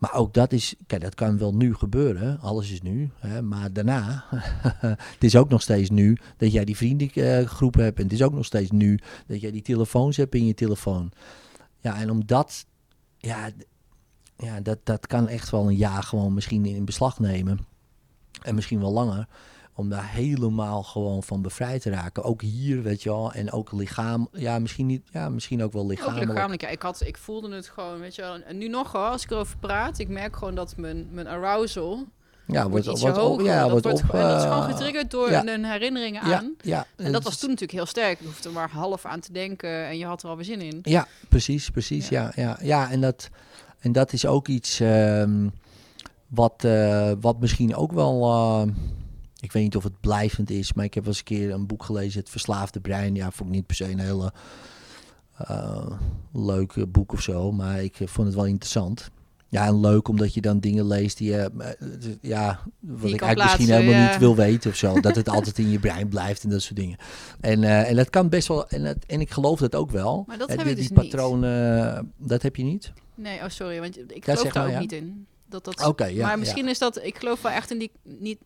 Maar 0.00 0.14
ook 0.14 0.34
dat 0.34 0.52
is, 0.52 0.74
kijk, 0.86 1.02
dat 1.02 1.14
kan 1.14 1.38
wel 1.38 1.54
nu 1.54 1.74
gebeuren, 1.74 2.40
alles 2.40 2.70
is 2.72 2.82
nu. 2.82 3.10
Hè, 3.18 3.42
maar 3.42 3.72
daarna, 3.72 4.24
het 5.14 5.24
is 5.24 5.36
ook 5.36 5.48
nog 5.48 5.62
steeds 5.62 5.90
nu 5.90 6.16
dat 6.36 6.52
jij 6.52 6.64
die 6.64 6.76
vriendengroep 6.76 7.74
hebt. 7.74 7.98
En 7.98 8.04
het 8.04 8.12
is 8.12 8.22
ook 8.22 8.32
nog 8.32 8.44
steeds 8.44 8.70
nu 8.70 8.98
dat 9.26 9.40
jij 9.40 9.50
die 9.50 9.62
telefoons 9.62 10.16
hebt 10.16 10.34
in 10.34 10.46
je 10.46 10.54
telefoon. 10.54 11.12
Ja, 11.80 12.00
en 12.00 12.10
omdat, 12.10 12.66
ja, 13.18 13.50
ja 14.36 14.60
dat, 14.60 14.78
dat 14.82 15.06
kan 15.06 15.28
echt 15.28 15.50
wel 15.50 15.68
een 15.68 15.76
jaar 15.76 16.02
gewoon 16.02 16.34
misschien 16.34 16.66
in 16.66 16.84
beslag 16.84 17.18
nemen. 17.18 17.58
En 18.42 18.54
misschien 18.54 18.80
wel 18.80 18.92
langer. 18.92 19.28
Om 19.80 19.88
daar 19.88 20.08
helemaal 20.10 20.82
gewoon 20.82 21.22
van 21.22 21.42
bevrijd 21.42 21.82
te 21.82 21.90
raken. 21.90 22.22
Ook 22.24 22.42
hier, 22.42 22.82
weet 22.82 23.02
je 23.02 23.08
wel. 23.08 23.32
En 23.32 23.52
ook 23.52 23.72
lichaam. 23.72 24.28
Ja, 24.32 24.58
misschien 24.58 24.86
niet. 24.86 25.02
Ja, 25.12 25.28
misschien 25.28 25.62
ook 25.62 25.72
wel 25.72 25.82
Ook 25.82 25.88
lichamelijk. 25.88 26.30
lichamelijk. 26.30 26.62
Ja, 26.62 26.68
ik, 26.68 26.82
had, 26.82 27.00
ik 27.06 27.16
voelde 27.16 27.54
het 27.54 27.68
gewoon, 27.68 28.00
weet 28.00 28.14
je 28.14 28.22
wel. 28.22 28.34
En 28.42 28.58
nu 28.58 28.68
nog 28.68 28.92
hoor, 28.92 29.02
als 29.08 29.22
ik 29.24 29.30
erover 29.30 29.56
praat, 29.58 29.98
ik 29.98 30.08
merk 30.08 30.36
gewoon 30.36 30.54
dat 30.54 30.76
mijn, 30.76 31.08
mijn 31.10 31.26
arousal 31.26 32.04
Ja, 32.46 32.68
wordt 32.68 32.86
iets 32.86 33.00
wordt 33.00 33.16
hoger. 33.16 33.44
ja, 33.44 33.60
dat, 33.60 33.70
wordt 33.70 33.84
wordt, 33.84 34.02
op, 34.02 34.10
en 34.14 34.20
dat 34.28 34.36
is 34.36 34.42
gewoon 34.48 34.62
eh, 34.66 34.70
getriggerd 34.70 35.10
door 35.10 35.30
ja. 35.30 35.46
een 35.46 35.64
herinneringen 35.64 36.28
ja, 36.28 36.36
aan. 36.36 36.54
ja. 36.60 36.86
En 36.96 37.12
dat 37.12 37.22
was 37.22 37.38
toen 37.38 37.48
natuurlijk 37.48 37.78
heel 37.78 37.86
sterk. 37.86 38.18
Je 38.20 38.26
hoefde 38.26 38.48
er 38.48 38.54
maar 38.54 38.70
half 38.70 39.04
aan 39.04 39.20
te 39.20 39.32
denken 39.32 39.86
en 39.86 39.98
je 39.98 40.06
had 40.06 40.22
er 40.22 40.28
alweer 40.28 40.44
zin 40.44 40.60
in. 40.60 40.78
Ja, 40.82 41.06
precies, 41.28 41.70
precies. 41.70 42.08
Ja, 42.08 42.32
ja, 42.34 42.58
ja. 42.62 42.90
en, 42.90 43.00
dat, 43.00 43.28
en 43.80 43.92
dat 43.92 44.12
is 44.12 44.26
ook 44.26 44.48
iets 44.48 44.80
ehm, 44.80 45.48
wat, 46.28 46.64
eh, 46.64 47.12
wat 47.20 47.40
misschien 47.40 47.74
ook 47.76 47.92
wel. 47.92 48.22
eh, 48.22 48.72
ik 49.40 49.52
weet 49.52 49.62
niet 49.62 49.76
of 49.76 49.84
het 49.84 50.00
blijvend 50.00 50.50
is, 50.50 50.72
maar 50.72 50.84
ik 50.84 50.94
heb 50.94 51.04
wel 51.04 51.12
eens 51.12 51.22
een 51.22 51.36
keer 51.36 51.50
een 51.50 51.66
boek 51.66 51.82
gelezen, 51.82 52.20
Het 52.20 52.30
Verslaafde 52.30 52.80
Brein. 52.80 53.14
Ja, 53.14 53.30
vond 53.30 53.48
ik 53.48 53.54
niet 53.54 53.66
per 53.66 53.76
se 53.76 53.90
een 53.90 53.98
hele 53.98 54.32
eh, 55.36 55.90
leuke 56.32 56.86
boek 56.86 57.12
of 57.12 57.20
zo, 57.20 57.52
maar 57.52 57.82
ik 57.82 58.00
eh, 58.00 58.06
vond 58.06 58.26
het 58.26 58.36
wel 58.36 58.46
interessant. 58.46 59.10
Ja, 59.48 59.66
en 59.66 59.80
leuk 59.80 60.08
omdat 60.08 60.34
je 60.34 60.40
dan 60.40 60.60
dingen 60.60 60.86
leest 60.86 61.18
die 61.18 61.30
je, 61.30 61.50
eh, 61.58 62.10
ja, 62.20 62.60
wat 62.80 63.10
ik 63.10 63.20
eigenlijk 63.20 63.42
misschien 63.42 63.74
helemaal 63.74 64.02
ja. 64.02 64.10
niet 64.10 64.18
wil 64.18 64.36
weten 64.36 64.70
of 64.70 64.76
zo. 64.76 65.00
dat 65.00 65.16
het 65.16 65.28
altijd 65.28 65.58
in 65.58 65.70
je 65.70 65.78
brein 65.78 66.08
blijft 66.08 66.42
en 66.44 66.50
dat 66.50 66.62
soort 66.62 66.76
dingen. 66.76 66.98
En, 67.40 67.64
en 67.64 67.96
dat 67.96 68.10
kan 68.10 68.28
best 68.28 68.48
wel, 68.48 68.68
en, 68.68 68.84
dat, 68.84 68.96
en 69.06 69.20
ik 69.20 69.30
geloof 69.30 69.58
dat 69.58 69.74
ook 69.74 69.90
wel. 69.90 70.24
Maar 70.26 70.38
dat 70.38 70.48
heb 70.48 70.58
die, 70.58 70.74
dus 70.74 70.88
die 70.88 70.98
niet. 70.98 71.10
patronen, 71.10 72.12
dat 72.16 72.42
heb 72.42 72.56
je 72.56 72.62
niet? 72.62 72.92
Nee, 73.14 73.38
oh 73.38 73.48
sorry, 73.48 73.80
want 73.80 73.98
ik 74.14 74.24
geloof 74.24 74.42
daar 74.42 74.52
maar, 74.54 74.66
ook 74.66 74.70
ja. 74.70 74.78
niet 74.78 74.92
in. 74.92 75.26
Dat, 75.48 75.64
dat, 75.64 75.96
ja. 75.96 76.04
maar 76.04 76.14
ja. 76.14 76.36
misschien 76.36 76.68
is 76.68 76.78
dat, 76.78 77.04
ik 77.04 77.18
geloof 77.18 77.42
wel 77.42 77.52
echt 77.52 77.70
in 77.70 77.78
die, 77.78 77.90
niet... 78.02 78.38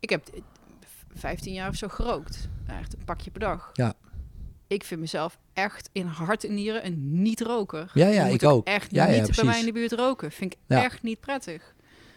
Ik 0.00 0.10
heb 0.10 0.26
eh, 0.34 0.40
15 1.14 1.52
jaar 1.52 1.68
of 1.68 1.74
zo 1.76 1.88
gerookt. 1.88 2.48
Echt 2.66 2.92
een 2.94 3.04
pakje 3.04 3.30
per 3.30 3.40
dag. 3.40 3.70
Ja. 3.72 3.94
Ik 4.66 4.84
vind 4.84 5.00
mezelf 5.00 5.38
echt 5.52 5.88
in 5.92 6.06
hart 6.06 6.44
en 6.44 6.54
nieren 6.54 6.86
een 6.86 7.22
niet-roker. 7.22 7.90
Ja, 7.94 8.06
ja, 8.08 8.24
ik 8.26 8.42
ook. 8.44 8.66
echt 8.66 8.90
Ja, 8.90 9.02
ja, 9.04 9.08
niet 9.08 9.16
bij 9.16 9.24
precies. 9.26 9.44
mij 9.44 9.58
in 9.60 9.64
de 9.66 9.72
buurt 9.72 9.92
roken. 9.92 10.32
Vind 10.32 10.52
ik 10.52 10.58
Ja. 10.66 10.82
echt 10.84 11.02
niet 11.02 11.20
prettig. 11.20 11.74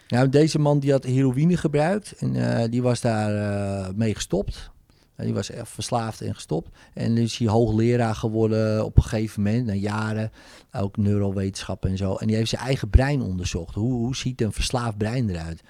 Nou, 0.07 0.29
deze 0.29 0.59
man 0.59 0.79
die 0.79 0.91
had 0.91 1.03
heroïne 1.03 1.57
gebruikt 1.57 2.11
en 2.17 2.35
eh, 2.59 2.69
die 2.71 2.81
was 2.81 3.01
daar 3.01 3.35
eh, 3.35 3.93
mee 3.95 4.15
gestopt. 4.15 4.69
En 5.15 5.25
die 5.25 5.33
was 5.35 5.49
echt 5.49 5.69
verslaafd 5.69 6.21
en 6.21 6.33
gestopt. 6.35 6.69
En 6.93 7.15
dus 7.15 7.23
is 7.23 7.37
hij 7.37 7.47
hoogleraar 7.47 8.15
geworden 8.15 8.85
op 8.85 8.97
een 8.97 9.03
gegeven 9.03 9.43
moment, 9.43 9.65
na 9.65 9.73
jaren. 9.73 10.31
Ook 10.71 10.97
neurowetenschap 10.97 11.85
en 11.85 11.97
zo. 11.97 12.15
En 12.15 12.27
die 12.27 12.35
heeft 12.35 12.49
zijn 12.49 12.61
eigen 12.61 12.89
brein 12.89 13.21
onderzocht. 13.21 13.75
Hoe, 13.75 13.93
hoe 13.93 14.15
ziet 14.15 14.41
een 14.41 14.51
verslaafd 14.53 14.97
brein 14.97 15.29
eruit? 15.29 15.61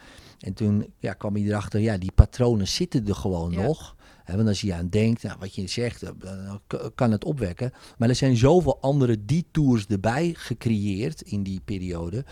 En 0.41 0.53
toen 0.53 0.93
ja, 0.99 1.13
kwam 1.13 1.33
hij 1.35 1.43
erachter, 1.43 1.79
ja, 1.79 1.97
die 1.97 2.11
patronen 2.11 2.67
zitten 2.67 3.07
er 3.07 3.15
gewoon 3.15 3.51
Ja. 3.51 3.61
nog. 3.61 3.95
Hè, 4.23 4.35
want 4.35 4.47
als 4.47 4.61
je 4.61 4.73
aan 4.73 4.89
denkt, 4.89 5.23
nou, 5.23 5.37
wat 5.39 5.55
je 5.55 5.67
zegt, 5.67 6.03
eh, 6.03 6.09
dan 6.19 6.61
k- 6.67 6.91
kan 6.95 7.11
het 7.11 7.23
opwekken. 7.25 7.71
Maar 7.97 8.09
er 8.09 8.15
zijn 8.15 8.37
zoveel 8.37 8.81
andere 8.81 9.25
detours 9.25 9.85
erbij 9.87 10.33
gecreëerd 10.37 11.21
in 11.21 11.43
die 11.43 11.61
periode, 11.65 12.25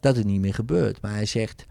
dat 0.00 0.16
het 0.16 0.24
niet 0.26 0.40
meer 0.40 0.54
gebeurt. 0.54 1.00
Maar 1.00 1.12
hij 1.12 1.26
zegt, 1.26 1.66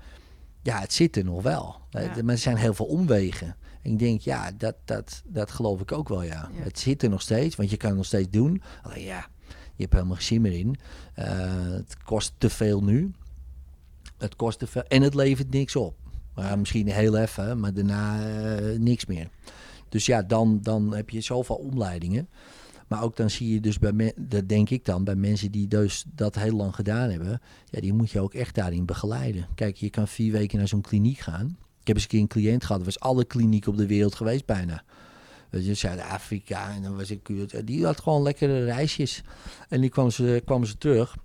ja, 0.61 0.79
het 0.79 0.93
zit 0.93 1.15
er 1.17 1.23
nog 1.23 1.41
wel. 1.43 1.75
Eh, 1.91 2.03
Ja. 2.15 2.23
Maar 2.23 2.33
er 2.33 2.37
zijn 2.39 2.55
heel 2.57 2.73
veel 2.73 2.85
omwegen. 2.85 3.55
En 3.81 3.91
ik 3.91 3.99
denk, 3.99 4.21
ja, 4.21 4.51
dat, 4.51 4.75
dat, 4.85 5.21
dat 5.27 5.51
geloof 5.51 5.81
ik 5.81 5.91
ook 5.91 6.09
wel, 6.09 6.23
ja. 6.23 6.49
Ja. 6.57 6.63
Het 6.63 6.79
zit 6.79 7.03
er 7.03 7.09
nog 7.09 7.21
steeds, 7.21 7.55
want 7.55 7.69
je 7.69 7.77
kan 7.77 7.87
het 7.89 7.97
nog 7.97 8.05
steeds 8.07 8.29
doen. 8.29 8.61
Alleen 8.83 9.03
ja, 9.03 9.27
je 9.75 9.81
hebt 9.81 9.93
helemaal 9.93 10.15
geen 10.15 10.25
zin 10.25 10.41
meer 10.41 10.53
in. 10.59 10.75
Eh, 11.13 11.25
het 11.71 11.97
kost 12.03 12.33
te 12.37 12.49
veel 12.49 12.83
nu. 12.83 13.11
Het 14.23 14.35
kost 14.35 14.59
te 14.59 14.67
veel 14.67 14.83
en 14.83 15.01
het 15.01 15.15
levert 15.15 15.51
niks 15.51 15.75
op. 15.75 15.95
Misschien 16.57 16.87
heel 16.87 17.17
even, 17.17 17.59
maar 17.59 17.73
daarna 17.73 18.27
eh, 18.27 18.79
niks 18.79 19.05
meer. 19.05 19.29
Dus 19.89 20.05
ja, 20.05 20.21
dan, 20.21 20.59
dan 20.61 20.93
heb 20.93 21.09
je 21.09 21.21
zoveel 21.21 21.55
omleidingen. 21.55 22.29
Maar 22.87 23.03
ook 23.03 23.15
dan 23.15 23.29
zie 23.29 23.53
je 23.53 23.59
dus 23.59 23.79
bij 23.79 24.13
dat 24.15 24.49
denk 24.49 24.69
ik 24.69 24.85
dan, 24.85 25.03
bij 25.03 25.15
mensen 25.15 25.51
die 25.51 25.67
dus 25.67 26.05
dat 26.15 26.35
heel 26.35 26.55
lang 26.55 26.75
gedaan 26.75 27.09
hebben, 27.09 27.41
ja, 27.65 27.81
die 27.81 27.93
moet 27.93 28.11
je 28.11 28.19
ook 28.19 28.33
echt 28.33 28.55
daarin 28.55 28.85
begeleiden. 28.85 29.47
Kijk, 29.55 29.75
je 29.75 29.89
kan 29.89 30.07
vier 30.07 30.31
weken 30.31 30.57
naar 30.57 30.67
zo'n 30.67 30.81
kliniek 30.81 31.19
gaan. 31.19 31.57
Ik 31.81 31.87
heb 31.87 31.95
eens 31.95 32.03
een 32.03 32.09
keer 32.09 32.19
een 32.19 32.27
cliënt 32.27 32.65
gehad, 32.65 32.83
dat 32.83 32.93
was 32.93 32.99
alle 32.99 33.25
klinieken 33.25 33.71
op 33.71 33.77
de 33.77 33.87
wereld 33.87 34.15
geweest 34.15 34.45
bijna. 34.45 34.83
Weet 35.49 35.65
je, 35.65 35.73
Zuid-Afrika 35.73 36.73
en 36.75 36.81
dan 36.81 36.95
was 36.95 37.11
ik, 37.11 37.29
die 37.65 37.85
had 37.85 38.01
gewoon 38.01 38.23
lekkere 38.23 38.63
reisjes. 38.63 39.21
En 39.69 39.81
die 39.81 39.89
kwam 39.89 40.11
ze, 40.11 40.41
kwam 40.45 40.65
ze 40.65 40.77
terug. 40.77 41.15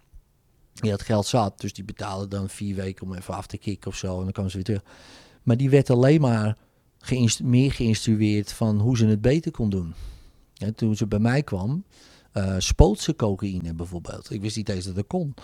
Die 0.81 0.91
had 0.91 1.03
geld 1.03 1.27
zat, 1.27 1.61
dus 1.61 1.73
die 1.73 1.85
betaalde 1.85 2.29
dan 2.29 2.49
vier 2.49 2.75
weken 2.75 3.07
om 3.07 3.15
even 3.15 3.35
af 3.35 3.47
te 3.47 3.59
kicken 3.59 3.91
of 3.91 3.97
zo. 3.97 4.19
En 4.19 4.23
dan 4.23 4.33
kwam 4.33 4.49
ze 4.49 4.55
weer 4.55 4.65
terug. 4.65 4.83
Maar 5.43 5.57
die 5.57 5.71
werd 5.71 5.91
alleen 5.91 6.21
maar 6.21 6.57
meer 7.43 7.73
geïnstrueerd 7.73 8.53
van 8.53 8.81
hoe 8.81 8.97
ze 8.97 9.07
het 9.07 9.21
beter 9.21 9.51
kon 9.51 9.71
doen. 9.71 9.95
En 10.57 10.75
toen 10.75 10.97
ze 10.97 11.07
bij 11.07 11.19
mij 11.19 11.43
kwam, 11.43 11.85
uh, 12.39 12.55
spootse 12.59 13.17
cocaïne 13.17 13.75
bijvoorbeeld. 13.75 14.31
Ik 14.31 14.41
wist 14.41 14.57
niet 14.57 14.69
eens 14.69 14.85
dat 14.85 14.95
dat 14.95 15.07
kon. 15.07 15.35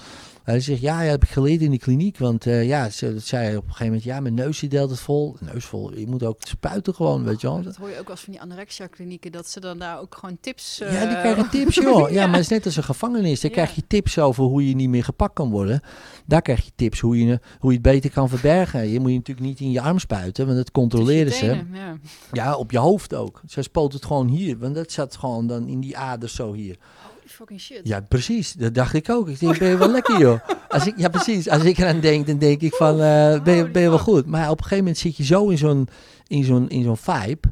Hij 0.44 0.60
zegt, 0.60 0.80
ja, 0.80 1.02
ja, 1.02 1.10
heb 1.10 1.22
ik 1.22 1.28
geleerd 1.28 1.60
in 1.60 1.70
de 1.70 1.78
kliniek. 1.78 2.18
Want 2.18 2.46
uh, 2.46 2.66
ja, 2.66 2.90
ze 2.90 3.18
zei 3.18 3.56
op 3.56 3.62
een 3.62 3.68
gegeven 3.68 3.86
moment, 3.86 4.02
ja, 4.02 4.20
mijn 4.20 4.34
neus 4.34 4.60
deelt 4.60 4.90
het 4.90 5.00
vol. 5.00 5.36
Neus 5.40 5.64
vol, 5.64 5.96
je 5.96 6.06
moet 6.06 6.22
ook 6.22 6.36
spuiten 6.40 6.94
gewoon, 6.94 7.24
weet 7.24 7.40
je 7.40 7.46
wel. 7.46 7.62
Dat 7.62 7.76
hoor 7.76 7.90
je 7.90 7.98
ook 7.98 8.10
als 8.10 8.20
van 8.20 8.32
die 8.32 8.42
anorexia-klinieken, 8.42 9.32
dat 9.32 9.48
ze 9.48 9.60
dan 9.60 9.78
daar 9.78 10.00
ook 10.00 10.14
gewoon 10.14 10.38
tips... 10.40 10.80
Uh... 10.80 10.92
Ja, 10.92 11.06
die 11.06 11.18
krijgen 11.18 11.50
tips, 11.60 11.74
joh. 11.74 12.10
ja, 12.10 12.26
maar 12.26 12.34
het 12.34 12.44
is 12.44 12.48
net 12.48 12.64
als 12.64 12.76
een 12.76 12.84
gevangenis. 12.84 13.40
Daar 13.40 13.50
krijg 13.50 13.74
je 13.74 13.86
tips 13.86 14.18
over 14.18 14.44
hoe 14.44 14.68
je 14.68 14.74
niet 14.74 14.88
meer 14.88 15.04
gepakt 15.04 15.34
kan 15.34 15.50
worden. 15.50 15.80
Daar 16.26 16.42
krijg 16.42 16.64
je 16.64 16.70
tips 16.74 17.00
hoe 17.00 17.18
je, 17.18 17.40
hoe 17.58 17.70
je 17.70 17.78
het 17.78 17.86
beter 17.86 18.10
kan 18.10 18.28
verbergen. 18.28 18.88
Je 18.88 19.00
moet 19.00 19.10
je 19.10 19.16
natuurlijk 19.16 19.46
niet 19.46 19.60
in 19.60 19.70
je 19.70 19.80
arm 19.80 19.98
spuiten, 19.98 20.46
want 20.46 20.58
dat 20.58 20.70
controleren 20.70 21.32
ze. 21.32 21.46
Ja. 21.72 21.98
ja, 22.32 22.56
op 22.56 22.70
je 22.70 22.78
hoofd 22.78 23.14
ook. 23.14 23.40
Ze 23.46 23.62
spoot 23.62 23.92
het 23.92 24.04
gewoon 24.04 24.28
hier, 24.28 24.58
want 24.58 24.74
dat 24.74 24.92
zat 24.92 25.16
gewoon 25.16 25.46
dan 25.46 25.68
in 25.68 25.80
die 25.80 25.96
aders 25.96 26.34
zo 26.34 26.52
hier. 26.52 26.78
Fucking 27.26 27.60
shit. 27.60 27.80
Ja, 27.82 28.00
precies. 28.00 28.52
Dat 28.52 28.74
dacht 28.74 28.94
ik 28.94 29.10
ook. 29.10 29.28
Ik 29.28 29.40
denk, 29.40 29.58
ben 29.58 29.68
je 29.68 29.76
wel 29.76 29.90
lekker, 29.90 30.18
joh. 30.18 30.40
Als 30.68 30.86
ik, 30.86 30.98
ja, 30.98 31.08
precies. 31.08 31.48
Als 31.48 31.62
ik 31.62 31.78
eraan 31.78 32.00
denk, 32.00 32.26
dan 32.26 32.38
denk 32.38 32.60
ik 32.60 32.74
van, 32.74 32.94
uh, 32.94 33.42
ben, 33.42 33.54
je, 33.54 33.70
ben 33.70 33.82
je 33.82 33.88
wel 33.88 33.98
goed. 33.98 34.26
Maar 34.26 34.50
op 34.50 34.56
een 34.56 34.62
gegeven 34.62 34.84
moment 34.84 34.98
zit 34.98 35.16
je 35.16 35.24
zo 35.24 35.48
in 35.48 35.58
zo'n 35.58 35.88
in 36.26 36.44
zo'n 36.44 36.68
in 36.68 36.82
zo'n 36.82 36.96
vibe. 36.96 37.48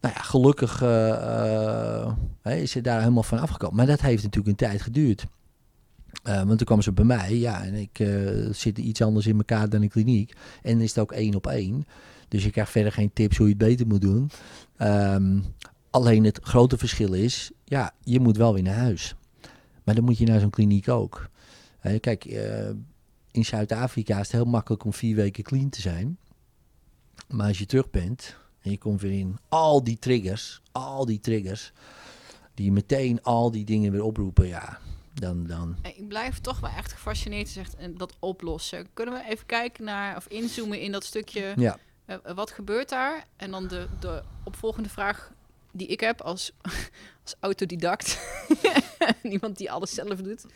Nou 0.00 0.14
ja, 0.14 0.22
gelukkig 0.22 0.82
uh, 0.82 0.88
uh, 2.46 2.60
is 2.62 2.74
het 2.74 2.84
daar 2.84 3.00
helemaal 3.00 3.22
van 3.22 3.38
afgekomen. 3.38 3.76
Maar 3.76 3.86
dat 3.86 4.00
heeft 4.00 4.22
natuurlijk 4.22 4.48
een 4.48 4.68
tijd 4.68 4.82
geduurd. 4.82 5.26
Uh, 6.24 6.36
want 6.36 6.56
toen 6.56 6.66
kwam 6.66 6.82
ze 6.82 6.92
bij 6.92 7.04
mij, 7.04 7.36
ja, 7.38 7.64
en 7.64 7.74
ik 7.74 7.98
uh, 7.98 8.48
zit 8.52 8.78
iets 8.78 9.02
anders 9.02 9.26
in 9.26 9.36
elkaar 9.36 9.68
dan 9.68 9.82
een 9.82 9.88
kliniek. 9.88 10.32
En 10.62 10.80
is 10.80 10.88
het 10.88 10.98
ook 10.98 11.12
één 11.12 11.34
op 11.34 11.46
één. 11.46 11.86
Dus 12.28 12.44
je 12.44 12.50
krijgt 12.50 12.70
verder 12.70 12.92
geen 12.92 13.10
tips 13.12 13.36
hoe 13.36 13.46
je 13.46 13.54
het 13.58 13.62
beter 13.62 13.86
moet 13.86 14.00
doen. 14.00 14.30
Um, 14.78 15.44
alleen 15.90 16.24
het 16.24 16.38
grote 16.42 16.78
verschil 16.78 17.12
is, 17.12 17.50
ja, 17.68 17.94
je 18.00 18.20
moet 18.20 18.36
wel 18.36 18.54
weer 18.54 18.62
naar 18.62 18.74
huis. 18.74 19.14
Maar 19.84 19.94
dan 19.94 20.04
moet 20.04 20.18
je 20.18 20.26
naar 20.26 20.40
zo'n 20.40 20.50
kliniek 20.50 20.88
ook. 20.88 21.28
Kijk, 22.00 22.24
in 23.30 23.44
Zuid-Afrika 23.44 24.14
is 24.14 24.22
het 24.22 24.32
heel 24.32 24.44
makkelijk 24.44 24.84
om 24.84 24.92
vier 24.92 25.16
weken 25.16 25.44
clean 25.44 25.68
te 25.68 25.80
zijn. 25.80 26.18
Maar 27.28 27.46
als 27.46 27.58
je 27.58 27.66
terug 27.66 27.90
bent 27.90 28.36
en 28.60 28.70
je 28.70 28.78
komt 28.78 29.00
weer 29.00 29.18
in 29.18 29.38
al 29.48 29.84
die 29.84 29.98
triggers, 29.98 30.60
al 30.72 31.06
die 31.06 31.20
triggers, 31.20 31.72
die 32.54 32.72
meteen 32.72 33.22
al 33.22 33.50
die 33.50 33.64
dingen 33.64 33.92
weer 33.92 34.02
oproepen, 34.02 34.46
ja, 34.46 34.78
dan, 35.14 35.46
dan... 35.46 35.76
Ik 35.82 36.08
blijf 36.08 36.40
toch 36.40 36.60
wel 36.60 36.70
echt 36.70 36.92
gefascineerd 36.92 37.48
zegt, 37.48 37.76
en 37.76 37.96
dat 37.96 38.16
oplossen. 38.18 38.86
Kunnen 38.94 39.14
we 39.14 39.30
even 39.30 39.46
kijken 39.46 39.84
naar, 39.84 40.16
of 40.16 40.26
inzoomen 40.26 40.80
in 40.80 40.92
dat 40.92 41.04
stukje, 41.04 41.52
ja. 41.56 41.78
Uh, 42.06 42.16
wat 42.34 42.50
gebeurt 42.50 42.88
daar? 42.88 43.24
En 43.36 43.50
dan 43.50 43.68
de, 43.68 43.86
de 44.00 44.22
opvolgende 44.44 44.88
vraag 44.88 45.32
die 45.72 45.86
ik 45.86 46.00
heb 46.00 46.20
als, 46.20 46.52
als 47.26 47.34
autodidact, 47.40 48.18
niemand 49.22 49.56
die 49.56 49.70
alles 49.70 49.94
zelf 49.94 50.22
doet, 50.22 50.46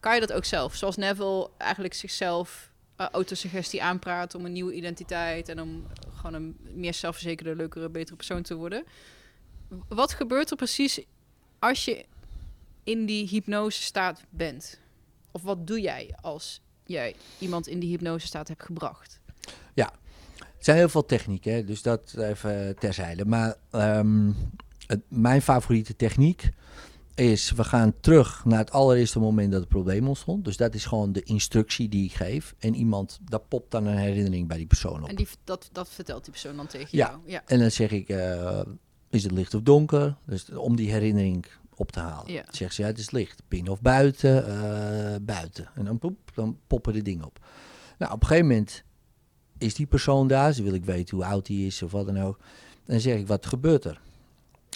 kan 0.00 0.14
je 0.14 0.20
dat 0.20 0.32
ook 0.32 0.44
zelf? 0.44 0.74
Zoals 0.74 0.96
Neville 0.96 1.50
eigenlijk 1.56 1.94
zichzelf 1.94 2.70
uh, 3.00 3.08
autosuggestie 3.08 3.82
aanpraat 3.82 4.34
om 4.34 4.44
een 4.44 4.52
nieuwe 4.52 4.74
identiteit 4.74 5.48
en 5.48 5.60
om 5.60 5.86
gewoon 6.14 6.34
een 6.34 6.56
meer 6.74 6.94
zelfverzekerde, 6.94 7.56
leukere, 7.56 7.88
betere 7.88 8.16
persoon 8.16 8.42
te 8.42 8.54
worden. 8.54 8.84
Wat 9.88 10.12
gebeurt 10.12 10.50
er 10.50 10.56
precies 10.56 11.00
als 11.58 11.84
je 11.84 12.04
in 12.84 13.06
die 13.06 13.28
hypnose 13.28 13.82
staat 13.82 14.24
bent? 14.30 14.78
Of 15.30 15.42
wat 15.42 15.66
doe 15.66 15.80
jij 15.80 16.14
als 16.20 16.60
jij 16.84 17.14
iemand 17.38 17.66
in 17.66 17.78
die 17.78 17.90
hypnose 17.90 18.26
staat 18.26 18.48
hebt 18.48 18.62
gebracht? 18.62 19.20
Ja, 19.74 19.92
zijn 20.58 20.76
heel 20.76 20.88
veel 20.88 21.06
technieken, 21.06 21.66
dus 21.66 21.82
dat 21.82 22.14
even 22.16 22.76
terzijde. 22.78 23.24
Maar 23.24 23.56
um, 23.72 24.36
het, 24.90 25.00
mijn 25.08 25.42
favoriete 25.42 25.96
techniek 25.96 26.50
is, 27.14 27.50
we 27.50 27.64
gaan 27.64 27.94
terug 28.00 28.44
naar 28.44 28.58
het 28.58 28.70
allereerste 28.70 29.18
moment 29.18 29.52
dat 29.52 29.60
het 29.60 29.68
probleem 29.68 30.08
ontstond. 30.08 30.44
Dus 30.44 30.56
dat 30.56 30.74
is 30.74 30.84
gewoon 30.84 31.12
de 31.12 31.22
instructie 31.22 31.88
die 31.88 32.04
ik 32.04 32.12
geef. 32.12 32.54
En 32.58 32.74
iemand, 32.74 33.18
dat 33.22 33.48
popt 33.48 33.70
dan 33.70 33.86
een 33.86 33.96
herinnering 33.96 34.48
bij 34.48 34.56
die 34.56 34.66
persoon 34.66 35.02
op. 35.02 35.08
En 35.08 35.16
die, 35.16 35.28
dat, 35.44 35.68
dat 35.72 35.88
vertelt 35.88 36.22
die 36.22 36.32
persoon 36.32 36.56
dan 36.56 36.66
tegen 36.66 36.88
ja. 36.90 37.08
jou? 37.08 37.20
Ja, 37.24 37.42
en 37.46 37.58
dan 37.58 37.70
zeg 37.70 37.90
ik, 37.90 38.08
uh, 38.08 38.60
is 39.10 39.22
het 39.22 39.32
licht 39.32 39.54
of 39.54 39.62
donker? 39.62 40.16
Dus 40.26 40.50
om 40.50 40.76
die 40.76 40.90
herinnering 40.90 41.46
op 41.74 41.92
te 41.92 42.00
halen. 42.00 42.32
Ja. 42.32 42.44
Zegt 42.50 42.74
ze, 42.74 42.82
ja, 42.82 42.88
het 42.88 42.98
is 42.98 43.10
licht. 43.10 43.42
Binnen 43.48 43.72
of 43.72 43.80
buiten? 43.80 44.48
Uh, 44.48 45.14
buiten. 45.22 45.68
En 45.74 45.84
dan, 45.84 45.98
poep, 45.98 46.18
dan 46.34 46.58
poppen 46.66 46.92
de 46.92 47.02
dingen 47.02 47.24
op. 47.24 47.38
Nou, 47.98 48.12
op 48.12 48.20
een 48.20 48.26
gegeven 48.26 48.48
moment 48.48 48.84
is 49.58 49.74
die 49.74 49.86
persoon 49.86 50.28
daar. 50.28 50.52
Ze 50.52 50.62
wil 50.62 50.74
ik 50.74 50.84
weten 50.84 51.16
hoe 51.16 51.26
oud 51.26 51.46
hij 51.46 51.56
is 51.56 51.82
of 51.82 51.90
wat 51.90 52.06
dan 52.06 52.20
ook. 52.20 52.38
Dan 52.84 53.00
zeg 53.00 53.18
ik, 53.18 53.26
wat 53.26 53.46
gebeurt 53.46 53.84
er? 53.84 54.00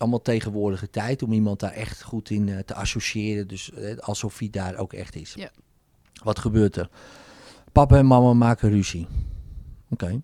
Allemaal 0.00 0.22
tegenwoordige 0.22 0.90
tijd 0.90 1.22
om 1.22 1.32
iemand 1.32 1.60
daar 1.60 1.72
echt 1.72 2.02
goed 2.02 2.30
in 2.30 2.46
uh, 2.46 2.58
te 2.58 2.74
associëren. 2.74 3.48
Dus 3.48 3.70
uh, 3.70 3.98
alsof 3.98 4.38
hij 4.38 4.50
daar 4.50 4.76
ook 4.76 4.92
echt 4.92 5.14
is. 5.14 5.34
Ja. 5.34 5.50
Wat 6.22 6.38
gebeurt 6.38 6.76
er? 6.76 6.90
Papa 7.72 7.96
en 7.96 8.06
mama 8.06 8.32
maken 8.32 8.70
ruzie. 8.70 9.06
Oké. 9.90 10.04
Okay. 10.04 10.22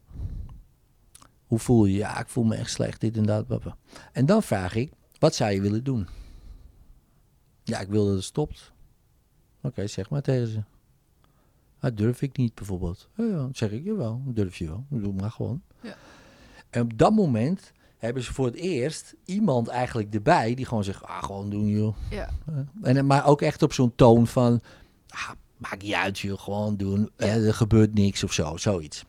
Hoe 1.46 1.58
voel 1.58 1.84
je? 1.84 1.96
Ja, 1.96 2.20
ik 2.20 2.28
voel 2.28 2.44
me 2.44 2.54
echt 2.54 2.70
slecht, 2.70 3.00
dit 3.00 3.16
en 3.16 3.26
dat. 3.26 3.46
Papa. 3.46 3.76
En 4.12 4.26
dan 4.26 4.42
vraag 4.42 4.74
ik, 4.74 4.92
wat 5.18 5.34
zou 5.34 5.52
je 5.52 5.60
willen 5.60 5.84
doen? 5.84 6.08
Ja, 7.62 7.80
ik 7.80 7.88
wil 7.88 8.06
dat 8.06 8.14
het 8.14 8.24
stopt. 8.24 8.72
Oké, 9.58 9.66
okay, 9.66 9.86
zeg 9.86 10.10
maar 10.10 10.22
tegen 10.22 10.46
ze. 10.46 10.62
Dat 11.78 11.96
durf 11.96 12.22
ik 12.22 12.36
niet 12.36 12.54
bijvoorbeeld. 12.54 13.08
Ja, 13.16 13.24
ja, 13.24 13.48
zeg 13.52 13.70
ik, 13.70 13.84
jawel, 13.84 14.22
durf 14.26 14.56
je 14.56 14.66
wel. 14.66 14.84
Doe 14.88 15.12
maar 15.12 15.30
gewoon. 15.30 15.62
Ja. 15.82 15.96
En 16.70 16.82
op 16.82 16.98
dat 16.98 17.12
moment 17.12 17.72
hebben 18.01 18.22
ze 18.22 18.32
voor 18.34 18.46
het 18.46 18.55
eerst 18.55 19.14
iemand 19.24 19.68
eigenlijk 19.68 20.14
erbij 20.14 20.55
die 20.55 20.66
gewoon 20.66 20.84
zegt, 20.84 21.05
ah, 21.05 21.22
gewoon 21.22 21.51
doen 21.51 21.66
joh. 21.66 21.96
Ja. 22.11 22.28
En, 22.82 23.07
maar 23.07 23.26
ook 23.26 23.42
echt 23.42 23.62
op 23.62 23.72
zo'n 23.72 23.94
toon 23.94 24.26
van, 24.26 24.61
ah, 25.09 25.30
maakt 25.57 25.82
niet 25.82 25.92
uit 25.92 26.18
joh, 26.18 26.38
gewoon 26.38 26.76
doen. 26.76 27.11
Ja. 27.16 27.26
Eh, 27.26 27.46
er 27.46 27.55
gebeurt 27.55 27.94
niks 27.94 28.24
of 28.24 28.32
zo, 28.32 28.57
zoiets. 28.57 29.05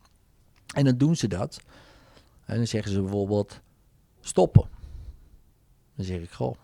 En 0.74 0.86
dan 0.86 0.98
doen 0.98 1.16
ze 1.16 1.28
dat. 1.28 1.62
En 2.46 2.58
dan 2.58 2.68
zeggen 2.68 2.92
ze 2.92 3.02
bijvoorbeeld, 3.02 3.62
stoppen. 4.22 4.70
Dan 5.96 6.06
zeg 6.06 6.22
ik, 6.22 6.32
goh, 6.32 6.56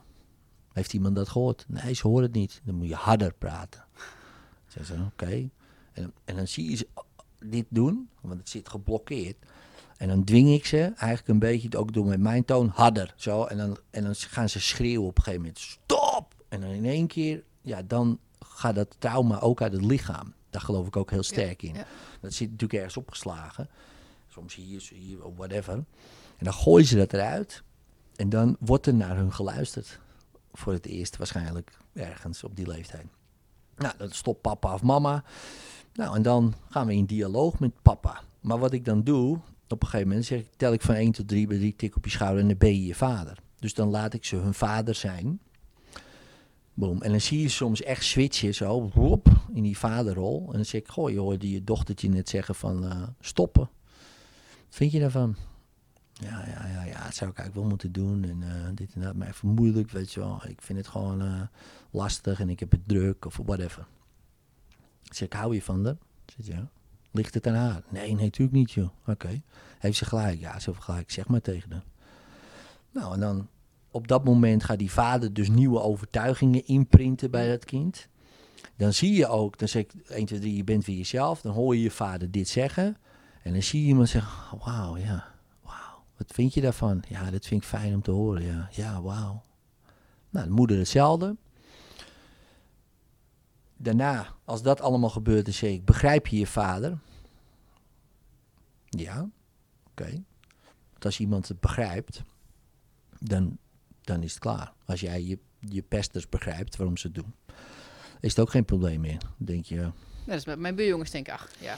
heeft 0.73 0.93
iemand 0.93 1.15
dat 1.15 1.29
gehoord? 1.29 1.65
Nee, 1.67 1.93
ze 1.93 2.07
horen 2.07 2.23
het 2.23 2.33
niet. 2.33 2.61
Dan 2.63 2.75
moet 2.75 2.87
je 2.87 2.95
harder 2.95 3.33
praten. 3.33 3.85
Dan 3.93 4.03
zeggen 4.67 4.95
ze, 4.95 5.01
oké. 5.01 5.23
Okay. 5.23 5.49
En, 5.93 6.13
en, 6.25 6.35
dan 6.35 6.47
zie 6.47 6.69
je 6.69 6.75
ze 6.75 6.87
dit 7.39 7.65
doen, 7.69 8.09
want 8.21 8.39
het 8.39 8.49
zit 8.49 8.69
geblokkeerd. 8.69 9.37
En 9.97 10.07
dan 10.07 10.23
dwing 10.23 10.49
ik 10.49 10.65
ze 10.65 10.81
eigenlijk 10.81 11.27
een 11.27 11.39
beetje, 11.39 11.77
ook 11.77 11.93
door 11.93 12.05
met 12.05 12.19
mijn 12.19 12.45
toon, 12.45 12.67
harder. 12.67 13.13
Zo, 13.15 13.43
en, 13.43 13.57
dan, 13.57 13.77
en 13.89 14.03
dan 14.03 14.15
gaan 14.15 14.49
ze 14.49 14.59
schreeuwen 14.59 15.07
op 15.07 15.17
een 15.17 15.23
gegeven 15.23 15.45
moment, 15.45 15.59
stop! 15.59 16.33
En 16.49 16.61
dan 16.61 16.69
in 16.69 16.85
één 16.85 17.07
keer, 17.07 17.43
ja, 17.61 17.81
dan 17.81 18.19
gaat 18.39 18.75
dat 18.75 18.95
trauma 18.99 19.39
ook 19.39 19.61
uit 19.61 19.71
het 19.71 19.85
lichaam. 19.85 20.33
Daar 20.49 20.61
geloof 20.61 20.87
ik 20.87 20.95
ook 20.95 21.11
heel 21.11 21.23
sterk 21.23 21.61
ja, 21.61 21.67
in. 21.67 21.75
Ja. 21.75 21.85
Dat 22.19 22.33
zit 22.33 22.51
natuurlijk 22.51 22.79
ergens 22.79 22.97
opgeslagen. 22.97 23.69
Soms 24.27 24.55
hier, 24.55 24.89
hier, 24.93 25.23
of 25.23 25.35
whatever. 25.35 25.73
En 25.73 26.45
dan 26.45 26.53
gooien 26.53 26.87
ze 26.87 26.95
dat 26.97 27.13
eruit. 27.13 27.63
En 28.15 28.29
dan 28.29 28.57
wordt 28.59 28.85
er 28.85 28.93
naar 28.93 29.15
hun 29.15 29.33
geluisterd. 29.33 29.99
Voor 30.53 30.73
het 30.73 30.85
eerst 30.85 31.17
waarschijnlijk 31.17 31.77
ergens 31.93 32.43
op 32.43 32.55
die 32.55 32.67
leeftijd. 32.67 33.05
Nou, 33.75 33.93
dat 33.97 34.15
stopt 34.15 34.41
papa 34.41 34.73
of 34.73 34.81
mama. 34.81 35.23
Nou, 35.93 36.15
en 36.15 36.21
dan 36.21 36.53
gaan 36.69 36.87
we 36.87 36.93
in 36.93 37.05
dialoog 37.05 37.59
met 37.59 37.81
papa. 37.81 38.21
Maar 38.39 38.59
wat 38.59 38.73
ik 38.73 38.85
dan 38.85 39.03
doe, 39.03 39.39
op 39.71 39.81
een 39.81 39.87
gegeven 39.87 40.07
moment 40.07 40.25
zeg 40.25 40.39
ik, 40.39 40.47
tel 40.55 40.73
ik 40.73 40.81
van 40.81 40.95
1 40.95 41.11
tot 41.11 41.27
3 41.27 41.47
bij 41.47 41.57
3 41.57 41.75
tik 41.75 41.95
op 41.95 42.05
je 42.05 42.11
schouder 42.11 42.41
en 42.41 42.47
dan 42.47 42.57
ben 42.57 42.75
je 42.75 42.85
je 42.85 42.95
vader. 42.95 43.37
Dus 43.59 43.73
dan 43.73 43.89
laat 43.89 44.13
ik 44.13 44.25
ze 44.25 44.35
hun 44.35 44.53
vader 44.53 44.95
zijn. 44.95 45.39
Boom. 46.73 47.01
En 47.01 47.11
dan 47.11 47.21
zie 47.21 47.41
je 47.41 47.49
soms 47.49 47.81
echt 47.81 48.03
switchen 48.03 48.55
zo, 48.55 48.89
wop, 48.93 49.27
in 49.53 49.63
die 49.63 49.77
vaderrol. 49.77 50.45
En 50.47 50.53
dan 50.53 50.65
zeg 50.65 50.81
ik, 50.81 50.87
goh, 50.87 51.09
je 51.09 51.19
hoorde 51.19 51.51
je 51.51 51.63
dochtertje 51.63 52.09
net 52.09 52.29
zeggen 52.29 52.55
van 52.55 52.83
uh, 52.83 53.03
stoppen. 53.19 53.69
Wat 54.65 54.75
vind 54.75 54.91
je 54.91 54.99
daarvan? 54.99 55.35
Ja, 56.13 56.45
ja, 56.47 56.67
ja, 56.67 56.83
ja, 56.83 57.03
dat 57.03 57.15
zou 57.15 57.31
ik 57.31 57.37
eigenlijk 57.37 57.55
wel 57.55 57.63
moeten 57.63 57.91
doen. 57.91 58.23
En 58.23 58.41
uh, 58.41 58.69
dit 58.73 58.93
en 58.93 59.01
dat, 59.01 59.15
maar 59.15 59.27
even 59.27 59.47
moeilijk, 59.47 59.91
weet 59.91 60.13
je 60.13 60.19
wel. 60.19 60.41
Ik 60.47 60.61
vind 60.61 60.77
het 60.77 60.87
gewoon 60.87 61.21
uh, 61.21 61.41
lastig 61.91 62.39
en 62.39 62.49
ik 62.49 62.59
heb 62.59 62.71
het 62.71 62.87
druk 62.87 63.25
of 63.25 63.39
whatever. 63.45 63.87
Ik 65.03 65.13
zeg, 65.13 65.27
hou 65.29 65.53
je 65.53 65.61
van 65.61 65.85
haar? 65.85 65.97
Zeg 66.25 66.55
ja. 66.55 66.69
Ligt 67.17 67.33
het 67.33 67.47
aan 67.47 67.53
haar? 67.53 67.81
Nee, 67.89 68.13
nee, 68.13 68.23
natuurlijk 68.23 68.57
niet, 68.57 68.71
joh. 68.71 68.89
Oké. 69.07 69.41
Heeft 69.79 69.97
ze 69.97 70.05
gelijk? 70.05 70.39
Ja, 70.39 70.59
ze 70.59 70.69
heeft 70.69 70.83
gelijk. 70.83 71.11
Zeg 71.11 71.27
maar 71.27 71.41
tegen 71.41 71.71
haar. 71.71 71.83
Nou, 72.91 73.13
en 73.13 73.19
dan 73.19 73.47
op 73.91 74.07
dat 74.07 74.23
moment 74.23 74.63
gaat 74.63 74.79
die 74.79 74.91
vader 74.91 75.33
dus 75.33 75.49
nieuwe 75.49 75.79
overtuigingen 75.79 76.65
inprinten 76.65 77.31
bij 77.31 77.49
dat 77.49 77.65
kind. 77.65 78.07
Dan 78.75 78.93
zie 78.93 79.13
je 79.13 79.27
ook, 79.27 79.57
dan 79.57 79.67
zeg 79.67 79.81
ik 79.81 79.93
1, 80.07 80.25
2, 80.25 80.39
3, 80.39 80.55
je 80.55 80.63
bent 80.63 80.85
weer 80.85 80.97
jezelf. 80.97 81.41
Dan 81.41 81.53
hoor 81.53 81.75
je 81.75 81.81
je 81.81 81.91
vader 81.91 82.31
dit 82.31 82.47
zeggen. 82.47 82.97
En 83.43 83.53
dan 83.53 83.63
zie 83.63 83.81
je 83.81 83.87
iemand 83.87 84.09
zeggen, 84.09 84.59
wauw, 84.59 84.97
ja, 84.97 85.25
wauw. 85.63 86.03
Wat 86.17 86.31
vind 86.33 86.53
je 86.53 86.61
daarvan? 86.61 87.03
Ja, 87.07 87.31
dat 87.31 87.45
vind 87.45 87.61
ik 87.61 87.67
fijn 87.67 87.93
om 87.93 88.01
te 88.01 88.11
horen, 88.11 88.43
ja. 88.43 88.69
Ja, 88.71 89.01
wauw. 89.01 89.43
Nou, 90.29 90.45
de 90.45 90.53
moeder 90.53 90.77
hetzelfde 90.77 91.35
daarna, 93.77 94.35
als 94.45 94.61
dat 94.61 94.81
allemaal 94.81 95.09
gebeurt, 95.09 95.45
dan 95.45 95.53
zeg 95.53 95.69
ik, 95.71 95.85
begrijp 95.85 96.27
je 96.27 96.37
je 96.37 96.47
vader? 96.47 96.97
Ja, 98.89 99.19
oké. 99.19 99.29
Okay. 100.03 100.23
Want 100.91 101.05
als 101.05 101.19
iemand 101.19 101.47
het 101.47 101.59
begrijpt, 101.59 102.21
dan, 103.19 103.57
dan 104.01 104.23
is 104.23 104.31
het 104.31 104.39
klaar. 104.39 104.73
Als 104.85 104.99
jij 104.99 105.23
je 105.23 105.39
je 105.59 105.81
pesters 105.81 106.29
begrijpt 106.29 106.75
waarom 106.75 106.97
ze 106.97 107.07
het 107.07 107.15
doen, 107.15 107.33
is 108.19 108.29
het 108.29 108.39
ook 108.39 108.49
geen 108.49 108.65
probleem 108.65 109.01
meer. 109.01 109.19
Dan 109.19 109.45
denk 109.45 109.65
je, 109.65 109.91
Net 110.27 110.35
als 110.35 110.45
met 110.45 110.59
mijn 110.59 110.75
buurjongens 110.75 111.11
denk 111.11 111.27
ik, 111.27 111.33
ach, 111.33 111.49
ja. 111.59 111.77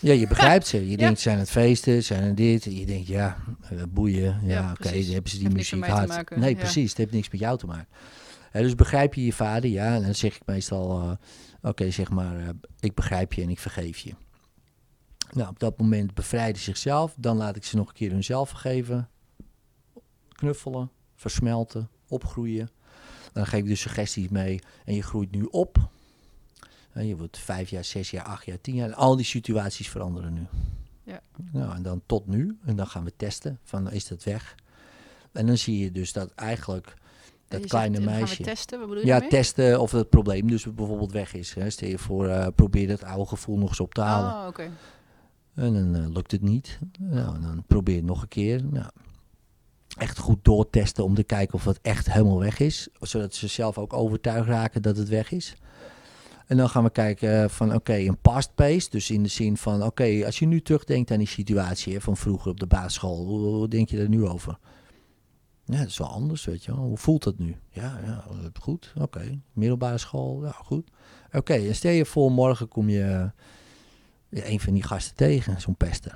ja, 0.00 0.12
je 0.12 0.26
begrijpt 0.26 0.66
ze. 0.66 0.84
Je 0.84 0.90
Ja. 0.90 0.96
denkt, 0.96 1.20
zijn 1.20 1.38
het 1.38 1.50
feesten, 1.50 2.02
zijn 2.02 2.22
het 2.22 2.36
dit? 2.36 2.64
Je 2.64 2.86
denkt, 2.86 3.06
ja, 3.06 3.36
eh, 3.62 3.82
boeien. 3.88 4.40
Ja, 4.42 4.48
Ja, 4.48 4.70
oké, 4.70 4.92
dan 4.92 5.12
hebben 5.12 5.30
ze 5.30 5.38
die 5.38 5.50
muziek 5.50 5.86
hard. 5.86 6.36
Nee, 6.36 6.54
ja. 6.54 6.60
precies. 6.60 6.88
Het 6.88 6.98
heeft 6.98 7.12
niks 7.12 7.30
met 7.30 7.40
jou 7.40 7.58
te 7.58 7.66
maken. 7.66 7.86
Dus 8.52 8.74
begrijp 8.74 9.14
je 9.14 9.24
je 9.24 9.32
vader? 9.32 9.70
Ja, 9.70 9.94
en 9.94 10.02
dan 10.02 10.14
zeg 10.14 10.36
ik 10.36 10.46
meestal, 10.46 11.00
eh, 11.00 11.12
oké, 11.62 11.90
zeg 11.90 12.10
maar, 12.10 12.38
eh, 12.38 12.48
ik 12.80 12.94
begrijp 12.94 13.32
je 13.32 13.42
en 13.42 13.50
ik 13.50 13.58
vergeef 13.58 13.98
je. 13.98 14.14
Nou, 15.32 15.48
op 15.48 15.58
dat 15.58 15.78
moment 15.78 16.14
bevrijden 16.14 16.56
ze 16.56 16.64
zichzelf. 16.64 17.14
Dan 17.18 17.36
laat 17.36 17.56
ik 17.56 17.64
ze 17.64 17.76
nog 17.76 17.88
een 17.88 17.94
keer 17.94 18.10
hunzelf 18.10 18.48
vergeven. 18.48 19.08
Knuffelen, 20.28 20.90
versmelten, 21.14 21.88
opgroeien. 22.08 22.70
Dan 23.32 23.46
geef 23.46 23.60
ik 23.60 23.66
dus 23.66 23.80
suggesties 23.80 24.28
mee. 24.28 24.60
En 24.84 24.94
je 24.94 25.02
groeit 25.02 25.30
nu 25.30 25.42
op. 25.42 25.90
En 26.92 27.06
je 27.06 27.16
wordt 27.16 27.38
vijf 27.38 27.70
jaar, 27.70 27.84
zes 27.84 28.10
jaar, 28.10 28.24
acht 28.24 28.44
jaar, 28.44 28.60
tien 28.60 28.74
jaar. 28.74 28.88
En 28.88 28.94
al 28.94 29.16
die 29.16 29.24
situaties 29.24 29.88
veranderen 29.88 30.32
nu. 30.32 30.46
Ja. 31.02 31.22
Nou, 31.52 31.74
en 31.74 31.82
dan 31.82 32.02
tot 32.06 32.26
nu. 32.26 32.58
En 32.64 32.76
dan 32.76 32.86
gaan 32.86 33.04
we 33.04 33.12
testen. 33.16 33.58
Van, 33.62 33.90
is 33.90 34.08
dat 34.08 34.24
weg? 34.24 34.54
En 35.32 35.46
dan 35.46 35.58
zie 35.58 35.78
je 35.78 35.92
dus 35.92 36.12
dat 36.12 36.34
eigenlijk 36.34 36.94
dat 37.50 37.60
zegt, 37.60 37.72
kleine 37.72 38.00
meisje... 38.00 38.26
Gaan 38.26 38.36
we 38.36 38.42
testen? 38.42 38.78
Wat 38.78 38.88
bedoel 38.88 39.02
je 39.02 39.08
Ja, 39.08 39.20
testen 39.28 39.80
of 39.80 39.92
het 39.92 40.08
probleem 40.08 40.48
dus 40.48 40.74
bijvoorbeeld 40.74 41.12
weg 41.12 41.34
is. 41.34 41.54
Hè. 41.54 41.70
Stel 41.70 41.88
je 41.88 41.98
voor, 41.98 42.28
eh, 42.28 42.46
probeer 42.54 42.88
het 42.88 43.04
oude 43.04 43.26
gevoel 43.26 43.58
nog 43.58 43.68
eens 43.68 43.80
op 43.80 43.94
te 43.94 44.00
halen. 44.00 44.42
Oh, 44.42 44.46
oké. 44.46 44.70
En 45.54 45.72
dan 45.72 46.02
eh, 46.02 46.12
lukt 46.12 46.30
het 46.30 46.42
niet. 46.42 46.78
Nou, 46.98 47.40
dan 47.40 47.64
probeer 47.66 47.96
het 47.96 48.04
nog 48.04 48.22
een 48.22 48.28
keer. 48.28 48.64
Nou, 48.64 48.90
echt 49.98 50.18
goed 50.18 50.44
doortesten 50.44 51.04
om 51.04 51.14
te 51.14 51.22
kijken 51.22 51.54
of 51.54 51.64
het 51.64 51.78
echt 51.82 52.12
helemaal 52.12 52.38
weg 52.38 52.58
is. 52.58 52.88
Zodat 53.00 53.34
ze 53.34 53.46
zelf 53.46 53.78
ook 53.78 53.92
overtuigd 53.92 54.48
raken 54.48 54.82
dat 54.82 54.96
het 54.96 55.08
weg 55.08 55.32
is. 55.32 55.56
En 56.46 56.56
dan 56.56 56.68
gaan 56.68 56.84
we 56.84 56.90
kijken 56.90 57.50
van 57.50 57.74
oké, 57.74 57.96
een 57.96 58.18
past 58.18 58.54
pace. 58.54 58.90
Dus 58.90 59.10
in 59.10 59.22
de 59.22 59.28
zin 59.28 59.56
van 59.56 59.82
oké, 59.82 60.22
als 60.24 60.38
je 60.38 60.46
nu 60.46 60.60
terugdenkt 60.60 61.10
aan 61.10 61.18
die 61.18 61.26
situatie 61.26 61.94
hè, 61.94 62.00
van 62.00 62.16
vroeger 62.16 62.50
op 62.50 62.60
de 62.60 62.66
basisschool. 62.66 63.24
Hoe, 63.24 63.38
hoe 63.38 63.68
denk 63.68 63.88
je 63.88 63.98
er 63.98 64.08
nu 64.08 64.26
over? 64.26 64.58
Ja, 65.70 65.78
dat 65.78 65.86
is 65.88 65.98
wel 65.98 66.08
anders, 66.08 66.44
weet 66.44 66.64
je 66.64 66.74
wel. 66.74 66.84
Hoe 66.84 66.96
voelt 66.98 67.22
dat 67.22 67.38
nu? 67.38 67.56
Ja, 67.70 68.00
ja 68.04 68.24
goed, 68.60 68.92
oké. 69.00 69.40
Middelbare 69.52 69.98
school, 69.98 70.44
ja, 70.44 70.52
goed. 70.52 70.90
Oké, 71.32 71.54
en 71.54 71.74
stel 71.74 71.92
je 71.92 72.06
voor, 72.06 72.32
morgen 72.32 72.68
kom 72.68 72.88
je 72.88 73.30
een 74.30 74.60
van 74.60 74.74
die 74.74 74.82
gasten 74.82 75.16
tegen, 75.16 75.60
zo'n 75.60 75.76
pesten. 75.76 76.12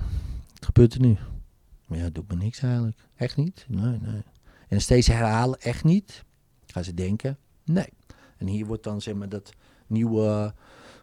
Wat 0.55 0.64
gebeurt 0.64 0.94
er 0.94 1.00
nu? 1.00 1.16
Maar 1.86 1.98
ja, 1.98 2.11
doet 2.11 2.28
me 2.30 2.36
niks 2.36 2.62
eigenlijk. 2.62 2.96
Echt 3.16 3.36
niet? 3.36 3.64
Nee, 3.68 3.98
nee. 4.00 4.22
En 4.68 4.80
steeds 4.80 5.07
herhalen, 5.07 5.61
echt 5.61 5.84
niet. 5.84 6.24
Gaan 6.66 6.84
ze 6.84 6.94
denken, 6.94 7.38
nee. 7.64 7.88
En 8.36 8.46
hier 8.46 8.66
wordt 8.66 8.82
dan 8.84 9.00
zeg 9.00 9.14
maar 9.14 9.28
dat 9.28 9.52
nieuwe 9.86 10.55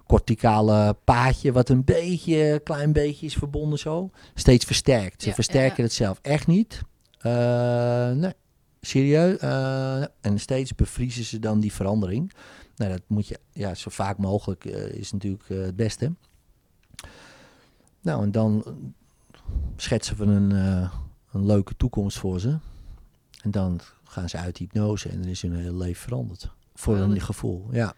corticale 0.08 0.96
paadje, 1.04 1.52
wat 1.52 1.70
een 1.70 1.84
beetje, 1.84 2.62
klein 2.64 2.94
beetje 2.94 3.26
is 3.26 3.34
verbonden 3.36 3.80
zo, 3.80 4.10
steeds 4.36 4.66
versterkt. 4.66 5.22
Ze 5.22 5.28
Ja, 5.28 5.34
versterken 5.34 5.78
ja. 5.78 5.84
het 5.84 5.94
zelf. 5.94 6.20
Echt 6.22 6.48
niet? 6.48 6.82
Eh, 7.22 8.12
nee. 8.12 8.34
Serieus? 8.82 9.38
Eh, 9.38 10.04
en 10.22 10.40
steeds 10.40 10.76
bevriezen 10.76 11.24
ze 11.24 11.40
dan 11.40 11.60
die 11.60 11.74
verandering. 11.74 12.32
Nou, 12.76 12.92
dat 12.92 13.02
moet 13.08 13.28
je, 13.28 13.40
ja, 13.52 13.76
zo 13.76 13.90
vaak 13.90 14.18
mogelijk 14.18 14.66
eh, 14.66 14.94
is 14.94 15.12
natuurlijk 15.12 15.48
het 15.48 15.76
beste. 15.76 16.14
Nou, 18.02 18.24
en 18.24 18.32
dan 18.32 18.64
schetsen 19.76 20.18
we 20.18 20.24
een, 20.26 20.52
een 21.32 21.46
leuke 21.46 21.76
toekomst 21.78 22.18
voor 22.18 22.40
ze. 22.40 22.58
En 23.42 23.52
dan 23.52 23.80
gaan 24.04 24.30
ze 24.30 24.38
uit 24.38 24.58
hypnose 24.58 25.10
en 25.10 25.22
dan 25.22 25.30
is 25.30 25.42
hun 25.42 25.56
hele 25.56 25.78
leven 25.78 26.02
veranderd. 26.02 26.52
Voor 26.74 26.94
een 26.94 27.00
Geweldig. 27.00 27.26
gevoel, 27.26 27.68
ja. 27.72 27.94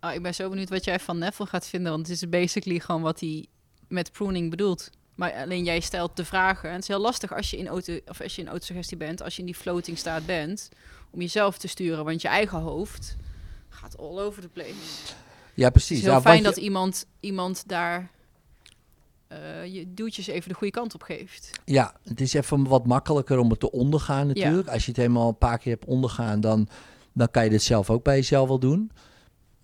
Ah, 0.00 0.14
ik 0.14 0.22
ben 0.22 0.34
zo 0.34 0.48
benieuwd 0.48 0.68
wat 0.68 0.84
jij 0.84 1.00
van 1.00 1.18
Neville 1.18 1.48
gaat 1.48 1.66
vinden, 1.66 1.92
want 1.92 2.08
het 2.08 2.22
is 2.22 2.28
basically 2.28 2.80
gewoon 2.80 3.02
wat 3.02 3.20
hij 3.20 3.46
met 3.88 4.12
pruning 4.12 4.50
bedoelt. 4.50 4.90
Maar 5.14 5.32
alleen 5.32 5.64
jij 5.64 5.80
stelt 5.80 6.16
de 6.16 6.24
vragen. 6.24 6.68
En 6.68 6.74
het 6.74 6.82
is 6.82 6.88
heel 6.88 6.98
lastig 7.00 7.34
als 7.34 7.50
je 7.50 7.56
in 7.56 7.68
auto 7.68 7.98
of 8.06 8.20
als 8.20 8.34
je 8.36 8.42
in 8.42 8.48
autosuggestie 8.48 8.96
bent, 8.96 9.22
als 9.22 9.34
je 9.34 9.40
in 9.40 9.46
die 9.46 9.54
floating 9.54 9.98
staat 9.98 10.26
bent, 10.26 10.68
om 11.10 11.20
jezelf 11.20 11.58
te 11.58 11.68
sturen, 11.68 12.04
want 12.04 12.22
je 12.22 12.28
eigen 12.28 12.58
hoofd 12.58 13.16
gaat 13.68 13.98
all 13.98 14.18
over 14.18 14.42
the 14.42 14.48
place. 14.48 14.74
Ja, 15.54 15.64
Het 15.64 15.72
precies. 15.72 15.98
is 15.98 16.04
heel 16.04 16.20
fijn 16.20 16.42
dat 16.42 16.54
je- 16.56 16.60
iemand, 16.60 17.06
iemand 17.20 17.68
daar 17.68 18.10
eh, 19.28 19.74
je 19.74 19.94
duwtjes 19.94 20.26
even 20.26 20.48
de 20.48 20.54
goede 20.54 20.72
kant 20.72 20.94
op 20.94 21.02
geeft. 21.02 21.50
Ja, 21.64 21.94
het 22.04 22.20
is 22.20 22.34
even 22.34 22.68
wat 22.68 22.86
makkelijker 22.86 23.38
om 23.38 23.50
het 23.50 23.60
te 23.60 23.70
ondergaan 23.70 24.26
natuurlijk. 24.26 24.68
Als 24.68 24.82
je 24.84 24.88
het 24.88 24.96
helemaal 25.00 25.28
een 25.28 25.38
paar 25.38 25.58
keer 25.58 25.72
hebt 25.72 25.84
ondergaan, 25.84 26.40
dan, 26.40 26.68
dan 27.12 27.30
kan 27.30 27.44
je 27.44 27.50
dit 27.50 27.62
zelf 27.62 27.90
ook 27.90 28.02
bij 28.04 28.16
jezelf 28.16 28.48
wel 28.48 28.58
doen. 28.58 28.90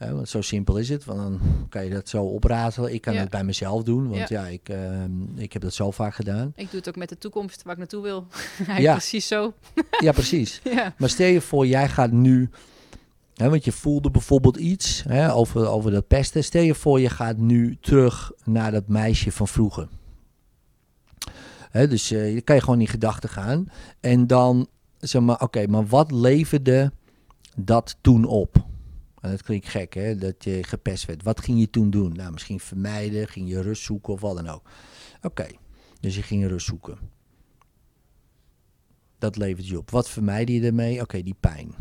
Hè, 0.00 0.14
want 0.14 0.28
zo 0.28 0.40
simpel 0.40 0.76
is 0.76 0.88
het. 0.88 1.04
Want 1.04 1.18
dan 1.20 1.40
kan 1.68 1.84
je 1.84 1.90
dat 1.90 2.08
zo 2.08 2.22
opratelen. 2.24 2.94
Ik 2.94 3.00
kan 3.00 3.14
Ja. 3.14 3.20
het 3.20 3.30
bij 3.30 3.44
mezelf 3.44 3.82
doen, 3.82 4.08
want 4.08 4.28
ja, 4.28 4.46
ik, 4.46 4.68
ehm, 4.68 5.10
ik 5.38 5.52
heb 5.52 5.62
dat 5.62 5.74
zo 5.74 5.90
vaak 5.90 6.14
gedaan. 6.14 6.52
Ik 6.56 6.70
doe 6.70 6.78
het 6.78 6.88
ook 6.88 6.96
met 6.96 7.08
de 7.08 7.18
toekomst 7.18 7.62
waar 7.62 7.72
ik 7.72 7.78
naartoe 7.78 8.02
wil. 8.02 8.26
Ja. 8.78 8.92
Precies 8.92 9.26
zo. 9.26 9.52
Ja, 10.04 10.12
precies. 10.12 10.60
Ja. 10.74 10.94
Maar 10.98 11.08
stel 11.08 11.26
je 11.26 11.40
voor, 11.40 11.66
jij 11.66 11.88
gaat 11.88 12.10
nu... 12.12 12.50
Hè, 13.34 13.50
want 13.50 13.64
je 13.64 13.72
voelde 13.72 14.10
bijvoorbeeld 14.10 14.56
iets 14.56 15.02
hè, 15.08 15.32
over, 15.34 15.66
over 15.68 15.90
dat 15.90 16.06
pesten. 16.06 16.44
Stel 16.44 16.62
je 16.62 16.74
voor, 16.74 17.00
je 17.00 17.10
gaat 17.10 17.36
nu 17.36 17.76
terug 17.80 18.32
naar 18.44 18.70
dat 18.72 18.88
meisje 18.88 19.32
van 19.32 19.48
vroeger. 19.48 19.88
Hè, 21.70 21.88
dus 21.88 22.10
eh, 22.10 22.34
je 22.34 22.40
kan 22.40 22.54
je 22.56 22.62
gewoon 22.62 22.80
in 22.80 22.86
gedachten 22.88 23.28
gaan. 23.28 23.68
En 24.00 24.26
dan 24.26 24.68
zeg 24.98 25.22
maar, 25.22 25.40
oké, 25.40 25.66
maar 25.66 25.86
wat 25.86 26.10
leverde 26.10 26.92
dat 27.56 27.96
toen 28.00 28.24
op? 28.24 28.68
En 29.20 29.30
dat 29.30 29.42
klinkt 29.42 29.68
gek, 29.68 29.94
hè, 29.94 30.16
dat 30.16 30.44
je 30.44 30.62
gepest 30.64 31.04
werd. 31.04 31.22
Wat 31.22 31.40
ging 31.40 31.58
je 31.60 31.70
toen 31.70 31.90
doen? 31.90 32.12
Nou, 32.12 32.32
misschien 32.32 32.60
vermijden, 32.60 33.28
ging 33.28 33.48
je 33.48 33.60
rust 33.62 33.82
zoeken 33.82 34.12
of 34.12 34.20
wat 34.20 34.36
dan 34.36 34.48
ook. 34.48 34.62
Oké, 35.22 35.46
dus 36.00 36.16
je 36.16 36.22
ging 36.22 36.46
rust 36.46 36.66
zoeken. 36.66 36.98
Dat 39.18 39.36
levert 39.36 39.68
je 39.68 39.78
op. 39.78 39.90
Wat 39.90 40.08
vermijdde 40.10 40.52
je 40.54 40.66
ermee? 40.66 41.00
Oké, 41.00 41.22
die 41.22 41.36
pijn. 41.40 41.74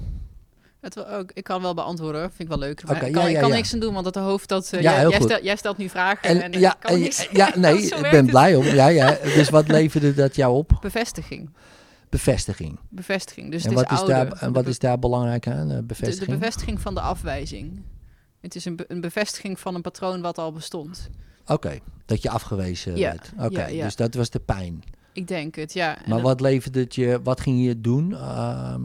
Het 0.80 0.96
wel 0.96 1.08
ook, 1.10 1.32
ik 1.34 1.44
kan 1.44 1.62
wel 1.62 1.74
beantwoorden, 1.74 2.22
vind 2.22 2.40
ik 2.42 2.48
wel 2.48 2.58
leuk. 2.58 2.84
Maar 2.84 3.06
ik 3.06 3.14
kan, 3.14 3.22
ja, 3.24 3.28
ik 3.30 3.40
kan 3.40 3.50
ja. 3.50 3.56
niks 3.56 3.74
aan 3.74 3.80
doen, 3.80 3.94
want 3.94 4.06
het 4.06 4.16
hoofd 4.16 4.50
dat... 4.50 4.74
eh, 4.74 4.82
Ja, 4.82 4.92
jij, 4.92 5.18
heel 5.18 5.42
jij, 5.44 5.56
stelt 5.56 5.78
nu 5.78 5.90
vragen 5.90 6.30
en, 6.30 6.42
En, 6.42 6.52
ik 6.54 6.60
ja, 6.60 6.76
kan 6.80 6.92
en- 6.94 7.00
niks. 7.00 7.28
ja, 7.32 7.52
nee, 7.58 7.82
ik 7.82 8.08
ben 8.12 8.26
blij 8.26 8.56
om. 8.56 8.64
Ja, 8.66 8.88
ja. 8.88 9.18
Dus 9.24 9.50
wat 9.50 9.68
leverde 9.68 10.14
dat 10.14 10.36
jou 10.36 10.56
op? 10.56 10.78
Bevestiging. 10.82 11.50
Bevestiging. 12.10 12.80
Bevestiging. 12.90 13.52
Dus 13.52 13.64
en 13.64 13.70
het 13.70 13.80
wat, 13.80 13.92
is, 13.92 13.98
ouder. 13.98 14.16
daar, 14.16 14.32
en 14.42 14.54
wat 14.54 14.68
is 14.68 14.80
daar 14.80 15.00
belangrijk 15.00 15.48
aan? 15.48 15.54
eh, 15.62 15.68
de, 15.68 15.76
de 15.76 15.84
bevestiging? 15.84 16.40
bevestiging 16.40 16.82
van 16.82 16.94
de 16.94 17.02
afwijzing. 17.02 17.82
Het 18.42 18.56
is 18.56 18.66
een, 18.66 18.76
be- 18.76 18.86
een 18.88 19.02
bevestiging 19.02 19.60
van 19.60 19.76
een 19.76 19.82
patroon 19.82 20.22
wat 20.22 20.38
al 20.38 20.52
bestond. 20.52 21.10
Oké, 21.48 21.80
dat 22.06 22.22
je 22.22 22.30
afgewezen 22.30 22.96
Ja, 22.98 23.10
werd. 23.12 23.32
Oké, 23.38 23.60
ja, 23.62 23.68
ja. 23.68 23.84
dus 23.84 23.96
dat 23.96 24.14
was 24.14 24.30
de 24.30 24.40
pijn. 24.40 24.84
Ik 25.14 25.28
denk 25.28 25.56
het, 25.56 25.74
ja. 25.74 26.04
En 26.04 26.10
Maar 26.10 26.22
wat 26.22 26.42
leverde 26.42 26.80
het 26.80 26.96
je, 26.96 27.20
wat 27.24 27.40
ging 27.42 27.64
je 27.64 27.82
doen 27.82 28.16
ehm, 28.16 28.82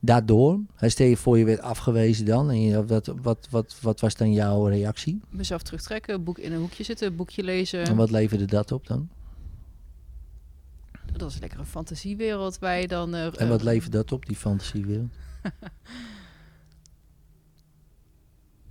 daardoor? 0.00 0.60
Hè, 0.74 0.88
Stel 0.88 1.06
je 1.06 1.16
voor 1.16 1.38
je 1.38 1.44
werd 1.44 1.60
afgewezen 1.60 2.24
dan. 2.24 2.50
En 2.50 2.60
je, 2.62 2.84
wat, 2.86 3.12
wat, 3.22 3.46
wat, 3.50 3.76
wat 3.80 4.00
was 4.00 4.14
dan 4.14 4.32
jouw 4.32 4.66
reactie? 4.66 5.20
mezelf 5.30 5.62
terugtrekken, 5.62 6.24
boek 6.24 6.38
in 6.38 6.52
een 6.52 6.58
hoekje 6.60 6.84
zitten, 6.84 7.16
boekje 7.16 7.42
lezen. 7.42 7.84
En 7.84 7.96
wat 7.96 8.10
leverde 8.10 8.44
dat 8.44 8.72
op 8.72 8.86
dan? 8.86 9.08
Dat 11.16 11.30
is 11.30 11.38
lekker 11.38 11.58
een 11.58 11.66
fantasiewereld 11.66 12.58
waar 12.58 12.80
je 12.80 12.88
dan... 12.88 13.14
eh, 13.14 13.24
En 13.40 13.48
wat 13.48 13.58
eh, 13.58 13.64
levert 13.64 13.92
dat 13.92 14.12
op, 14.12 14.26
die 14.26 14.36
fantasiewereld? 14.36 15.12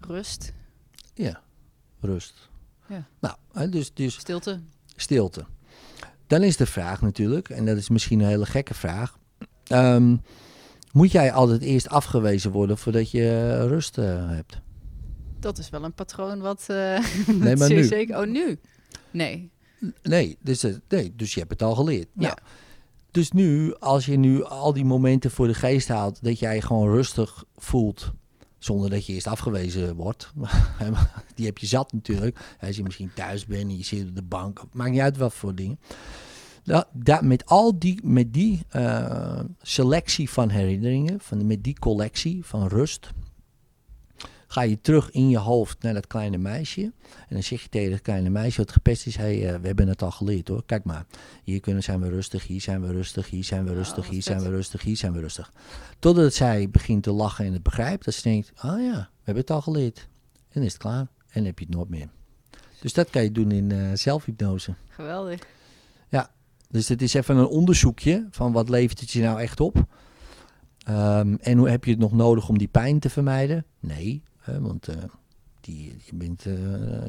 Rust, 0.08 0.54
Ja, 1.14 1.42
rust. 2.00 2.50
Ja. 2.88 3.08
Nou, 3.20 3.70
dus, 3.70 3.94
dus 3.94 4.14
stilte. 4.20 4.60
stilte. 4.96 5.46
Dan 6.28 6.44
is 6.44 6.58
de 6.58 6.66
vraag 6.66 7.02
natuurlijk, 7.02 7.50
en 7.50 7.66
dat 7.66 7.78
is 7.78 7.90
misschien 7.90 8.20
een 8.20 8.28
hele 8.28 8.46
gekke 8.46 8.74
vraag. 8.74 9.18
ehm, 9.64 10.16
moet 10.92 11.12
jij 11.12 11.32
altijd 11.34 11.62
eerst 11.62 11.90
afgewezen 11.90 12.52
worden 12.52 12.78
voordat 12.78 13.12
je 13.12 13.30
eh, 13.60 13.66
rust 13.68 13.96
hebt? 13.96 14.62
Dat 15.40 15.58
is 15.58 15.70
wel 15.70 15.84
een 15.84 15.94
patroon 15.94 16.40
wat... 16.40 16.66
Nee, 17.28 17.56
maar 17.56 17.70
nu. 17.70 17.84
Zeker. 17.84 18.20
Oh, 18.20 18.28
nu? 18.28 18.60
Nee. 19.12 19.52
Nee 20.02 20.38
dus, 20.42 20.64
eh, 20.64 20.74
nee, 20.90 21.14
dus 21.16 21.34
je 21.34 21.40
hebt 21.40 21.52
het 21.52 21.62
al 21.62 21.76
geleerd. 21.76 22.08
Ja. 22.14 22.22
Nou, 22.22 22.38
dus 23.12 23.32
nu, 23.32 23.76
als 23.76 24.06
je 24.06 24.18
nu 24.18 24.44
al 24.44 24.74
die 24.74 24.86
momenten 24.86 25.32
voor 25.32 25.48
de 25.48 25.54
geest 25.54 25.88
haalt, 25.88 26.24
dat 26.24 26.40
jij 26.40 26.62
gewoon 26.62 26.90
rustig 26.90 27.44
voelt, 27.56 28.12
zonder 28.60 28.90
dat 28.90 29.06
je 29.06 29.14
eerst 29.14 29.28
afgewezen 29.28 29.96
wordt. 29.96 30.32
die 31.36 31.46
heb 31.46 31.58
je 31.58 31.68
zat 31.68 31.94
natuurlijk. 31.94 32.56
Als 32.62 32.76
je 32.76 32.84
misschien 32.84 33.12
thuis 33.16 33.46
bent 33.46 33.62
en 33.62 33.78
je 33.78 33.84
zit 33.84 34.08
op 34.08 34.16
de 34.16 34.22
bank, 34.22 34.64
maakt 34.72 34.92
niet 34.92 35.00
uit 35.00 35.18
wat 35.18 35.34
voor 35.34 35.56
dingen. 35.56 35.80
Da, 36.64 36.88
da- 36.92 37.22
met 37.22 37.46
al 37.46 37.80
die, 37.80 38.00
met 38.04 38.34
die 38.34 38.62
eh, 38.70 39.40
selectie 39.62 40.30
van 40.30 40.50
herinneringen, 40.50 41.20
van, 41.20 41.48
met 41.48 41.64
die 41.64 41.80
collectie 41.80 42.46
van 42.46 42.68
rust, 42.68 43.10
ga 44.54 44.62
je 44.62 44.82
terug 44.82 45.12
in 45.12 45.30
je 45.30 45.38
hoofd 45.38 45.82
naar 45.82 45.94
dat 45.94 46.08
kleine 46.08 46.38
meisje. 46.38 46.82
En 46.82 47.30
dan 47.30 47.44
zeg 47.44 47.62
je 47.62 47.70
tegen 47.70 47.92
het 47.92 48.02
kleine 48.02 48.30
meisje 48.30 48.58
wat 48.58 48.72
gepest 48.72 49.06
is, 49.06 49.16
hey, 49.16 49.36
uh, 49.36 49.60
we 49.60 49.68
hebben 49.68 49.88
het 49.88 50.02
al 50.02 50.12
geleerd 50.12 50.48
hoor. 50.48 50.64
Kijk 50.66 50.84
maar, 50.84 51.06
hier 51.44 51.60
kunnen, 51.60 51.84
zijn 51.84 52.02
we 52.02 52.10
rustig, 52.10 52.48
hier 52.48 52.62
zijn 52.62 52.82
we 52.82 52.92
rustig, 52.92 53.30
hier 53.30 53.44
zijn 53.44 53.66
we 53.66 53.74
rustig, 53.74 54.10
hier 54.10 54.24
zijn 54.24 54.42
we 54.42 54.50
rustig, 54.50 54.82
hier 54.82 54.98
zijn 54.98 55.14
we 55.14 55.20
rustig. 55.20 55.54
Totdat 56.00 56.34
zij 56.34 56.70
begint 56.70 57.04
te 57.04 57.12
lachen 57.12 57.46
en 57.46 57.54
het 57.54 57.64
begrijpt, 57.64 58.06
dat 58.06 58.14
ze 58.14 58.22
denkt, 58.22 58.52
oh 58.56 58.80
ja, 58.80 58.94
we 58.94 59.22
hebben 59.24 59.44
het 59.44 59.52
al 59.52 59.62
geleerd. 59.62 60.08
En 60.50 60.64
is 60.64 60.74
het 60.74 60.82
klaar 60.82 61.08
en 61.30 61.46
heb 61.46 61.60
je 61.60 61.66
het 61.66 61.76
nooit 61.76 61.90
meer. 61.90 62.10
Dus 62.82 62.94
dat 62.94 63.10
kan 63.10 63.24
je 63.24 63.32
doen 63.32 63.52
in 63.52 63.70
uh, 63.70 63.90
zelfhypnose. 63.94 64.74
Geweldig. 64.88 65.40
Ja, 66.10 66.32
dus 66.70 66.86
dit 66.86 67.02
is 67.02 67.14
even 67.14 67.38
een 67.38 67.48
onderzoekje 67.48 68.28
van 68.32 68.52
wat 68.52 68.70
levert 68.70 69.00
het 69.00 69.12
je 69.12 69.22
nou 69.22 69.42
echt 69.42 69.60
op. 69.60 69.76
Um, 70.90 71.38
en 71.38 71.58
hoe 71.58 71.70
heb 71.70 71.84
je 71.84 71.92
het 71.92 72.00
nog 72.00 72.12
nodig 72.12 72.50
om 72.50 72.58
die 72.58 72.68
pijn 72.68 73.00
te 73.00 73.10
vermijden? 73.10 73.66
Nee, 73.80 74.24
hè, 74.44 74.62
want 74.62 74.90
uh, 74.90 74.96
die, 75.62 75.96
je, 76.06 76.16
bent, 76.16 76.46
uh, 76.46 76.54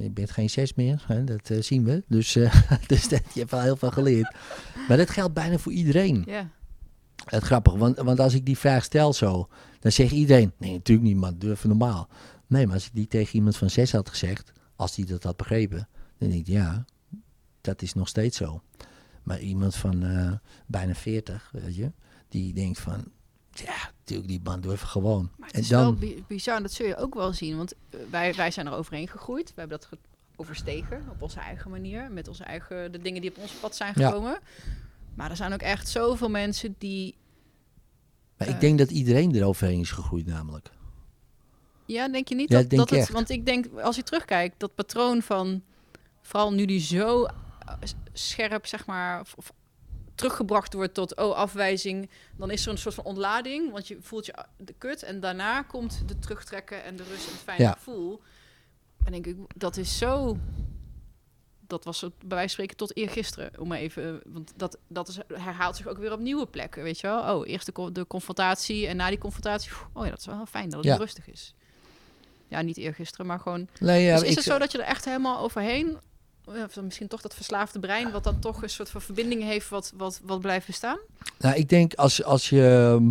je 0.02 0.10
bent 0.10 0.30
geen 0.30 0.50
zes 0.50 0.74
meer, 0.74 1.04
hè, 1.06 1.24
dat 1.24 1.50
uh, 1.50 1.62
zien 1.62 1.84
we. 1.84 2.04
Dus, 2.08 2.32
dus 2.86 3.08
dat, 3.08 3.22
je 3.32 3.38
hebt 3.38 3.50
wel 3.50 3.60
heel 3.60 3.76
veel 3.76 3.90
geleerd. 3.90 4.34
Maar 4.88 4.96
dat 4.96 5.10
geldt 5.10 5.34
bijna 5.34 5.58
voor 5.58 5.72
iedereen. 5.72 6.22
Ja. 6.26 6.50
Het 7.24 7.42
grappig, 7.42 7.74
want, 7.74 7.98
want 7.98 8.20
als 8.20 8.34
ik 8.34 8.46
die 8.46 8.58
vraag 8.58 8.84
stel 8.84 9.12
zo, 9.12 9.48
dan 9.80 9.92
zegt 9.92 10.12
iedereen, 10.12 10.52
nee 10.58 10.72
natuurlijk 10.72 11.08
niet, 11.08 11.16
maar 11.16 11.38
durf 11.38 11.64
normaal. 11.64 12.08
Nee, 12.46 12.66
maar 12.66 12.74
als 12.74 12.86
ik 12.86 12.94
die 12.94 13.06
tegen 13.06 13.34
iemand 13.34 13.56
van 13.56 13.70
zes 13.70 13.92
had 13.92 14.08
gezegd, 14.08 14.52
als 14.76 14.94
die 14.94 15.04
dat 15.04 15.22
had 15.22 15.36
begrepen, 15.36 15.88
dan 16.18 16.28
denk 16.28 16.40
ik, 16.40 16.46
ja, 16.46 16.84
dat 17.60 17.82
is 17.82 17.94
nog 17.94 18.08
steeds 18.08 18.36
zo. 18.36 18.62
Maar 19.22 19.40
iemand 19.40 19.76
van 19.76 20.04
bijna 20.66 20.94
veertig, 20.94 21.50
weet 21.52 21.76
je, 21.76 21.92
die 22.28 22.52
denkt 22.52 22.80
van, 22.80 23.04
ja, 23.58 23.90
natuurlijk, 23.98 24.28
die 24.28 24.40
band 24.40 24.62
durven 24.62 24.88
gewoon. 24.88 25.30
Maar 25.36 25.48
het 25.48 25.58
is 25.58 25.70
en 25.70 25.78
dan, 25.78 25.98
wel 25.98 26.14
bizar, 26.26 26.62
dat 26.62 26.72
zul 26.72 26.86
je 26.86 26.96
ook 26.96 27.14
wel 27.14 27.32
zien. 27.32 27.56
Want 27.56 27.72
wij, 28.10 28.34
wij 28.34 28.50
zijn 28.50 28.66
er 28.66 28.72
overheen 28.72 29.08
gegroeid. 29.08 29.48
We 29.54 29.60
hebben 29.60 29.78
dat 29.80 29.98
overstegen 30.36 31.08
op 31.10 31.22
onze 31.22 31.40
eigen 31.40 31.70
manier. 31.70 32.12
Met 32.12 32.28
onze 32.28 32.44
eigen, 32.44 32.92
de 32.92 32.98
dingen 32.98 33.20
die 33.20 33.30
op 33.30 33.38
ons 33.38 33.52
pad 33.52 33.76
zijn 33.76 33.94
gekomen. 33.94 34.32
Ja. 34.32 34.40
Maar 35.14 35.30
er 35.30 35.36
zijn 35.36 35.52
ook 35.52 35.62
echt 35.62 35.88
zoveel 35.88 36.30
mensen 36.30 36.74
die... 36.78 37.14
Maar 38.36 38.48
ik 38.48 38.60
denk 38.60 38.78
dat 38.78 38.90
iedereen 38.90 39.34
er 39.34 39.44
overheen 39.44 39.80
is 39.80 39.90
gegroeid 39.90 40.26
namelijk. 40.26 40.70
Ja, 41.86 42.08
denk 42.08 42.28
je 42.28 42.34
niet? 42.34 42.50
Ja, 42.50 42.58
dat, 42.58 42.70
denk 42.70 42.88
dat 42.88 42.98
het, 42.98 43.10
want 43.10 43.30
ik 43.30 43.46
denk, 43.46 43.66
als 43.80 43.96
je 43.96 44.02
terugkijkt, 44.02 44.60
dat 44.60 44.74
patroon 44.74 45.22
van... 45.22 45.62
Vooral 46.22 46.52
nu 46.52 46.64
die 46.64 46.80
zo 46.80 47.26
scherp, 48.12 48.66
zeg 48.66 48.86
maar... 48.86 49.20
Of, 49.36 49.52
teruggebracht 50.14 50.72
wordt 50.74 50.94
tot 50.94 51.16
oh 51.16 51.34
afwijzing, 51.36 52.10
dan 52.36 52.50
is 52.50 52.66
er 52.66 52.72
een 52.72 52.78
soort 52.78 52.94
van 52.94 53.04
ontlading, 53.04 53.70
want 53.72 53.88
je 53.88 53.96
voelt 54.00 54.26
je 54.26 54.34
de 54.56 54.74
kut 54.78 55.02
en 55.02 55.20
daarna 55.20 55.62
komt 55.62 56.02
de 56.08 56.18
terugtrekken 56.18 56.84
en 56.84 56.96
de 56.96 57.02
rust 57.02 57.26
en 57.26 57.32
het 57.32 57.40
fijne 57.42 57.62
Ja. 57.62 57.72
gevoel. 57.72 58.20
En 59.04 59.12
denk 59.12 59.26
ik, 59.26 59.36
dat 59.56 59.76
is 59.76 59.98
zo. 59.98 60.36
Dat 61.66 61.84
was 61.84 62.00
het 62.00 62.12
bij 62.18 62.28
wijze 62.28 62.42
van 62.42 62.48
spreken 62.48 62.76
tot 62.76 62.96
eergisteren, 62.96 63.50
om 63.60 63.68
maar 63.68 63.78
even, 63.78 64.20
want 64.26 64.52
dat, 64.56 64.78
dat 64.88 65.08
is, 65.08 65.18
herhaalt 65.34 65.76
zich 65.76 65.86
ook 65.86 65.98
weer 65.98 66.12
op 66.12 66.20
nieuwe 66.20 66.46
plekken, 66.46 66.82
weet 66.82 67.00
je 67.00 67.06
wel? 67.06 67.36
Oh, 67.36 67.48
eerst 67.48 67.74
de, 67.74 67.92
de 67.92 68.06
confrontatie 68.06 68.86
en 68.86 68.96
na 68.96 69.08
die 69.08 69.18
confrontatie, 69.18 69.70
oh 69.92 70.04
ja, 70.04 70.10
dat 70.10 70.18
is 70.18 70.26
wel 70.26 70.46
fijn 70.46 70.68
dat 70.68 70.78
het 70.84 70.88
Ja. 70.92 70.96
rustig 70.96 71.28
is. 71.28 71.54
Ja, 72.48 72.60
niet 72.60 72.76
eergisteren, 72.76 73.26
maar 73.26 73.40
gewoon 73.40 73.68
Nee, 73.80 74.04
ja, 74.04 74.12
dus 74.14 74.22
is 74.22 74.28
ik, 74.30 74.34
het 74.36 74.44
zo 74.44 74.58
dat 74.58 74.72
je 74.72 74.78
er 74.78 74.84
echt 74.84 75.04
helemaal 75.04 75.38
overheen... 75.38 75.98
Of 76.46 76.82
misschien 76.82 77.08
toch 77.08 77.20
dat 77.20 77.34
verslaafde 77.34 77.78
brein... 77.78 78.10
wat 78.10 78.24
dan 78.24 78.38
toch 78.38 78.62
een 78.62 78.70
soort 78.70 78.90
van 78.90 79.00
verbinding 79.00 79.42
heeft... 79.42 79.68
wat, 79.68 79.92
wat, 79.96 80.20
wat 80.24 80.40
blijft 80.40 80.66
bestaan? 80.66 80.98
Nou, 81.38 81.56
ik 81.56 81.68
denk 81.68 81.94
als, 81.94 82.24
als 82.24 82.48
je. 82.48 82.90
ehm, 82.94 83.08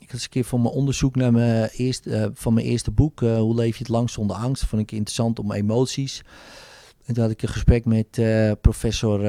Ik 0.00 0.02
had 0.02 0.12
eens 0.12 0.22
een 0.22 0.28
keer 0.28 0.44
voor 0.44 0.60
mijn 0.60 0.74
onderzoek 0.74 1.16
naar 1.16 1.32
mijn 1.32 1.68
eerste, 1.72 2.16
eh, 2.16 2.26
van 2.34 2.54
mijn 2.54 2.66
eerste 2.66 2.90
boek, 2.90 3.22
eh, 3.22 3.36
Hoe 3.38 3.54
leef 3.54 3.72
je 3.72 3.78
het 3.82 3.88
lang 3.92 4.10
zonder 4.10 4.36
angst, 4.36 4.64
vond 4.64 4.82
ik 4.82 4.92
interessant 4.92 5.38
om 5.38 5.52
emoties. 5.52 6.22
En 7.04 7.14
toen 7.14 7.22
had 7.22 7.32
ik 7.32 7.42
een 7.42 7.48
gesprek 7.48 7.84
met 7.84 8.18
eh, 8.18 8.52
professor 8.60 9.20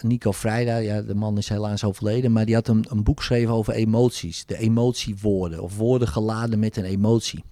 Nico 0.00 0.32
Vrijda. 0.32 0.76
Ja, 0.76 1.02
de 1.02 1.14
man 1.14 1.38
is 1.38 1.48
helaas 1.48 1.84
overleden, 1.84 2.32
maar 2.32 2.44
die 2.44 2.54
had 2.54 2.68
een, 2.68 2.86
een 2.88 3.02
boek 3.02 3.18
geschreven 3.18 3.54
over 3.54 3.72
emoties. 3.72 4.46
De 4.46 4.58
emotiewoorden, 4.58 5.62
of 5.62 5.76
woorden 5.76 6.08
geladen 6.08 6.58
met 6.58 6.76
een 6.76 6.84
emotie. 6.84 7.44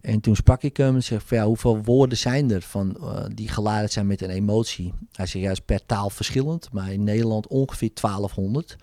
En 0.00 0.20
toen 0.20 0.36
sprak 0.36 0.62
ik 0.62 0.76
hem 0.76 0.94
en 0.94 1.02
zei 1.02 1.20
ja, 1.28 1.44
hoeveel 1.44 1.82
woorden 1.82 2.18
zijn 2.18 2.50
er 2.50 2.62
van, 2.62 2.96
eh, 2.96 3.24
die 3.34 3.48
geladen 3.48 3.90
zijn 3.90 4.06
met 4.06 4.22
een 4.22 4.30
emotie? 4.30 4.92
Hij 5.12 5.26
zei, 5.26 5.42
ja, 5.42 5.50
is 5.50 5.60
per 5.60 5.86
taal 5.86 6.10
verschillend, 6.10 6.72
maar 6.72 6.92
in 6.92 7.04
Nederland 7.04 7.46
ongeveer 7.46 7.90
1200 7.94 8.76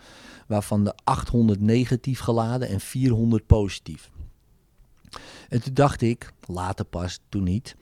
waarvan 0.48 0.84
de 0.84 0.94
800 1.04 1.62
negatief 1.62 2.20
geladen 2.20 2.68
en 2.68 2.80
400 2.80 3.46
positief. 3.46 4.10
En 5.50 5.64
toen 5.64 5.74
dacht 5.74 6.02
ik, 6.02 6.32
later 6.46 6.86
pas, 6.86 7.20
toen 7.30 7.44
niet, 7.44 7.76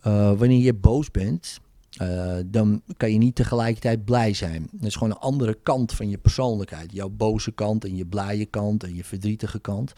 eh, 0.00 0.38
wanneer 0.38 0.62
je 0.62 0.74
boos 0.74 1.10
bent, 1.10 1.60
eh, 1.96 2.36
dan 2.46 2.82
kan 2.96 3.12
je 3.12 3.18
niet 3.18 3.34
tegelijkertijd 3.34 4.04
blij 4.04 4.34
zijn. 4.34 4.68
Dat 4.72 4.86
is 4.86 4.94
gewoon 4.94 5.10
een 5.10 5.18
andere 5.18 5.58
kant 5.62 5.92
van 5.92 6.08
je 6.08 6.18
persoonlijkheid. 6.18 6.92
Jouw 6.92 7.08
boze 7.08 7.52
kant 7.52 7.84
en 7.84 7.96
je 7.96 8.06
blije 8.06 8.46
kant 8.46 8.84
en 8.84 8.94
je 8.94 9.04
verdrietige 9.04 9.58
kant. 9.58 9.92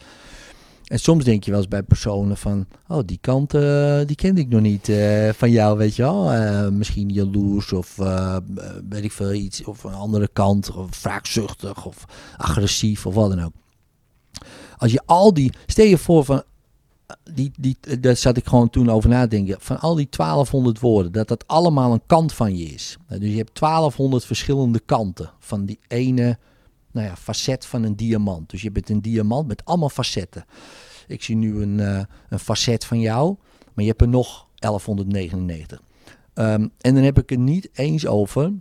En 0.89 0.99
soms 0.99 1.23
denk 1.23 1.43
je 1.43 1.51
wel 1.51 1.59
eens 1.59 1.69
bij 1.69 1.83
personen 1.83 2.37
van, 2.37 2.65
oh, 2.87 2.99
die 3.05 3.17
kant, 3.21 3.53
eh, 3.53 3.99
die 4.05 4.15
kende 4.15 4.41
ik 4.41 4.49
nog 4.49 4.61
niet 4.61 4.89
eh, 4.89 5.29
van 5.33 5.51
jou, 5.51 5.77
weet 5.77 5.95
je 5.95 6.01
wel. 6.01 6.31
Eh, 6.31 6.67
misschien 6.69 7.09
jaloers 7.09 7.73
of 7.73 7.95
weet 8.89 9.03
ik 9.03 9.11
veel 9.11 9.33
iets, 9.33 9.63
of 9.63 9.83
een 9.83 9.93
andere 9.93 10.29
kant, 10.33 10.71
of 10.71 11.01
wraakzuchtig 11.01 11.85
of 11.85 12.05
agressief 12.37 13.05
of 13.05 13.13
wat 13.13 13.29
dan 13.29 13.43
ook. 13.43 13.51
Als 14.77 14.91
je 14.91 15.01
al 15.05 15.33
die, 15.33 15.51
stel 15.65 15.85
je 15.85 15.97
voor 15.97 16.25
van, 16.25 16.43
die, 17.33 17.51
die, 17.59 17.77
daar 17.99 18.15
zat 18.15 18.37
ik 18.37 18.47
gewoon 18.47 18.69
toen 18.69 18.89
over 18.89 19.09
na 19.09 19.21
te 19.21 19.27
denken, 19.27 19.55
van 19.59 19.79
al 19.79 19.95
die 19.95 20.07
1200 20.09 20.79
woorden, 20.79 21.11
dat 21.11 21.27
dat 21.27 21.47
allemaal 21.47 21.93
een 21.93 22.05
kant 22.05 22.33
van 22.33 22.57
je 22.57 22.65
is. 22.65 22.97
Nou, 23.07 23.19
dus 23.19 23.29
je 23.29 23.37
hebt 23.37 23.59
1200 23.59 24.25
verschillende 24.25 24.79
kanten 24.79 25.31
van 25.39 25.65
die 25.65 25.79
ene 25.87 26.37
nou 26.91 27.07
ja, 27.07 27.15
facet 27.15 27.65
van 27.65 27.83
een 27.83 27.95
diamant. 27.95 28.49
Dus 28.49 28.61
je 28.61 28.71
bent 28.71 28.89
een 28.89 29.01
diamant 29.01 29.47
met 29.47 29.65
allemaal 29.65 29.89
facetten. 29.89 30.45
Ik 31.07 31.23
zie 31.23 31.35
nu 31.35 31.61
een, 31.61 31.79
eh, 31.79 32.03
een 32.29 32.39
facet 32.39 32.85
van 32.85 32.99
jou, 32.99 33.35
maar 33.73 33.83
je 33.83 33.89
hebt 33.89 34.01
er 34.01 34.07
nog 34.07 34.47
1199. 34.55 35.81
Ehm, 36.33 36.67
en 36.77 36.93
dan 36.93 37.03
heb 37.03 37.17
ik 37.19 37.29
het 37.29 37.39
niet 37.39 37.69
eens 37.73 38.05
over 38.07 38.53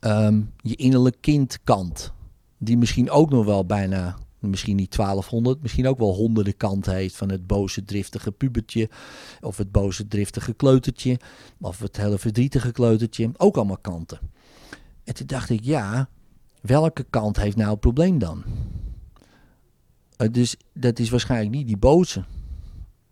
ehm, 0.00 0.42
je 0.60 0.76
innerlijk 0.76 1.16
kindkant. 1.20 2.12
Die 2.58 2.76
misschien 2.76 3.10
ook 3.10 3.30
nog 3.30 3.44
wel 3.44 3.66
bijna, 3.66 4.16
misschien 4.38 4.76
niet 4.76 4.90
1200, 4.90 5.62
misschien 5.62 5.86
ook 5.86 5.98
wel 5.98 6.14
honderden 6.14 6.56
kanten 6.56 6.94
heeft 6.94 7.16
van 7.16 7.30
het 7.30 7.46
boze 7.46 7.84
driftige 7.84 8.32
pubertje. 8.32 8.90
Of 9.40 9.56
het 9.56 9.72
boze 9.72 10.08
driftige 10.08 10.52
kleutertje. 10.52 11.20
Of 11.60 11.78
het 11.78 11.96
hele 11.96 12.18
verdrietige 12.18 12.72
kleutertje. 12.72 13.30
Ook 13.36 13.56
allemaal 13.56 13.78
kanten. 13.78 14.18
En 15.04 15.14
toen 15.14 15.26
dacht 15.26 15.50
ik, 15.50 15.60
ja, 15.62 16.08
welke 16.66 17.04
kant 17.10 17.36
heeft 17.36 17.56
nou 17.56 17.70
het 17.70 17.80
probleem 17.80 18.18
dan? 18.18 18.44
Eh, 20.16 20.28
dus 20.30 20.56
dat 20.72 20.98
is 20.98 21.10
waarschijnlijk 21.10 21.50
niet 21.50 21.66
die 21.66 21.76
boze. 21.76 22.24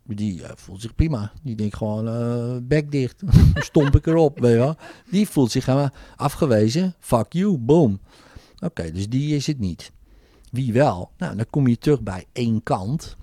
Die 0.03 0.43
eh, 0.43 0.51
voelt 0.55 0.81
zich 0.81 0.95
prima. 0.95 1.31
Die 1.41 1.55
denkt 1.55 1.75
gewoon, 1.75 2.07
eh 2.07 2.57
bek 2.61 2.91
dicht. 2.91 3.21
Stomp 3.55 3.95
ik 3.95 4.07
erop, 4.07 4.39
weet 4.39 4.51
je 4.51 4.57
wel. 4.57 4.75
Die 5.09 5.27
voelt 5.27 5.51
zich 5.51 5.63
gewoon 5.63 5.91
afgewezen. 6.15 6.95
Fuck 6.99 7.33
you, 7.33 7.57
boom. 7.57 7.99
Oké, 8.59 8.91
dus 8.91 9.09
die 9.09 9.35
is 9.35 9.47
het 9.47 9.59
niet. 9.59 9.91
Wie 10.51 10.73
wel? 10.73 11.11
Nou, 11.17 11.35
dan 11.35 11.45
kom 11.49 11.67
je 11.67 11.77
terug 11.77 12.01
bij 12.01 12.25
één 12.31 12.63
kant 12.63 13.17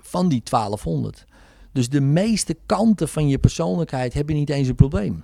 van 0.00 0.28
die 0.28 0.42
1200. 0.50 1.24
Dus 1.72 1.88
de 1.88 2.00
meeste 2.00 2.56
kanten 2.66 3.08
van 3.08 3.28
je 3.28 3.38
persoonlijkheid 3.38 4.14
hebben 4.14 4.34
niet 4.34 4.50
eens 4.50 4.68
een 4.68 4.74
probleem. 4.74 5.22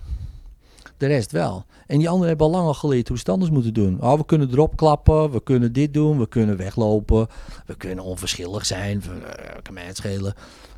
De 1.01 1.07
rest 1.07 1.33
wel. 1.33 1.65
En 1.87 1.99
die 1.99 2.09
anderen 2.09 2.29
hebben 2.29 2.47
al 2.47 2.53
lang 2.53 2.67
al 2.67 2.75
geleerd 2.75 3.09
hoe 3.09 3.17
ze 3.17 3.23
het 3.23 3.33
anders 3.33 3.51
moeten 3.51 3.75
doen. 3.75 4.01
Oh, 4.01 4.15
we 4.15 4.25
kunnen 4.25 4.51
erop 4.51 4.77
klappen, 4.77 5.31
we 5.31 5.43
kunnen 5.43 5.73
dit 5.73 5.95
doen, 5.95 6.19
we 6.19 6.29
kunnen 6.29 6.57
weglopen, 6.57 7.27
we 7.67 7.77
kunnen 7.77 8.05
onverschillig 8.05 8.67
zijn, 8.67 9.01
we, 9.01 9.27
eh, 9.27 9.63
kan 9.63 9.75
mij 9.75 9.85
het 9.85 9.97
schelen. 9.97 10.35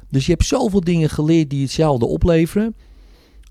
Dus 0.09 0.27
je 0.27 0.33
hebt 0.33 0.45
zoveel 0.45 0.81
dingen 0.81 1.11
geleerd 1.11 1.51
die 1.51 1.63
hetzelfde 1.63 2.07
opleveren. 2.07 2.77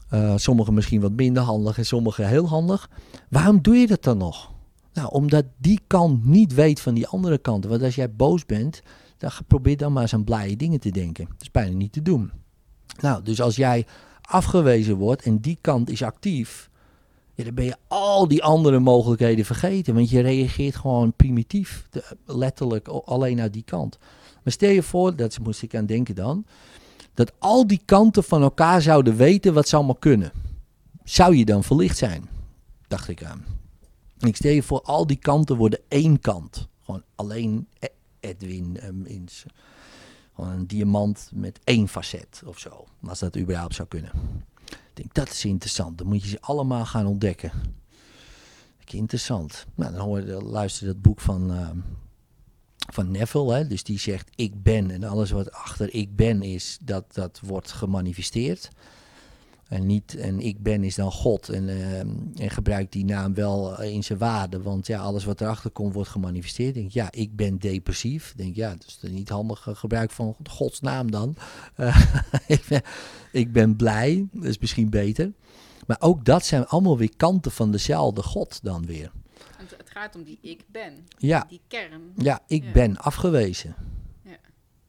Eh, 0.10 0.34
sommige 0.36 0.72
misschien 0.72 1.02
wat 1.02 1.12
minder 1.12 1.44
handig 1.44 1.78
en 1.78 1.86
sommige 1.86 2.24
heel 2.24 2.48
handig. 2.48 2.90
Waarom 3.30 3.62
doe 3.62 3.76
je 3.76 3.88
dat 3.88 4.04
dan 4.04 4.18
nog? 4.18 4.52
Nou, 4.94 5.10
omdat 5.10 5.46
die 5.58 5.80
kant 5.88 6.26
niet 6.26 6.54
weet 6.54 6.80
van 6.80 6.94
die 6.94 7.08
andere 7.08 7.38
kant. 7.38 7.66
Want 7.66 7.84
als 7.84 7.96
jij 7.96 8.14
boos 8.14 8.46
bent, 8.46 8.82
dan 9.18 9.32
probeer 9.48 9.78
dan 9.78 9.94
maar 9.94 10.02
eens 10.02 10.14
aan 10.14 10.24
blije 10.24 10.56
dingen 10.56 10.80
te 10.80 10.92
denken. 10.92 11.26
Dat 11.26 11.42
is 11.42 11.52
bijna 11.52 11.76
niet 11.76 11.94
te 11.94 12.02
doen. 12.02 12.32
Nou, 13.00 13.24
dus 13.24 13.42
als 13.42 13.56
jij 13.56 13.86
afgewezen 14.32 14.96
wordt 14.96 15.22
en 15.22 15.38
die 15.38 15.58
kant 15.62 15.90
is 15.90 16.04
actief, 16.04 16.70
dan 17.36 17.54
ben 17.54 17.66
je 17.66 17.76
al 17.88 18.28
die 18.28 18.44
andere 18.44 18.80
mogelijkheden 18.80 19.46
vergeten. 19.46 19.94
Want 19.94 20.10
je 20.10 20.20
reageert 20.20 20.76
gewoon 20.76 21.14
primitief, 21.14 21.88
letterlijk 22.26 22.88
alleen 22.88 23.36
naar 23.36 23.52
die 23.52 23.64
kant. 23.64 23.98
Maar 24.44 24.54
stel 24.54 24.70
je 24.70 24.84
voor, 24.84 25.16
dat 25.16 25.40
moest 25.40 25.62
ik 25.62 25.76
aan 25.76 25.86
denken 25.86 26.16
dan, 26.16 26.46
dat 27.14 27.32
al 27.40 27.68
die 27.68 27.82
kanten 27.86 28.24
van 28.24 28.42
elkaar 28.42 28.82
zouden 28.82 29.16
weten 29.16 29.54
wat 29.54 29.68
ze 29.68 29.76
allemaal 29.76 29.96
kunnen. 29.96 30.32
Zou 31.04 31.36
je 31.36 31.46
dan 31.46 31.64
verlicht 31.64 31.98
zijn? 31.98 32.30
Dacht 32.88 33.08
ik 33.08 33.24
aan. 33.24 33.46
Ik 34.20 34.36
stel 34.36 34.52
je 34.52 34.64
voor, 34.64 34.82
al 34.82 35.08
die 35.08 35.18
kanten 35.18 35.56
worden 35.58 35.80
één 35.88 36.20
kant. 36.20 36.68
Gewoon 36.82 37.04
alleen 37.16 37.68
E- 37.80 37.88
Edwin. 38.20 38.78
ehm, 38.80 39.06
in 39.06 39.28
een 40.48 40.68
diamant 40.68 41.30
met 41.34 41.60
één 41.64 41.88
facet 41.88 42.42
of 42.46 42.60
zo. 42.60 42.86
Als 43.04 43.20
dat 43.20 43.38
überhaupt 43.38 43.76
zou 43.76 43.88
kunnen. 43.88 44.12
Ik 44.66 44.78
denk, 44.94 45.14
dat 45.14 45.30
is 45.30 45.46
interessant. 45.46 45.98
Dan 45.98 46.08
moet 46.08 46.24
je 46.24 46.30
ze 46.30 46.42
allemaal 46.42 46.86
gaan 46.86 47.06
ontdekken. 47.06 47.52
Interessant. 48.94 49.66
Nou, 49.76 50.26
dan 50.26 50.44
luister 50.44 50.86
dat 50.86 51.02
boek 51.02 51.22
van, 51.22 51.54
ehm, 51.54 51.78
van 52.76 53.12
Neville. 53.12 53.54
Hè? 53.54 53.68
Dus 53.68 53.84
die 53.84 54.00
zegt, 54.00 54.30
ik 54.36 54.64
ben. 54.64 54.92
En 54.92 55.04
alles 55.04 55.32
wat 55.32 55.52
achter 55.52 55.94
ik 55.94 56.16
ben 56.16 56.42
is, 56.42 56.78
dat, 56.82 57.14
dat 57.14 57.40
wordt 57.44 57.72
gemanifesteerd. 57.72 58.70
En, 59.72 59.86
niet, 59.86 60.16
en 60.16 60.40
ik 60.40 60.64
ben 60.64 60.84
is 60.84 60.96
dan 60.96 61.12
God. 61.12 61.50
En, 61.50 61.68
uh, 61.68 62.00
en 62.00 62.50
gebruik 62.50 62.92
die 62.92 63.06
naam 63.06 63.34
wel 63.34 63.82
in 63.82 64.04
zijn 64.04 64.20
waarde. 64.20 64.62
Want 64.62 64.88
ja, 64.88 65.00
alles 65.00 65.24
wat 65.24 65.42
erachter 65.42 65.70
komt 65.70 65.94
wordt 65.94 66.10
gemanifesteerd. 66.10 66.74
Denk 66.74 66.92
ja, 66.92 67.12
ik 67.12 67.36
ben 67.36 67.60
depressief. 67.60 68.34
Denk 68.36 68.56
ja, 68.56 68.70
dat 68.70 68.86
is 68.88 69.12
niet 69.12 69.30
handig 69.30 69.68
gebruik 69.72 70.12
van 70.12 70.36
Gods 70.50 70.80
naam 70.80 71.12
dan. 71.12 71.36
Uh, 71.78 72.02
ik, 72.48 72.66
ben, 72.70 72.82
ik 73.32 73.52
ben 73.52 73.76
blij. 73.76 74.28
Dat 74.32 74.44
is 74.44 74.58
misschien 74.58 74.90
beter. 74.90 75.32
Maar 75.88 75.98
ook 76.00 76.26
dat 76.26 76.46
zijn 76.46 76.68
allemaal 76.68 76.98
weer 76.98 77.16
kanten 77.18 77.52
van 77.52 77.72
dezelfde 77.72 78.24
God 78.24 78.60
dan 78.64 78.86
weer. 78.86 79.12
Het, 79.58 79.90
gaat 79.90 80.16
om 80.16 80.24
die 80.24 80.40
ik 80.42 80.64
ben. 80.72 80.94
Ja. 81.18 81.46
Die 81.50 81.62
kern. 81.68 82.02
Ja, 82.16 82.40
ik 82.48 82.74
ben 82.74 82.98
afgewezen. 82.98 83.76
Ja. 84.24 84.38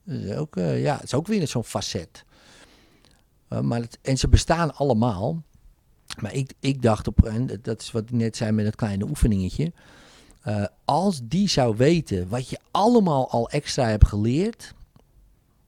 Dus 0.05 0.37
ook, 0.37 0.57
uh, 0.57 0.83
ja, 0.83 0.95
het 0.95 1.05
is 1.05 1.15
ook 1.15 1.27
weer 1.27 1.49
zo'n 1.49 1.65
facet. 1.65 2.25
Uh, 3.53 3.61
maar 3.61 3.81
het, 3.81 3.99
en 4.03 4.19
ze 4.19 4.29
bestaan 4.29 4.75
allemaal. 4.75 5.43
Maar 6.21 6.35
ik, 6.35 6.53
ik 6.61 6.83
dacht 6.83 7.07
op, 7.07 7.25
en 7.25 7.59
dat 7.63 7.81
is 7.81 7.91
wat 7.91 8.03
ik 8.03 8.11
net 8.11 8.37
zei 8.37 8.53
met 8.53 8.65
het 8.65 8.75
kleine 8.75 9.09
oefeningetje. 9.09 9.73
Uh, 10.47 10.65
als 10.85 11.21
die 11.25 11.49
zou 11.49 11.77
weten 11.77 12.29
wat 12.29 12.49
je 12.49 12.59
allemaal 12.71 13.31
al 13.31 13.49
extra 13.49 13.87
hebt 13.87 14.07
geleerd. 14.07 14.75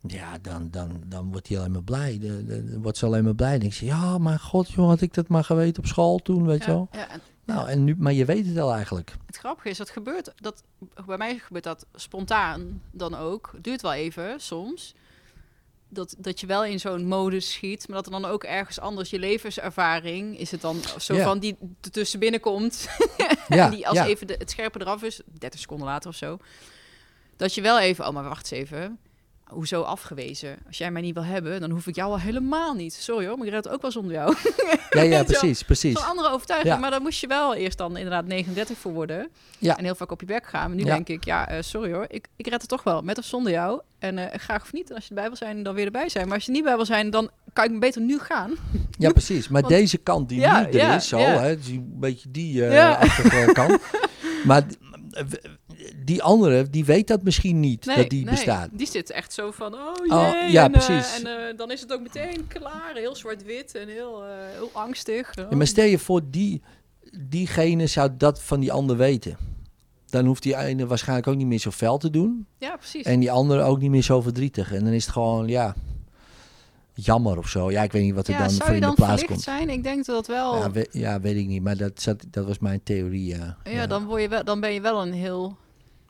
Ja, 0.00 0.38
dan, 0.38 0.68
dan, 0.70 1.02
dan 1.06 1.30
wordt 1.30 1.48
hij 1.48 1.58
alleen 1.58 1.72
maar 1.72 1.82
blij. 1.82 2.18
Dan, 2.18 2.80
wordt 2.82 2.98
ze 2.98 3.06
alleen 3.06 3.24
maar 3.24 3.34
blij. 3.34 3.50
Dan 3.50 3.60
denk 3.60 3.72
je, 3.72 3.86
ja, 3.86 4.18
maar 4.18 4.38
god, 4.38 4.70
joh, 4.70 4.88
had 4.88 5.00
ik 5.00 5.14
dat 5.14 5.28
maar 5.28 5.44
geweten 5.44 5.82
op 5.82 5.88
school 5.88 6.18
toen, 6.18 6.46
weet 6.46 6.64
ja, 6.64 6.66
je 6.66 6.72
wel. 6.72 6.88
Ja, 6.92 7.08
en, 7.10 7.20
nou, 7.44 7.68
en 7.68 7.84
nu, 7.84 7.94
maar 7.98 8.12
je 8.12 8.24
weet 8.24 8.46
het 8.46 8.58
al 8.58 8.74
eigenlijk. 8.74 9.16
Het 9.26 9.36
grappige 9.36 9.68
is, 9.68 9.78
dat 9.78 9.90
gebeurt, 9.90 10.32
dat, 10.36 10.62
bij 11.06 11.16
mij 11.16 11.38
gebeurt 11.38 11.64
dat 11.64 11.86
spontaan 11.94 12.82
dan 12.90 13.14
ook. 13.14 13.50
Het 13.54 13.64
duurt 13.64 13.82
wel 13.82 13.92
even, 13.92 14.40
soms 14.40 14.94
dat, 15.94 16.14
dat 16.18 16.40
je 16.40 16.46
wel 16.46 16.64
in 16.64 16.80
zo'n 16.80 17.06
modus 17.06 17.52
schiet, 17.52 17.88
maar 17.88 17.96
dat 17.96 18.06
er 18.06 18.20
dan 18.20 18.30
ook 18.30 18.44
ergens 18.44 18.80
anders 18.80 19.10
je 19.10 19.18
levenservaring 19.18 20.38
is 20.38 20.50
het 20.50 20.60
dan 20.60 20.80
zo 20.98 21.18
van 21.18 21.38
die 21.38 21.56
er 21.80 21.90
tussen 21.90 22.18
binnenkomt. 22.18 22.88
Ja, 23.48 23.68
die 23.74 23.88
als 23.88 23.96
ja. 23.96 24.06
even 24.06 24.26
de, 24.26 24.34
het 24.38 24.50
scherpe 24.50 24.80
eraf 24.80 25.02
is, 25.02 25.20
30 25.38 25.60
seconden 25.60 25.86
later 25.86 26.10
of 26.10 26.16
zo. 26.16 26.38
Dat 27.36 27.54
je 27.54 27.60
wel 27.60 27.80
even, 27.80 28.06
oh 28.06 28.12
maar 28.12 28.24
wacht 28.24 28.52
eens 28.52 28.62
even. 28.62 28.98
Hoezo 29.44 29.82
afgewezen? 29.82 30.56
Als 30.66 30.78
jij 30.78 30.90
mij 30.90 31.02
niet 31.02 31.14
wil 31.14 31.24
hebben, 31.24 31.60
dan 31.60 31.70
hoef 31.70 31.86
ik 31.86 31.94
jou 31.94 32.10
al 32.10 32.18
helemaal 32.20 32.74
niet. 32.74 32.92
Sorry 32.94 33.26
hoor, 33.26 33.36
maar 33.38 33.46
ik 33.46 33.52
red 33.52 33.64
het 33.64 33.72
ook 33.72 33.82
wel 33.82 33.90
zonder 33.90 34.12
jou. 34.12 34.34
Ja, 34.90 35.02
ja, 35.02 35.22
precies, 35.32 35.62
precies. 35.62 35.98
Zo'n 35.98 36.08
andere 36.08 36.28
overtuiging. 36.30 36.74
Ja. 36.74 36.80
Maar 36.80 36.90
daar 36.90 37.00
moest 37.00 37.20
je 37.20 37.26
wel 37.26 37.54
eerst 37.54 37.78
dan 37.78 37.96
inderdaad 37.96 38.24
39 38.26 38.78
voor 38.78 38.92
worden. 38.92 39.28
Ja. 39.58 39.76
En 39.76 39.84
heel 39.84 39.94
vaak 39.94 40.10
op 40.10 40.20
je 40.20 40.26
werk 40.26 40.46
gaan. 40.46 40.66
Maar 40.68 40.76
nu 40.76 40.84
Ja. 40.84 40.94
denk 40.94 41.08
ik, 41.08 41.24
ja, 41.24 41.48
eh, 41.48 41.62
sorry 41.62 41.92
hoor. 41.92 42.04
Ik, 42.08 42.26
ik 42.36 42.46
red 42.46 42.60
het 42.60 42.70
toch 42.70 42.82
wel, 42.82 43.02
met 43.02 43.18
of 43.18 43.24
zonder 43.24 43.52
jou. 43.52 43.80
En 43.98 44.18
eh, 44.18 44.38
graag 44.38 44.62
of 44.62 44.72
niet. 44.72 44.88
En 44.88 44.94
als 44.94 45.04
je 45.04 45.08
erbij 45.14 45.26
wil 45.28 45.36
zijn, 45.36 45.62
dan 45.62 45.74
weer 45.74 45.84
erbij 45.84 46.08
zijn. 46.08 46.26
Maar 46.26 46.34
als 46.36 46.46
je 46.46 46.52
niet 46.52 46.64
bij 46.64 46.76
wil 46.76 46.86
zijn, 46.86 47.10
dan 47.10 47.30
kan 47.52 47.64
ik 47.64 47.70
me 47.70 47.78
beter 47.78 48.00
nu 48.00 48.18
gaan. 48.18 48.52
Ja, 48.98 49.10
precies. 49.10 49.48
Maar 49.48 49.60
Want- 49.62 49.74
deze 49.74 49.98
kant 49.98 50.28
die 50.28 50.40
Ja, 50.40 50.60
nu 50.60 50.78
er 50.78 50.94
is, 50.94 51.08
zo, 51.08 51.18
hè, 51.18 51.56
dus 51.56 51.68
een 51.68 51.96
beetje 52.00 52.30
die 52.30 52.64
eh 52.66 52.72
Ja. 52.74 52.92
achtige 52.94 53.52
kant. 53.52 53.78
Maar 54.46 54.62
die 56.04 56.22
andere, 56.22 56.70
die 56.70 56.84
weet 56.84 57.06
dat 57.08 57.22
misschien 57.22 57.60
niet, 57.60 57.84
dat 57.96 58.10
die 58.10 58.24
nee, 58.24 58.34
bestaat. 58.34 58.68
Die 58.72 58.86
zit 58.86 59.10
echt 59.10 59.32
zo 59.32 59.50
van, 59.50 59.74
oh 59.74 59.80
Oh, 60.08 60.32
jee. 60.32 60.50
ja, 60.52 60.64
en, 60.64 60.74
eh, 60.74 60.86
precies. 60.86 61.22
en 61.22 61.26
eh, 61.48 61.56
dan 61.56 61.70
is 61.70 61.80
het 61.80 61.92
ook 61.92 62.00
meteen 62.00 62.46
klaar. 62.46 62.92
Heel 62.94 63.14
zwart-wit 63.16 63.74
en 63.74 63.88
heel, 63.88 64.22
eh, 64.24 64.28
heel 64.52 64.70
angstig. 64.72 65.30
Ja, 65.34 65.48
maar 65.56 65.66
stel 65.66 65.84
je 65.84 65.98
voor, 65.98 66.20
die, 66.30 66.62
diegene 67.18 67.86
zou 67.86 68.10
dat 68.18 68.42
van 68.42 68.60
die 68.60 68.72
ander 68.72 68.96
weten. 68.96 69.36
Dan 70.06 70.26
hoeft 70.26 70.42
die 70.42 70.56
ene 70.56 70.86
waarschijnlijk 70.86 71.28
ook 71.28 71.36
niet 71.36 71.46
meer 71.46 71.58
zo 71.58 71.70
fel 71.70 71.98
te 71.98 72.10
doen. 72.10 72.46
Ja, 72.58 72.76
precies. 72.76 73.02
En 73.04 73.20
die 73.20 73.30
andere 73.30 73.62
ook 73.62 73.80
niet 73.80 73.90
meer 73.90 74.02
zo 74.02 74.20
verdrietig. 74.20 74.72
En 74.72 74.84
dan 74.84 74.92
is 74.92 75.04
het 75.04 75.12
gewoon, 75.12 75.48
ja, 75.48 75.74
jammer 76.94 77.38
of 77.38 77.48
zo. 77.48 77.70
Ja, 77.70 77.82
ik 77.82 77.92
weet 77.92 78.02
niet 78.02 78.14
wat 78.14 78.26
er 78.26 78.32
ja, 78.32 78.38
dan 78.38 78.50
voor 78.50 78.66
in 78.68 78.74
de 78.74 78.80
dan 78.80 78.94
plaats 78.94 79.24
komt. 79.24 79.40
zijn? 79.42 79.68
Ik 79.70 79.82
denk 79.82 80.04
dat 80.04 80.16
dat 80.16 80.26
wel... 80.26 80.56
Ja, 80.56 80.70
we- 80.70 80.88
ja, 80.90 81.20
weet 81.20 81.36
ik 81.36 81.46
niet. 81.46 81.62
Maar 81.62 81.76
dat, 81.76 81.92
zat, 82.02 82.24
dat 82.30 82.46
was 82.46 82.58
mijn 82.58 82.80
theorie, 82.82 83.26
ja. 83.26 83.56
ja, 83.64 83.86
Dan, 83.86 84.04
word 84.04 84.22
je 84.22 84.28
wel, 84.28 84.44
dan 84.44 84.60
ben 84.60 84.72
je 84.72 84.80
wel 84.80 85.02
een 85.02 85.12
heel 85.12 85.56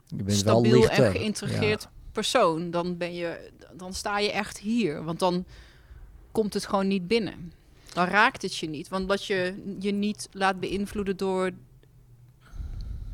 je 0.07 0.23
bent 0.23 0.37
stabiel 0.37 0.71
wel 0.71 0.79
lichter. 0.79 1.05
en 1.05 1.11
geïntegreerd 1.11 1.87
persoon. 2.11 2.71
Dan, 2.71 2.97
ben 2.97 3.13
je, 3.13 3.51
dan 3.73 3.93
sta 3.93 4.19
je 4.19 4.31
echt 4.31 4.57
hier. 4.57 5.03
Want 5.03 5.19
dan 5.19 5.45
komt 6.31 6.53
het 6.53 6.65
gewoon 6.65 6.87
niet 6.87 7.07
binnen. 7.07 7.53
Dan 7.93 8.05
raakt 8.07 8.41
het 8.41 8.55
je 8.57 8.69
niet. 8.69 8.87
Want 8.87 9.09
dat 9.09 9.25
je 9.25 9.63
je 9.79 9.91
niet 9.91 10.27
laat 10.31 10.59
beïnvloeden 10.59 11.17
door 11.17 11.51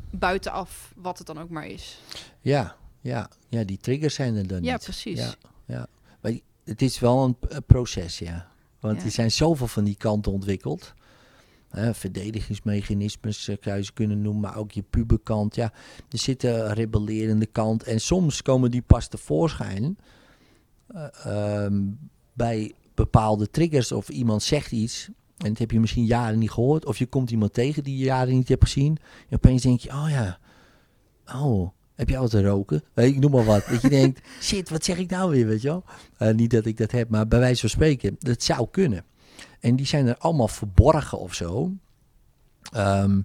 buitenaf, 0.09 0.93
wat 0.95 1.17
het 1.17 1.27
dan 1.27 1.39
ook 1.39 1.49
maar 1.49 1.67
is. 1.67 1.99
Ja, 2.41 2.75
ja, 3.01 3.29
ja, 3.49 3.63
die 3.63 3.77
triggers 3.77 4.15
zijn 4.15 4.35
er 4.35 4.47
dan 4.47 4.63
Ja, 4.63 4.73
niet. 4.73 4.83
precies. 4.83 5.19
Ja, 5.19 5.33
ja. 5.65 5.87
Maar 6.21 6.31
het 6.63 6.81
is 6.81 6.99
wel 6.99 7.23
een 7.23 7.63
proces, 7.65 8.19
ja. 8.19 8.49
Want 8.79 8.97
Ja. 8.99 9.03
er 9.05 9.11
zijn 9.11 9.31
zoveel 9.31 9.67
van 9.67 9.83
die 9.83 9.95
kanten 9.95 10.31
ontwikkeld. 10.31 10.93
Hè, 11.71 11.93
verdedigingsmechanismes 11.93 13.47
eh, 13.47 13.55
zou 13.61 13.77
je 13.77 13.83
ze 13.83 13.93
kunnen 13.93 14.21
noemen, 14.21 14.41
maar 14.41 14.57
ook 14.57 14.71
je 14.71 14.83
puberkant. 14.89 15.55
Ja, 15.55 15.73
er 16.09 16.17
zit 16.17 16.43
een 16.43 16.73
rebellerende 16.73 17.45
kant. 17.45 17.83
En 17.83 18.01
soms 18.01 18.41
komen 18.41 18.71
die 18.71 18.81
pas 18.81 19.07
tevoorschijn 19.07 19.97
eh, 20.87 21.07
ehm, 21.23 21.81
bij 22.33 22.73
bepaalde 22.95 23.49
triggers. 23.49 23.91
Of 23.91 24.09
iemand 24.09 24.43
zegt 24.43 24.71
iets 24.71 25.09
en 25.43 25.49
dat 25.49 25.57
heb 25.57 25.71
je 25.71 25.79
misschien 25.79 26.05
jaren 26.05 26.39
niet 26.39 26.51
gehoord. 26.51 26.85
Of 26.85 26.97
je 26.97 27.05
komt 27.05 27.31
iemand 27.31 27.53
tegen 27.53 27.83
die 27.83 27.97
je 27.97 28.03
jaren 28.03 28.33
niet 28.33 28.47
hebt 28.47 28.63
gezien. 28.63 28.97
En 29.29 29.35
opeens 29.35 29.61
denk 29.61 29.79
je, 29.79 29.89
oh 29.89 30.07
ja, 30.09 30.39
oh, 31.35 31.69
heb 31.95 32.09
jij 32.09 32.19
wat 32.19 32.29
te 32.29 32.41
roken? 32.41 32.83
Ik 32.95 33.19
noem 33.19 33.31
maar 33.31 33.45
wat. 33.45 33.65
Dat 33.69 33.81
je 33.81 33.89
denkt, 33.89 34.21
shit, 34.41 34.69
wat 34.69 34.83
zeg 34.83 34.97
ik 34.97 35.09
nou 35.09 35.31
weer, 35.31 35.47
weet 35.47 35.61
je 35.61 35.67
wel? 35.67 35.83
Eh, 36.17 36.33
niet 36.33 36.51
dat 36.51 36.65
ik 36.65 36.77
dat 36.77 36.91
heb, 36.91 37.09
maar 37.09 37.27
bij 37.27 37.39
wijze 37.39 37.59
van 37.59 37.69
spreken, 37.69 38.15
dat 38.19 38.43
zou 38.43 38.67
kunnen. 38.71 39.05
En 39.61 39.75
die 39.75 39.85
zijn 39.85 40.07
er 40.07 40.17
allemaal 40.17 40.47
verborgen 40.47 41.19
of 41.19 41.33
zo. 41.33 41.71
Ehm, 42.71 43.21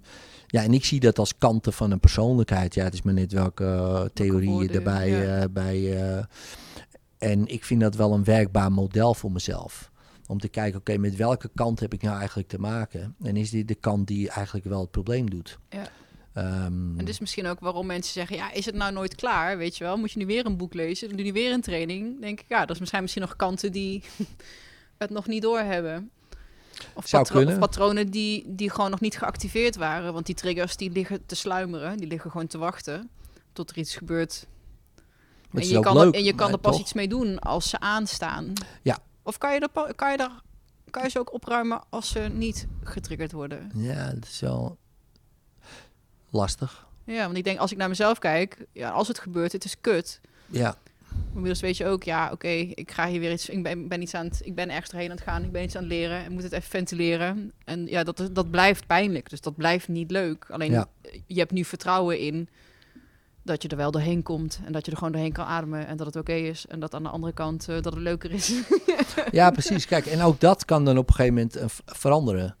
ja, 0.47 0.63
en 0.63 0.73
ik 0.73 0.85
zie 0.85 0.99
dat 0.99 1.19
als 1.19 1.37
kanten 1.37 1.73
van 1.73 1.91
een 1.91 1.99
persoonlijkheid. 1.99 2.73
Ja, 2.73 2.83
het 2.83 2.93
is 2.93 3.01
maar 3.01 3.13
net 3.13 3.31
welke 3.31 3.63
uh, 3.63 4.01
theorie 4.13 4.49
je 4.49 4.55
woorden, 4.55 4.75
erbij... 4.75 5.09
ja. 5.09 5.41
eh, 5.41 5.49
bij, 5.51 6.01
eh, 6.01 6.23
en 7.17 7.47
ik 7.47 7.65
vind 7.65 7.81
dat 7.81 7.95
wel 7.95 8.13
een 8.13 8.23
werkbaar 8.23 8.71
model 8.71 9.13
voor 9.13 9.31
mezelf. 9.31 9.91
Om 10.27 10.39
te 10.39 10.47
kijken, 10.47 10.79
oké, 10.79 10.97
met 10.97 11.15
welke 11.15 11.49
kant 11.55 11.79
heb 11.79 11.93
ik 11.93 12.01
nou 12.01 12.17
eigenlijk 12.17 12.47
te 12.47 12.59
maken? 12.59 13.15
En 13.23 13.37
is 13.37 13.49
dit 13.49 13.67
de 13.67 13.75
kant 13.75 14.07
die 14.07 14.29
eigenlijk 14.29 14.65
wel 14.65 14.81
het 14.81 14.91
probleem 14.91 15.29
doet? 15.29 15.59
Ja. 15.69 15.89
Ehm, 16.33 16.99
En 16.99 17.05
dus 17.05 17.19
misschien 17.19 17.47
ook 17.47 17.59
waarom 17.59 17.85
mensen 17.85 18.13
zeggen, 18.13 18.35
ja, 18.35 18.51
is 18.51 18.65
het 18.65 18.75
nou 18.75 18.93
nooit 18.93 19.15
klaar? 19.15 19.57
Weet 19.57 19.77
je 19.77 19.83
wel, 19.83 19.97
moet 19.97 20.11
je 20.11 20.19
nu 20.19 20.25
weer 20.25 20.45
een 20.45 20.57
boek 20.57 20.73
lezen? 20.73 21.07
Dan 21.07 21.17
doe 21.17 21.25
je 21.25 21.31
weer 21.31 21.51
een 21.51 21.61
training. 21.61 22.21
denk 22.21 22.39
ik, 22.39 22.45
ja, 22.49 22.65
dat 22.65 22.77
zijn 22.83 23.01
misschien 23.01 23.21
nog 23.21 23.35
kanten 23.35 23.71
die 23.71 24.03
het 24.97 25.09
nog 25.09 25.27
niet 25.27 25.41
doorhebben. 25.41 26.11
Of, 26.93 27.07
Zou 27.07 27.23
patro- 27.23 27.37
kunnen. 27.37 27.53
of 27.53 27.59
patronen 27.59 28.09
die, 28.11 28.43
die 28.47 28.69
gewoon 28.69 28.89
nog 28.91 28.99
niet 28.99 29.17
geactiveerd 29.17 29.75
waren. 29.75 30.13
Want 30.13 30.25
die 30.25 30.35
triggers 30.35 30.75
die 30.75 30.91
liggen 30.91 31.25
te 31.25 31.35
sluimeren, 31.35 31.97
die 31.97 32.07
liggen 32.07 32.31
gewoon 32.31 32.47
te 32.47 32.57
wachten 32.57 33.09
tot 33.53 33.69
er 33.69 33.77
iets 33.77 33.95
gebeurt. 33.95 34.47
En 35.53 35.67
je, 35.67 35.79
kan 35.79 35.97
leuk, 35.97 36.13
er, 36.13 36.19
en 36.19 36.23
je 36.23 36.35
kan 36.35 36.51
er 36.51 36.57
pas 36.57 36.71
toch? 36.71 36.81
iets 36.81 36.93
mee 36.93 37.07
doen 37.07 37.39
als 37.39 37.69
ze 37.69 37.79
aanstaan. 37.79 38.53
Ja. 38.81 38.97
Of 39.23 39.37
kan 39.37 39.53
je, 39.53 39.59
er, 39.59 39.95
kan, 39.95 40.11
je 40.11 40.17
daar, 40.17 40.41
kan 40.89 41.03
je 41.03 41.09
ze 41.09 41.19
ook 41.19 41.33
opruimen 41.33 41.83
als 41.89 42.09
ze 42.09 42.19
niet 42.19 42.67
getriggerd 42.83 43.31
worden? 43.31 43.71
Ja, 43.75 44.11
dat 44.13 44.23
is 44.23 44.39
wel 44.39 44.77
lastig. 46.29 46.87
Ja, 47.03 47.25
want 47.25 47.37
ik 47.37 47.43
denk 47.43 47.59
als 47.59 47.71
ik 47.71 47.77
naar 47.77 47.89
mezelf 47.89 48.19
kijk, 48.19 48.65
ja, 48.71 48.89
als 48.89 49.07
het 49.07 49.19
gebeurt, 49.19 49.51
het 49.51 49.63
is 49.65 49.81
kut. 49.81 50.21
Ja, 50.45 50.75
inmiddels 51.37 51.61
weet 51.61 51.77
je 51.77 51.85
ook, 51.85 52.03
ja, 52.03 52.31
oké, 52.31 52.47
ik 52.49 52.91
ga 52.91 53.07
hier 53.07 53.19
weer 53.19 53.31
iets, 53.31 53.49
ik 53.49 53.63
ben, 53.63 53.87
ben 53.87 54.01
iets 54.01 54.13
aan 54.13 54.25
het, 54.25 54.41
ik 54.43 54.55
ben 54.55 54.69
ergens 54.69 54.91
erheen 54.91 55.09
aan 55.09 55.15
het 55.15 55.25
gaan, 55.25 55.43
ik 55.43 55.51
ben 55.51 55.63
iets 55.63 55.75
aan 55.75 55.83
het 55.83 55.91
leren 55.91 56.23
en 56.23 56.31
moet 56.31 56.43
het 56.43 56.51
even 56.51 56.69
ventileren. 56.69 57.51
En 57.63 57.85
ja, 57.85 58.03
dat, 58.03 58.29
dat 58.31 58.51
blijft 58.51 58.87
pijnlijk, 58.87 59.29
dus 59.29 59.41
dat 59.41 59.55
blijft 59.55 59.87
niet 59.87 60.11
leuk. 60.11 60.45
Alleen 60.49 60.71
Ja. 60.71 60.87
je 61.25 61.39
hebt 61.39 61.51
nu 61.51 61.63
vertrouwen 61.63 62.19
in 62.19 62.49
dat 63.43 63.61
je 63.61 63.67
er 63.67 63.77
wel 63.77 63.91
doorheen 63.91 64.23
komt 64.23 64.59
en 64.65 64.71
dat 64.71 64.85
je 64.85 64.91
er 64.91 64.97
gewoon 64.97 65.11
doorheen 65.13 65.31
kan 65.31 65.45
ademen 65.45 65.87
en 65.87 65.97
dat 65.97 66.05
het 66.05 66.15
oké 66.15 66.33
is 66.33 66.65
en 66.67 66.79
dat 66.79 66.93
aan 66.93 67.03
de 67.03 67.09
andere 67.09 67.33
kant 67.33 67.69
eh, 67.69 67.81
dat 67.81 67.93
het 67.93 68.03
leuker 68.03 68.31
is. 68.31 68.53
ja, 69.31 69.51
precies. 69.51 69.85
Kijk, 69.85 70.05
en 70.05 70.21
ook 70.21 70.39
dat 70.39 70.65
kan 70.65 70.85
dan 70.85 70.97
op 70.97 71.07
een 71.07 71.15
gegeven 71.15 71.33
moment 71.33 71.55
eh, 71.55 71.65
veranderen 71.85 72.55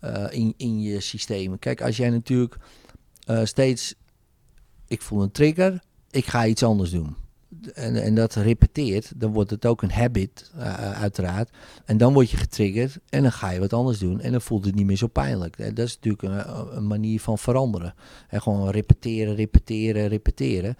eh, 0.00 0.26
in, 0.30 0.54
in 0.56 0.80
je 0.80 1.00
systeem. 1.00 1.58
Kijk, 1.58 1.82
als 1.82 1.96
jij 1.96 2.10
natuurlijk 2.10 2.56
steeds, 3.42 3.94
ik 4.86 5.02
voel 5.02 5.22
een 5.22 5.30
trigger, 5.30 5.82
ik 6.10 6.26
ga 6.26 6.46
iets 6.46 6.62
anders 6.62 6.90
doen. 6.90 7.16
En, 7.74 8.02
en 8.02 8.14
dat 8.14 8.34
repeteert, 8.34 9.12
dan 9.16 9.32
wordt 9.32 9.50
het 9.50 9.66
ook 9.66 9.82
een 9.82 9.90
habit, 9.90 10.50
eh, 10.58 10.92
uiteraard. 11.00 11.50
En 11.84 11.96
dan 11.96 12.12
word 12.12 12.30
je 12.30 12.36
getriggerd 12.36 12.98
en 13.08 13.22
dan 13.22 13.32
ga 13.32 13.50
je 13.50 13.60
wat 13.60 13.72
anders 13.72 13.98
doen. 13.98 14.20
En 14.20 14.30
dan 14.32 14.40
voelt 14.40 14.64
het 14.64 14.74
niet 14.74 14.86
meer 14.86 14.96
zo 14.96 15.06
pijnlijk. 15.06 15.58
Eh, 15.58 15.74
Dat 15.74 15.86
is 15.86 15.98
natuurlijk 16.00 16.22
een, 16.22 16.76
een 16.76 16.86
manier 16.86 17.20
van 17.20 17.38
veranderen. 17.38 17.94
En 18.28 18.42
gewoon 18.42 18.70
repeteren, 18.70 19.34
repeteren, 19.34 20.08
repeteren. 20.08 20.76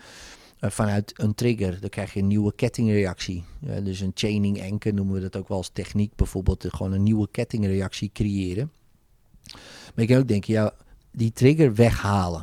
eh, 0.59 0.71
vanuit 0.71 1.13
een 1.17 1.35
trigger. 1.35 1.81
Dan 1.81 1.91
krijg 1.91 2.13
je 2.13 2.21
een 2.21 2.27
nieuwe 2.27 2.53
kettingreactie. 2.55 3.45
Dus 3.83 4.01
een 4.01 4.13
chaining 4.15 4.63
anchor 4.71 4.95
noemen 4.95 5.15
we 5.15 5.21
dat 5.21 5.37
ook 5.37 5.49
wel 5.49 5.57
als 5.57 5.71
techniek. 5.73 6.17
Bijvoorbeeld 6.17 6.65
gewoon 6.69 6.93
een 6.93 7.03
nieuwe 7.03 7.29
kettingreactie 7.31 8.11
creëren. 8.13 8.71
Maar 9.95 10.05
je 10.05 10.07
kan 10.07 10.17
ook 10.17 10.29
denken, 10.29 10.53
ja, 10.53 10.73
die 11.13 11.33
trigger 11.33 11.75
weghalen. 11.75 12.43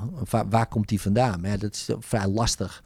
Waar, 0.49 0.67
komt 0.67 0.87
die 0.87 1.01
vandaan? 1.01 1.41
Ja, 1.43 1.57
dat 1.57 1.73
is 1.73 1.89
vrij 1.99 2.27
lastig 2.27 2.83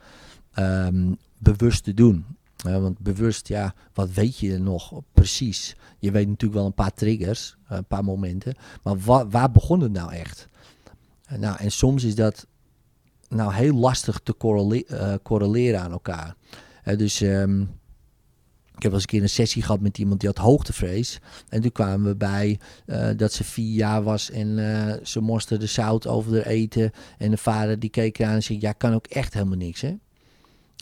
um, 0.60 1.18
bewust 1.40 1.84
te 1.84 1.94
doen. 1.94 2.26
want 2.64 3.00
bewust, 3.00 3.48
ja, 3.48 3.74
wat 3.94 4.12
weet 4.12 4.38
je 4.38 4.58
nog 4.58 5.02
precies? 5.14 5.76
Je 6.00 6.12
weet 6.12 6.28
natuurlijk 6.28 6.60
wel 6.60 6.66
een 6.66 6.74
paar 6.74 6.94
triggers, 6.94 7.58
een 7.68 7.86
paar 7.86 8.04
momenten. 8.04 8.56
Maar 8.84 9.00
wa 9.00 9.28
waar 9.28 9.52
begon 9.52 9.82
het 9.82 9.92
nou 9.92 10.14
echt? 10.14 10.48
nou, 11.38 11.58
en 11.60 11.72
soms 11.72 12.04
is 12.04 12.16
dat 12.16 12.48
nou 13.28 13.54
heel 13.54 13.74
lastig 13.74 14.20
te 14.24 14.38
correle 14.38 15.20
correleren 15.24 15.82
aan 15.82 15.92
elkaar. 15.92 16.36
Dus 16.84 17.22
um, 17.22 17.62
ik 18.76 18.82
heb 18.86 18.92
wel 18.92 18.94
eens 18.94 19.02
een 19.02 19.08
keer 19.08 19.22
een 19.22 19.30
sessie 19.30 19.62
gehad 19.62 19.82
met 19.82 19.98
iemand 19.98 20.20
die 20.20 20.30
had 20.30 20.38
hoogtevrees. 20.38 21.20
En 21.50 21.62
toen 21.62 21.72
kwamen 21.72 22.08
we 22.08 22.16
bij 22.16 22.60
dat 23.16 23.34
ze 23.34 23.44
vier 23.44 23.74
jaar 23.74 24.04
was 24.04 24.32
en 24.32 24.58
ze 25.04 25.22
mosterde 25.22 25.66
zout 25.66 26.08
over 26.08 26.34
haar 26.34 26.46
eten. 26.46 26.92
En 27.18 27.32
de 27.32 27.38
vader 27.38 27.80
die 27.80 27.90
keek 27.90 28.20
eraan 28.20 28.34
en 28.34 28.44
zei, 28.44 28.60
ja, 28.62 28.72
kan 28.72 28.94
ook 28.94 29.08
echt 29.08 29.34
helemaal 29.34 29.58
niks, 29.58 29.82
hè? 29.82 29.96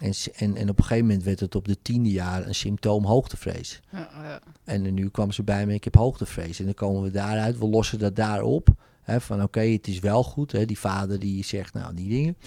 En, 0.01 0.13
en, 0.35 0.55
en 0.55 0.69
op 0.69 0.77
een 0.77 0.83
gegeven 0.83 1.05
moment 1.05 1.23
werd 1.23 1.39
het 1.39 1.55
op 1.55 1.67
de 1.67 1.81
tiende 1.81 2.09
jaar 2.09 2.47
een 2.47 2.55
symptoom 2.55 3.05
hoogtevrees. 3.05 3.81
Ja, 3.91 4.09
ja. 4.13 4.39
En 4.63 4.93
nu 4.93 5.09
kwam 5.09 5.31
ze 5.31 5.43
bij 5.43 5.65
me, 5.65 5.73
ik 5.73 5.83
heb 5.83 5.95
hoogtevrees. 5.95 6.59
En 6.59 6.65
dan 6.65 6.73
komen 6.73 7.01
we 7.01 7.11
daaruit, 7.11 7.57
we 7.57 7.67
lossen 7.67 7.99
dat 7.99 8.15
daarop. 8.15 8.69
Hè, 9.01 9.21
van 9.21 9.35
oké, 9.35 9.45
okay, 9.45 9.71
het 9.71 9.87
is 9.87 9.99
wel 9.99 10.23
goed. 10.23 10.51
Hè, 10.51 10.65
die 10.65 10.79
vader 10.79 11.19
die 11.19 11.43
zegt, 11.43 11.73
nou 11.73 11.93
die 11.93 12.09
dingen. 12.09 12.37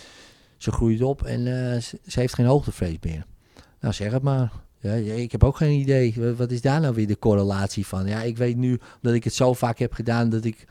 Ze 0.56 0.72
groeit 0.72 1.02
op 1.02 1.22
en 1.22 1.40
uh, 1.40 1.80
ze, 1.80 1.98
ze, 2.06 2.20
heeft 2.20 2.34
geen 2.34 2.46
hoogtevrees 2.46 2.96
meer. 3.00 3.26
Nou 3.80 3.94
zeg 3.94 4.12
het 4.12 4.22
maar. 4.22 4.52
Ja, 4.80 4.92
ik 4.92 5.32
heb 5.32 5.44
ook 5.44 5.56
geen 5.56 5.80
idee. 5.80 6.34
Wat 6.36 6.50
is 6.50 6.60
daar 6.60 6.80
nou 6.80 6.94
weer 6.94 7.06
de 7.06 7.18
correlatie 7.18 7.86
van? 7.86 8.06
Ja, 8.06 8.22
ik 8.22 8.36
weet 8.36 8.56
nu 8.56 8.80
dat 9.00 9.14
ik 9.14 9.24
het 9.24 9.34
zo 9.34 9.52
vaak 9.52 9.78
heb 9.78 9.92
gedaan 9.92 10.30
dat 10.30 10.44
ik 10.44 10.66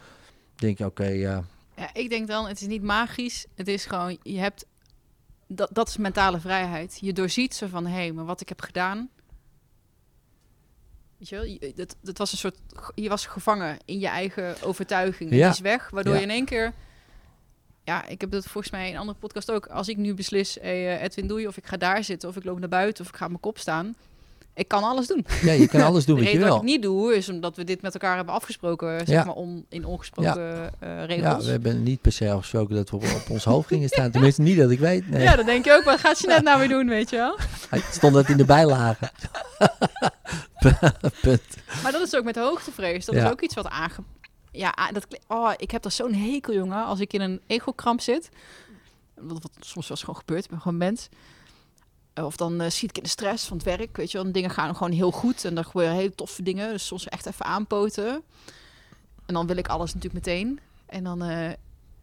denk, 0.55 0.79
oké, 0.79 0.87
okay, 0.87 1.17
ja. 1.17 1.43
Ja, 1.75 1.93
ik 1.93 2.09
denk 2.09 2.27
dan, 2.27 2.47
het 2.47 2.61
is 2.61 2.67
niet 2.67 2.83
magisch. 2.83 3.45
Het 3.55 3.67
is 3.67 3.85
gewoon, 3.85 4.17
je 4.23 4.37
hebt, 4.37 4.65
dat, 5.51 5.69
dat 5.71 5.87
is 5.87 5.97
mentale 5.97 6.39
vrijheid. 6.39 6.97
Je 7.01 7.13
doorziet 7.13 7.55
ze 7.55 7.69
van, 7.69 7.85
hé, 7.85 7.93
hey, 7.93 8.11
maar 8.11 8.25
wat 8.25 8.41
ik 8.41 8.49
heb 8.49 8.61
gedaan, 8.61 9.09
Weet 11.17 11.29
je 11.29 11.35
wel, 11.35 11.73
dat, 11.75 11.95
dat 12.01 12.17
was 12.17 12.31
een 12.31 12.37
soort, 12.37 12.57
je 12.95 13.09
was 13.09 13.25
gevangen 13.25 13.77
in 13.85 13.99
je 13.99 14.07
eigen 14.07 14.55
overtuiging. 14.63 15.29
Ja. 15.29 15.35
Die 15.35 15.45
is 15.45 15.59
weg, 15.59 15.89
waardoor 15.89 16.15
je 16.15 16.21
in 16.21 16.29
één 16.29 16.45
keer, 16.45 16.73
ja, 17.83 18.05
ik 18.05 18.21
heb 18.21 18.31
dat 18.31 18.45
volgens 18.45 18.73
mij 18.73 18.87
in 18.87 18.93
een 18.93 18.99
andere 18.99 19.17
podcast 19.17 19.51
ook. 19.51 19.67
Als 19.67 19.87
ik 19.87 19.97
nu 19.97 20.13
beslis, 20.13 20.57
hey, 20.61 20.95
uh, 20.95 21.03
Edwin 21.03 21.27
doe 21.27 21.41
je, 21.41 21.47
of 21.47 21.57
ik 21.57 21.65
ga 21.65 21.77
daar 21.77 22.03
zitten, 22.03 22.29
of 22.29 22.35
ik 22.35 22.43
loop 22.43 22.59
naar 22.59 22.69
buiten, 22.69 23.03
of 23.03 23.09
ik 23.09 23.15
ga 23.15 23.23
op 23.23 23.29
mijn 23.29 23.41
kop 23.41 23.57
staan. 23.57 23.95
Ik 24.59 24.67
kan 24.67 24.83
alles 24.83 25.07
doen. 25.07 25.25
Ja, 25.41 25.51
je 25.51 25.67
kan 25.67 25.81
alles 25.81 26.05
doen 26.05 26.19
wat 26.19 26.31
je 26.31 26.37
wil. 26.37 26.47
Wat 26.47 26.57
ik 26.57 26.63
niet 26.63 26.81
doe, 26.81 27.15
is 27.15 27.29
omdat 27.29 27.55
we 27.55 27.63
dit 27.63 27.81
met 27.81 27.93
elkaar 27.93 28.15
hebben 28.15 28.33
afgesproken, 28.33 29.07
zeg 29.07 29.25
maar, 29.25 29.35
on, 29.35 29.65
in 29.69 29.85
ongesproken 29.85 30.41
ja. 30.41 30.71
uh, 30.83 31.05
regels. 31.05 31.23
Ja, 31.23 31.45
we 31.45 31.51
hebben 31.51 31.83
niet 31.83 32.01
per 32.01 32.11
se 32.11 32.31
afgesproken 32.31 32.75
dat 32.75 32.89
we 32.89 32.95
op, 32.95 33.03
op 33.03 33.29
ons 33.29 33.43
hoofd 33.43 33.67
gingen 33.67 33.89
staan. 33.89 34.11
Tenminste, 34.11 34.41
niet 34.41 34.57
dat 34.57 34.71
ik 34.71 34.79
weet. 34.79 35.09
Nee. 35.09 35.23
Ja, 35.23 35.35
dan 35.35 35.45
denk 35.45 35.65
je 35.65 35.73
ook, 35.73 35.83
wat 35.83 35.99
gaat 35.99 36.19
je 36.19 36.27
net 36.27 36.43
nou 36.43 36.59
weer 36.59 36.67
doen, 36.67 36.87
weet 36.87 37.09
je 37.09 37.15
wel? 37.15 37.37
Stond 37.91 38.13
dat 38.13 38.29
in 38.29 38.37
de 38.37 38.45
bijlage. 38.45 39.11
maar 41.83 41.91
dat 41.91 42.01
is 42.01 42.15
ook 42.15 42.23
met 42.23 42.35
hoogtevrees. 42.35 43.05
Dat 43.05 43.15
is 43.15 43.23
ook 43.23 43.41
iets 43.41 43.55
wat 43.55 43.67
aange... 43.67 44.03
Ja, 44.51 44.73
dat, 44.93 45.07
oh, 45.27 45.51
ik 45.57 45.71
heb 45.71 45.81
daar 45.81 45.91
zo'n 45.91 46.13
hekel, 46.13 46.53
jongen. 46.53 46.85
Als 46.85 46.99
ik 46.99 47.13
in 47.13 47.21
een 47.21 47.41
ego-kramp 47.47 48.01
zit... 48.01 48.29
Wat, 49.15 49.41
wat 49.41 49.51
soms 49.59 49.87
wel 49.87 49.97
eens 49.97 49.99
gewoon 49.99 50.19
gebeurt. 50.19 50.43
Ik 50.43 50.49
ben 50.49 50.61
gewoon 50.61 50.77
mens. 50.77 51.09
Of 52.25 52.35
dan 52.35 52.61
uh, 52.61 52.69
zie 52.69 52.89
ik 52.89 52.97
in 52.97 53.03
de 53.03 53.09
stress 53.09 53.45
van 53.45 53.57
het 53.57 53.65
werk, 53.65 53.97
weet 53.97 54.11
je 54.11 54.21
wel. 54.21 54.31
dingen 54.31 54.49
gaan 54.49 54.75
gewoon 54.75 54.91
heel 54.91 55.11
goed 55.11 55.45
en 55.45 55.55
dan 55.55 55.65
gebeuren 55.65 55.95
hele 55.95 56.15
toffe 56.15 56.43
dingen. 56.43 56.71
Dus 56.71 56.85
soms 56.85 57.07
echt 57.07 57.25
even 57.25 57.45
aanpoten. 57.45 58.23
En 59.25 59.33
dan 59.33 59.47
wil 59.47 59.57
ik 59.57 59.67
alles 59.67 59.93
natuurlijk 59.93 60.25
meteen. 60.25 60.59
En 60.85 61.03
dan 61.03 61.29
uh, 61.29 61.49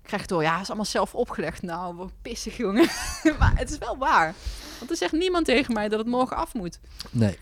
krijg 0.03 0.23
ik 0.23 0.29
door, 0.29 0.43
ja, 0.43 0.61
is 0.61 0.67
allemaal 0.67 0.85
zelf 0.85 1.15
opgelegd. 1.15 1.63
Nou, 1.63 1.97
wat 1.97 2.13
pissig, 2.23 2.57
jongen. 2.57 2.89
maar 3.39 3.53
het 3.55 3.71
is 3.71 3.79
wel 3.79 3.97
waar. 3.97 4.35
Want 4.79 4.91
er 4.91 4.97
zegt 4.97 5.13
niemand 5.13 5.45
tegen 5.45 5.75
mij 5.75 5.89
dat 5.89 5.99
het 5.99 6.09
morgen 6.09 6.37
af 6.37 6.55
moet. 6.55 6.79
Nee. 7.11 7.39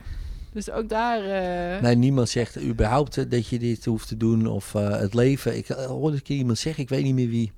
Dus 0.52 0.70
ook 0.70 0.88
daar... 0.88 1.20
Uh... 1.20 1.82
Nee, 1.82 1.94
niemand 1.94 2.28
zegt 2.28 2.60
überhaupt 2.60 3.30
dat 3.30 3.48
je 3.48 3.58
dit 3.58 3.84
hoeft 3.84 4.08
te 4.08 4.16
doen. 4.16 4.46
Of 4.46 4.72
het 4.72 5.14
leven... 5.14 5.56
Ik 5.56 5.68
hoorde 5.68 6.16
een 6.16 6.22
keer 6.22 6.36
iemand 6.36 6.58
zeggen, 6.58 6.82
ik 6.82 6.88
weet 6.88 7.02
niet 7.02 7.14
meer 7.14 7.28
wie. 7.28 7.52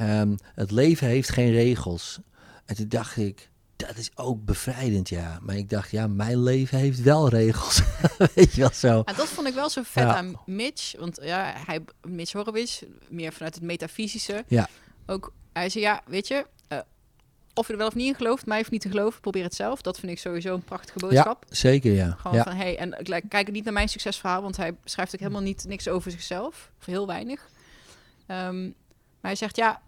Um, 0.00 0.36
het 0.54 0.70
leven 0.70 1.06
heeft 1.06 1.30
geen 1.30 1.50
regels. 1.50 2.18
En 2.64 2.76
toen 2.76 2.88
dacht 2.88 3.16
ik 3.16 3.50
dat 3.86 3.96
is 3.96 4.10
ook 4.14 4.44
bevrijdend, 4.44 5.08
ja. 5.08 5.38
Maar 5.42 5.56
ik 5.56 5.70
dacht, 5.70 5.90
ja, 5.90 6.06
mijn 6.06 6.42
leven 6.42 6.78
heeft 6.78 7.02
wel 7.02 7.28
regels. 7.28 7.82
Weet 8.34 8.54
je 8.54 8.60
wel 8.60 8.72
zo. 8.72 9.02
Ja, 9.06 9.12
dat 9.12 9.28
vond 9.28 9.46
ik 9.46 9.54
wel 9.54 9.70
zo 9.70 9.82
vet 9.84 10.04
aan 10.04 10.40
Mitch. 10.46 10.96
Want 10.98 11.18
ja, 11.22 11.54
hij, 11.66 11.84
Mitch 12.02 12.32
Horowitz, 12.32 12.82
meer 13.08 13.32
vanuit 13.32 13.54
het 13.54 13.64
metafysische. 13.64 14.44
Ja. 14.46 14.68
Ook, 15.06 15.32
hij 15.52 15.68
zei, 15.68 15.84
ja, 15.84 16.02
weet 16.06 16.28
je, 16.28 16.46
uh, 16.72 16.78
of 17.54 17.66
je 17.66 17.72
er 17.72 17.78
wel 17.78 17.88
of 17.88 17.94
niet 17.94 18.06
in 18.06 18.14
gelooft, 18.14 18.46
mij 18.46 18.58
hoeft 18.58 18.70
niet 18.70 18.80
te 18.80 18.88
geloven, 18.88 19.20
probeer 19.20 19.42
het 19.42 19.54
zelf. 19.54 19.82
Dat 19.82 19.98
vind 19.98 20.12
ik 20.12 20.18
sowieso 20.18 20.54
een 20.54 20.62
prachtige 20.62 20.98
boodschap. 20.98 21.44
Ja, 21.48 21.54
zeker, 21.54 21.92
ja. 21.92 22.16
Gewoon 22.18 22.36
ja. 22.36 22.42
van, 22.42 22.54
hey, 22.54 22.78
en 22.78 23.22
kijk 23.28 23.52
niet 23.52 23.64
naar 23.64 23.72
mijn 23.72 23.88
succesverhaal, 23.88 24.42
want 24.42 24.56
hij 24.56 24.76
schrijft 24.84 25.14
ook 25.14 25.20
helemaal 25.20 25.42
niet 25.42 25.64
niks 25.68 25.88
over 25.88 26.10
zichzelf. 26.10 26.70
Of 26.78 26.86
heel 26.86 27.06
weinig. 27.06 27.48
Um, 28.26 28.74
maar 29.20 29.30
hij 29.30 29.34
zegt, 29.34 29.56
ja, 29.56 29.82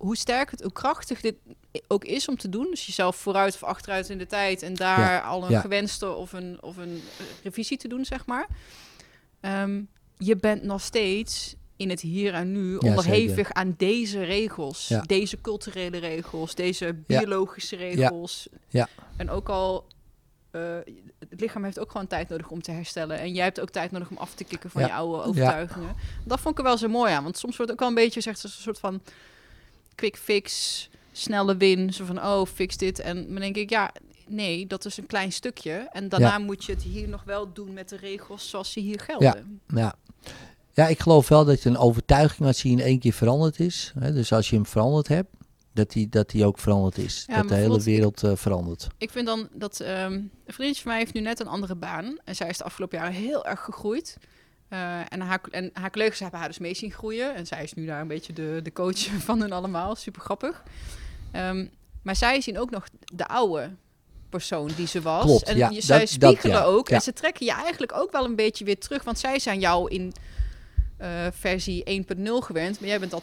hoe 0.00 0.16
sterk 0.16 0.50
het, 0.50 0.62
hoe 0.62 0.72
krachtig 0.72 1.20
dit 1.20 1.34
ook 1.86 2.04
is 2.04 2.28
om 2.28 2.36
te 2.36 2.48
doen. 2.48 2.66
Dus 2.70 2.86
jezelf 2.86 3.16
vooruit 3.16 3.54
of 3.54 3.62
achteruit 3.62 4.08
in 4.08 4.18
de 4.18 4.26
tijd 4.26 4.62
en 4.62 4.74
daar 4.74 5.22
al 5.22 5.50
een 5.50 5.60
gewenste 5.60 6.12
of 6.12 6.32
een, 6.32 6.58
of 6.60 6.76
een 6.76 7.02
revisie 7.42 7.76
te 7.76 7.88
doen, 7.88 8.04
zeg 8.04 8.26
maar. 8.26 8.46
Um, 9.40 9.88
je 10.18 10.36
bent 10.36 10.62
nog 10.62 10.80
steeds 10.80 11.54
in 11.76 11.90
het 11.90 12.00
hier 12.00 12.34
en 12.34 12.52
nu 12.52 12.76
onderhevig 12.76 13.52
aan 13.52 13.74
deze 13.76 14.24
regels, 14.24 14.92
deze 15.06 15.40
culturele 15.40 15.98
regels, 15.98 16.54
deze 16.54 16.94
biologische 17.06 17.76
regels. 17.76 18.48
Ja. 18.68 18.88
En 19.16 19.30
ook 19.30 19.48
al 19.48 19.86
uh, 20.52 20.76
het 21.28 21.40
lichaam 21.40 21.64
heeft 21.64 21.78
ook 21.78 21.90
gewoon 21.90 22.06
tijd 22.06 22.28
nodig 22.28 22.50
om 22.50 22.62
te 22.62 22.70
herstellen. 22.70 23.18
En 23.18 23.32
jij 23.32 23.44
hebt 23.44 23.60
ook 23.60 23.70
tijd 23.70 23.90
nodig 23.90 24.10
om 24.10 24.16
af 24.16 24.34
te 24.34 24.44
kicken 24.44 24.70
van 24.70 24.82
je 24.82 24.92
oude 24.92 25.22
overtuigingen. 25.22 25.96
Dat 26.24 26.40
vond 26.40 26.54
ik 26.54 26.58
er 26.58 26.68
wel 26.68 26.78
zo 26.78 26.88
mooi 26.88 27.12
aan. 27.12 27.22
Want 27.22 27.38
soms 27.38 27.56
wordt 27.56 27.72
ook 27.72 27.78
wel 27.78 27.88
een 27.88 27.94
beetje 27.94 28.20
zegt 28.20 28.44
een 28.44 28.50
soort 28.50 28.78
van 28.78 29.00
quick 30.00 30.16
fix, 30.16 30.88
snelle 31.12 31.56
win. 31.56 31.92
Zo 31.92 32.04
van, 32.04 32.18
oh, 32.18 32.46
fix 32.46 32.76
dit. 32.76 32.98
En 32.98 33.26
dan 33.26 33.40
denk 33.40 33.56
ik, 33.56 33.70
ja, 33.70 33.92
nee, 34.26 34.66
dat 34.66 34.84
is 34.84 34.96
een 34.96 35.06
klein 35.06 35.32
stukje. 35.32 35.88
En 35.92 36.08
daarna 36.08 36.38
moet 36.38 36.64
je 36.64 36.72
het 36.72 36.82
hier 36.82 37.08
nog 37.08 37.24
wel 37.24 37.52
doen 37.52 37.72
met 37.72 37.88
de 37.88 37.96
regels 37.96 38.48
zoals 38.50 38.72
ze 38.72 38.80
hier 38.80 39.00
gelden. 39.00 39.60
Ja, 39.68 39.80
ja. 39.80 39.94
ja 40.72 40.88
ik 40.88 41.00
geloof 41.00 41.28
wel 41.28 41.44
dat 41.44 41.62
je 41.62 41.68
een 41.68 41.78
overtuiging 41.78 42.46
als 42.46 42.62
die 42.62 42.72
in 42.72 42.80
één 42.80 42.98
keer 42.98 43.12
veranderd 43.12 43.60
is. 43.60 43.92
Hè, 43.98 44.12
dus 44.12 44.32
als 44.32 44.50
je 44.50 44.56
hem 44.56 44.66
veranderd 44.66 45.08
hebt, 45.08 45.28
dat 45.72 45.90
die, 45.90 46.08
dat 46.08 46.30
die 46.30 46.44
ook 46.44 46.58
veranderd 46.58 46.98
is. 46.98 47.26
dat 47.26 47.48
de 47.48 47.54
hele 47.54 47.82
wereld 47.82 48.22
uh, 48.22 48.32
verandert. 48.34 48.86
Ik 48.98 49.10
vind 49.10 49.26
dan 49.26 49.48
dat 49.52 49.80
um, 49.80 49.86
een 49.86 50.30
vriendje 50.46 50.82
van 50.82 50.90
mij 50.90 51.00
heeft 51.00 51.14
nu 51.14 51.20
net 51.20 51.40
een 51.40 51.46
andere 51.46 51.74
baan. 51.74 52.18
En 52.24 52.36
zij 52.36 52.48
is 52.48 52.58
de 52.58 52.64
afgelopen 52.64 52.98
jaren 52.98 53.14
heel 53.14 53.46
erg 53.46 53.60
gegroeid. 53.60 54.16
Uh, 54.72 55.12
en, 55.12 55.20
haar, 55.20 55.40
en 55.50 55.70
haar 55.72 55.90
collega's 55.90 56.18
hebben 56.18 56.38
haar 56.38 56.48
dus 56.48 56.58
mee 56.58 56.74
zien 56.74 56.92
groeien. 56.92 57.34
En 57.34 57.46
zij 57.46 57.62
is 57.62 57.74
nu 57.74 57.86
daar 57.86 58.00
een 58.00 58.08
beetje 58.08 58.32
de, 58.32 58.60
de 58.62 58.72
coach 58.72 58.98
van 59.28 59.40
hen 59.40 59.52
allemaal. 59.52 59.94
Super 59.94 60.22
grappig. 60.22 60.62
Um, 61.36 61.70
maar 62.02 62.16
zij 62.16 62.40
zien 62.40 62.58
ook 62.58 62.70
nog 62.70 62.86
de 63.14 63.26
oude 63.26 63.70
persoon 64.28 64.70
die 64.76 64.86
ze 64.86 65.00
was. 65.00 65.24
Klopt, 65.24 65.48
en 65.48 65.56
ja, 65.56 65.68
je, 65.68 65.80
zij 65.80 66.06
spiegelen 66.06 66.56
dat, 66.56 66.62
ja, 66.62 66.68
ook. 66.68 66.88
Ja. 66.88 66.94
En 66.94 67.02
ze 67.02 67.12
trekken 67.12 67.46
je 67.46 67.52
eigenlijk 67.52 67.92
ook 67.92 68.12
wel 68.12 68.24
een 68.24 68.36
beetje 68.36 68.64
weer 68.64 68.78
terug. 68.78 69.04
Want 69.04 69.18
zij 69.18 69.38
zijn 69.38 69.60
jou 69.60 69.90
in 69.90 70.12
uh, 71.00 71.26
versie 71.32 72.04
1.0 72.16 72.22
gewend. 72.24 72.80
Maar 72.80 72.88
jij 72.88 73.00
bent 73.00 73.12
al 73.12 73.22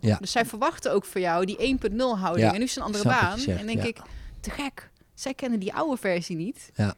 2.0. 0.00 0.18
Dus 0.20 0.30
zij 0.30 0.44
verwachten 0.44 0.92
ook 0.92 1.04
voor 1.04 1.20
jou 1.20 1.44
die 1.44 1.78
1.0 1.90 1.96
houding. 1.96 2.52
En 2.52 2.58
nu 2.58 2.64
is 2.64 2.76
een 2.76 2.82
andere 2.82 3.04
baan. 3.04 3.38
En 3.38 3.66
denk 3.66 3.82
ik, 3.82 3.98
te 4.40 4.50
gek. 4.50 4.90
Zij 5.14 5.34
kennen 5.34 5.58
die 5.58 5.74
oude 5.74 5.96
versie 5.96 6.36
niet. 6.36 6.70
Ja 6.74 6.94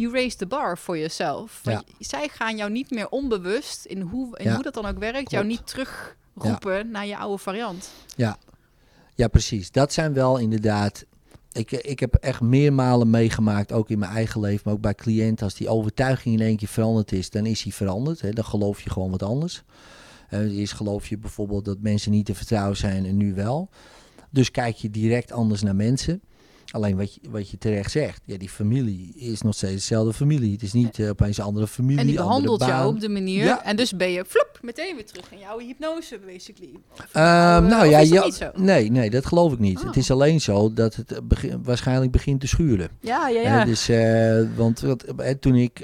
you 0.00 0.12
raise 0.12 0.36
the 0.36 0.46
bar 0.46 0.78
voor 0.78 0.98
jezelf. 0.98 1.60
Ja. 1.62 1.82
Zij 1.98 2.28
gaan 2.28 2.56
jou 2.56 2.70
niet 2.70 2.90
meer 2.90 3.08
onbewust, 3.08 3.84
in 3.84 4.00
hoe, 4.00 4.38
in 4.38 4.50
hoe 4.52 4.62
dat 4.62 4.74
dan 4.74 4.86
ook 4.86 4.98
werkt, 4.98 5.16
Klopt. 5.16 5.30
jou 5.30 5.46
niet 5.46 5.66
terugroepen 5.66 6.76
ja. 6.76 6.82
naar 6.82 7.06
je 7.06 7.16
oude 7.16 7.42
variant. 7.42 7.90
Ja. 8.16 8.36
ja, 9.14 9.28
precies. 9.28 9.70
Dat 9.70 9.92
zijn 9.92 10.12
wel 10.12 10.38
inderdaad. 10.38 11.04
Ik, 11.52 11.70
ik 11.70 12.00
heb 12.00 12.14
echt 12.14 12.40
meermalen 12.40 13.10
meegemaakt, 13.10 13.72
ook 13.72 13.90
in 13.90 13.98
mijn 13.98 14.12
eigen 14.12 14.40
leven, 14.40 14.62
maar 14.64 14.74
ook 14.74 14.80
bij 14.80 14.94
cliënten. 14.94 15.44
Als 15.44 15.54
die 15.54 15.68
overtuiging 15.68 16.34
in 16.34 16.46
één 16.46 16.56
keer 16.56 16.68
veranderd 16.68 17.12
is, 17.12 17.30
dan 17.30 17.46
is 17.46 17.62
die 17.62 17.74
veranderd. 17.74 18.20
Hè. 18.20 18.30
Dan 18.30 18.44
geloof 18.44 18.80
je 18.80 18.90
gewoon 18.90 19.10
wat 19.10 19.22
anders. 19.22 19.62
Uh, 20.30 20.58
eerst 20.58 20.72
geloof 20.72 21.08
je 21.08 21.18
bijvoorbeeld 21.18 21.64
dat 21.64 21.80
mensen 21.80 22.10
niet 22.10 22.26
te 22.26 22.34
vertrouwen 22.34 22.76
zijn 22.76 23.06
en 23.06 23.16
nu 23.16 23.34
wel. 23.34 23.70
Dus 24.30 24.50
kijk 24.50 24.76
je 24.76 24.90
direct 24.90 25.32
anders 25.32 25.62
naar 25.62 25.76
mensen. 25.76 26.22
Alleen 26.70 26.96
wat 26.96 27.14
je, 27.14 27.20
wat 27.30 27.50
je 27.50 27.58
terecht 27.58 27.90
zegt, 27.90 28.22
ja, 28.24 28.38
die 28.38 28.48
familie 28.48 29.12
is 29.14 29.42
nog 29.42 29.54
steeds 29.54 29.72
dezelfde 29.74 30.12
familie. 30.12 30.52
Het 30.52 30.62
is 30.62 30.72
niet 30.72 30.98
eh, 30.98 31.08
opeens 31.08 31.38
een 31.38 31.44
andere 31.44 31.66
familie. 31.66 31.98
En 32.00 32.06
die 32.06 32.16
behandelt 32.16 32.64
jou 32.64 32.94
op 32.94 33.00
de 33.00 33.08
manier. 33.08 33.44
Ja. 33.44 33.64
En 33.64 33.76
dus 33.76 33.96
ben 33.96 34.10
je 34.10 34.24
flop, 34.24 34.58
meteen 34.62 34.94
weer 34.94 35.06
terug 35.06 35.32
in 35.32 35.38
jouw 35.38 35.58
hypnose, 35.58 36.18
basically. 36.26 36.72
Of, 36.92 36.98
Ehm, 37.12 37.64
eh, 37.64 37.70
nou 37.70 37.86
ja, 37.86 38.24
niet 38.24 38.34
zo? 38.34 38.50
nee, 38.54 38.90
nee, 38.90 39.10
dat 39.10 39.26
geloof 39.26 39.52
ik 39.52 39.58
niet. 39.58 39.78
Oh. 39.78 39.84
Het 39.86 39.96
is 39.96 40.10
alleen 40.10 40.40
zo 40.40 40.72
dat 40.72 40.94
het 40.94 41.28
begin- 41.28 41.62
waarschijnlijk 41.62 42.12
begint 42.12 42.40
te 42.40 42.46
schuren. 42.46 42.88
Ja, 43.00 43.28
ja, 43.28 43.40
ja. 43.40 43.64
dus, 43.64 43.88
eh, 43.88 44.42
want 44.56 44.80
wat, 44.80 45.04
toen 45.40 45.54
ik 45.54 45.78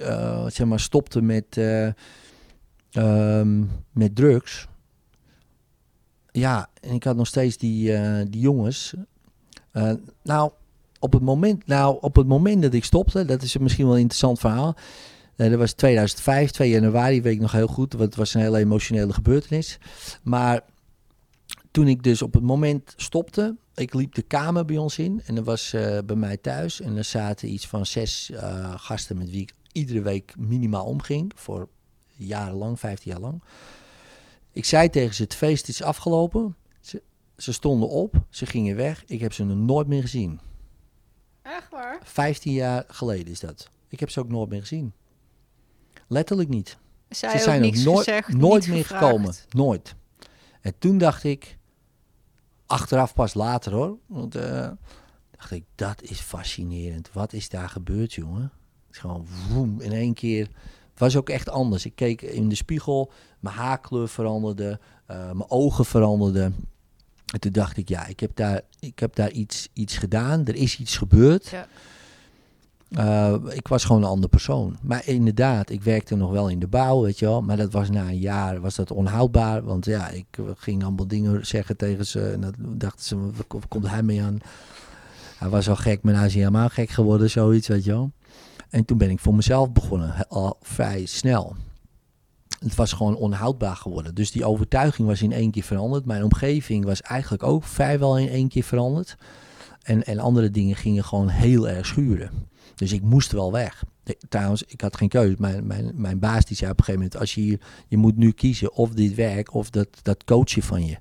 zeg 0.46 0.66
maar 0.66 0.80
stopte 0.80 1.22
met, 1.22 1.56
eh, 1.56 1.86
ehm, 2.90 3.62
met 3.92 4.16
drugs, 4.16 4.66
ja, 6.30 6.68
en 6.80 6.94
ik 6.94 7.04
had 7.04 7.16
nog 7.16 7.26
steeds 7.26 7.56
die, 7.56 7.92
die 8.28 8.40
jongens. 8.40 8.94
Nou, 10.22 10.50
op 11.06 11.12
het, 11.12 11.22
moment, 11.22 11.66
nou, 11.66 11.98
op 12.00 12.16
het 12.16 12.26
moment 12.26 12.62
dat 12.62 12.74
ik 12.74 12.84
stopte, 12.84 13.24
dat 13.24 13.42
is 13.42 13.56
misschien 13.56 13.84
wel 13.84 13.94
een 13.94 14.00
interessant 14.00 14.38
verhaal. 14.38 14.76
Eh, 15.36 15.50
dat 15.50 15.58
was 15.58 15.72
2005, 15.72 16.50
2 16.50 16.70
januari, 16.70 17.22
weet 17.22 17.34
ik 17.34 17.40
nog 17.40 17.52
heel 17.52 17.66
goed, 17.66 17.92
want 17.92 18.04
het 18.04 18.16
was 18.16 18.34
een 18.34 18.40
hele 18.40 18.58
emotionele 18.58 19.12
gebeurtenis. 19.12 19.78
Maar 20.22 20.60
toen 21.70 21.88
ik 21.88 22.02
dus 22.02 22.22
op 22.22 22.34
het 22.34 22.42
moment 22.42 22.94
stopte, 22.96 23.56
ik 23.74 23.94
liep 23.94 24.14
de 24.14 24.22
kamer 24.22 24.64
bij 24.64 24.76
ons 24.76 24.98
in 24.98 25.22
en 25.26 25.36
er 25.36 25.44
was 25.44 25.72
eh, 25.72 25.98
bij 26.06 26.16
mij 26.16 26.36
thuis 26.36 26.80
en 26.80 26.96
er 26.96 27.04
zaten 27.04 27.52
iets 27.52 27.66
van 27.66 27.86
zes 27.86 28.30
eh, 28.30 28.74
gasten 28.76 29.18
met 29.18 29.30
wie 29.30 29.40
ik 29.40 29.52
iedere 29.72 30.02
week 30.02 30.34
minimaal 30.38 30.84
omging, 30.84 31.32
voor 31.34 31.68
jarenlang, 32.14 32.78
15 32.78 33.10
jaar 33.10 33.20
lang. 33.20 33.42
Ik 34.52 34.64
zei 34.64 34.90
tegen 34.90 35.14
ze, 35.14 35.22
het 35.22 35.34
feest 35.34 35.68
is 35.68 35.82
afgelopen. 35.82 36.56
Ze, 36.80 37.02
ze 37.36 37.52
stonden 37.52 37.88
op, 37.88 38.14
ze 38.30 38.46
gingen 38.46 38.76
weg. 38.76 39.04
Ik 39.06 39.20
heb 39.20 39.32
ze 39.32 39.44
nog 39.44 39.56
nooit 39.56 39.86
meer 39.86 40.02
gezien. 40.02 40.40
Echt 41.46 41.70
waar? 41.70 41.98
15 42.02 42.52
jaar 42.52 42.84
geleden 42.88 43.26
is 43.26 43.40
dat. 43.40 43.68
Ik 43.88 44.00
heb 44.00 44.10
ze 44.10 44.20
ook 44.20 44.28
nooit 44.28 44.48
meer 44.48 44.60
gezien. 44.60 44.92
Letterlijk 46.06 46.48
niet. 46.48 46.78
Zij 47.08 47.30
ze 47.30 47.38
zijn 47.38 47.56
ook 47.56 47.70
niks 47.70 47.84
nooit, 47.84 47.98
gezegd, 47.98 48.32
nooit 48.32 48.66
meer 48.68 48.82
gevraagd. 48.82 49.04
gekomen. 49.04 49.34
Nooit. 49.48 49.94
En 50.60 50.78
toen 50.78 50.98
dacht 50.98 51.24
ik, 51.24 51.58
achteraf 52.66 53.14
pas 53.14 53.34
later 53.34 53.72
hoor, 53.72 53.98
want 54.06 54.34
eh, 54.34 54.70
dacht 55.30 55.50
ik, 55.50 55.64
dat 55.74 56.02
is 56.02 56.20
fascinerend. 56.20 57.12
Wat 57.12 57.32
is 57.32 57.48
daar 57.48 57.68
gebeurd, 57.68 58.12
jongen? 58.12 58.42
Het 58.42 58.94
is 58.94 58.98
gewoon 58.98 59.26
woem, 59.48 59.80
in 59.80 59.92
één 59.92 60.14
keer. 60.14 60.48
Het 60.90 60.98
was 60.98 61.16
ook 61.16 61.28
echt 61.28 61.48
anders. 61.48 61.84
Ik 61.86 61.94
keek 61.94 62.22
in 62.22 62.48
de 62.48 62.54
spiegel, 62.54 63.12
mijn 63.40 63.56
haarkleur 63.56 64.08
veranderde, 64.08 64.80
eh, 65.06 65.16
mijn 65.16 65.50
ogen 65.50 65.84
veranderden. 65.84 66.54
En 67.36 67.42
toen 67.42 67.52
dacht 67.52 67.76
ik, 67.76 67.88
ja, 67.88 68.06
ik 68.06 68.20
heb 68.20 68.30
daar, 68.34 68.60
ik 68.80 68.98
heb 68.98 69.14
daar 69.14 69.30
iets, 69.30 69.68
iets 69.72 69.96
gedaan. 69.96 70.46
Er 70.46 70.54
is 70.54 70.78
iets 70.78 70.96
gebeurd. 70.96 71.48
Ja. 71.48 71.66
Eh, 72.88 73.56
ik 73.56 73.68
was 73.68 73.84
gewoon 73.84 74.02
een 74.02 74.08
andere 74.08 74.28
persoon. 74.28 74.76
Maar 74.82 75.02
inderdaad, 75.06 75.70
ik 75.70 75.82
werkte 75.82 76.16
nog 76.16 76.30
wel 76.30 76.48
in 76.48 76.58
de 76.58 76.66
bouw, 76.66 77.02
weet 77.02 77.18
je 77.18 77.24
wel. 77.26 77.42
Maar 77.42 77.56
dat 77.56 77.72
was 77.72 77.90
na 77.90 78.08
een 78.08 78.18
jaar 78.18 78.60
was 78.60 78.74
dat 78.74 78.90
onhoudbaar. 78.90 79.64
Want 79.64 79.84
ja, 79.84 80.08
ik 80.08 80.26
ging 80.56 80.82
allemaal 80.82 81.06
dingen 81.06 81.46
zeggen 81.46 81.76
tegen 81.76 82.06
ze. 82.06 82.30
En 82.30 82.40
dat 82.40 82.54
dachten 82.58 83.04
ze, 83.04 83.16
komt 83.68 83.88
hij 83.88 84.02
mee 84.02 84.22
aan? 84.22 84.38
Hij 85.38 85.48
was 85.48 85.68
al 85.68 85.76
gek, 85.76 86.02
maar 86.02 86.12
nou 86.12 86.26
is 86.26 86.32
hij 86.32 86.42
helemaal 86.42 86.68
gek 86.68 86.90
geworden, 86.90 87.30
zoiets, 87.30 87.68
weet 87.68 87.84
je 87.84 87.90
wel. 87.90 88.10
En 88.70 88.84
toen 88.84 88.98
ben 88.98 89.10
ik 89.10 89.20
voor 89.20 89.34
mezelf 89.34 89.72
begonnen, 89.72 90.28
al 90.28 90.56
vrij 90.60 91.06
snel. 91.06 91.56
Het 92.58 92.74
was 92.74 92.92
gewoon 92.92 93.16
onhoudbaar 93.16 93.76
geworden. 93.76 94.14
Dus 94.14 94.30
die 94.30 94.44
overtuiging 94.44 95.08
was 95.08 95.22
in 95.22 95.32
één 95.32 95.50
keer 95.50 95.62
veranderd. 95.62 96.04
Mijn 96.04 96.22
omgeving 96.24 96.84
was 96.84 97.02
eigenlijk 97.02 97.42
ook 97.42 97.64
vrijwel 97.64 98.18
in 98.18 98.28
één 98.28 98.48
keer 98.48 98.62
veranderd. 98.62 99.16
En, 99.82 100.04
en 100.04 100.18
andere 100.18 100.50
dingen 100.50 100.76
gingen 100.76 101.04
gewoon 101.04 101.28
heel 101.28 101.68
erg 101.68 101.86
schuren. 101.86 102.30
Dus 102.74 102.92
ik 102.92 103.02
moest 103.02 103.32
wel 103.32 103.52
weg. 103.52 103.84
De- 104.02 104.18
Trouwens, 104.28 104.62
ik 104.62 104.80
had 104.80 104.96
geen 104.96 105.08
keuze. 105.08 105.36
Mijn, 105.38 105.66
mijn, 105.66 105.92
mijn 105.94 106.18
baas 106.18 106.44
die 106.44 106.56
zei 106.56 106.70
op 106.70 106.78
een 106.78 106.84
gegeven 106.84 107.04
moment... 107.04 107.20
Als 107.20 107.34
je, 107.34 107.40
hier, 107.40 107.60
je 107.88 107.96
moet 107.96 108.16
nu 108.16 108.30
kiezen 108.32 108.72
of 108.72 108.90
dit 108.90 109.14
werk 109.14 109.54
of 109.54 109.70
dat, 109.70 109.88
dat 110.02 110.24
coachen 110.24 110.62
van 110.62 110.86
je. 110.86 110.98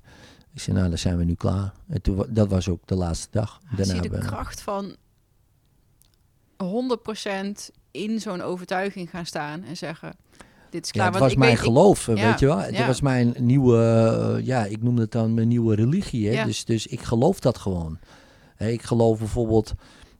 Ik 0.52 0.60
zei, 0.62 0.76
nou, 0.76 0.88
dan 0.88 0.98
zijn 0.98 1.16
we 1.16 1.24
nu 1.24 1.34
klaar. 1.34 1.72
En 1.88 2.02
toen, 2.02 2.24
dat 2.28 2.48
was 2.48 2.68
ook 2.68 2.86
de 2.86 2.94
laatste 2.94 3.28
dag. 3.30 3.60
Zie 3.76 3.94
je 3.94 4.00
de 4.00 4.18
kracht 4.18 4.60
van 4.60 4.96
100% 6.64 6.66
in 7.90 8.20
zo'n 8.20 8.40
overtuiging 8.42 9.10
gaan 9.10 9.26
staan 9.26 9.62
en 9.64 9.76
zeggen: 9.76 10.16
Dit 10.70 10.84
is 10.84 10.90
Ja, 10.92 11.02
het 11.02 11.10
want 11.10 11.22
was 11.24 11.32
ik 11.32 11.38
mijn 11.38 11.50
weet, 11.50 11.60
geloof, 11.60 12.06
weet 12.06 12.40
je 12.40 12.46
wel. 12.46 12.58
Het 12.58 12.86
was 12.86 13.00
mijn 13.00 13.34
nieuwe, 13.38 13.76
eh, 13.78 14.46
ja, 14.46 14.64
ik 14.64 14.82
noem 14.82 14.98
het 14.98 15.12
dan 15.12 15.34
mijn 15.34 15.48
nieuwe 15.48 15.74
religie. 15.74 16.28
Hè? 16.28 16.44
Dus, 16.44 16.64
dus 16.64 16.86
ik 16.86 17.02
geloof 17.02 17.40
dat 17.40 17.58
gewoon. 17.58 17.98
Ik 18.58 18.82
geloof 18.82 19.18
bijvoorbeeld 19.18 19.74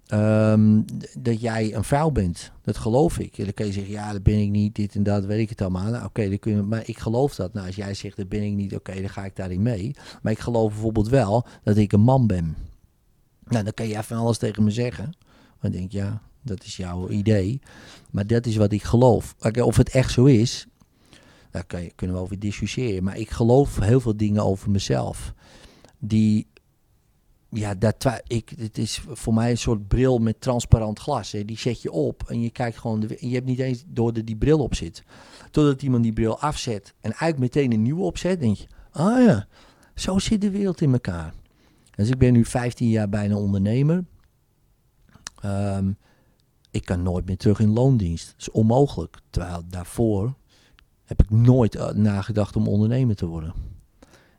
ehm, 0.06 0.80
dat 1.18 1.40
jij 1.40 1.74
een 1.74 1.84
vrouw 1.84 2.10
bent. 2.10 2.52
Dat 2.62 2.76
geloof 2.76 3.18
ik. 3.18 3.38
En 3.38 3.44
dan 3.44 3.54
kan 3.54 3.66
je 3.66 3.72
zeggen, 3.72 3.92
ja, 3.92 4.12
dat 4.12 4.22
ben 4.22 4.38
ik 4.38 4.50
niet, 4.50 4.74
dit 4.74 4.94
en 4.94 5.02
dat, 5.02 5.24
weet 5.24 5.40
ik 5.40 5.48
het 5.48 5.60
allemaal. 5.60 5.90
Nou, 5.90 6.04
oké, 6.04 6.28
dan 6.28 6.38
kun 6.38 6.56
je, 6.56 6.62
maar 6.62 6.82
ik 6.84 6.98
geloof 6.98 7.34
dat. 7.34 7.52
Nou, 7.52 7.66
als 7.66 7.76
jij 7.76 7.94
zegt, 7.94 8.16
dat 8.16 8.28
ben 8.28 8.42
ik 8.42 8.52
niet, 8.52 8.74
oké, 8.74 9.00
dan 9.00 9.10
ga 9.10 9.24
ik 9.24 9.36
daarin 9.36 9.62
mee. 9.62 9.94
Maar 10.22 10.32
ik 10.32 10.38
geloof 10.38 10.72
bijvoorbeeld 10.72 11.08
wel 11.08 11.46
dat 11.62 11.76
ik 11.76 11.92
een 11.92 12.00
man 12.00 12.26
ben. 12.26 12.56
Nou, 13.44 13.64
dan 13.64 13.74
kan 13.74 13.88
jij 13.88 14.02
van 14.02 14.16
alles 14.16 14.38
tegen 14.38 14.64
me 14.64 14.70
zeggen. 14.70 15.14
Maar 15.60 15.70
ik 15.70 15.76
denk, 15.76 15.92
ja, 15.92 16.20
dat 16.46 16.64
is 16.64 16.76
jouw 16.76 17.08
idee. 17.08 17.60
Maar 18.10 18.26
dat 18.26 18.46
is 18.46 18.56
wat 18.56 18.72
ik 18.72 18.82
geloof. 18.82 19.34
Of 19.62 19.76
het 19.76 19.88
echt 19.88 20.12
zo 20.12 20.24
is, 20.24 20.66
daar 21.50 21.64
kunnen 21.94 22.16
we 22.16 22.22
over 22.22 22.38
discussiëren. 22.38 23.04
Maar 23.04 23.18
ik 23.18 23.30
geloof 23.30 23.78
heel 23.78 24.00
veel 24.00 24.16
dingen 24.16 24.44
over 24.44 24.70
mezelf. 24.70 25.34
Die, 25.98 26.46
ja, 27.48 27.74
dat 27.74 28.22
ik, 28.26 28.52
het 28.58 28.78
is 28.78 29.00
voor 29.08 29.34
mij 29.34 29.50
een 29.50 29.58
soort 29.58 29.88
bril 29.88 30.18
met 30.18 30.40
transparant 30.40 30.98
glas. 30.98 31.32
Hè. 31.32 31.44
Die 31.44 31.58
zet 31.58 31.82
je 31.82 31.90
op 31.90 32.22
en 32.26 32.40
je 32.40 32.50
kijkt 32.50 32.78
gewoon, 32.78 33.08
en 33.08 33.28
je 33.28 33.34
hebt 33.34 33.46
niet 33.46 33.58
eens 33.58 33.84
door 33.86 34.12
dat 34.12 34.26
die 34.26 34.36
bril 34.36 34.58
op 34.58 34.74
zit. 34.74 35.02
Totdat 35.50 35.82
iemand 35.82 36.02
die 36.02 36.12
bril 36.12 36.40
afzet 36.40 36.94
en 37.00 37.10
eigenlijk 37.10 37.38
meteen 37.38 37.72
een 37.72 37.82
nieuwe 37.82 38.02
opzet, 38.02 38.40
denk 38.40 38.56
je, 38.56 38.66
ah 38.90 39.24
ja, 39.24 39.46
zo 39.94 40.18
zit 40.18 40.40
de 40.40 40.50
wereld 40.50 40.80
in 40.80 40.92
elkaar. 40.92 41.34
Dus 41.96 42.08
ik 42.08 42.18
ben 42.18 42.32
nu 42.32 42.44
15 42.44 42.88
jaar 42.88 43.08
bijna 43.08 43.36
ondernemer. 43.36 44.04
Ehm, 45.40 45.92
ik 46.76 46.84
kan 46.84 47.02
nooit 47.02 47.26
meer 47.26 47.36
terug 47.36 47.58
in 47.60 47.72
loondienst. 47.72 48.26
Dat 48.26 48.40
is 48.40 48.50
onmogelijk. 48.50 49.16
Terwijl 49.30 49.62
daarvoor 49.68 50.34
heb 51.04 51.22
ik 51.22 51.30
nooit 51.30 51.74
eh, 51.74 51.88
nagedacht 51.90 52.56
om 52.56 52.68
ondernemer 52.68 53.16
te 53.16 53.26
worden. 53.26 53.54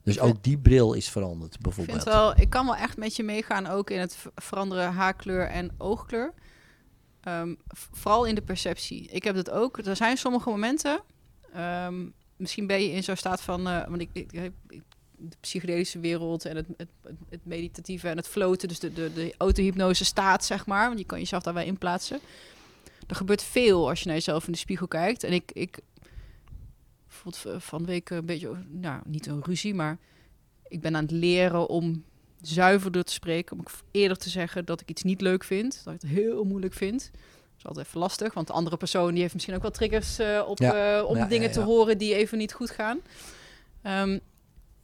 Dus 0.03 0.15
Ik 0.15 0.23
ook 0.23 0.43
die 0.43 0.57
bril 0.57 0.93
is 0.93 1.09
veranderd, 1.09 1.53
Ik, 1.55 1.61
bijvoorbeeld. 1.61 2.03
vind 2.03 2.15
wel, 2.15 2.37
ik 2.37 2.49
kan 2.49 2.65
wel 2.65 2.75
echt 2.75 2.97
met 2.97 3.15
je 3.15 3.23
meegaan, 3.23 3.67
ook 3.67 3.89
in 3.89 3.99
het 3.99 4.17
veranderen 4.35 4.93
haarkleur 4.93 5.47
en 5.47 5.71
oogkleur. 5.77 6.33
Ehm, 7.21 7.55
vooral 7.91 8.25
in 8.25 8.35
de 8.35 8.41
perceptie. 8.41 9.07
Ik 9.07 9.23
heb 9.23 9.35
dat 9.35 9.49
ook. 9.51 9.77
Er 9.77 9.95
zijn 9.95 10.17
sommige 10.17 10.49
momenten. 10.49 11.01
ehm, 11.53 12.05
misschien 12.37 12.67
ben 12.67 12.81
je 12.81 12.91
in 12.91 13.03
zo'n 13.03 13.15
staat 13.15 13.41
van. 13.41 13.67
eh, 13.67 13.87
want 13.87 14.01
ik, 14.01 14.09
ik, 14.13 14.31
ik- 14.31 14.83
de 15.19 15.35
psychedelische 15.39 15.99
wereld 15.99 16.45
en 16.45 16.55
het, 16.55 16.65
het, 16.77 16.87
het, 17.29 17.39
meditatieve 17.45 18.07
en 18.09 18.17
het 18.17 18.27
floten, 18.27 18.67
dus 18.67 18.79
de, 18.79 18.93
de, 18.93 19.13
de 19.13 19.33
autohypnose 19.37 20.05
staat, 20.05 20.45
zeg 20.45 20.65
maar. 20.65 20.87
Want 20.87 20.99
je 20.99 21.05
kan 21.05 21.19
jezelf 21.19 21.43
daar 21.43 21.53
wel 21.53 21.63
in 21.63 21.77
plaatsen. 21.77 22.19
Er 23.07 23.15
gebeurt 23.15 23.43
veel 23.43 23.89
als 23.89 23.99
je 23.99 24.05
naar 24.05 24.15
jezelf 24.15 24.45
in 24.45 24.51
de 24.51 24.57
spiegel 24.57 24.87
kijkt. 24.87 25.23
En 25.23 25.33
ik, 25.33 25.51
ik 25.53 25.79
bijvoorbeeld 27.07 27.37
v- 27.61 27.67
van 27.67 27.85
week 27.85 28.09
een 28.09 28.25
beetje, 28.25 28.51
nou, 28.69 29.01
niet 29.05 29.25
een 29.27 29.43
ruzie, 29.43 29.73
maar 29.73 29.97
ik 30.67 30.81
ben 30.81 30.95
aan 30.95 31.01
het 31.01 31.11
leren 31.11 31.67
om 31.69 32.03
zuiverder 32.41 33.03
te 33.03 33.13
spreken. 33.13 33.57
Om 33.57 33.63
eerder 33.91 34.17
te 34.17 34.29
zeggen 34.29 34.65
dat 34.65 34.81
ik 34.81 34.89
iets 34.89 35.03
niet 35.03 35.21
leuk 35.21 35.43
vind. 35.43 35.81
Dat 35.83 35.93
ik 35.93 36.01
het 36.01 36.09
heel 36.11 36.43
moeilijk 36.43 36.73
vind. 36.73 37.09
Dat 37.11 37.57
is 37.57 37.65
altijd 37.65 37.87
even 37.87 37.99
lastig, 37.99 38.33
want 38.33 38.47
de 38.47 38.53
andere 38.53 38.77
persoon 38.77 39.11
die 39.11 39.21
heeft 39.21 39.33
misschien 39.33 39.55
ook 39.55 39.61
wel 39.61 39.71
triggers 39.71 40.19
eh, 40.19 40.43
op, 40.47 40.57
Ja. 40.59 40.97
eh, 40.99 41.05
om 41.05 41.15
Ja, 41.17 41.25
dingen 41.25 41.47
ja, 41.47 41.53
te 41.53 41.59
horen 41.61 41.97
die 41.97 42.15
even 42.15 42.37
niet 42.37 42.53
goed 42.53 42.69
gaan. 42.71 42.99
Ehm, 43.81 44.19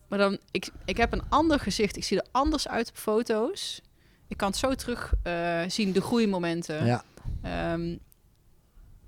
maar 0.07 0.19
dan, 0.19 0.37
ik, 0.51 0.69
ik 0.85 0.97
heb 0.97 1.13
een 1.13 1.23
ander 1.29 1.59
gezicht. 1.59 1.97
Ik 1.97 2.03
zie 2.03 2.17
er 2.19 2.27
anders 2.31 2.67
uit 2.67 2.89
op 2.89 2.95
foto's. 2.97 3.81
Ik 4.27 4.37
kan 4.37 4.47
het 4.47 4.57
zo 4.57 4.75
terug 4.75 5.13
eh, 5.23 5.61
zien, 5.67 5.91
de 5.91 6.01
groeimomenten. 6.01 6.85
Ja, 6.85 7.03
Ehm, 7.41 7.95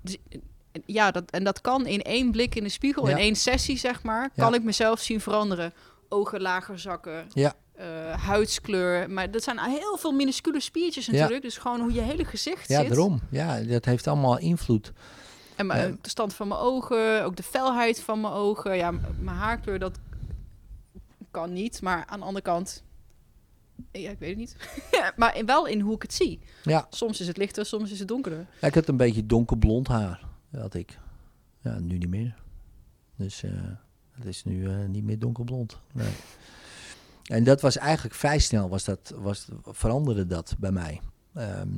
dus, 0.02 0.16
eh, 0.28 0.38
ja, 0.86 1.10
dat, 1.10 1.30
en 1.30 1.44
dat 1.44 1.60
kan 1.60 1.86
in 1.86 2.02
één 2.02 2.30
blik 2.30 2.54
in 2.54 2.62
de 2.62 2.68
spiegel, 2.68 3.04
Ja. 3.08 3.10
in 3.10 3.16
één 3.22 3.36
sessie, 3.36 3.78
zeg 3.78 4.02
maar, 4.02 4.30
Ja. 4.34 4.42
kan 4.42 4.54
ik 4.54 4.62
mezelf 4.62 5.00
zien 5.00 5.20
veranderen. 5.20 5.72
Ogen 6.08 6.40
lager 6.40 6.78
zakken, 6.78 7.26
Ja. 7.32 7.54
eh, 7.74 7.86
huidskleur. 8.26 9.10
Maar 9.10 9.30
dat 9.30 9.42
zijn 9.42 9.58
heel 9.60 9.96
veel 9.96 10.12
minuscule 10.12 10.60
spiertjes 10.60 11.06
Ja. 11.06 11.12
natuurlijk. 11.12 11.42
Dus 11.42 11.56
gewoon 11.58 11.80
hoe 11.80 11.92
je 11.92 12.00
hele 12.00 12.24
gezicht 12.24 12.68
ja 12.68 12.80
zit. 12.80 12.88
daarom. 12.88 13.20
Ja, 13.30 13.60
dat 13.60 13.84
heeft 13.84 14.06
allemaal 14.06 14.38
invloed. 14.38 14.92
En 15.56 15.66
mijn- 15.66 15.88
Ja. 15.88 15.96
de 16.00 16.08
stand 16.08 16.34
van 16.34 16.48
mijn 16.48 16.60
ogen, 16.60 17.24
ook 17.24 17.36
de 17.36 17.42
felheid 17.42 18.00
van 18.00 18.20
mijn 18.20 18.32
ogen. 18.32 18.76
Ja, 18.76 18.90
mijn 18.90 19.36
haarkleur, 19.36 19.78
dat 19.78 19.98
kan 21.36 21.52
niet. 21.52 21.82
Maar 21.82 22.04
aan 22.06 22.18
de 22.18 22.24
andere 22.24 22.44
kant, 22.44 22.82
ja, 23.92 24.10
ik 24.10 24.18
weet 24.18 24.28
het 24.28 24.38
niet. 24.38 24.56
maar 25.16 25.36
in- 25.36 25.46
wel 25.46 25.66
in 25.66 25.80
hoe 25.80 25.94
ik 25.94 26.02
het 26.02 26.12
zie. 26.12 26.40
Ja. 26.62 26.86
Soms 26.90 27.20
is 27.20 27.26
het 27.26 27.36
lichter, 27.36 27.66
soms 27.66 27.90
is 27.90 27.98
het 27.98 28.08
donkerder. 28.08 28.46
Ja, 28.60 28.66
ik 28.68 28.74
had 28.74 28.88
een 28.88 28.96
beetje 28.96 29.26
donkerblond 29.26 29.88
haar. 29.88 30.24
Dat 30.50 30.60
had 30.60 30.74
ik. 30.74 30.98
Ja, 31.60 31.78
nu 31.78 31.98
niet 31.98 32.08
meer. 32.08 32.34
Dus 33.16 33.42
eh, 33.42 33.50
het 34.12 34.24
is 34.24 34.44
nu 34.44 34.68
eh, 34.68 34.84
niet 34.88 35.04
meer 35.04 35.18
donkerblond. 35.18 35.80
Nee. 35.92 36.12
En 37.26 37.44
dat 37.44 37.60
was 37.60 37.76
eigenlijk 37.76 38.14
vrij 38.14 38.38
snel, 38.38 38.68
was 38.68 38.84
dat, 38.84 39.14
was, 39.16 39.48
veranderde 39.62 40.26
dat 40.26 40.54
bij 40.58 40.72
mij. 40.72 41.00
Ehm, 41.34 41.68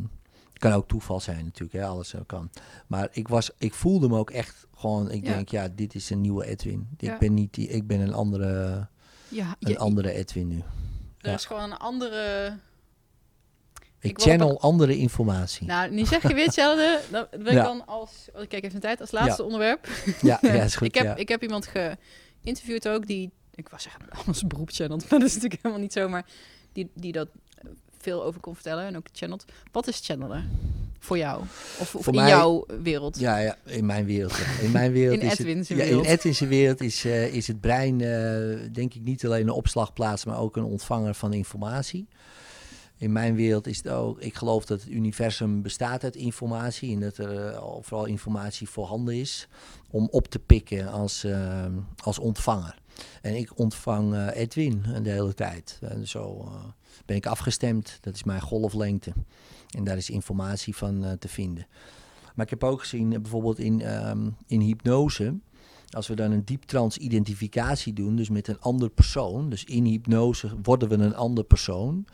kan 0.52 0.72
ook 0.72 0.88
toeval 0.88 1.20
zijn 1.20 1.44
natuurlijk, 1.44 1.72
hè, 1.72 1.86
alles 1.86 2.08
zo 2.08 2.22
kan. 2.26 2.50
Maar 2.86 3.08
ik, 3.12 3.28
was, 3.28 3.50
ik 3.58 3.74
voelde 3.74 4.08
me 4.08 4.16
ook 4.18 4.30
echt 4.30 4.66
gewoon, 4.74 5.10
ik 5.10 5.24
Ja. 5.26 5.34
denk, 5.34 5.48
ja, 5.48 5.68
dit 5.68 5.94
is 5.94 6.10
een 6.10 6.20
nieuwe 6.20 6.44
Edwin. 6.46 6.88
Ja. 6.96 7.12
Ik 7.12 7.18
ben 7.18 7.34
niet 7.34 7.54
die, 7.54 7.68
ik 7.68 7.86
ben 7.86 8.00
een 8.00 8.12
andere, 8.12 8.88
Ja, 9.28 9.56
een 9.60 9.70
je- 9.70 9.78
andere 9.78 10.12
Edwin 10.12 10.48
nu. 10.48 10.56
er 11.18 11.28
ja. 11.30 11.34
is 11.34 11.44
gewoon 11.44 11.62
een 11.62 11.76
andere... 11.76 12.46
Ik, 14.00 14.10
Ik 14.10 14.20
channel 14.20 14.60
andere 14.60 14.96
informatie. 14.96 15.66
Nou, 15.66 15.90
nu 15.90 16.04
zeg 16.06 16.22
je 16.22 16.34
weer 16.34 16.44
hetzelfde. 16.52 17.00
Dan 17.10 17.26
wil 17.30 17.46
ik 17.46 17.52
Ja. 17.52 17.62
dan 17.62 17.86
als... 17.86 18.10
Oh, 18.34 18.42
ik 18.42 18.48
kijk 18.48 18.62
even 18.64 18.74
de 18.74 18.86
tijd. 18.86 19.00
Als 19.00 19.10
laatste 19.10 19.42
onderwerp. 19.42 19.88
ja, 20.22 20.38
ja, 20.40 20.48
is 20.52 20.76
goed. 20.76 20.86
ik, 20.86 20.94
heb, 20.94 21.04
ja. 21.04 21.16
ik 21.16 21.28
heb 21.28 21.42
iemand 21.42 21.66
geïnterviewd 22.42 22.88
ook 22.88 23.06
die... 23.06 23.30
Ik 23.54 23.68
was 23.68 23.82
zeggen, 23.82 24.02
als 24.26 24.46
beroep 24.46 24.70
channelt. 24.70 25.10
Maar 25.10 25.18
dat 25.18 25.28
is 25.28 25.34
natuurlijk 25.34 25.62
helemaal 25.62 25.82
niet 25.84 25.92
zo. 25.92 26.08
Maar 26.08 26.26
die, 26.72 26.90
die 26.94 27.12
dat 27.12 27.28
veel 27.98 28.24
over 28.24 28.40
kon 28.40 28.54
vertellen. 28.54 28.84
En 28.84 28.96
ook 28.96 29.06
channelt. 29.12 29.44
Wat 29.72 29.86
is 29.88 30.00
channelen 30.04 30.50
voor 30.98 31.18
jou? 31.18 31.42
Of, 31.78 32.06
in 32.06 32.14
mij- 32.14 32.28
jouw 32.28 32.64
wereld? 32.82 33.18
Ja, 33.18 33.38
ja, 33.38 33.56
in 33.64 33.86
mijn 33.86 34.04
wereld. 34.04 34.36
ja. 34.36 34.62
In 34.64 34.70
mijn 34.70 34.92
wereld 34.92 35.20
In 35.20 35.26
is 35.26 35.38
Edwin's 35.38 35.68
het, 35.68 35.78
ja, 35.78 35.84
wereld. 35.84 36.04
in 36.04 36.10
Edwin's 36.10 36.38
wereld 36.40 36.80
is, 36.80 37.04
eh, 37.04 37.34
is 37.34 37.46
het 37.46 37.60
brein, 37.60 38.00
eh, 38.00 38.72
denk 38.72 38.94
ik, 38.94 39.02
niet 39.02 39.24
alleen 39.24 39.42
een 39.42 39.52
opslagplaats, 39.52 40.24
maar 40.24 40.38
ook 40.38 40.56
een 40.56 40.64
ontvanger 40.64 41.14
van 41.14 41.32
informatie. 41.32 42.06
In 42.96 43.12
mijn 43.12 43.34
wereld 43.34 43.66
is 43.66 43.76
het 43.76 43.88
ook, 43.88 44.20
ik 44.20 44.34
geloof 44.34 44.64
dat 44.64 44.80
het 44.80 44.90
universum 44.90 45.62
bestaat 45.62 46.04
uit 46.04 46.16
informatie 46.16 46.94
en 46.94 47.00
dat 47.00 47.16
er 47.16 47.46
eh, 47.46 47.74
overal 47.76 48.04
informatie 48.04 48.68
voorhanden 48.68 49.14
is 49.14 49.48
om 49.90 50.08
op 50.10 50.28
te 50.28 50.38
pikken 50.38 50.88
als, 50.88 51.26
als 52.04 52.18
ontvanger. 52.18 52.78
En 53.22 53.34
ik 53.36 53.58
ontvang 53.58 54.30
Edwin 54.30 54.84
de 55.02 55.10
hele 55.10 55.34
tijd. 55.34 55.78
En 55.82 56.08
zo 56.08 56.52
ben 57.06 57.16
ik 57.16 57.26
afgestemd. 57.26 57.98
Dat 58.00 58.14
is 58.14 58.24
mijn 58.24 58.40
golflengte. 58.40 59.12
En 59.76 59.84
daar 59.84 59.96
is 59.96 60.10
informatie 60.10 60.76
van 60.76 61.04
eh, 61.04 61.12
te 61.12 61.28
vinden. 61.28 61.66
Maar 62.34 62.44
ik 62.44 62.50
heb 62.50 62.64
ook 62.64 62.80
gezien, 62.80 63.12
eh, 63.12 63.20
bijvoorbeeld 63.20 63.58
in, 63.58 63.80
ehm, 63.80 64.30
in 64.46 64.60
hypnose, 64.60 65.34
als 65.90 66.06
we 66.06 66.14
dan 66.14 66.30
een 66.30 66.44
dieptrans 66.44 66.96
identificatie 66.96 67.92
doen, 67.92 68.16
dus 68.16 68.28
met 68.28 68.48
een 68.48 68.60
ander 68.60 68.90
persoon, 68.90 69.50
dus 69.50 69.64
in 69.64 69.84
hypnose 69.84 70.50
worden 70.62 70.88
we 70.88 70.94
een 70.94 71.16
ander 71.16 71.44
persoon, 71.44 72.06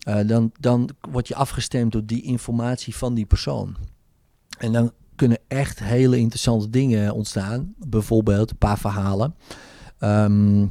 eh, 0.00 0.26
dan, 0.26 0.52
dan 0.60 0.90
word 1.10 1.28
je 1.28 1.34
afgestemd 1.34 1.92
door 1.92 2.06
die 2.06 2.22
informatie 2.22 2.96
van 2.96 3.14
die 3.14 3.26
persoon. 3.26 3.76
En 4.58 4.72
dan 4.72 4.92
kunnen 5.14 5.38
echt 5.48 5.78
hele 5.78 6.18
interessante 6.18 6.70
dingen 6.70 7.14
ontstaan. 7.14 7.74
Bijvoorbeeld 7.78 8.50
een 8.50 8.56
paar 8.56 8.78
verhalen. 8.78 9.34
Ehm 9.98 10.66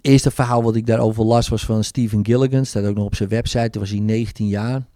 eerste 0.00 0.30
verhaal 0.30 0.62
wat 0.62 0.76
ik 0.76 0.86
daarover 0.86 1.24
las 1.24 1.48
was 1.48 1.64
van 1.64 1.84
Stephen 1.84 2.26
Gilligan. 2.26 2.66
Staat 2.66 2.84
ook 2.84 2.94
nog 2.94 3.04
op 3.04 3.14
zijn 3.14 3.28
website. 3.28 3.70
Toen 3.70 3.80
was 3.80 3.90
hij 3.90 4.00
19 4.00 4.48
jaar. 4.48 4.86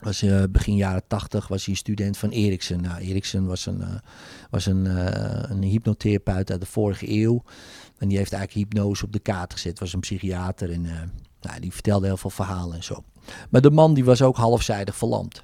Was 0.00 0.22
eh, 0.22 0.42
begin 0.50 0.76
jaren 0.76 1.02
80 1.06 1.48
was 1.48 1.66
hij 1.66 1.74
student 1.74 2.18
van 2.18 2.30
Ericsson. 2.30 2.80
Nou, 2.80 3.20
was 3.46 3.66
een, 3.66 3.80
eh, 3.80 3.88
was 4.50 4.66
een, 4.66 4.86
eh, 4.86 5.50
een 5.50 5.62
hypnotherapeut 5.62 6.50
uit 6.50 6.60
de 6.60 6.66
vorige 6.66 7.10
eeuw. 7.10 7.42
En 7.98 8.08
die 8.08 8.18
heeft 8.18 8.32
eigenlijk 8.32 8.68
hypnose 8.68 9.04
op 9.04 9.12
de 9.12 9.18
kaart 9.18 9.52
gezet. 9.52 9.78
Was 9.78 9.92
een 9.92 10.00
psychiater 10.00 10.72
en 10.72 10.82
nou, 11.40 11.60
die 11.60 11.72
vertelde 11.72 12.06
heel 12.06 12.16
veel 12.16 12.30
verhalen 12.30 12.76
en 12.76 12.84
zo. 12.84 13.04
Maar 13.50 13.60
de 13.60 13.70
man 13.70 13.94
die 13.94 14.04
was 14.04 14.22
ook 14.22 14.36
halfzijdig 14.36 14.96
verlamd. 14.96 15.42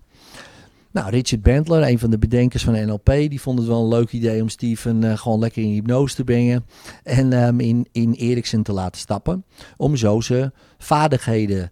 Nou, 0.91 1.11
Richard 1.11 1.43
Bandler, 1.43 1.83
een 1.83 1.99
van 1.99 2.11
de 2.11 2.19
bedenkers 2.19 2.65
van 2.65 2.87
NLP, 2.87 3.07
die 3.07 3.41
vond 3.41 3.59
het 3.59 3.69
wel 3.69 3.83
een 3.83 3.89
leuk 3.89 4.13
idee 4.13 4.43
om 4.43 4.49
Steven 4.49 5.19
gewoon 5.19 5.39
lekker 5.39 5.63
in 5.63 5.71
hypnose 5.71 6.15
te 6.15 6.25
brengen 6.25 6.67
en 7.03 7.31
hem 7.33 7.61
in, 7.61 7.89
in 7.93 8.13
Ericsson 8.13 8.63
te 8.63 8.73
laten 8.73 9.01
stappen, 9.01 9.45
om 9.77 9.97
zo 9.97 10.21
zijn 10.21 10.53
vaardigheden 10.79 11.71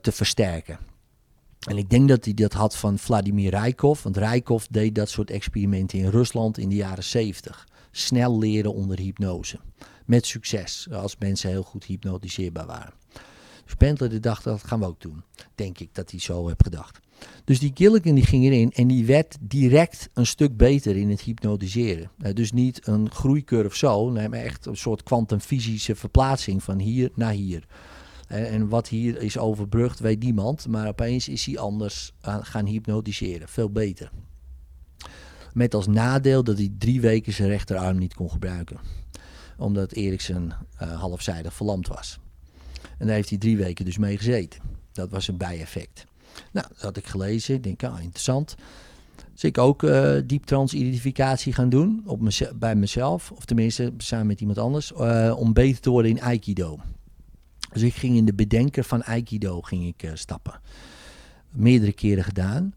te 0.00 0.12
versterken. 0.12 0.78
En 1.64 1.76
ik 1.76 1.90
denk 1.90 2.08
dat 2.08 2.24
hij 2.24 2.34
dat 2.34 2.52
had 2.52 2.76
van 2.76 2.98
Vladimir 2.98 3.50
Rijkov, 3.50 4.02
want 4.02 4.16
Rijkov 4.16 4.64
deed 4.70 4.94
dat 4.94 5.08
soort 5.08 5.30
experimenten 5.30 5.98
in 5.98 6.08
Rusland 6.08 6.58
in 6.58 6.68
de 6.68 6.74
jaren 6.74 7.04
70. 7.04 7.68
Snel 7.90 8.38
leren 8.38 8.74
onder 8.74 8.98
hypnose. 8.98 9.58
Met 10.04 10.26
succes, 10.26 10.86
als 10.90 11.16
mensen 11.18 11.50
heel 11.50 11.62
goed 11.62 11.84
hypnotiseerbaar 11.84 12.66
waren. 12.66 12.92
Dus 13.78 14.08
die 14.08 14.20
dacht, 14.20 14.44
dat 14.44 14.64
gaan 14.64 14.80
we 14.80 14.86
ook 14.86 15.00
doen. 15.00 15.22
Denk 15.54 15.78
ik 15.78 15.88
dat 15.92 16.10
hij 16.10 16.20
zo 16.20 16.46
heeft 16.46 16.62
gedacht. 16.62 17.00
Dus 17.44 17.58
die 17.58 17.70
Gilligan 17.74 18.14
die 18.14 18.26
ging 18.26 18.44
erin 18.44 18.72
en 18.72 18.86
die 18.86 19.06
werd 19.06 19.36
direct 19.40 20.08
een 20.12 20.26
stuk 20.26 20.56
beter 20.56 20.96
in 20.96 21.10
het 21.10 21.20
hypnotiseren. 21.20 22.10
Eh, 22.18 22.34
dus 22.34 22.52
niet 22.52 22.86
een 22.86 23.10
groeicurve 23.10 23.76
zo, 23.76 24.10
maar 24.10 24.32
echt 24.32 24.66
een 24.66 24.76
soort 24.76 25.02
kwantumfysische 25.02 25.94
verplaatsing 25.94 26.62
van 26.62 26.78
hier 26.78 27.10
naar 27.14 27.32
hier. 27.32 27.66
En, 28.34 28.48
en 28.48 28.68
wat 28.68 28.88
hier 28.88 29.22
is 29.22 29.38
overbrugd, 29.38 29.98
weet 29.98 30.22
niemand. 30.22 30.68
Maar 30.68 30.88
opeens 30.88 31.28
is 31.28 31.44
hij 31.44 31.58
anders 31.58 32.12
aan 32.20 32.44
gaan 32.44 32.66
hypnotiseren. 32.66 33.48
Veel 33.48 33.70
beter. 33.70 34.10
Met 35.52 35.74
als 35.74 35.86
nadeel 35.86 36.44
dat 36.44 36.58
hij 36.58 36.72
drie 36.78 37.00
weken 37.00 37.32
zijn 37.32 37.48
rechterarm 37.48 37.98
niet 37.98 38.14
kon 38.14 38.30
gebruiken. 38.30 38.78
Omdat 39.58 39.92
Eriksen 39.92 40.52
eh, 40.76 41.00
halfzijdig 41.00 41.54
verlamd 41.54 41.88
was. 41.88 42.18
En 42.98 43.06
daar 43.06 43.14
heeft 43.14 43.28
hij 43.28 43.38
drie 43.38 43.56
weken 43.56 43.84
dus 43.84 43.98
mee 43.98 44.16
gezeten. 44.16 44.60
Dat 44.92 45.10
was 45.10 45.28
een 45.28 45.36
bijeffect. 45.36 46.06
Nou, 46.52 46.66
dat 46.68 46.80
had 46.80 46.96
ik 46.96 47.06
gelezen. 47.06 47.54
Ik 47.54 47.62
denk, 47.62 47.82
ah, 47.84 48.00
interessant. 48.00 48.54
Dus 49.32 49.44
ik 49.44 49.58
ook 49.58 49.82
eh 49.82 50.16
dieptrans-identificatie 50.26 51.52
gaan 51.52 51.68
doen 51.68 52.02
op 52.06 52.28
bij 52.54 52.74
mezelf. 52.76 53.30
Of 53.30 53.44
tenminste, 53.44 53.92
samen 53.96 54.26
met 54.26 54.40
iemand 54.40 54.58
anders. 54.58 54.92
eh, 54.92 55.34
om 55.38 55.52
beter 55.52 55.80
te 55.80 55.90
worden 55.90 56.10
in 56.10 56.22
Aikido. 56.22 56.78
Dus 57.74 57.82
ik 57.82 57.94
ging 57.94 58.16
in 58.16 58.24
de 58.24 58.34
bedenker 58.34 58.84
van 58.84 59.02
Aikido 59.02 59.60
ging 59.60 59.86
ik, 59.86 60.02
eh, 60.02 60.10
stappen. 60.14 60.60
Meerdere 61.50 61.92
keren 61.92 62.24
gedaan. 62.24 62.74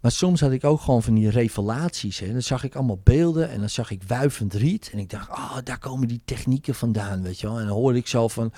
Maar 0.00 0.10
soms 0.10 0.40
had 0.40 0.52
ik 0.52 0.64
ook 0.64 0.80
gewoon 0.80 1.02
van 1.02 1.14
die 1.14 1.30
revelaties. 1.30 2.18
Hè. 2.18 2.32
Dan 2.32 2.42
zag 2.42 2.64
ik 2.64 2.74
allemaal 2.74 3.00
beelden 3.02 3.50
en 3.50 3.60
dan 3.60 3.68
zag 3.68 3.90
ik 3.90 4.02
wuivend 4.06 4.54
riet. 4.54 4.90
En 4.92 4.98
ik 4.98 5.10
dacht, 5.10 5.30
oh, 5.30 5.56
daar 5.64 5.78
komen 5.78 6.08
die 6.08 6.20
technieken 6.24 6.74
vandaan, 6.74 7.22
weet 7.22 7.40
je 7.40 7.46
wel. 7.46 7.58
En 7.58 7.66
dan 7.66 7.76
hoorde 7.76 7.98
ik 7.98 8.06
zo 8.06 8.28
van, 8.28 8.52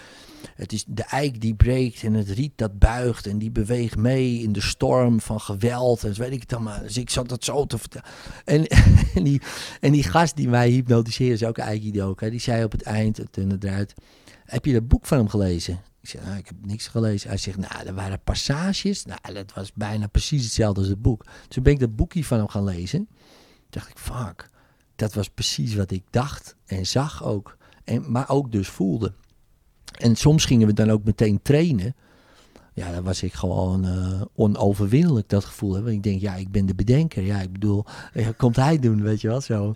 het 0.54 0.72
is 0.72 0.84
de 0.88 1.02
eik 1.02 1.40
die 1.40 1.54
breekt 1.54 2.02
en 2.02 2.14
het 2.14 2.28
riet 2.28 2.52
dat 2.56 2.78
buigt. 2.78 3.26
En 3.26 3.38
die 3.38 3.50
beweegt 3.50 3.96
mee 3.96 4.42
in 4.42 4.52
de 4.52 4.60
storm 4.60 5.20
van 5.20 5.40
geweld. 5.40 6.02
En 6.02 6.08
dat 6.08 6.16
weet 6.16 6.32
ik 6.32 6.40
het 6.40 6.52
allemaal. 6.52 6.82
Dus 6.82 6.96
ik 6.96 7.10
zat 7.10 7.28
dat 7.28 7.44
zo 7.44 7.66
te 7.66 7.78
vertellen. 7.78 8.06
En, 8.44 8.66
en, 9.14 9.24
die, 9.24 9.40
en 9.80 9.92
die 9.92 10.04
gast 10.04 10.36
die 10.36 10.48
mij 10.48 10.70
hypnotiseerde, 10.70 11.34
is 11.34 11.44
ook 11.44 11.58
Aikido. 11.58 12.14
die 12.14 12.40
zei 12.40 12.64
op 12.64 12.72
het 12.72 12.82
eind, 12.82 13.16
het 13.16 13.36
eruit, 13.36 13.94
heb 14.50 14.64
je 14.64 14.72
dat 14.72 14.88
boek 14.88 15.06
van 15.06 15.18
hem 15.18 15.28
gelezen? 15.28 15.80
Ik 16.00 16.08
zei, 16.08 16.24
nou, 16.24 16.38
ik 16.38 16.46
heb 16.46 16.56
niks 16.66 16.88
gelezen. 16.88 17.28
Hij 17.28 17.38
zegt, 17.38 17.58
nou, 17.58 17.86
er 17.86 17.94
waren 17.94 18.22
passages. 18.24 19.04
Nou, 19.04 19.20
dat 19.32 19.52
was 19.54 19.72
bijna 19.72 20.06
precies 20.06 20.44
hetzelfde 20.44 20.80
als 20.80 20.88
het 20.88 21.02
boek. 21.02 21.24
Toen 21.48 21.62
ben 21.62 21.72
ik 21.72 21.80
dat 21.80 21.96
boekje 21.96 22.24
van 22.24 22.38
hem 22.38 22.48
gaan 22.48 22.64
lezen. 22.64 23.06
Toen 23.08 23.68
dacht 23.70 23.88
ik, 23.88 23.98
fuck, 23.98 24.50
dat 24.96 25.14
was 25.14 25.28
precies 25.28 25.74
wat 25.74 25.90
ik 25.90 26.02
dacht 26.10 26.56
en 26.66 26.86
zag 26.86 27.24
ook. 27.24 27.56
En, 27.84 28.10
maar 28.10 28.28
ook 28.28 28.52
dus 28.52 28.68
voelde. 28.68 29.12
En 29.98 30.16
soms 30.16 30.44
gingen 30.44 30.66
we 30.66 30.72
dan 30.72 30.90
ook 30.90 31.04
meteen 31.04 31.42
trainen. 31.42 31.94
Ja, 32.74 32.92
dan 32.92 33.04
was 33.04 33.22
ik 33.22 33.32
gewoon 33.32 33.84
eh, 33.84 34.22
onoverwinnelijk, 34.34 35.28
dat 35.28 35.44
gevoel. 35.44 35.74
Hè? 35.74 35.82
Want 35.82 35.94
ik 35.94 36.02
denk, 36.02 36.20
ja, 36.20 36.34
ik 36.34 36.50
ben 36.50 36.66
de 36.66 36.74
bedenker. 36.74 37.22
Ja, 37.22 37.40
ik 37.40 37.52
bedoel, 37.52 37.84
ja, 38.14 38.32
komt 38.36 38.56
hij 38.56 38.78
doen, 38.78 39.02
weet 39.02 39.20
je 39.20 39.28
wel, 39.28 39.40
zo. 39.40 39.72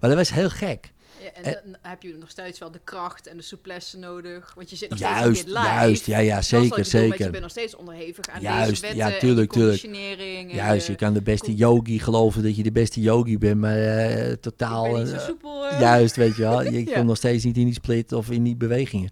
Maar 0.00 0.10
dat 0.10 0.18
was 0.18 0.32
heel 0.32 0.50
gek. 0.50 0.92
Ja, 1.22 1.30
en 1.32 1.44
Eh. 1.44 1.52
dan 1.64 1.76
heb 1.82 2.02
je 2.02 2.16
nog 2.18 2.30
steeds 2.30 2.58
wel 2.58 2.70
de 2.70 2.80
kracht 2.84 3.26
en 3.26 3.36
de 3.36 3.42
souplesse 3.42 3.98
nodig. 3.98 4.52
Want 4.56 4.70
je 4.70 4.76
zit 4.76 4.90
nog 4.90 4.98
Juist, 4.98 5.18
steeds 5.24 5.38
in 5.40 5.44
dit 5.44 5.52
lijf. 5.54 5.66
juist, 5.66 6.06
ja, 6.06 6.18
ja, 6.18 6.42
zeker, 6.42 6.68
bedoel, 6.68 6.78
Je 6.84 6.90
zeker. 6.90 7.30
bent 7.30 7.42
nog 7.42 7.50
steeds 7.50 7.76
onderhevig 7.76 8.28
aan 8.28 8.40
Juist, 8.40 8.80
deze 8.82 8.96
ja, 8.96 9.04
wetten 9.04 9.28
tuurlijk, 9.28 9.52
die 9.52 9.78
tuurlijk. 9.78 10.52
Juist, 10.52 10.86
je 10.86 10.94
kan 10.94 11.12
de 11.12 11.22
beste 11.22 11.54
yogi 11.54 11.98
geloven 11.98 12.42
dat 12.42 12.56
je 12.56 12.62
de 12.62 12.72
beste 12.72 13.00
yogi 13.00 13.38
bent, 13.38 13.60
maar 13.60 13.78
eh, 13.78 14.32
totaal... 14.32 14.92
ben 14.92 15.14
eh, 15.14 15.20
soepel. 15.20 15.64
Juist, 15.78 16.16
weet 16.16 16.36
je 16.36 16.42
wel. 16.42 16.62
Je 16.72 16.84
Ja. 16.86 16.94
komt 16.94 17.06
nog 17.06 17.16
steeds 17.16 17.44
niet 17.44 17.56
in 17.56 17.64
die 17.64 17.74
split 17.74 18.12
of 18.12 18.30
in 18.30 18.42
die 18.42 18.56
bewegingen. 18.56 19.10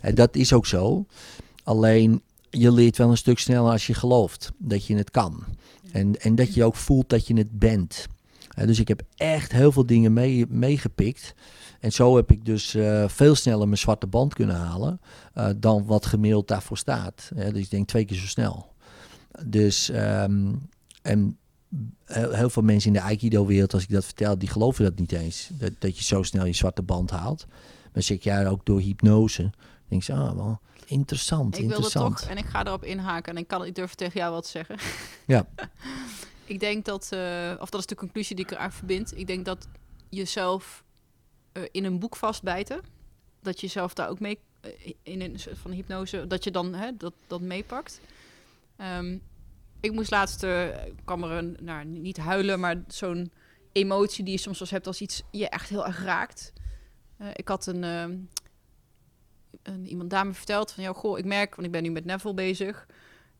En 0.00 0.14
dat 0.14 0.36
is 0.36 0.52
ook 0.52 0.66
zo. 0.66 1.06
Alleen, 1.64 2.22
je 2.50 2.72
leert 2.72 2.96
wel 2.96 3.10
een 3.10 3.16
stuk 3.16 3.38
sneller 3.38 3.70
als 3.72 3.86
je 3.86 3.94
gelooft 3.94 4.50
dat 4.58 4.86
je 4.86 4.96
het 4.96 5.10
kan. 5.10 5.44
En, 5.92 6.20
en 6.20 6.34
dat 6.34 6.54
je 6.54 6.64
ook 6.64 6.76
voelt 6.76 7.08
dat 7.08 7.26
je 7.26 7.34
het 7.36 7.58
bent. 7.58 8.06
Dus 8.64 8.78
ik 8.80 8.88
heb 8.88 9.02
echt 9.16 9.52
heel 9.52 9.72
veel 9.72 9.86
dingen 9.86 10.12
mee- 10.12 10.46
meegepikt. 10.48 11.34
En 11.80 11.92
zo 11.92 12.16
heb 12.16 12.30
ik 12.30 12.44
dus 12.44 12.74
eh, 12.74 13.08
veel 13.08 13.34
sneller 13.34 13.66
mijn 13.66 13.78
zwarte 13.78 14.06
band 14.06 14.34
kunnen 14.34 14.56
halen 14.56 15.00
eh, 15.34 15.48
dan 15.56 15.86
wat 15.86 16.06
gemiddeld 16.06 16.48
daarvoor 16.48 16.78
staat. 16.78 17.30
Dus 17.34 17.52
ik 17.62 17.70
denk 17.70 17.88
twee 17.88 18.04
keer 18.04 18.16
zo 18.18 18.26
snel. 18.26 18.74
Dus, 19.46 19.88
ehm, 19.90 20.52
en 21.02 21.38
heel, 22.04 22.32
heel 22.32 22.50
veel 22.50 22.62
mensen 22.62 22.88
in 22.94 22.96
de 23.00 23.04
Aikido-wereld, 23.04 23.74
als 23.74 23.82
ik 23.82 23.88
dat 23.90 24.04
vertel, 24.04 24.38
die 24.38 24.48
geloven 24.48 24.84
dat 24.84 24.98
niet 24.98 25.12
eens. 25.12 25.48
Dat, 25.52 25.72
dat 25.78 25.98
je 25.98 26.04
zo 26.04 26.22
snel 26.22 26.44
je 26.44 26.52
zwarte 26.52 26.82
band 26.82 27.10
haalt. 27.10 27.46
Maar 27.92 28.02
zeg 28.02 28.22
ja, 28.22 28.46
ook 28.46 28.66
door 28.66 28.80
hypnose. 28.80 29.50
denk 29.88 30.02
je, 30.02 30.12
ah, 30.12 30.34
wel 30.34 30.60
interessant, 30.86 31.54
Ik 31.54 31.60
wilde 31.60 31.74
interessant. 31.74 32.18
toch, 32.18 32.28
en 32.28 32.36
ik 32.36 32.44
ga 32.44 32.64
erop 32.66 32.84
inhaken 32.84 33.32
en 33.34 33.38
ik 33.40 33.48
kan 33.48 33.64
ik 33.64 33.74
durf 33.74 33.94
tegen 33.94 34.20
jou 34.20 34.32
wat 34.32 34.44
te 34.44 34.50
zeggen. 34.50 34.76
Ja. 35.26 35.46
ik 36.46 36.60
denk 36.60 36.84
dat, 36.84 37.12
eh, 37.12 37.52
of 37.58 37.70
dat 37.70 37.80
is 37.80 37.86
de 37.86 37.94
conclusie 37.94 38.36
die 38.36 38.44
ik 38.44 38.50
eraan 38.50 38.72
verbind. 38.72 39.18
Ik 39.18 39.26
denk 39.26 39.44
dat 39.44 39.68
jezelf 40.08 40.84
eh, 41.52 41.62
in 41.70 41.84
een 41.84 41.98
boek 41.98 42.16
vastbijten, 42.16 42.80
dat 43.42 43.60
je 43.60 43.66
zelf 43.66 43.94
daar 43.94 44.08
ook 44.08 44.20
mee, 44.20 44.38
eh, 44.60 44.92
in 45.02 45.20
een 45.20 45.38
soort 45.38 45.58
van 45.58 45.70
hypnose, 45.70 46.26
dat 46.26 46.44
je 46.44 46.50
dan 46.50 46.74
hè, 46.74 46.96
dat, 46.96 47.14
dat 47.26 47.40
meepakt. 47.40 48.00
Ehm, 48.76 49.18
ik 49.80 49.92
moest 49.92 50.10
laatst, 50.10 50.42
uh, 50.42 50.68
kwam 51.04 51.22
er 51.22 51.30
een, 51.30 51.56
nou, 51.60 51.84
niet 51.84 52.16
huilen, 52.16 52.60
maar 52.60 52.82
zo'n 52.88 53.32
emotie 53.72 54.24
die 54.24 54.32
je 54.32 54.40
soms 54.40 54.58
wel 54.58 54.68
hebt 54.70 54.86
als 54.86 55.00
iets 55.00 55.22
je 55.30 55.48
echt 55.48 55.68
heel 55.68 55.86
erg 55.86 56.04
raakt. 56.04 56.52
Ik 57.32 57.48
had 57.48 57.66
een, 57.66 57.82
uh, 57.82 58.16
een, 59.62 59.86
iemand 59.86 60.10
dame 60.10 60.32
verteld 60.32 60.72
van, 60.72 60.82
ja, 60.82 60.92
goh, 60.92 61.18
ik 61.18 61.24
merk, 61.24 61.54
want 61.54 61.66
ik 61.66 61.72
ben 61.72 61.82
nu 61.82 61.90
met 61.90 62.04
Neville 62.04 62.34
bezig. 62.34 62.86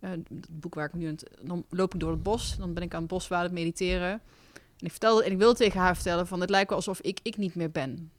Uh, 0.06 0.12
het 0.12 0.60
boek 0.60 0.74
waar 0.74 0.86
ik 0.86 0.92
nu 0.92 1.14
dan 1.42 1.64
loop 1.70 1.94
ik 1.94 2.00
door 2.00 2.10
het 2.10 2.22
bos, 2.22 2.56
dan 2.58 2.74
ben 2.74 2.82
ik 2.82 2.94
aan 2.94 3.00
het 3.00 3.08
bos 3.08 3.30
aan 3.32 3.42
het 3.42 3.52
mediteren. 3.52 4.10
En 4.52 4.86
ik 4.86 4.90
vertelde, 4.90 5.24
en 5.24 5.32
ik 5.32 5.38
wil 5.38 5.54
tegen 5.54 5.80
haar 5.80 5.94
vertellen 5.94 6.26
van, 6.26 6.40
het 6.40 6.50
lijkt 6.50 6.68
wel 6.68 6.78
alsof 6.78 7.00
ik 7.00 7.20
ik 7.22 7.36
niet 7.36 7.54
meer 7.54 7.70
ben. 7.70 8.10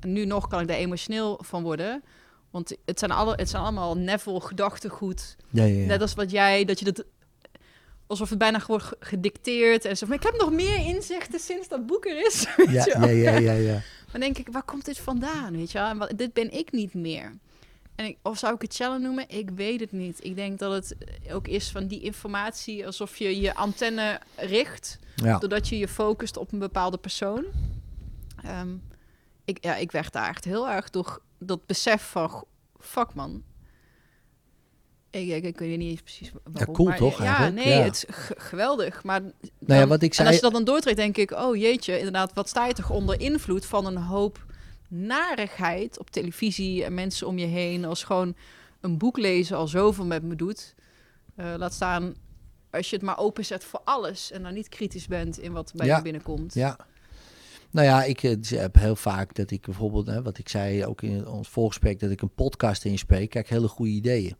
En 0.00 0.12
nu 0.12 0.24
nog 0.24 0.48
kan 0.48 0.60
ik 0.60 0.68
daar 0.68 0.76
emotioneel 0.76 1.40
van 1.42 1.62
worden. 1.62 2.02
Want 2.50 2.76
het 2.84 2.98
zijn, 2.98 3.10
alle, 3.10 3.34
het 3.36 3.48
zijn 3.48 3.62
allemaal 3.62 3.96
Neville 3.96 4.40
gedachtegoed. 4.40 5.36
Ja, 5.50 5.64
ja, 5.64 5.80
ja. 5.80 5.86
Net 5.86 6.00
als 6.00 6.14
wat 6.14 6.30
jij, 6.30 6.64
dat 6.64 6.78
je 6.78 6.84
dat 6.84 7.04
alsof 8.06 8.28
het 8.28 8.38
bijna 8.38 8.60
wordt 8.66 8.90
gedicteerd 9.00 9.84
en 9.84 9.96
zo. 9.96 10.06
Maar 10.06 10.16
ik 10.16 10.22
heb 10.22 10.36
nog 10.36 10.52
meer 10.52 10.86
inzichten 10.86 11.40
sinds 11.40 11.68
dat 11.68 11.86
boek 11.86 12.06
er 12.06 12.26
is. 12.26 12.46
Ja, 12.70 12.84
ja, 12.86 13.06
ja, 13.06 13.36
ja, 13.36 13.52
ja. 13.70 13.82
Dan 14.10 14.20
denk 14.20 14.38
ik, 14.38 14.48
waar 14.50 14.62
komt 14.62 14.84
dit 14.84 14.98
vandaan? 14.98 15.56
Weet 15.56 15.72
je 15.72 15.78
wel? 15.78 15.88
En 15.88 15.98
wat, 15.98 16.12
dit 16.16 16.32
ben 16.32 16.52
ik 16.52 16.72
niet 16.72 16.94
meer. 16.94 17.32
En 17.94 18.04
ik, 18.04 18.18
of 18.22 18.38
zou 18.38 18.54
ik 18.54 18.62
het 18.62 18.74
challenge 18.74 19.04
noemen? 19.04 19.24
Ik 19.28 19.50
weet 19.50 19.80
het 19.80 19.92
niet. 19.92 20.24
Ik 20.24 20.36
denk 20.36 20.58
dat 20.58 20.72
het 20.72 20.96
ook 21.32 21.48
is 21.48 21.70
van 21.70 21.86
die 21.86 22.00
informatie, 22.00 22.86
alsof 22.86 23.16
je 23.16 23.40
je 23.40 23.54
antenne 23.54 24.20
richt, 24.36 24.98
Ja. 25.16 25.38
doordat 25.38 25.68
je 25.68 25.78
je 25.78 25.88
focust 25.88 26.36
op 26.36 26.52
een 26.52 26.58
bepaalde 26.58 26.96
persoon. 26.98 27.44
Ehm, 28.42 28.68
ik, 29.44 29.58
ja, 29.64 29.76
ik 29.76 29.92
werd 29.92 30.12
daar 30.12 30.28
echt 30.28 30.44
heel 30.44 30.68
erg 30.68 30.90
door 30.90 31.22
dat 31.38 31.66
besef 31.66 32.02
van, 32.02 32.28
"Goh, 32.28 32.42
fuck 32.80 33.14
man. 33.14 33.42
Ik, 35.10 35.28
ik, 35.28 35.44
ik 35.44 35.58
weet 35.58 35.78
niet 35.78 35.90
eens 35.90 36.00
precies 36.00 36.30
waarom. 36.52 36.74
cool 36.74 36.88
maar, 36.88 36.96
toch, 36.96 37.18
Ja, 37.18 37.24
eigenlijk? 37.24 37.54
nee, 37.66 37.74
Ja. 37.78 37.82
het 37.84 38.04
is 38.08 38.30
geweldig. 38.36 39.02
Maar 39.02 39.20
Nou 39.58 39.80
ja, 39.80 39.86
wat 39.86 40.02
ik 40.02 40.08
En 40.08 40.14
zei... 40.14 40.26
als 40.28 40.36
je 40.36 40.42
dat 40.42 40.52
dan 40.52 40.64
doortrekt, 40.64 40.96
denk 40.96 41.16
ik, 41.16 41.30
oh 41.30 41.56
jeetje, 41.56 41.96
inderdaad, 41.98 42.32
wat 42.32 42.48
sta 42.48 42.66
je 42.66 42.72
toch 42.74 42.90
onder 42.90 43.20
invloed 43.20 43.66
van 43.66 43.86
een 43.86 43.96
hoop 43.96 44.44
narigheid 44.94 45.98
op 45.98 46.10
televisie 46.10 46.84
en 46.84 46.94
mensen 46.94 47.26
om 47.26 47.38
je 47.38 47.46
heen, 47.46 47.84
als 47.84 48.04
gewoon 48.04 48.36
een 48.80 48.98
boek 48.98 49.16
lezen 49.18 49.56
al 49.56 49.68
zoveel 49.68 50.06
met 50.06 50.22
me 50.22 50.36
doet. 50.36 50.74
Eh, 51.36 51.54
laat 51.56 51.74
staan 51.74 52.14
als 52.70 52.90
je 52.90 52.96
het 52.96 53.04
maar 53.04 53.18
openzet 53.18 53.64
voor 53.64 53.80
alles 53.84 54.30
en 54.30 54.42
dan 54.42 54.54
niet 54.54 54.68
kritisch 54.68 55.06
bent 55.06 55.38
in 55.38 55.52
wat 55.52 55.72
bij 55.74 55.86
Ja. 55.86 55.96
je 55.96 56.02
binnenkomt. 56.02 56.54
Ja. 56.54 56.76
Nou 57.70 57.86
ja, 57.86 58.02
ik 58.04 58.22
eh, 58.22 58.36
heb 58.48 58.74
heel 58.74 58.96
vaak 58.96 59.34
dat 59.34 59.50
ik 59.50 59.60
bijvoorbeeld, 59.62 60.06
hè, 60.06 60.22
wat 60.22 60.38
ik 60.38 60.48
zei 60.48 60.86
ook 60.86 61.02
in 61.02 61.26
ons 61.26 61.48
voorgesprek, 61.48 62.00
dat 62.00 62.10
ik 62.10 62.22
een 62.22 62.34
podcast 62.34 62.84
inspreek. 62.84 63.30
Kijk, 63.30 63.48
hele 63.48 63.68
goede 63.68 63.90
ideeën. 63.92 64.36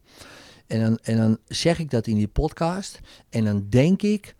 En 0.67 0.81
dan, 0.81 0.99
en 1.03 1.17
dan 1.17 1.39
zeg 1.47 1.79
ik 1.79 1.91
dat 1.91 2.07
in 2.07 2.17
die 2.17 2.29
podcast. 2.29 3.01
En 3.31 3.45
dan 3.45 3.67
denk 3.69 4.03
ik, 4.03 4.35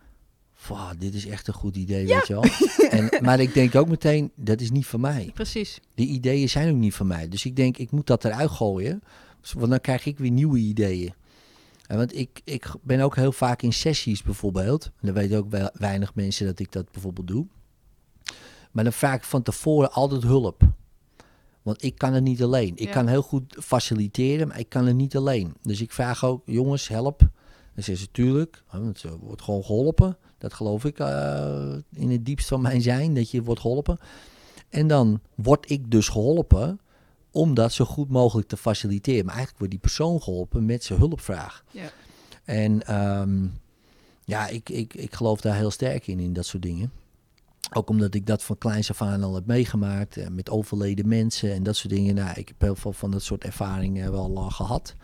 "Wow, 0.69 0.91
dit 0.99 1.15
is 1.15 1.27
echt 1.27 1.49
een 1.49 1.55
goed 1.55 1.77
idee, 1.77 2.07
weet 2.07 2.27
je 2.27 2.33
wel. 2.33 2.45
En, 2.91 3.11
maar 3.25 3.41
ik 3.41 3.55
denk 3.55 3.75
ook 3.75 3.89
meteen, 3.89 4.31
dat 4.37 4.61
is 4.61 4.71
niet 4.71 4.87
van 4.87 5.01
mij. 5.01 5.31
Precies. 5.35 5.81
Die 5.95 6.07
ideeën 6.09 6.49
zijn 6.49 6.71
ook 6.71 6.77
niet 6.81 6.95
van 6.95 7.07
mij. 7.07 7.29
Dus 7.29 7.45
ik 7.45 7.57
denk, 7.57 7.77
ik 7.79 7.91
moet 7.91 8.07
dat 8.07 8.25
eruit 8.25 8.51
gooien. 8.51 9.03
Want 9.55 9.71
dan 9.71 9.81
krijg 9.81 10.07
ik 10.07 10.19
weer 10.19 10.31
nieuwe 10.31 10.59
ideeën. 10.59 11.15
En 11.87 11.97
want 11.97 12.17
ik, 12.17 12.41
ik 12.45 12.67
ben 12.83 13.01
ook 13.01 13.17
heel 13.17 13.33
vaak 13.33 13.63
in 13.63 13.73
sessies 13.73 14.23
bijvoorbeeld. 14.23 14.85
En 14.85 14.93
dan 15.07 15.15
weten 15.15 15.39
ook 15.39 15.51
wel 15.51 15.71
weinig 15.73 16.15
mensen 16.15 16.47
dat 16.47 16.59
ik 16.59 16.73
dat 16.73 16.93
bijvoorbeeld 16.93 17.27
doe. 17.27 17.47
Maar 18.71 18.85
dan 18.85 18.93
vraag 18.93 19.15
ik 19.17 19.23
van 19.25 19.43
tevoren 19.43 19.93
altijd 19.93 20.23
hulp. 20.23 20.63
Want 21.63 21.83
ik 21.83 21.99
kan 21.99 22.13
het 22.13 22.23
niet 22.23 22.43
alleen. 22.43 22.73
Ik 22.77 22.87
Ja. 22.87 22.93
kan 22.93 23.07
heel 23.07 23.23
goed 23.23 23.57
faciliteren, 23.61 24.49
maar 24.49 24.59
ik 24.59 24.69
kan 24.69 24.87
het 24.87 24.97
niet 24.97 25.17
alleen. 25.17 25.55
Dus 25.63 25.81
ik 25.81 25.93
vraag 25.93 26.25
ook, 26.25 26.43
jongens, 26.47 26.89
help. 26.89 27.29
Dan 27.75 27.85
zeggen 27.85 28.05
ze, 28.05 28.11
tuurlijk, 28.11 28.63
want 28.71 28.99
ze 28.99 29.19
wordt 29.19 29.43
gewoon 29.43 29.65
geholpen. 29.65 30.17
Dat 30.39 30.55
geloof 30.55 30.85
ik 30.85 30.99
eh, 30.99 31.75
in 31.93 32.11
het 32.11 32.25
diepst 32.27 32.49
van 32.49 32.61
mijn 32.61 32.83
zijn, 32.83 33.15
dat 33.15 33.31
je 33.31 33.43
wordt 33.43 33.61
geholpen. 33.61 33.99
En 34.69 34.87
dan 34.87 35.21
word 35.35 35.71
ik 35.71 35.91
dus 35.91 36.09
geholpen 36.09 36.81
om 37.31 37.55
dat 37.55 37.73
zo 37.73 37.85
goed 37.85 38.09
mogelijk 38.11 38.49
te 38.49 38.57
faciliteren. 38.57 39.25
Maar 39.25 39.35
eigenlijk 39.35 39.59
wordt 39.59 39.73
die 39.73 39.83
persoon 39.83 40.23
geholpen 40.23 40.65
met 40.65 40.85
zijn 40.85 40.99
hulpvraag. 40.99 41.65
Ja. 41.71 41.91
En 42.45 42.87
ehm, 42.87 43.47
ja, 44.25 44.49
ik, 44.49 44.69
ik, 44.69 44.95
ik 44.95 45.15
geloof 45.15 45.41
daar 45.41 45.57
heel 45.57 45.71
sterk 45.71 46.07
in, 46.07 46.19
in 46.21 46.33
dat 46.33 46.47
soort 46.47 46.63
dingen. 46.63 46.93
Ook 47.73 47.89
omdat 47.89 48.15
ik 48.15 48.27
dat 48.27 48.43
van 48.43 48.59
kleins 48.59 48.91
af 48.91 49.03
aan 49.03 49.23
al 49.23 49.35
heb 49.35 49.47
meegemaakt. 49.47 50.17
eh, 50.17 50.29
met 50.29 50.51
overleden 50.51 51.09
mensen 51.09 51.53
en 51.53 51.63
dat 51.63 51.77
soort 51.77 51.93
dingen. 51.93 52.15
Nou, 52.15 52.39
ik 52.41 52.49
heb 52.49 52.61
heel 52.61 52.77
veel 52.77 52.93
van 52.93 53.11
dat 53.11 53.23
soort 53.23 53.45
ervaringen 53.45 54.13
wel 54.13 54.37
al 54.37 54.51
gehad. 54.51 54.95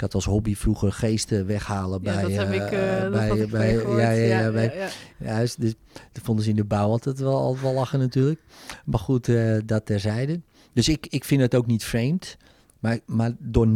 Ik 0.00 0.06
had 0.06 0.14
als 0.14 0.24
hobby 0.24 0.54
vroeger 0.54 0.92
geesten 0.92 1.46
weghalen 1.46 2.02
bij... 2.02 2.22
dat 2.22 2.32
heb 2.32 2.48
eh, 2.48 2.54
ik, 2.54 2.62
eh, 2.62 3.10
bij, 3.10 3.48
bij, 3.48 3.74
ja, 3.74 4.10
ja, 4.10 4.50
bij, 4.50 4.76
ja. 4.76 4.88
Juist, 5.26 5.60
dus 5.60 5.74
dat 6.12 6.24
vonden 6.24 6.44
ze 6.44 6.50
in 6.50 6.56
de 6.56 6.64
bouw 6.64 6.88
altijd 6.88 7.18
wel, 7.18 7.36
altijd 7.36 7.62
wel 7.62 7.72
lachen 7.72 7.98
natuurlijk. 7.98 8.40
Maar 8.84 8.98
goed, 8.98 9.28
eh, 9.28 9.58
dat 9.64 9.86
terzijde. 9.86 10.40
Dus 10.72 10.88
ik, 10.88 11.06
ik 11.06 11.24
vind 11.24 11.40
het 11.40 11.54
ook 11.54 11.66
niet 11.66 11.84
vreemd. 11.84 12.36
Maar, 12.78 12.98
maar 13.06 13.32
door 13.38 13.66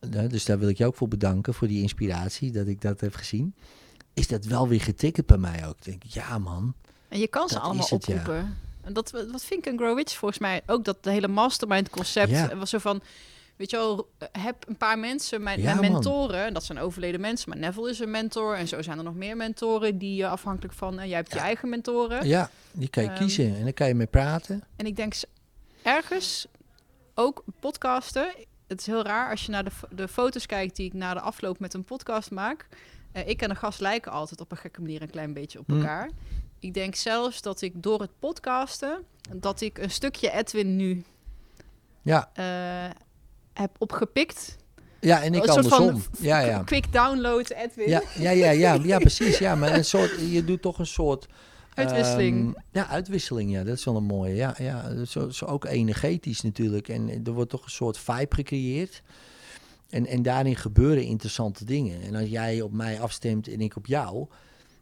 eh, 0.00 0.28
dus 0.28 0.44
daar 0.44 0.58
wil 0.58 0.68
ik 0.68 0.78
je 0.78 0.86
ook 0.86 0.96
voor 0.96 1.08
bedanken, 1.08 1.54
voor 1.54 1.68
die 1.68 1.82
inspiratie, 1.82 2.50
dat 2.50 2.66
ik 2.66 2.80
dat 2.80 3.00
heb 3.00 3.14
gezien. 3.14 3.54
Is 4.14 4.28
dat 4.28 4.44
wel 4.44 4.68
weer 4.68 4.80
getikkerd 4.80 5.26
bij 5.26 5.38
mij 5.38 5.66
ook. 5.66 5.76
Ik 5.76 5.84
denk, 5.84 6.02
ja 6.02 6.38
man. 6.38 6.74
En 7.08 7.18
je 7.18 7.28
kan 7.28 7.48
ze 7.48 7.58
allemaal 7.58 7.88
het, 7.88 8.06
ja. 8.06 8.14
oproepen. 8.14 8.56
En 8.80 8.92
dat, 8.92 9.10
wat 9.10 9.44
vind 9.44 9.66
ik 9.66 9.72
een 9.72 9.78
Grow 9.78 9.96
Rich 9.96 10.16
volgens 10.16 10.40
mij 10.40 10.62
ook 10.66 10.84
dat 10.84 11.04
de 11.04 11.10
hele 11.10 11.28
mastermind 11.28 11.90
concept 11.90 12.30
Ja. 12.30 12.56
was 12.56 12.70
zo 12.70 12.78
van 12.78 13.02
weet 13.60 13.70
je 13.70 13.76
wel, 13.76 14.10
heb 14.32 14.64
een 14.68 14.76
paar 14.76 14.98
mensen, 14.98 15.42
mijn, 15.42 15.58
Ja, 15.60 15.64
mijn 15.64 15.80
man. 15.80 15.92
mentoren, 15.92 16.44
en 16.44 16.52
dat 16.52 16.64
zijn 16.64 16.78
overleden 16.78 17.20
mensen, 17.20 17.48
maar 17.48 17.58
Neville 17.58 17.90
is 17.90 17.98
een 17.98 18.10
mentor 18.10 18.54
en 18.56 18.68
zo 18.68 18.82
zijn 18.82 18.98
er 18.98 19.04
nog 19.04 19.14
meer 19.14 19.36
mentoren 19.36 19.98
die 19.98 20.14
je 20.16 20.28
afhankelijk 20.28 20.74
van, 20.74 20.98
eh, 20.98 21.06
jij 21.06 21.16
hebt 21.16 21.32
je 21.32 21.38
eigen 21.38 21.68
mentoren. 21.68 22.26
Ja, 22.26 22.50
die 22.72 22.88
kan 22.88 23.02
je 23.02 23.08
Ehm, 23.08 23.18
kiezen 23.18 23.56
en 23.56 23.62
dan 23.64 23.72
kan 23.72 23.88
je 23.88 23.94
mee 23.94 24.06
praten. 24.06 24.64
En 24.76 24.86
ik 24.86 24.96
denk 24.96 25.14
ergens 25.82 26.46
ook 27.14 27.44
podcasten. 27.60 28.32
Het 28.66 28.80
is 28.80 28.86
heel 28.86 29.02
raar 29.02 29.30
als 29.30 29.44
je 29.46 29.50
naar 29.50 29.64
de, 29.64 29.70
de 29.90 30.08
foto's 30.08 30.46
kijkt 30.46 30.76
die 30.76 30.86
ik 30.86 30.92
na 30.92 31.14
de 31.14 31.20
afloop 31.20 31.58
met 31.58 31.74
een 31.74 31.84
podcast 31.84 32.30
maak. 32.30 32.66
Eh, 33.12 33.28
ik 33.28 33.42
en 33.42 33.48
de 33.48 33.54
gast 33.54 33.80
lijken 33.80 34.12
altijd 34.12 34.40
op 34.40 34.50
een 34.50 34.56
gekke 34.56 34.80
manier 34.80 35.02
een 35.02 35.10
klein 35.10 35.32
beetje 35.32 35.58
op 35.58 35.66
Hmm. 35.66 35.76
elkaar. 35.78 36.10
Ik 36.58 36.74
denk 36.74 36.94
zelfs 36.94 37.42
dat 37.42 37.60
ik 37.60 37.82
door 37.82 38.00
het 38.00 38.10
podcasten, 38.18 39.04
dat 39.36 39.60
ik 39.60 39.78
een 39.78 39.90
stukje 39.90 40.30
Edwin 40.30 40.76
nu 40.76 41.04
Ja, 42.02 42.30
eh, 42.34 42.90
heb 43.52 43.70
opgepikt. 43.78 44.56
ja 45.00 45.22
en 45.22 45.34
ik 45.34 45.46
Een 45.46 45.52
soort 45.52 45.68
van 45.68 45.78
andersom. 45.78 46.12
Ja, 46.18 46.40
ja. 46.40 46.62
Quick 46.62 46.92
download 46.92 47.50
Edwin. 47.50 47.88
Ja, 47.88 48.02
ja, 48.18 48.30
ja, 48.30 48.50
ja, 48.50 48.78
ja, 48.82 48.98
precies. 48.98 49.38
Ja, 49.38 49.54
maar 49.54 49.74
een 49.74 49.84
soort, 49.84 50.10
je 50.30 50.44
doet 50.44 50.62
toch 50.62 50.78
een 50.78 50.86
soort... 50.86 51.26
Uitwisseling. 51.74 52.54
ehm, 52.54 52.64
ja, 52.72 52.86
uitwisseling, 52.86 53.50
ja. 53.50 53.64
Dat 53.64 53.76
is 53.76 53.84
wel 53.84 53.96
een 53.96 54.04
mooie. 54.04 54.34
Ja, 54.34 54.54
ja 54.58 55.04
zo, 55.04 55.30
zo 55.30 55.44
ook 55.44 55.64
energetisch 55.64 56.40
natuurlijk. 56.40 56.88
En 56.88 57.24
er 57.24 57.32
wordt 57.32 57.50
toch 57.50 57.64
een 57.64 57.70
soort 57.70 57.98
vibe 57.98 58.34
gecreëerd. 58.34 59.02
En, 59.88 60.06
en 60.06 60.22
daarin 60.22 60.56
gebeuren 60.56 61.04
interessante 61.04 61.64
dingen. 61.64 62.02
En 62.02 62.14
als 62.14 62.28
jij 62.28 62.60
op 62.60 62.72
mij 62.72 63.00
afstemt 63.00 63.48
en 63.48 63.60
ik 63.60 63.76
op 63.76 63.86
jou... 63.86 64.26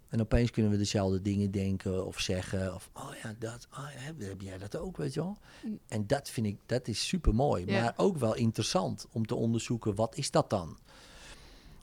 En 0.09 0.21
opeens 0.21 0.51
kunnen 0.51 0.73
we 0.73 0.79
dezelfde 0.79 1.23
dingen 1.23 1.51
denken 1.51 2.07
of 2.07 2.21
zeggen. 2.21 2.75
Of, 2.75 2.91
oh 2.93 3.11
ja, 3.23 3.35
dat, 3.39 3.69
oh 3.73 3.89
ja, 3.95 4.25
heb, 4.25 4.41
jij 4.41 4.59
dat 4.59 4.77
ook, 4.77 4.97
weet 4.97 5.15
je 5.15 5.21
wel? 5.21 5.39
Mm. 5.63 5.79
En 5.89 6.07
dat 6.07 6.31
vind 6.31 6.47
ik, 6.47 6.59
dat 6.67 6.89
is 6.89 7.09
super 7.09 7.35
mooi. 7.35 7.67
Ja. 7.67 7.83
Maar 7.83 7.95
ook 7.97 8.17
wel 8.17 8.35
interessant 8.35 9.07
om 9.13 9.27
te 9.27 9.35
onderzoeken, 9.35 9.95
wat 9.95 10.17
is 10.17 10.31
dat 10.31 10.51
dan? 10.51 10.79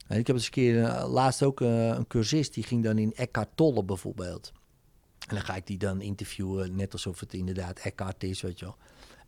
En 0.07 0.19
ik 0.19 0.27
heb 0.27 0.35
eens 0.35 0.45
een 0.45 0.51
keer, 0.51 0.83
eh, 0.83 1.11
laatst 1.11 1.43
ook 1.43 1.61
eh, 1.61 1.87
een 1.87 2.07
cursist, 2.07 2.53
die 2.53 2.63
ging 2.63 2.83
dan 2.83 2.97
in 2.97 3.13
Eckhart 3.13 3.49
Tolle 3.55 3.83
bijvoorbeeld. 3.83 4.51
En 5.27 5.35
dan 5.35 5.43
ga 5.43 5.55
ik 5.55 5.67
die 5.67 5.77
dan 5.77 6.01
interviewen, 6.01 6.75
net 6.75 6.93
alsof 6.93 7.19
het 7.19 7.33
inderdaad 7.33 7.79
Eckhart 7.79 8.23
is, 8.23 8.41
weet 8.41 8.59
je 8.59 8.65
wel. 8.65 8.77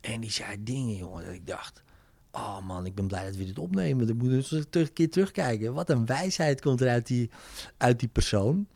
En 0.02 0.22
die 0.22 0.32
zei 0.32 0.64
dingen, 0.64 0.95
jongen, 0.95 1.26
dat 1.26 1.34
ik 1.34 1.48
dacht... 1.48 1.84
Oh 2.32 2.68
man, 2.68 2.86
ik 2.86 2.95
ben 2.95 3.08
blij 3.08 3.26
dat 3.26 3.36
we 3.36 3.45
dit 3.45 3.60
opnemen. 3.60 4.08
Dan 4.08 4.18
moeten 4.18 4.38
we 4.38 4.56
eens 4.56 4.68
een 4.72 4.94
keer 4.94 5.10
terugkijken. 5.10 5.74
Wat 5.74 5.90
een 5.90 6.06
wijsheid 6.06 6.62
komt 6.62 6.82
er 6.82 6.90
uit 6.90 7.08
die, 7.08 7.30
uit 7.78 7.99
die 7.99 8.10
persoon. 8.10 8.68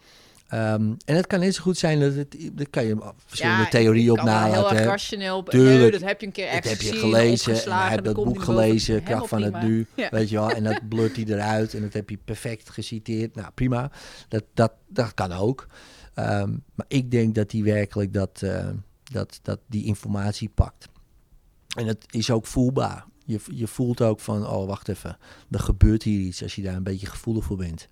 Ehm, 0.52 0.94
en 1.06 1.16
het 1.16 1.28
kan 1.28 1.52
zo 1.52 1.62
goed 1.62 1.78
zijn 1.78 2.00
dat 2.00 2.14
het... 2.14 2.50
Dat 2.54 2.70
kan 2.70 2.86
je 2.86 3.14
verschillende 3.26 3.64
Ja, 3.64 3.70
theorieën 3.70 4.12
op 4.12 4.18
heel 4.18 4.26
nalaten. 4.26 4.70
erg 4.70 4.80
hè. 4.80 4.86
rationeel. 4.86 5.44
Tuurlijk. 5.44 5.80
Nee, 5.80 5.92
dat 5.92 6.02
heb 6.02 6.20
je 6.20 6.26
een 6.26 6.32
keer 6.32 6.46
Dat 6.46 6.56
ergens 6.56 6.72
heb 6.84 6.94
je 6.94 7.00
gelezen. 7.00 7.74
Hij 7.74 7.90
heeft 7.90 8.04
dat 8.04 8.16
boek 8.16 8.44
gelezen, 8.44 9.04
Kracht 9.04 9.28
van 9.28 9.42
het. 9.42 9.62
Nu. 9.62 9.88
Ja. 9.96 10.10
Weet 10.10 10.30
je 10.30 10.36
wel, 10.36 10.52
en 10.52 10.64
dat 10.64 10.90
blurt 10.90 11.16
hij 11.16 11.26
eruit 11.26 11.74
en 11.74 11.82
dat 11.82 11.94
heb 11.94 12.10
je 12.10 12.18
perfect 12.26 12.70
geciteerd. 12.70 13.36
Nou, 13.36 13.52
prima. 13.54 13.92
Dat, 14.28 14.44
dat, 14.54 14.72
dat 14.88 15.14
kan 15.14 15.32
ook. 15.32 15.68
Ehm, 16.14 16.50
maar 16.76 16.86
ik 16.88 17.12
denk 17.12 17.36
dat 17.36 17.52
hij 17.52 17.64
werkelijk 17.64 18.14
dat, 18.14 18.42
eh, 18.42 18.68
dat, 19.04 19.40
dat 19.42 19.60
die 19.68 19.86
informatie 19.86 20.50
pakt. 20.50 20.88
En 21.78 21.88
het 21.88 22.06
is 22.10 22.32
ook 22.32 22.46
voelbaar. 22.48 23.06
Je, 23.26 23.40
je 23.52 23.68
voelt 23.68 24.02
ook 24.02 24.20
van, 24.20 24.48
oh 24.48 24.68
wacht 24.68 24.88
even, 24.88 25.18
er 25.52 25.60
gebeurt 25.60 26.04
hier 26.04 26.20
iets 26.20 26.44
als 26.44 26.56
je 26.56 26.62
daar 26.62 26.76
een 26.76 26.84
beetje 26.84 27.08
gevoelig 27.08 27.44
voor 27.44 27.58
bent. 27.58 27.88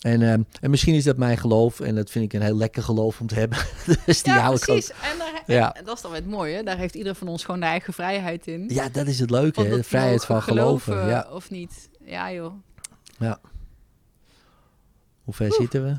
En, 0.00 0.22
ehm, 0.22 0.42
en 0.60 0.70
misschien 0.70 0.94
is 0.94 1.04
dat 1.04 1.16
mijn 1.16 1.38
geloof 1.38 1.80
en 1.80 1.94
dat 1.94 2.10
vind 2.10 2.24
ik 2.24 2.32
een 2.32 2.42
heel 2.46 2.56
lekker 2.56 2.82
geloof 2.82 3.20
om 3.20 3.26
te 3.26 3.34
hebben. 3.34 3.58
dus 4.06 4.22
die 4.22 4.32
ja, 4.32 4.40
hou 4.40 4.54
ik 4.54 4.60
ook. 4.60 4.66
precies. 4.66 4.90
En, 4.90 5.18
daar, 5.18 5.42
Ja. 5.46 5.74
en 5.74 5.84
dat 5.84 5.96
is 5.96 6.02
dan 6.02 6.10
weer 6.10 6.20
het 6.20 6.30
mooie. 6.30 6.62
Daar 6.62 6.76
heeft 6.76 6.94
ieder 6.94 7.14
van 7.14 7.28
ons 7.28 7.44
gewoon 7.44 7.60
de 7.60 7.66
eigen 7.66 7.92
vrijheid 7.92 8.46
in. 8.46 8.64
Ja, 8.68 8.88
dat 8.88 9.06
is 9.06 9.18
het 9.18 9.30
leuke, 9.30 9.62
hè? 9.62 9.76
de 9.76 9.82
vrijheid 9.84 10.24
van 10.24 10.42
geloven. 10.42 11.08
Ja. 11.08 11.28
Of 11.32 11.50
niet. 11.50 11.88
Ja, 12.04 12.32
joh. 12.32 12.52
Ja. 13.18 13.40
Hoe 15.24 15.34
ver 15.34 15.52
zitten 15.52 15.84
we? 15.84 15.96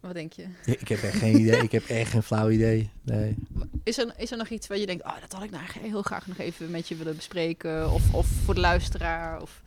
Wat 0.00 0.14
denk 0.14 0.32
je? 0.32 0.46
Ik 0.64 0.88
heb 0.88 1.02
echt 1.02 1.16
geen 1.16 1.40
idee. 1.40 1.62
Ik 1.62 1.72
heb 1.72 1.84
echt 1.84 2.10
geen 2.10 2.22
flauw 2.22 2.50
idee. 2.50 2.90
Nee. 3.02 3.36
Is 3.84 3.98
er, 3.98 4.14
is 4.16 4.30
er 4.30 4.36
nog 4.36 4.48
iets 4.48 4.66
waar 4.66 4.78
je 4.78 4.86
denkt, 4.86 5.04
oh, 5.04 5.20
dat 5.20 5.32
had 5.32 5.42
ik 5.42 5.50
nou 5.50 5.64
heel 5.80 6.02
graag 6.02 6.26
nog 6.26 6.38
even 6.38 6.70
met 6.70 6.88
je 6.88 6.96
willen 6.96 7.16
bespreken? 7.16 7.92
Of, 7.92 8.14
of 8.14 8.26
voor 8.26 8.54
de 8.54 8.60
luisteraar? 8.60 9.42
Of... 9.42 9.62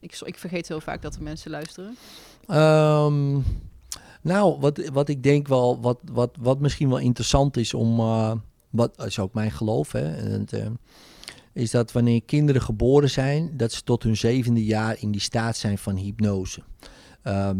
Ik, 0.00 0.20
ik 0.24 0.38
vergeet 0.38 0.68
heel 0.68 0.80
vaak 0.80 1.02
dat 1.02 1.14
er 1.14 1.22
mensen 1.22 1.50
luisteren. 1.50 1.96
Ehm, 2.46 3.38
nou, 4.22 4.60
wat, 4.60 4.88
wat 4.92 5.08
ik 5.08 5.22
denk 5.22 5.48
wel, 5.48 5.80
wat, 5.80 5.98
wat, 6.12 6.36
wat 6.40 6.60
misschien 6.60 6.88
wel 6.88 6.98
interessant 6.98 7.56
is 7.56 7.74
om, 7.74 7.98
eh, 7.98 8.32
wat 8.70 9.04
is 9.04 9.18
ook 9.18 9.34
mijn 9.34 9.50
geloof, 9.50 9.92
hè, 9.92 10.14
en 10.14 10.46
eh, 10.50 10.66
is 11.52 11.70
dat 11.70 11.92
wanneer 11.92 12.22
kinderen 12.22 12.62
geboren 12.62 13.10
zijn, 13.10 13.56
dat 13.56 13.72
ze 13.72 13.82
tot 13.82 14.02
hun 14.02 14.16
zevende 14.16 14.64
jaar 14.64 14.96
in 14.98 15.10
die 15.10 15.20
staat 15.20 15.56
zijn 15.56 15.78
van 15.78 15.96
hypnose. 15.96 16.62
Ehm, 17.22 17.58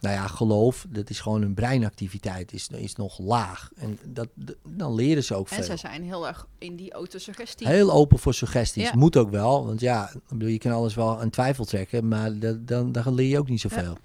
nou 0.00 0.14
ja, 0.14 0.26
geloof, 0.26 0.86
dat 0.88 1.10
is 1.10 1.20
gewoon 1.20 1.40
hun 1.40 1.54
breinactiviteit, 1.54 2.52
is, 2.52 2.68
is 2.68 2.94
nog 2.94 3.18
laag. 3.18 3.70
En 3.76 3.98
dat, 4.04 4.28
dan 4.68 4.94
leren 4.94 5.24
ze 5.24 5.34
ook 5.34 5.48
En 5.48 5.56
veel. 5.56 5.64
zij 5.64 5.76
zijn 5.76 6.02
heel 6.02 6.26
erg 6.26 6.46
in 6.58 6.76
die 6.76 6.92
autosuggestie. 6.92 7.66
Heel 7.66 7.92
open 7.92 8.18
voor 8.18 8.34
suggesties. 8.34 8.82
Ja. 8.82 8.96
Moet 8.96 9.16
ook 9.16 9.30
wel. 9.30 9.66
Want 9.66 9.80
ja, 9.80 10.12
je 10.38 10.58
kan 10.58 10.72
alles 10.72 10.94
wel 10.94 11.20
aan 11.20 11.30
twijfel 11.30 11.64
trekken. 11.64 12.08
Maar 12.08 12.38
dat, 12.38 12.68
dan, 12.68 12.92
dan 12.92 13.14
leer 13.14 13.28
je 13.28 13.38
ook 13.38 13.48
niet 13.48 13.60
zoveel. 13.60 13.96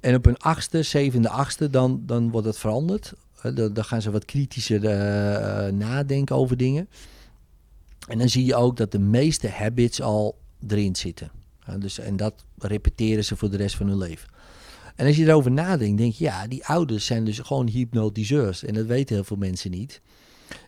En 0.00 0.14
op 0.14 0.26
een 0.26 0.36
achtste, 0.36 0.82
zevende, 0.82 1.28
achtste, 1.28 1.70
dan, 1.70 2.02
dan 2.06 2.30
wordt 2.30 2.46
het 2.46 2.58
veranderd. 2.58 3.12
Dan, 3.42 3.72
dan 3.72 3.84
gaan 3.84 4.02
ze 4.02 4.10
wat 4.10 4.24
kritischer 4.24 4.84
eh, 4.84 5.66
eh, 5.66 5.74
nadenken 5.74 6.36
over 6.36 6.56
dingen. 6.56 6.88
En 8.08 8.18
dan 8.18 8.28
zie 8.28 8.44
je 8.44 8.54
ook 8.54 8.76
dat 8.76 8.92
de 8.92 8.98
meeste 8.98 9.48
habits 9.48 10.00
al 10.00 10.38
erin 10.68 10.96
zitten. 10.96 11.30
Dus, 11.78 11.98
en 11.98 12.16
dat 12.16 12.44
repeteren 12.58 13.24
ze 13.24 13.36
voor 13.36 13.50
de 13.50 13.56
rest 13.56 13.76
van 13.76 13.86
hun 13.86 13.98
leven. 13.98 14.28
En 14.96 15.06
als 15.06 15.16
je 15.16 15.26
erover 15.26 15.50
nadenkt, 15.50 15.98
denk 15.98 16.12
je, 16.12 16.24
ja, 16.24 16.46
die 16.46 16.66
ouders 16.66 17.06
zijn 17.06 17.24
dus 17.24 17.38
gewoon 17.38 17.68
hypnotiseurs. 17.68 18.64
En 18.64 18.74
dat 18.74 18.86
weten 18.86 19.14
heel 19.14 19.24
veel 19.24 19.36
mensen 19.36 19.70
niet. 19.70 20.00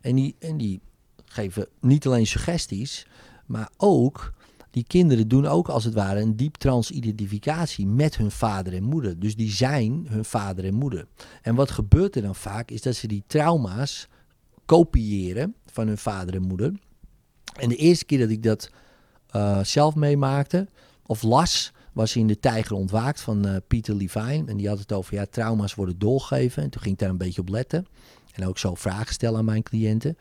En 0.00 0.14
die, 0.14 0.34
en 0.38 0.56
die 0.56 0.80
geven 1.24 1.66
niet 1.80 2.06
alleen 2.06 2.26
suggesties, 2.26 3.06
maar 3.46 3.70
ook 3.76 4.32
die 4.70 4.84
kinderen 4.86 5.28
doen 5.28 5.46
ook 5.46 5.68
als 5.68 5.84
het 5.84 5.94
ware 5.94 6.20
een 6.20 6.36
diep 6.36 6.54
transidentificatie 6.54 7.86
met 7.86 8.16
hun 8.16 8.30
vader 8.30 8.74
en 8.74 8.82
moeder. 8.82 9.18
Dus 9.18 9.36
die 9.36 9.50
zijn 9.50 10.06
hun 10.08 10.24
vader 10.24 10.64
en 10.64 10.74
moeder. 10.74 11.06
En 11.42 11.54
wat 11.54 11.70
gebeurt 11.70 12.16
er 12.16 12.22
dan 12.22 12.34
vaak 12.34 12.70
is 12.70 12.82
dat 12.82 12.94
ze 12.94 13.06
die 13.06 13.22
trauma's 13.26 14.08
kopiëren 14.64 15.54
van 15.66 15.86
hun 15.86 15.98
vader 15.98 16.34
en 16.34 16.42
moeder. 16.42 16.72
En 17.52 17.68
de 17.68 17.76
eerste 17.76 18.04
keer 18.04 18.18
dat 18.18 18.30
ik 18.30 18.42
dat 18.42 18.70
eh, 19.30 19.64
zelf 19.64 19.94
meemaakte 19.94 20.68
of 21.06 21.22
las, 21.22 21.72
was 21.92 22.16
in 22.16 22.26
De 22.26 22.38
Tijger 22.38 22.76
Ontwaakt 22.76 23.20
van 23.20 23.46
eh, 23.46 23.56
Peter 23.68 23.94
Levine. 23.94 24.44
En 24.46 24.56
die 24.56 24.68
had 24.68 24.78
het 24.78 24.92
over, 24.92 25.14
ja, 25.14 25.26
trauma's 25.30 25.74
worden 25.74 25.98
doorgegeven. 25.98 26.62
En 26.62 26.70
toen 26.70 26.82
ging 26.82 26.94
ik 26.94 27.00
daar 27.00 27.10
een 27.10 27.16
beetje 27.16 27.40
op 27.40 27.48
letten. 27.48 27.86
En 28.32 28.46
ook 28.46 28.58
zo 28.58 28.74
vragen 28.74 29.14
stellen 29.14 29.38
aan 29.38 29.44
mijn 29.44 29.62
cliënten. 29.62 30.16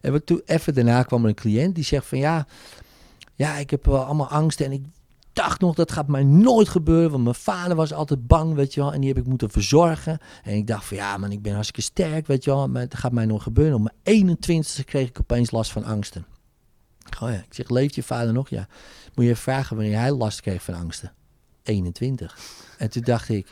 En 0.00 0.12
wat 0.12 0.26
toen, 0.26 0.42
even 0.44 0.74
daarna 0.74 1.02
kwam 1.02 1.22
er 1.22 1.28
een 1.28 1.34
cliënt 1.34 1.74
die 1.74 1.84
zegt 1.84 2.06
van, 2.06 2.18
ja, 2.18 2.46
ja, 3.34 3.56
ik 3.56 3.70
heb 3.70 3.86
wel 3.86 4.04
allemaal 4.04 4.28
angst 4.28 4.60
en 4.60 4.72
ik 4.72 4.82
dacht 5.32 5.60
nog, 5.60 5.74
dat 5.74 5.92
gaat 5.92 6.08
mij 6.08 6.24
nooit 6.24 6.68
gebeuren. 6.68 7.10
Want 7.10 7.22
mijn 7.22 7.34
vader 7.34 7.76
was 7.76 7.92
altijd 7.92 8.26
bang, 8.26 8.54
weet 8.54 8.74
je 8.74 8.80
wel. 8.80 8.92
En 8.92 9.00
die 9.00 9.08
heb 9.08 9.18
ik 9.18 9.26
moeten 9.26 9.50
verzorgen. 9.50 10.18
En 10.42 10.54
ik 10.54 10.66
dacht 10.66 10.84
van, 10.84 10.96
ja 10.96 11.16
man, 11.16 11.32
ik 11.32 11.42
ben 11.42 11.52
hartstikke 11.52 11.82
sterk, 11.82 12.26
weet 12.26 12.44
je 12.44 12.50
wel. 12.50 12.68
Maar 12.68 12.82
het 12.82 12.94
gaat 12.94 13.12
mij 13.12 13.26
nooit 13.26 13.42
gebeuren. 13.42 13.74
Op 13.74 13.90
mijn 14.02 14.36
21ste 14.38 14.84
kreeg 14.84 15.08
ik 15.08 15.20
opeens 15.20 15.50
last 15.50 15.72
van 15.72 15.84
angsten. 15.84 16.35
Oh 17.20 17.30
ja, 17.30 17.36
ik 17.36 17.54
zeg, 17.54 17.68
leeft 17.68 17.94
je 17.94 18.02
vader 18.02 18.32
nog? 18.32 18.48
Ja. 18.48 18.68
Moet 19.14 19.24
je 19.24 19.36
vragen 19.36 19.76
wanneer 19.76 19.98
hij 19.98 20.12
last 20.12 20.40
kreeg 20.40 20.62
van 20.62 20.74
angsten. 20.74 21.12
21. 21.62 22.38
En 22.78 22.90
toen 22.90 23.02
dacht 23.02 23.28
ik, 23.28 23.48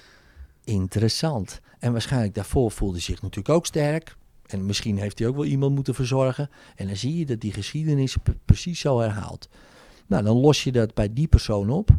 interessant. 0.64 1.60
En 1.78 1.92
waarschijnlijk 1.92 2.34
daarvoor 2.34 2.70
voelde 2.70 2.94
hij 2.94 3.02
zich 3.02 3.22
natuurlijk 3.22 3.54
ook 3.54 3.66
sterk. 3.66 4.16
En 4.46 4.66
misschien 4.66 4.98
heeft 4.98 5.18
hij 5.18 5.28
ook 5.28 5.34
wel 5.34 5.44
iemand 5.44 5.74
moeten 5.74 5.94
verzorgen. 5.94 6.50
En 6.76 6.86
dan 6.86 6.96
zie 6.96 7.18
je 7.18 7.26
dat 7.26 7.40
die 7.40 7.52
geschiedenis 7.52 8.16
precies 8.44 8.80
zo 8.80 9.00
herhaalt. 9.00 9.48
Nou, 10.06 10.24
dan 10.24 10.36
los 10.36 10.64
je 10.64 10.72
dat 10.72 10.94
bij 10.94 11.12
die 11.12 11.28
persoon 11.28 11.70
op. 11.70 11.90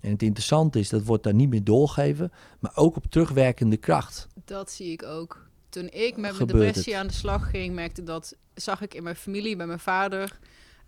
En 0.00 0.10
het 0.10 0.22
interessante 0.22 0.78
is, 0.78 0.88
dat 0.88 1.04
wordt 1.04 1.22
daar 1.24 1.34
niet 1.34 1.48
meer 1.48 1.64
doorgegeven, 1.64 2.32
maar 2.58 2.72
ook 2.74 2.96
op 2.96 3.04
terugwerkende 3.08 3.76
kracht. 3.76 4.26
Dat 4.44 4.70
zie 4.70 4.92
ik 4.92 5.02
ook. 5.02 5.46
Toen 5.68 5.88
ik 5.90 6.16
met 6.16 6.36
mijn 6.36 6.46
depressie 6.46 6.92
het. 6.92 7.02
aan 7.02 7.06
de 7.06 7.12
slag 7.12 7.50
ging, 7.50 7.74
merkte 7.74 8.02
dat, 8.02 8.36
zag 8.54 8.80
ik 8.80 8.94
in 8.94 9.02
mijn 9.02 9.16
familie, 9.16 9.56
bij 9.56 9.66
mijn 9.66 9.78
vader. 9.78 10.38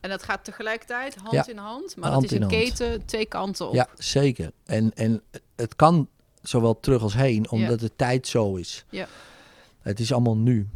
En 0.04 0.10
dat 0.10 0.22
gaat 0.22 0.44
tegelijkertijd 0.44 1.16
hand 1.16 1.32
Ja, 1.32 1.46
in 1.46 1.56
hand. 1.56 1.96
Maar 1.96 2.10
hand 2.10 2.22
dat 2.22 2.32
is 2.32 2.38
een 2.40 2.48
keten, 2.48 3.04
twee 3.04 3.26
kanten 3.26 3.68
op. 3.68 3.74
Ja, 3.74 3.88
zeker. 3.98 4.52
En, 4.64 4.94
en 4.94 5.22
het 5.56 5.76
kan 5.76 6.08
zowel 6.42 6.80
terug 6.80 7.02
als 7.02 7.14
heen, 7.14 7.50
omdat 7.50 7.80
de 7.80 7.90
tijd 7.96 8.26
zo 8.26 8.54
is. 8.54 8.84
Ja. 8.90 9.06
Het 9.80 10.00
is 10.00 10.12
allemaal 10.12 10.36
nu. 10.36 10.68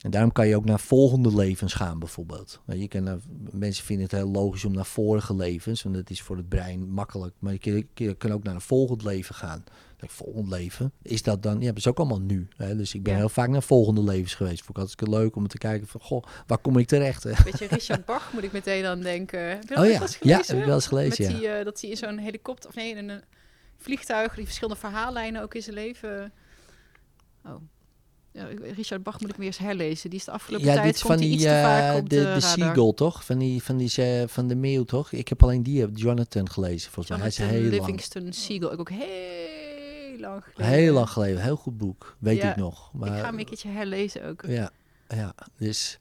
En 0.00 0.10
daarom 0.10 0.32
kan 0.32 0.48
je 0.48 0.56
ook 0.56 0.64
naar 0.64 0.80
volgende 0.80 1.34
levens 1.34 1.74
gaan, 1.74 1.98
bijvoorbeeld. 1.98 2.60
Nou, 2.64 2.80
Je 2.80 2.88
kan 2.88 3.02
naar, 3.02 3.18
mensen 3.50 3.84
vinden 3.84 4.04
het 4.04 4.14
heel 4.14 4.30
logisch 4.30 4.64
om 4.64 4.72
naar 4.72 4.86
vorige 4.86 5.34
levens, 5.34 5.82
want 5.82 5.94
dat 5.94 6.10
is 6.10 6.22
voor 6.22 6.36
het 6.36 6.48
brein 6.48 6.88
makkelijk. 6.88 7.34
Maar 7.38 7.52
je 7.52 7.58
kan, 7.58 7.84
je 7.94 8.14
kan 8.14 8.32
ook 8.32 8.42
naar 8.42 8.54
een 8.54 8.60
volgend 8.60 9.04
leven 9.04 9.34
gaan. 9.34 9.64
Like, 10.00 10.14
volgend 10.14 10.48
leven, 10.48 10.92
is 11.02 11.22
dat 11.22 11.42
dan? 11.42 11.60
Ja, 11.60 11.68
dat 11.68 11.76
is 11.76 11.86
ook 11.86 11.98
allemaal 11.98 12.20
nu. 12.20 12.48
Hè? 12.56 12.76
Dus 12.76 12.94
ik 12.94 13.02
ben 13.02 13.12
Ja. 13.12 13.18
heel 13.18 13.28
vaak 13.28 13.48
naar 13.48 13.62
volgende 13.62 14.02
levens 14.02 14.34
geweest. 14.34 14.64
Vond 14.64 14.78
ik 14.78 14.82
altijd 14.84 15.08
leuk 15.08 15.36
om 15.36 15.48
te 15.48 15.58
kijken 15.58 15.86
van, 15.88 16.00
goh, 16.00 16.22
waar 16.46 16.58
kom 16.58 16.78
ik 16.78 16.86
terecht? 16.86 17.22
hè? 17.22 17.32
Weet 17.44 17.58
je, 17.58 17.66
Richard 17.66 18.04
Bach 18.04 18.32
moet 18.32 18.42
ik 18.42 18.52
meteen 18.52 18.84
aan 18.84 19.00
denken. 19.00 19.40
Heb 19.48 19.62
je 19.62 19.74
dat 19.74 19.78
Oh 19.84 19.90
ja, 19.90 20.06
ja, 20.20 20.36
heb 20.46 20.58
ik 20.58 20.64
wel 20.64 20.74
eens 20.74 20.86
gelezen, 20.86 21.26
Met 21.26 21.36
die, 21.40 21.48
eh, 21.48 21.64
dat 21.64 21.80
hij 21.80 21.90
in 21.90 21.96
zo'n 21.96 22.18
helikopter, 22.18 22.68
of 22.68 22.74
nee, 22.76 22.96
in 22.96 23.08
een 23.08 23.22
vliegtuig, 23.76 24.34
die 24.34 24.44
verschillende 24.44 24.80
verhaallijnen 24.80 25.42
ook 25.42 25.54
in 25.54 25.62
zijn 25.62 25.74
leven. 25.74 26.32
Oh. 27.44 27.54
Richard 28.74 29.02
Bach 29.02 29.20
moet 29.20 29.30
ik 29.30 29.36
weer 29.36 29.46
eens 29.46 29.58
herlezen. 29.58 30.10
Die 30.10 30.18
is 30.18 30.24
de 30.24 30.30
afgelopen 30.30 30.66
Ja, 30.66 30.72
tijd 30.72 30.86
dit 30.86 30.94
is 30.94 31.00
komt 31.00 31.12
van 31.12 31.22
die, 31.22 31.32
iets 31.32 31.42
te 31.42 31.48
vaak 31.48 31.92
eh, 31.92 31.96
op 31.96 32.08
de, 32.08 32.16
de. 32.34 32.40
Seagull, 32.40 32.92
toch? 32.92 33.24
Van, 33.24 33.38
die, 33.38 33.62
van, 33.62 33.76
die, 33.76 33.94
eh, 33.96 34.28
van 34.28 34.48
de 34.48 34.54
meeuw, 34.54 34.84
toch? 34.84 35.12
Ik 35.12 35.28
heb 35.28 35.42
alleen 35.42 35.62
die, 35.62 35.82
eh, 35.82 35.88
Jonathan, 35.94 36.50
gelezen, 36.50 36.90
volgens 36.90 37.08
mij. 37.08 37.18
Hij 37.18 37.28
is 37.28 37.36
heel 37.36 37.60
lang. 37.60 37.70
Livingston 37.70 38.32
Seagull. 38.32 38.72
Ik 38.72 38.80
ook 38.80 38.90
heel 38.90 39.47
lang 40.20 40.42
geleden. 40.44 40.78
Heel 40.78 40.92
lang 40.94 41.10
geleden, 41.10 41.42
heel 41.42 41.56
goed 41.56 41.76
boek, 41.78 42.16
weet 42.18 42.36
Ja, 42.36 42.50
ik 42.50 42.56
nog. 42.56 42.90
Maar, 42.92 43.08
ik 43.08 43.14
ga 43.14 43.24
hem 43.24 43.38
een 43.38 43.44
keertje 43.44 43.68
herlezen 43.68 44.24
ook. 44.24 44.44
Ja, 44.46 44.70
ja, 45.08 45.34
dus... 45.58 45.98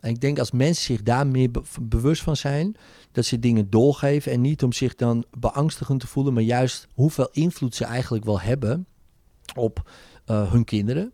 En 0.00 0.10
ik 0.10 0.20
denk 0.20 0.38
als 0.38 0.50
mensen 0.50 0.84
zich 0.84 1.02
daar 1.02 1.26
meer 1.26 1.50
be- 1.50 1.62
bewust 1.80 2.22
van 2.22 2.36
zijn, 2.36 2.76
dat 3.12 3.24
ze 3.24 3.38
dingen 3.38 3.70
doorgeven 3.70 4.32
en 4.32 4.40
niet 4.40 4.62
om 4.62 4.72
zich 4.72 4.94
dan 4.94 5.24
beangstigend 5.38 6.00
te 6.00 6.06
voelen, 6.06 6.32
maar 6.32 6.42
juist 6.42 6.86
hoeveel 6.94 7.28
invloed 7.32 7.74
ze 7.74 7.84
eigenlijk 7.84 8.24
wel 8.24 8.40
hebben 8.40 8.86
op 9.54 9.90
eh, 10.24 10.52
hun 10.52 10.64
kinderen. 10.64 11.12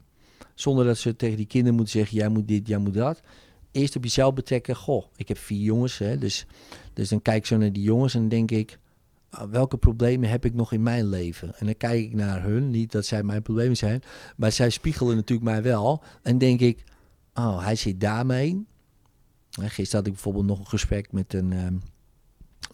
Zonder 0.55 0.85
dat 0.85 0.99
ze 0.99 1.17
tegen 1.17 1.37
die 1.37 1.47
kinderen 1.47 1.77
moeten 1.77 1.99
zeggen, 1.99 2.17
jij 2.17 2.29
moet 2.29 2.49
dit, 2.49 2.69
jij 2.69 2.79
moet 2.79 2.95
dat. 2.95 3.21
Eerst 3.71 3.97
op 3.97 4.03
jezelf 4.03 4.35
betrekken, 4.35 4.77
goh, 4.77 5.05
ik 5.17 5.29
heb 5.29 5.39
vier 5.39 5.63
jongens, 5.63 5.99
hè, 5.99 6.19
dus, 6.19 6.47
dus 6.93 7.09
dan 7.09 7.23
kijk 7.23 7.37
ik 7.37 7.47
zo 7.47 7.57
naar 7.57 7.73
die 7.73 7.83
jongens 7.83 8.15
en 8.15 8.21
dan 8.21 8.29
denk 8.29 8.51
ik, 8.51 8.79
welke 9.51 9.77
problemen 9.77 10.29
heb 10.29 10.45
ik 10.45 10.55
nog 10.55 10.73
in 10.73 10.83
mijn 10.83 11.09
leven? 11.09 11.59
En 11.59 11.67
dan 11.67 11.77
kijk 11.77 12.05
ik 12.05 12.15
naar 12.15 12.43
hun, 12.43 12.71
niet 12.71 12.93
dat 12.93 13.07
zij 13.07 13.23
mijn 13.23 13.43
problemen 13.43 13.77
zijn, 13.77 14.03
maar 14.37 14.53
zij 14.53 14.71
spiegelen 14.71 15.17
natuurlijk 15.17 15.51
mij 15.51 15.63
wel. 15.63 16.03
En 16.23 16.39
denk 16.39 16.61
ik, 16.61 16.85
oh, 17.35 17.63
hij 17.63 17.77
zit 17.77 18.01
daarmee. 18.01 18.67
Gisteren 19.51 19.97
had 19.97 20.07
ik 20.07 20.13
bijvoorbeeld 20.13 20.47
nog 20.47 20.59
een 20.59 20.67
gesprek 20.67 21.13
met 21.13 21.35
een, 21.35 21.53
ehm, 21.53 21.75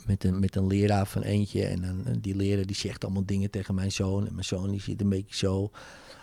met 0.07 0.25
een, 0.25 0.41
met 0.41 0.57
een 0.57 0.67
leraar 0.67 1.07
van 1.07 1.23
eentje. 1.23 1.65
En 1.67 1.85
en 1.85 2.21
die 2.21 2.37
leraar 2.37 2.67
die 2.67 2.77
zegt 2.77 3.05
allemaal 3.05 3.27
dingen 3.27 3.51
tegen 3.51 3.75
mijn 3.75 3.93
zoon. 3.93 4.27
En 4.27 4.33
mijn 4.33 4.45
zoon 4.45 4.71
die 4.71 4.81
zit 4.81 5.01
een 5.01 5.09
beetje 5.09 5.37
zo. 5.37 5.71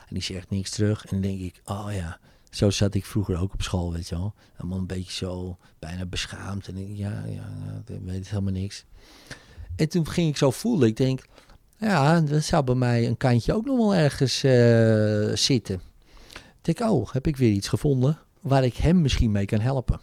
En 0.07 0.14
die 0.15 0.23
zegt 0.23 0.49
niks 0.49 0.69
terug. 0.69 1.06
En 1.06 1.10
dan 1.10 1.22
denk 1.22 1.39
ik, 1.39 1.61
oh 1.65 1.88
ja, 1.91 2.19
zo 2.49 2.69
zat 2.69 2.93
ik 2.93 3.06
vroeger 3.06 3.39
ook 3.39 3.53
op 3.53 3.61
school, 3.61 3.93
weet 3.93 4.10
je 4.10 4.15
wel. 4.15 4.34
Allemaal 4.57 4.77
een 4.77 4.88
beetje 4.88 5.14
zo, 5.14 5.57
bijna 5.80 6.06
beschaamd. 6.06 6.68
En 6.68 6.77
ik, 6.77 6.97
ja, 6.97 7.23
ja, 7.26 7.56
ja, 7.85 7.99
weet 8.01 8.30
helemaal 8.30 8.53
niks. 8.53 8.85
En 9.80 9.89
toen 9.89 10.07
ging 10.07 10.30
ik 10.30 10.38
zo 10.38 10.51
voelen. 10.51 10.88
Ik 10.88 10.97
denk, 10.97 11.22
ja, 11.77 12.22
dat 12.22 12.43
zou 12.43 12.64
bij 12.64 12.76
mij 12.76 13.07
een 13.07 13.18
kantje 13.18 13.53
ook 13.53 13.65
nog 13.65 13.77
wel 13.77 13.95
ergens 13.95 14.43
eh, 14.43 15.35
zitten. 15.38 15.81
Ik 16.34 16.76
denk, 16.77 16.91
oh, 16.91 17.11
heb 17.11 17.27
ik 17.27 17.38
weer 17.38 17.51
iets 17.51 17.68
gevonden 17.68 18.18
waar 18.41 18.64
ik 18.64 18.76
hem 18.76 19.01
misschien 19.01 19.31
mee 19.31 19.45
kan 19.45 19.60
helpen. 19.60 19.99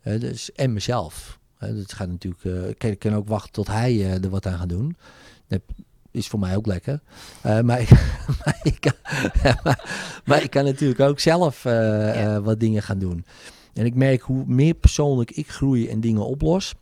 Eh, 0.00 0.20
dus, 0.20 0.52
en 0.52 0.72
mezelf. 0.72 1.38
Eh, 1.58 1.74
dat 1.74 1.92
gaat 1.92 2.08
natuurlijk, 2.08 2.68
ik 2.68 2.78
kan- 2.78 2.90
ik 2.90 2.98
kan 2.98 3.14
ook 3.14 3.28
wachten 3.28 3.52
tot 3.52 3.66
hij 3.66 4.12
er 4.22 4.30
wat 4.30 4.46
aan 4.46 4.58
gaat 4.58 4.68
doen. 4.68 4.96
Dat 5.48 5.60
is 6.10 6.28
voor 6.28 6.38
mij 6.38 6.56
ook 6.56 6.66
lekker. 6.66 7.00
Maar, 7.42 7.80
ik, 7.80 7.90
maar, 8.44 8.60
ik 8.62 8.80
kan, 8.80 8.92
maar, 9.62 9.84
maar 10.26 10.42
ik 10.42 10.50
kan 10.50 10.64
natuurlijk 10.64 11.00
ook 11.00 11.20
zelf 11.20 11.62
Ja. 11.64 12.40
wat 12.40 12.60
dingen 12.60 12.82
gaan 12.82 12.98
doen. 12.98 13.24
En 13.74 13.84
ik 13.84 13.94
merk 13.94 14.20
hoe 14.22 14.44
meer 14.46 14.74
persoonlijk 14.74 15.30
ik 15.30 15.50
groei 15.50 15.88
en 15.88 16.00
dingen 16.00 16.26
oplos, 16.26 16.74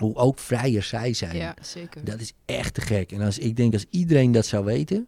hoe 0.00 0.14
ook 0.14 0.38
vrijer 0.38 0.82
zij 0.82 1.12
zijn. 1.12 1.36
Ja, 1.36 1.54
zeker. 1.62 2.04
Dat 2.04 2.20
is 2.20 2.32
echt 2.44 2.74
te 2.74 2.80
gek. 2.80 3.12
En 3.12 3.20
als 3.20 3.38
ik 3.38 3.56
denk 3.56 3.72
als 3.72 3.86
iedereen 3.90 4.32
dat 4.32 4.46
zou 4.46 4.64
weten, 4.64 5.06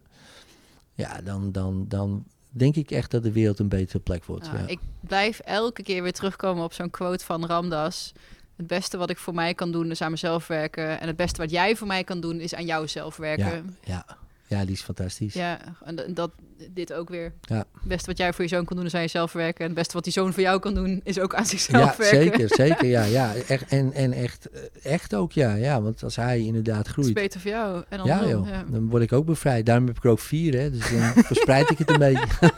ja, 0.93 1.21
dan, 1.21 1.51
dan, 1.51 1.85
dan 1.87 2.25
denk 2.49 2.75
ik 2.75 2.91
echt 2.91 3.11
dat 3.11 3.23
de 3.23 3.31
wereld 3.31 3.59
een 3.59 3.69
betere 3.69 3.99
plek 3.99 4.25
wordt. 4.25 4.45
Nou, 4.45 4.57
ja. 4.57 4.67
Ik 4.67 4.79
blijf 4.99 5.39
elke 5.39 5.83
keer 5.83 6.03
weer 6.03 6.13
terugkomen 6.13 6.63
op 6.63 6.73
zo'n 6.73 6.89
quote 6.89 7.25
van 7.25 7.45
Ramdas. 7.45 8.11
Het 8.55 8.67
beste 8.67 8.97
wat 8.97 9.09
ik 9.09 9.17
voor 9.17 9.33
mij 9.33 9.53
kan 9.53 9.71
doen 9.71 9.91
is 9.91 10.01
aan 10.01 10.11
mezelf 10.11 10.47
werken. 10.47 10.99
En 10.99 11.07
het 11.07 11.15
beste 11.15 11.41
wat 11.41 11.51
jij 11.51 11.75
voor 11.75 11.87
mij 11.87 12.03
kan 12.03 12.19
doen 12.19 12.39
is 12.39 12.55
aan 12.55 12.65
jouzelf 12.65 13.17
werken. 13.17 13.77
ja, 13.83 14.05
Ja, 14.07 14.17
die 14.49 14.71
is 14.71 14.81
fantastisch. 14.81 15.33
Ja, 15.33 15.59
en 15.83 16.13
dat, 16.13 16.31
dit 16.69 16.93
ook 16.93 17.09
weer. 17.09 17.33
Ja. 17.41 17.57
Het 17.57 17.83
beste 17.83 18.05
wat 18.05 18.17
jij 18.17 18.33
voor 18.33 18.43
je 18.43 18.49
zoon 18.49 18.65
kan 18.65 18.77
doen, 18.77 18.85
is 18.85 18.93
aan 18.95 19.01
jezelf 19.01 19.31
werken. 19.31 19.59
En 19.59 19.65
het 19.65 19.75
beste 19.75 19.93
wat 19.93 20.03
die 20.03 20.13
zoon 20.13 20.33
voor 20.33 20.41
jou 20.43 20.59
kan 20.59 20.73
doen, 20.73 21.01
is 21.03 21.19
ook 21.19 21.35
aan 21.35 21.45
zichzelf 21.45 21.97
Ja, 21.97 22.11
werken. 22.11 22.21
zeker, 22.39 22.55
zeker. 22.55 22.85
Ja, 22.97 23.03
ja. 23.03 23.33
Echt, 23.35 23.69
en 23.71 23.93
en 23.93 24.13
echt, 24.13 24.49
eh, 24.49 24.61
echt 24.93 25.15
ook, 25.15 25.31
ja, 25.31 25.53
ja. 25.53 25.81
Want 25.81 26.03
als 26.03 26.15
hij 26.15 26.39
inderdaad 26.39 26.77
Het 26.77 26.87
is 26.87 26.91
groeit, 26.93 27.13
beter 27.13 27.39
voor 27.39 27.51
jou. 27.51 27.83
En 27.89 28.03
ja, 28.03 28.13
andersom, 28.17 28.43
joh, 28.43 28.47
ja. 28.53 28.63
dan 28.69 28.89
word 28.89 29.03
ik 29.03 29.13
ook 29.13 29.25
bevrijd. 29.25 29.65
Daarom 29.65 29.87
heb 29.87 29.97
ik 29.97 30.03
er 30.03 30.09
ook 30.09 30.19
vier, 30.19 30.53
hè. 30.59 30.71
Dus 30.71 30.89
dan 30.91 31.01
verspreid 31.31 31.69
ik 31.69 31.77
het 31.77 31.89
een 31.89 31.99
beetje. 31.99 32.51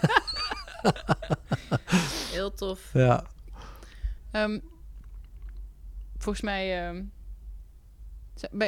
Heel 2.31 2.53
tof. 2.53 2.79
Ja. 2.93 3.23
Ehm, 4.31 4.59
volgens 6.17 6.43
mij... 6.43 6.87
ehm, 6.87 7.03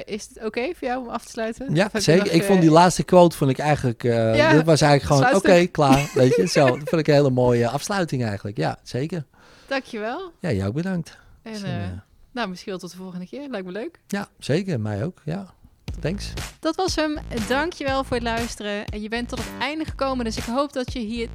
is 0.06 0.28
het 0.34 0.46
oké 0.46 0.62
voor 0.76 0.88
jou 0.88 1.02
om 1.06 1.10
af 1.10 1.24
te 1.26 1.30
sluiten? 1.32 1.76
Ja, 1.76 1.90
zeker. 1.94 2.24
nog, 2.26 2.34
ik 2.34 2.42
eh, 2.42 2.48
vond 2.48 2.62
die 2.62 2.72
laatste 2.72 3.04
quote 3.04 3.38
vond 3.38 3.50
ik 3.52 3.58
eigenlijk... 3.60 4.04
eh, 4.04 4.36
Ja, 4.36 4.54
dat 4.54 4.66
was 4.66 4.82
eigenlijk 4.82 5.22
gewoon, 5.24 5.36
oké, 5.36 5.66
klaar. 5.66 6.10
Weet 6.14 6.36
je, 6.36 6.48
zo. 6.58 6.66
Dat 6.66 6.90
vond 6.90 7.02
ik 7.02 7.08
een 7.08 7.14
hele 7.14 7.30
mooie 7.30 7.70
afsluiting 7.70 8.24
eigenlijk. 8.24 8.58
Ja, 8.58 8.78
zeker. 8.84 9.26
Dankjewel. 9.68 10.32
Ja, 10.40 10.52
jou 10.52 10.68
ook 10.68 10.74
bedankt. 10.76 11.18
En 11.42 11.64
eh, 11.64 11.84
eh, 11.84 11.90
nou, 12.32 12.50
misschien 12.50 12.72
wel 12.72 12.82
tot 12.82 12.92
de 12.92 12.98
volgende 12.98 13.28
keer. 13.28 13.48
Lijkt 13.50 13.66
me 13.66 13.72
leuk. 13.72 14.00
ja, 14.08 14.28
zeker. 14.40 14.80
Mij 14.80 15.04
ook. 15.04 15.22
Ja. 15.26 15.54
Thanks. 16.00 16.34
Dat 16.60 16.76
was 16.76 16.96
hem. 16.96 17.18
Dankjewel 17.48 18.04
voor 18.04 18.16
het 18.18 18.26
luisteren. 18.26 18.86
En 18.86 19.02
je 19.02 19.10
bent 19.10 19.30
tot 19.30 19.40
het 19.40 19.48
einde 19.60 19.86
gekomen, 19.86 20.26
dus 20.26 20.38
ik 20.38 20.44
hoop 20.44 20.74
dat 20.74 20.94
je 20.94 21.00
hier 21.00 21.28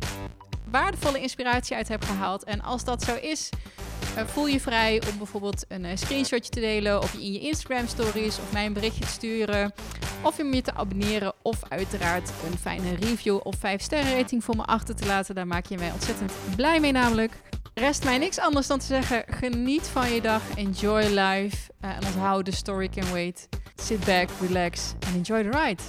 waardevolle 0.71 1.21
inspiratie 1.21 1.77
uit 1.77 1.89
hebt 1.89 2.05
gehaald. 2.05 2.45
En 2.45 2.61
als 2.63 2.85
dat 2.85 3.03
zo 3.03 3.15
is, 3.15 3.49
eh, 4.17 4.25
voel 4.27 4.47
je 4.47 4.61
vrij 4.61 5.03
om 5.11 5.19
bijvoorbeeld 5.19 5.65
een 5.69 5.85
eh, 5.85 5.97
screenshotje 5.97 6.51
te 6.51 6.61
delen 6.61 7.03
of 7.03 7.15
in 7.15 7.33
je 7.33 7.41
Instagram 7.41 7.87
stories 7.87 8.39
of 8.39 8.53
mij 8.53 8.67
een 8.67 8.73
berichtje 8.73 9.05
te 9.05 9.11
sturen. 9.11 9.73
Of 10.23 10.39
om 10.39 10.55
je 10.55 10.63
te 10.63 10.75
abonneren 10.75 11.33
of 11.43 11.59
uiteraard 11.69 12.31
een 12.51 12.59
fijne 12.59 12.95
review 12.95 13.39
of 13.43 13.55
5 13.59 13.83
sterren 13.83 14.17
rating 14.17 14.45
voor 14.45 14.57
me 14.57 14.65
achter 14.65 14.95
te 14.97 15.07
laten. 15.07 15.35
Daar 15.35 15.47
maak 15.47 15.67
je 15.67 15.79
mij 15.79 15.93
ontzettend 15.93 16.33
blij 16.57 16.81
mee 16.81 16.93
namelijk. 16.93 17.33
Rest 17.75 18.05
mij 18.05 18.19
niks 18.19 18.39
anders 18.39 18.67
dan 18.67 18.79
te 18.79 18.87
zeggen, 18.87 19.25
geniet 19.27 19.87
van 19.87 20.13
je 20.13 20.21
dag, 20.21 20.43
enjoy 20.57 21.03
life. 21.03 21.57
eh, 21.81 21.91
en 21.91 22.07
onthoud, 22.07 22.45
the 22.45 22.53
story 22.53 22.89
can 22.89 23.11
wait. 23.13 23.49
Sit 23.77 24.05
back, 24.05 24.29
relax 24.41 24.93
and 25.07 25.15
enjoy 25.15 25.43
the 25.43 25.59
ride. 25.59 25.83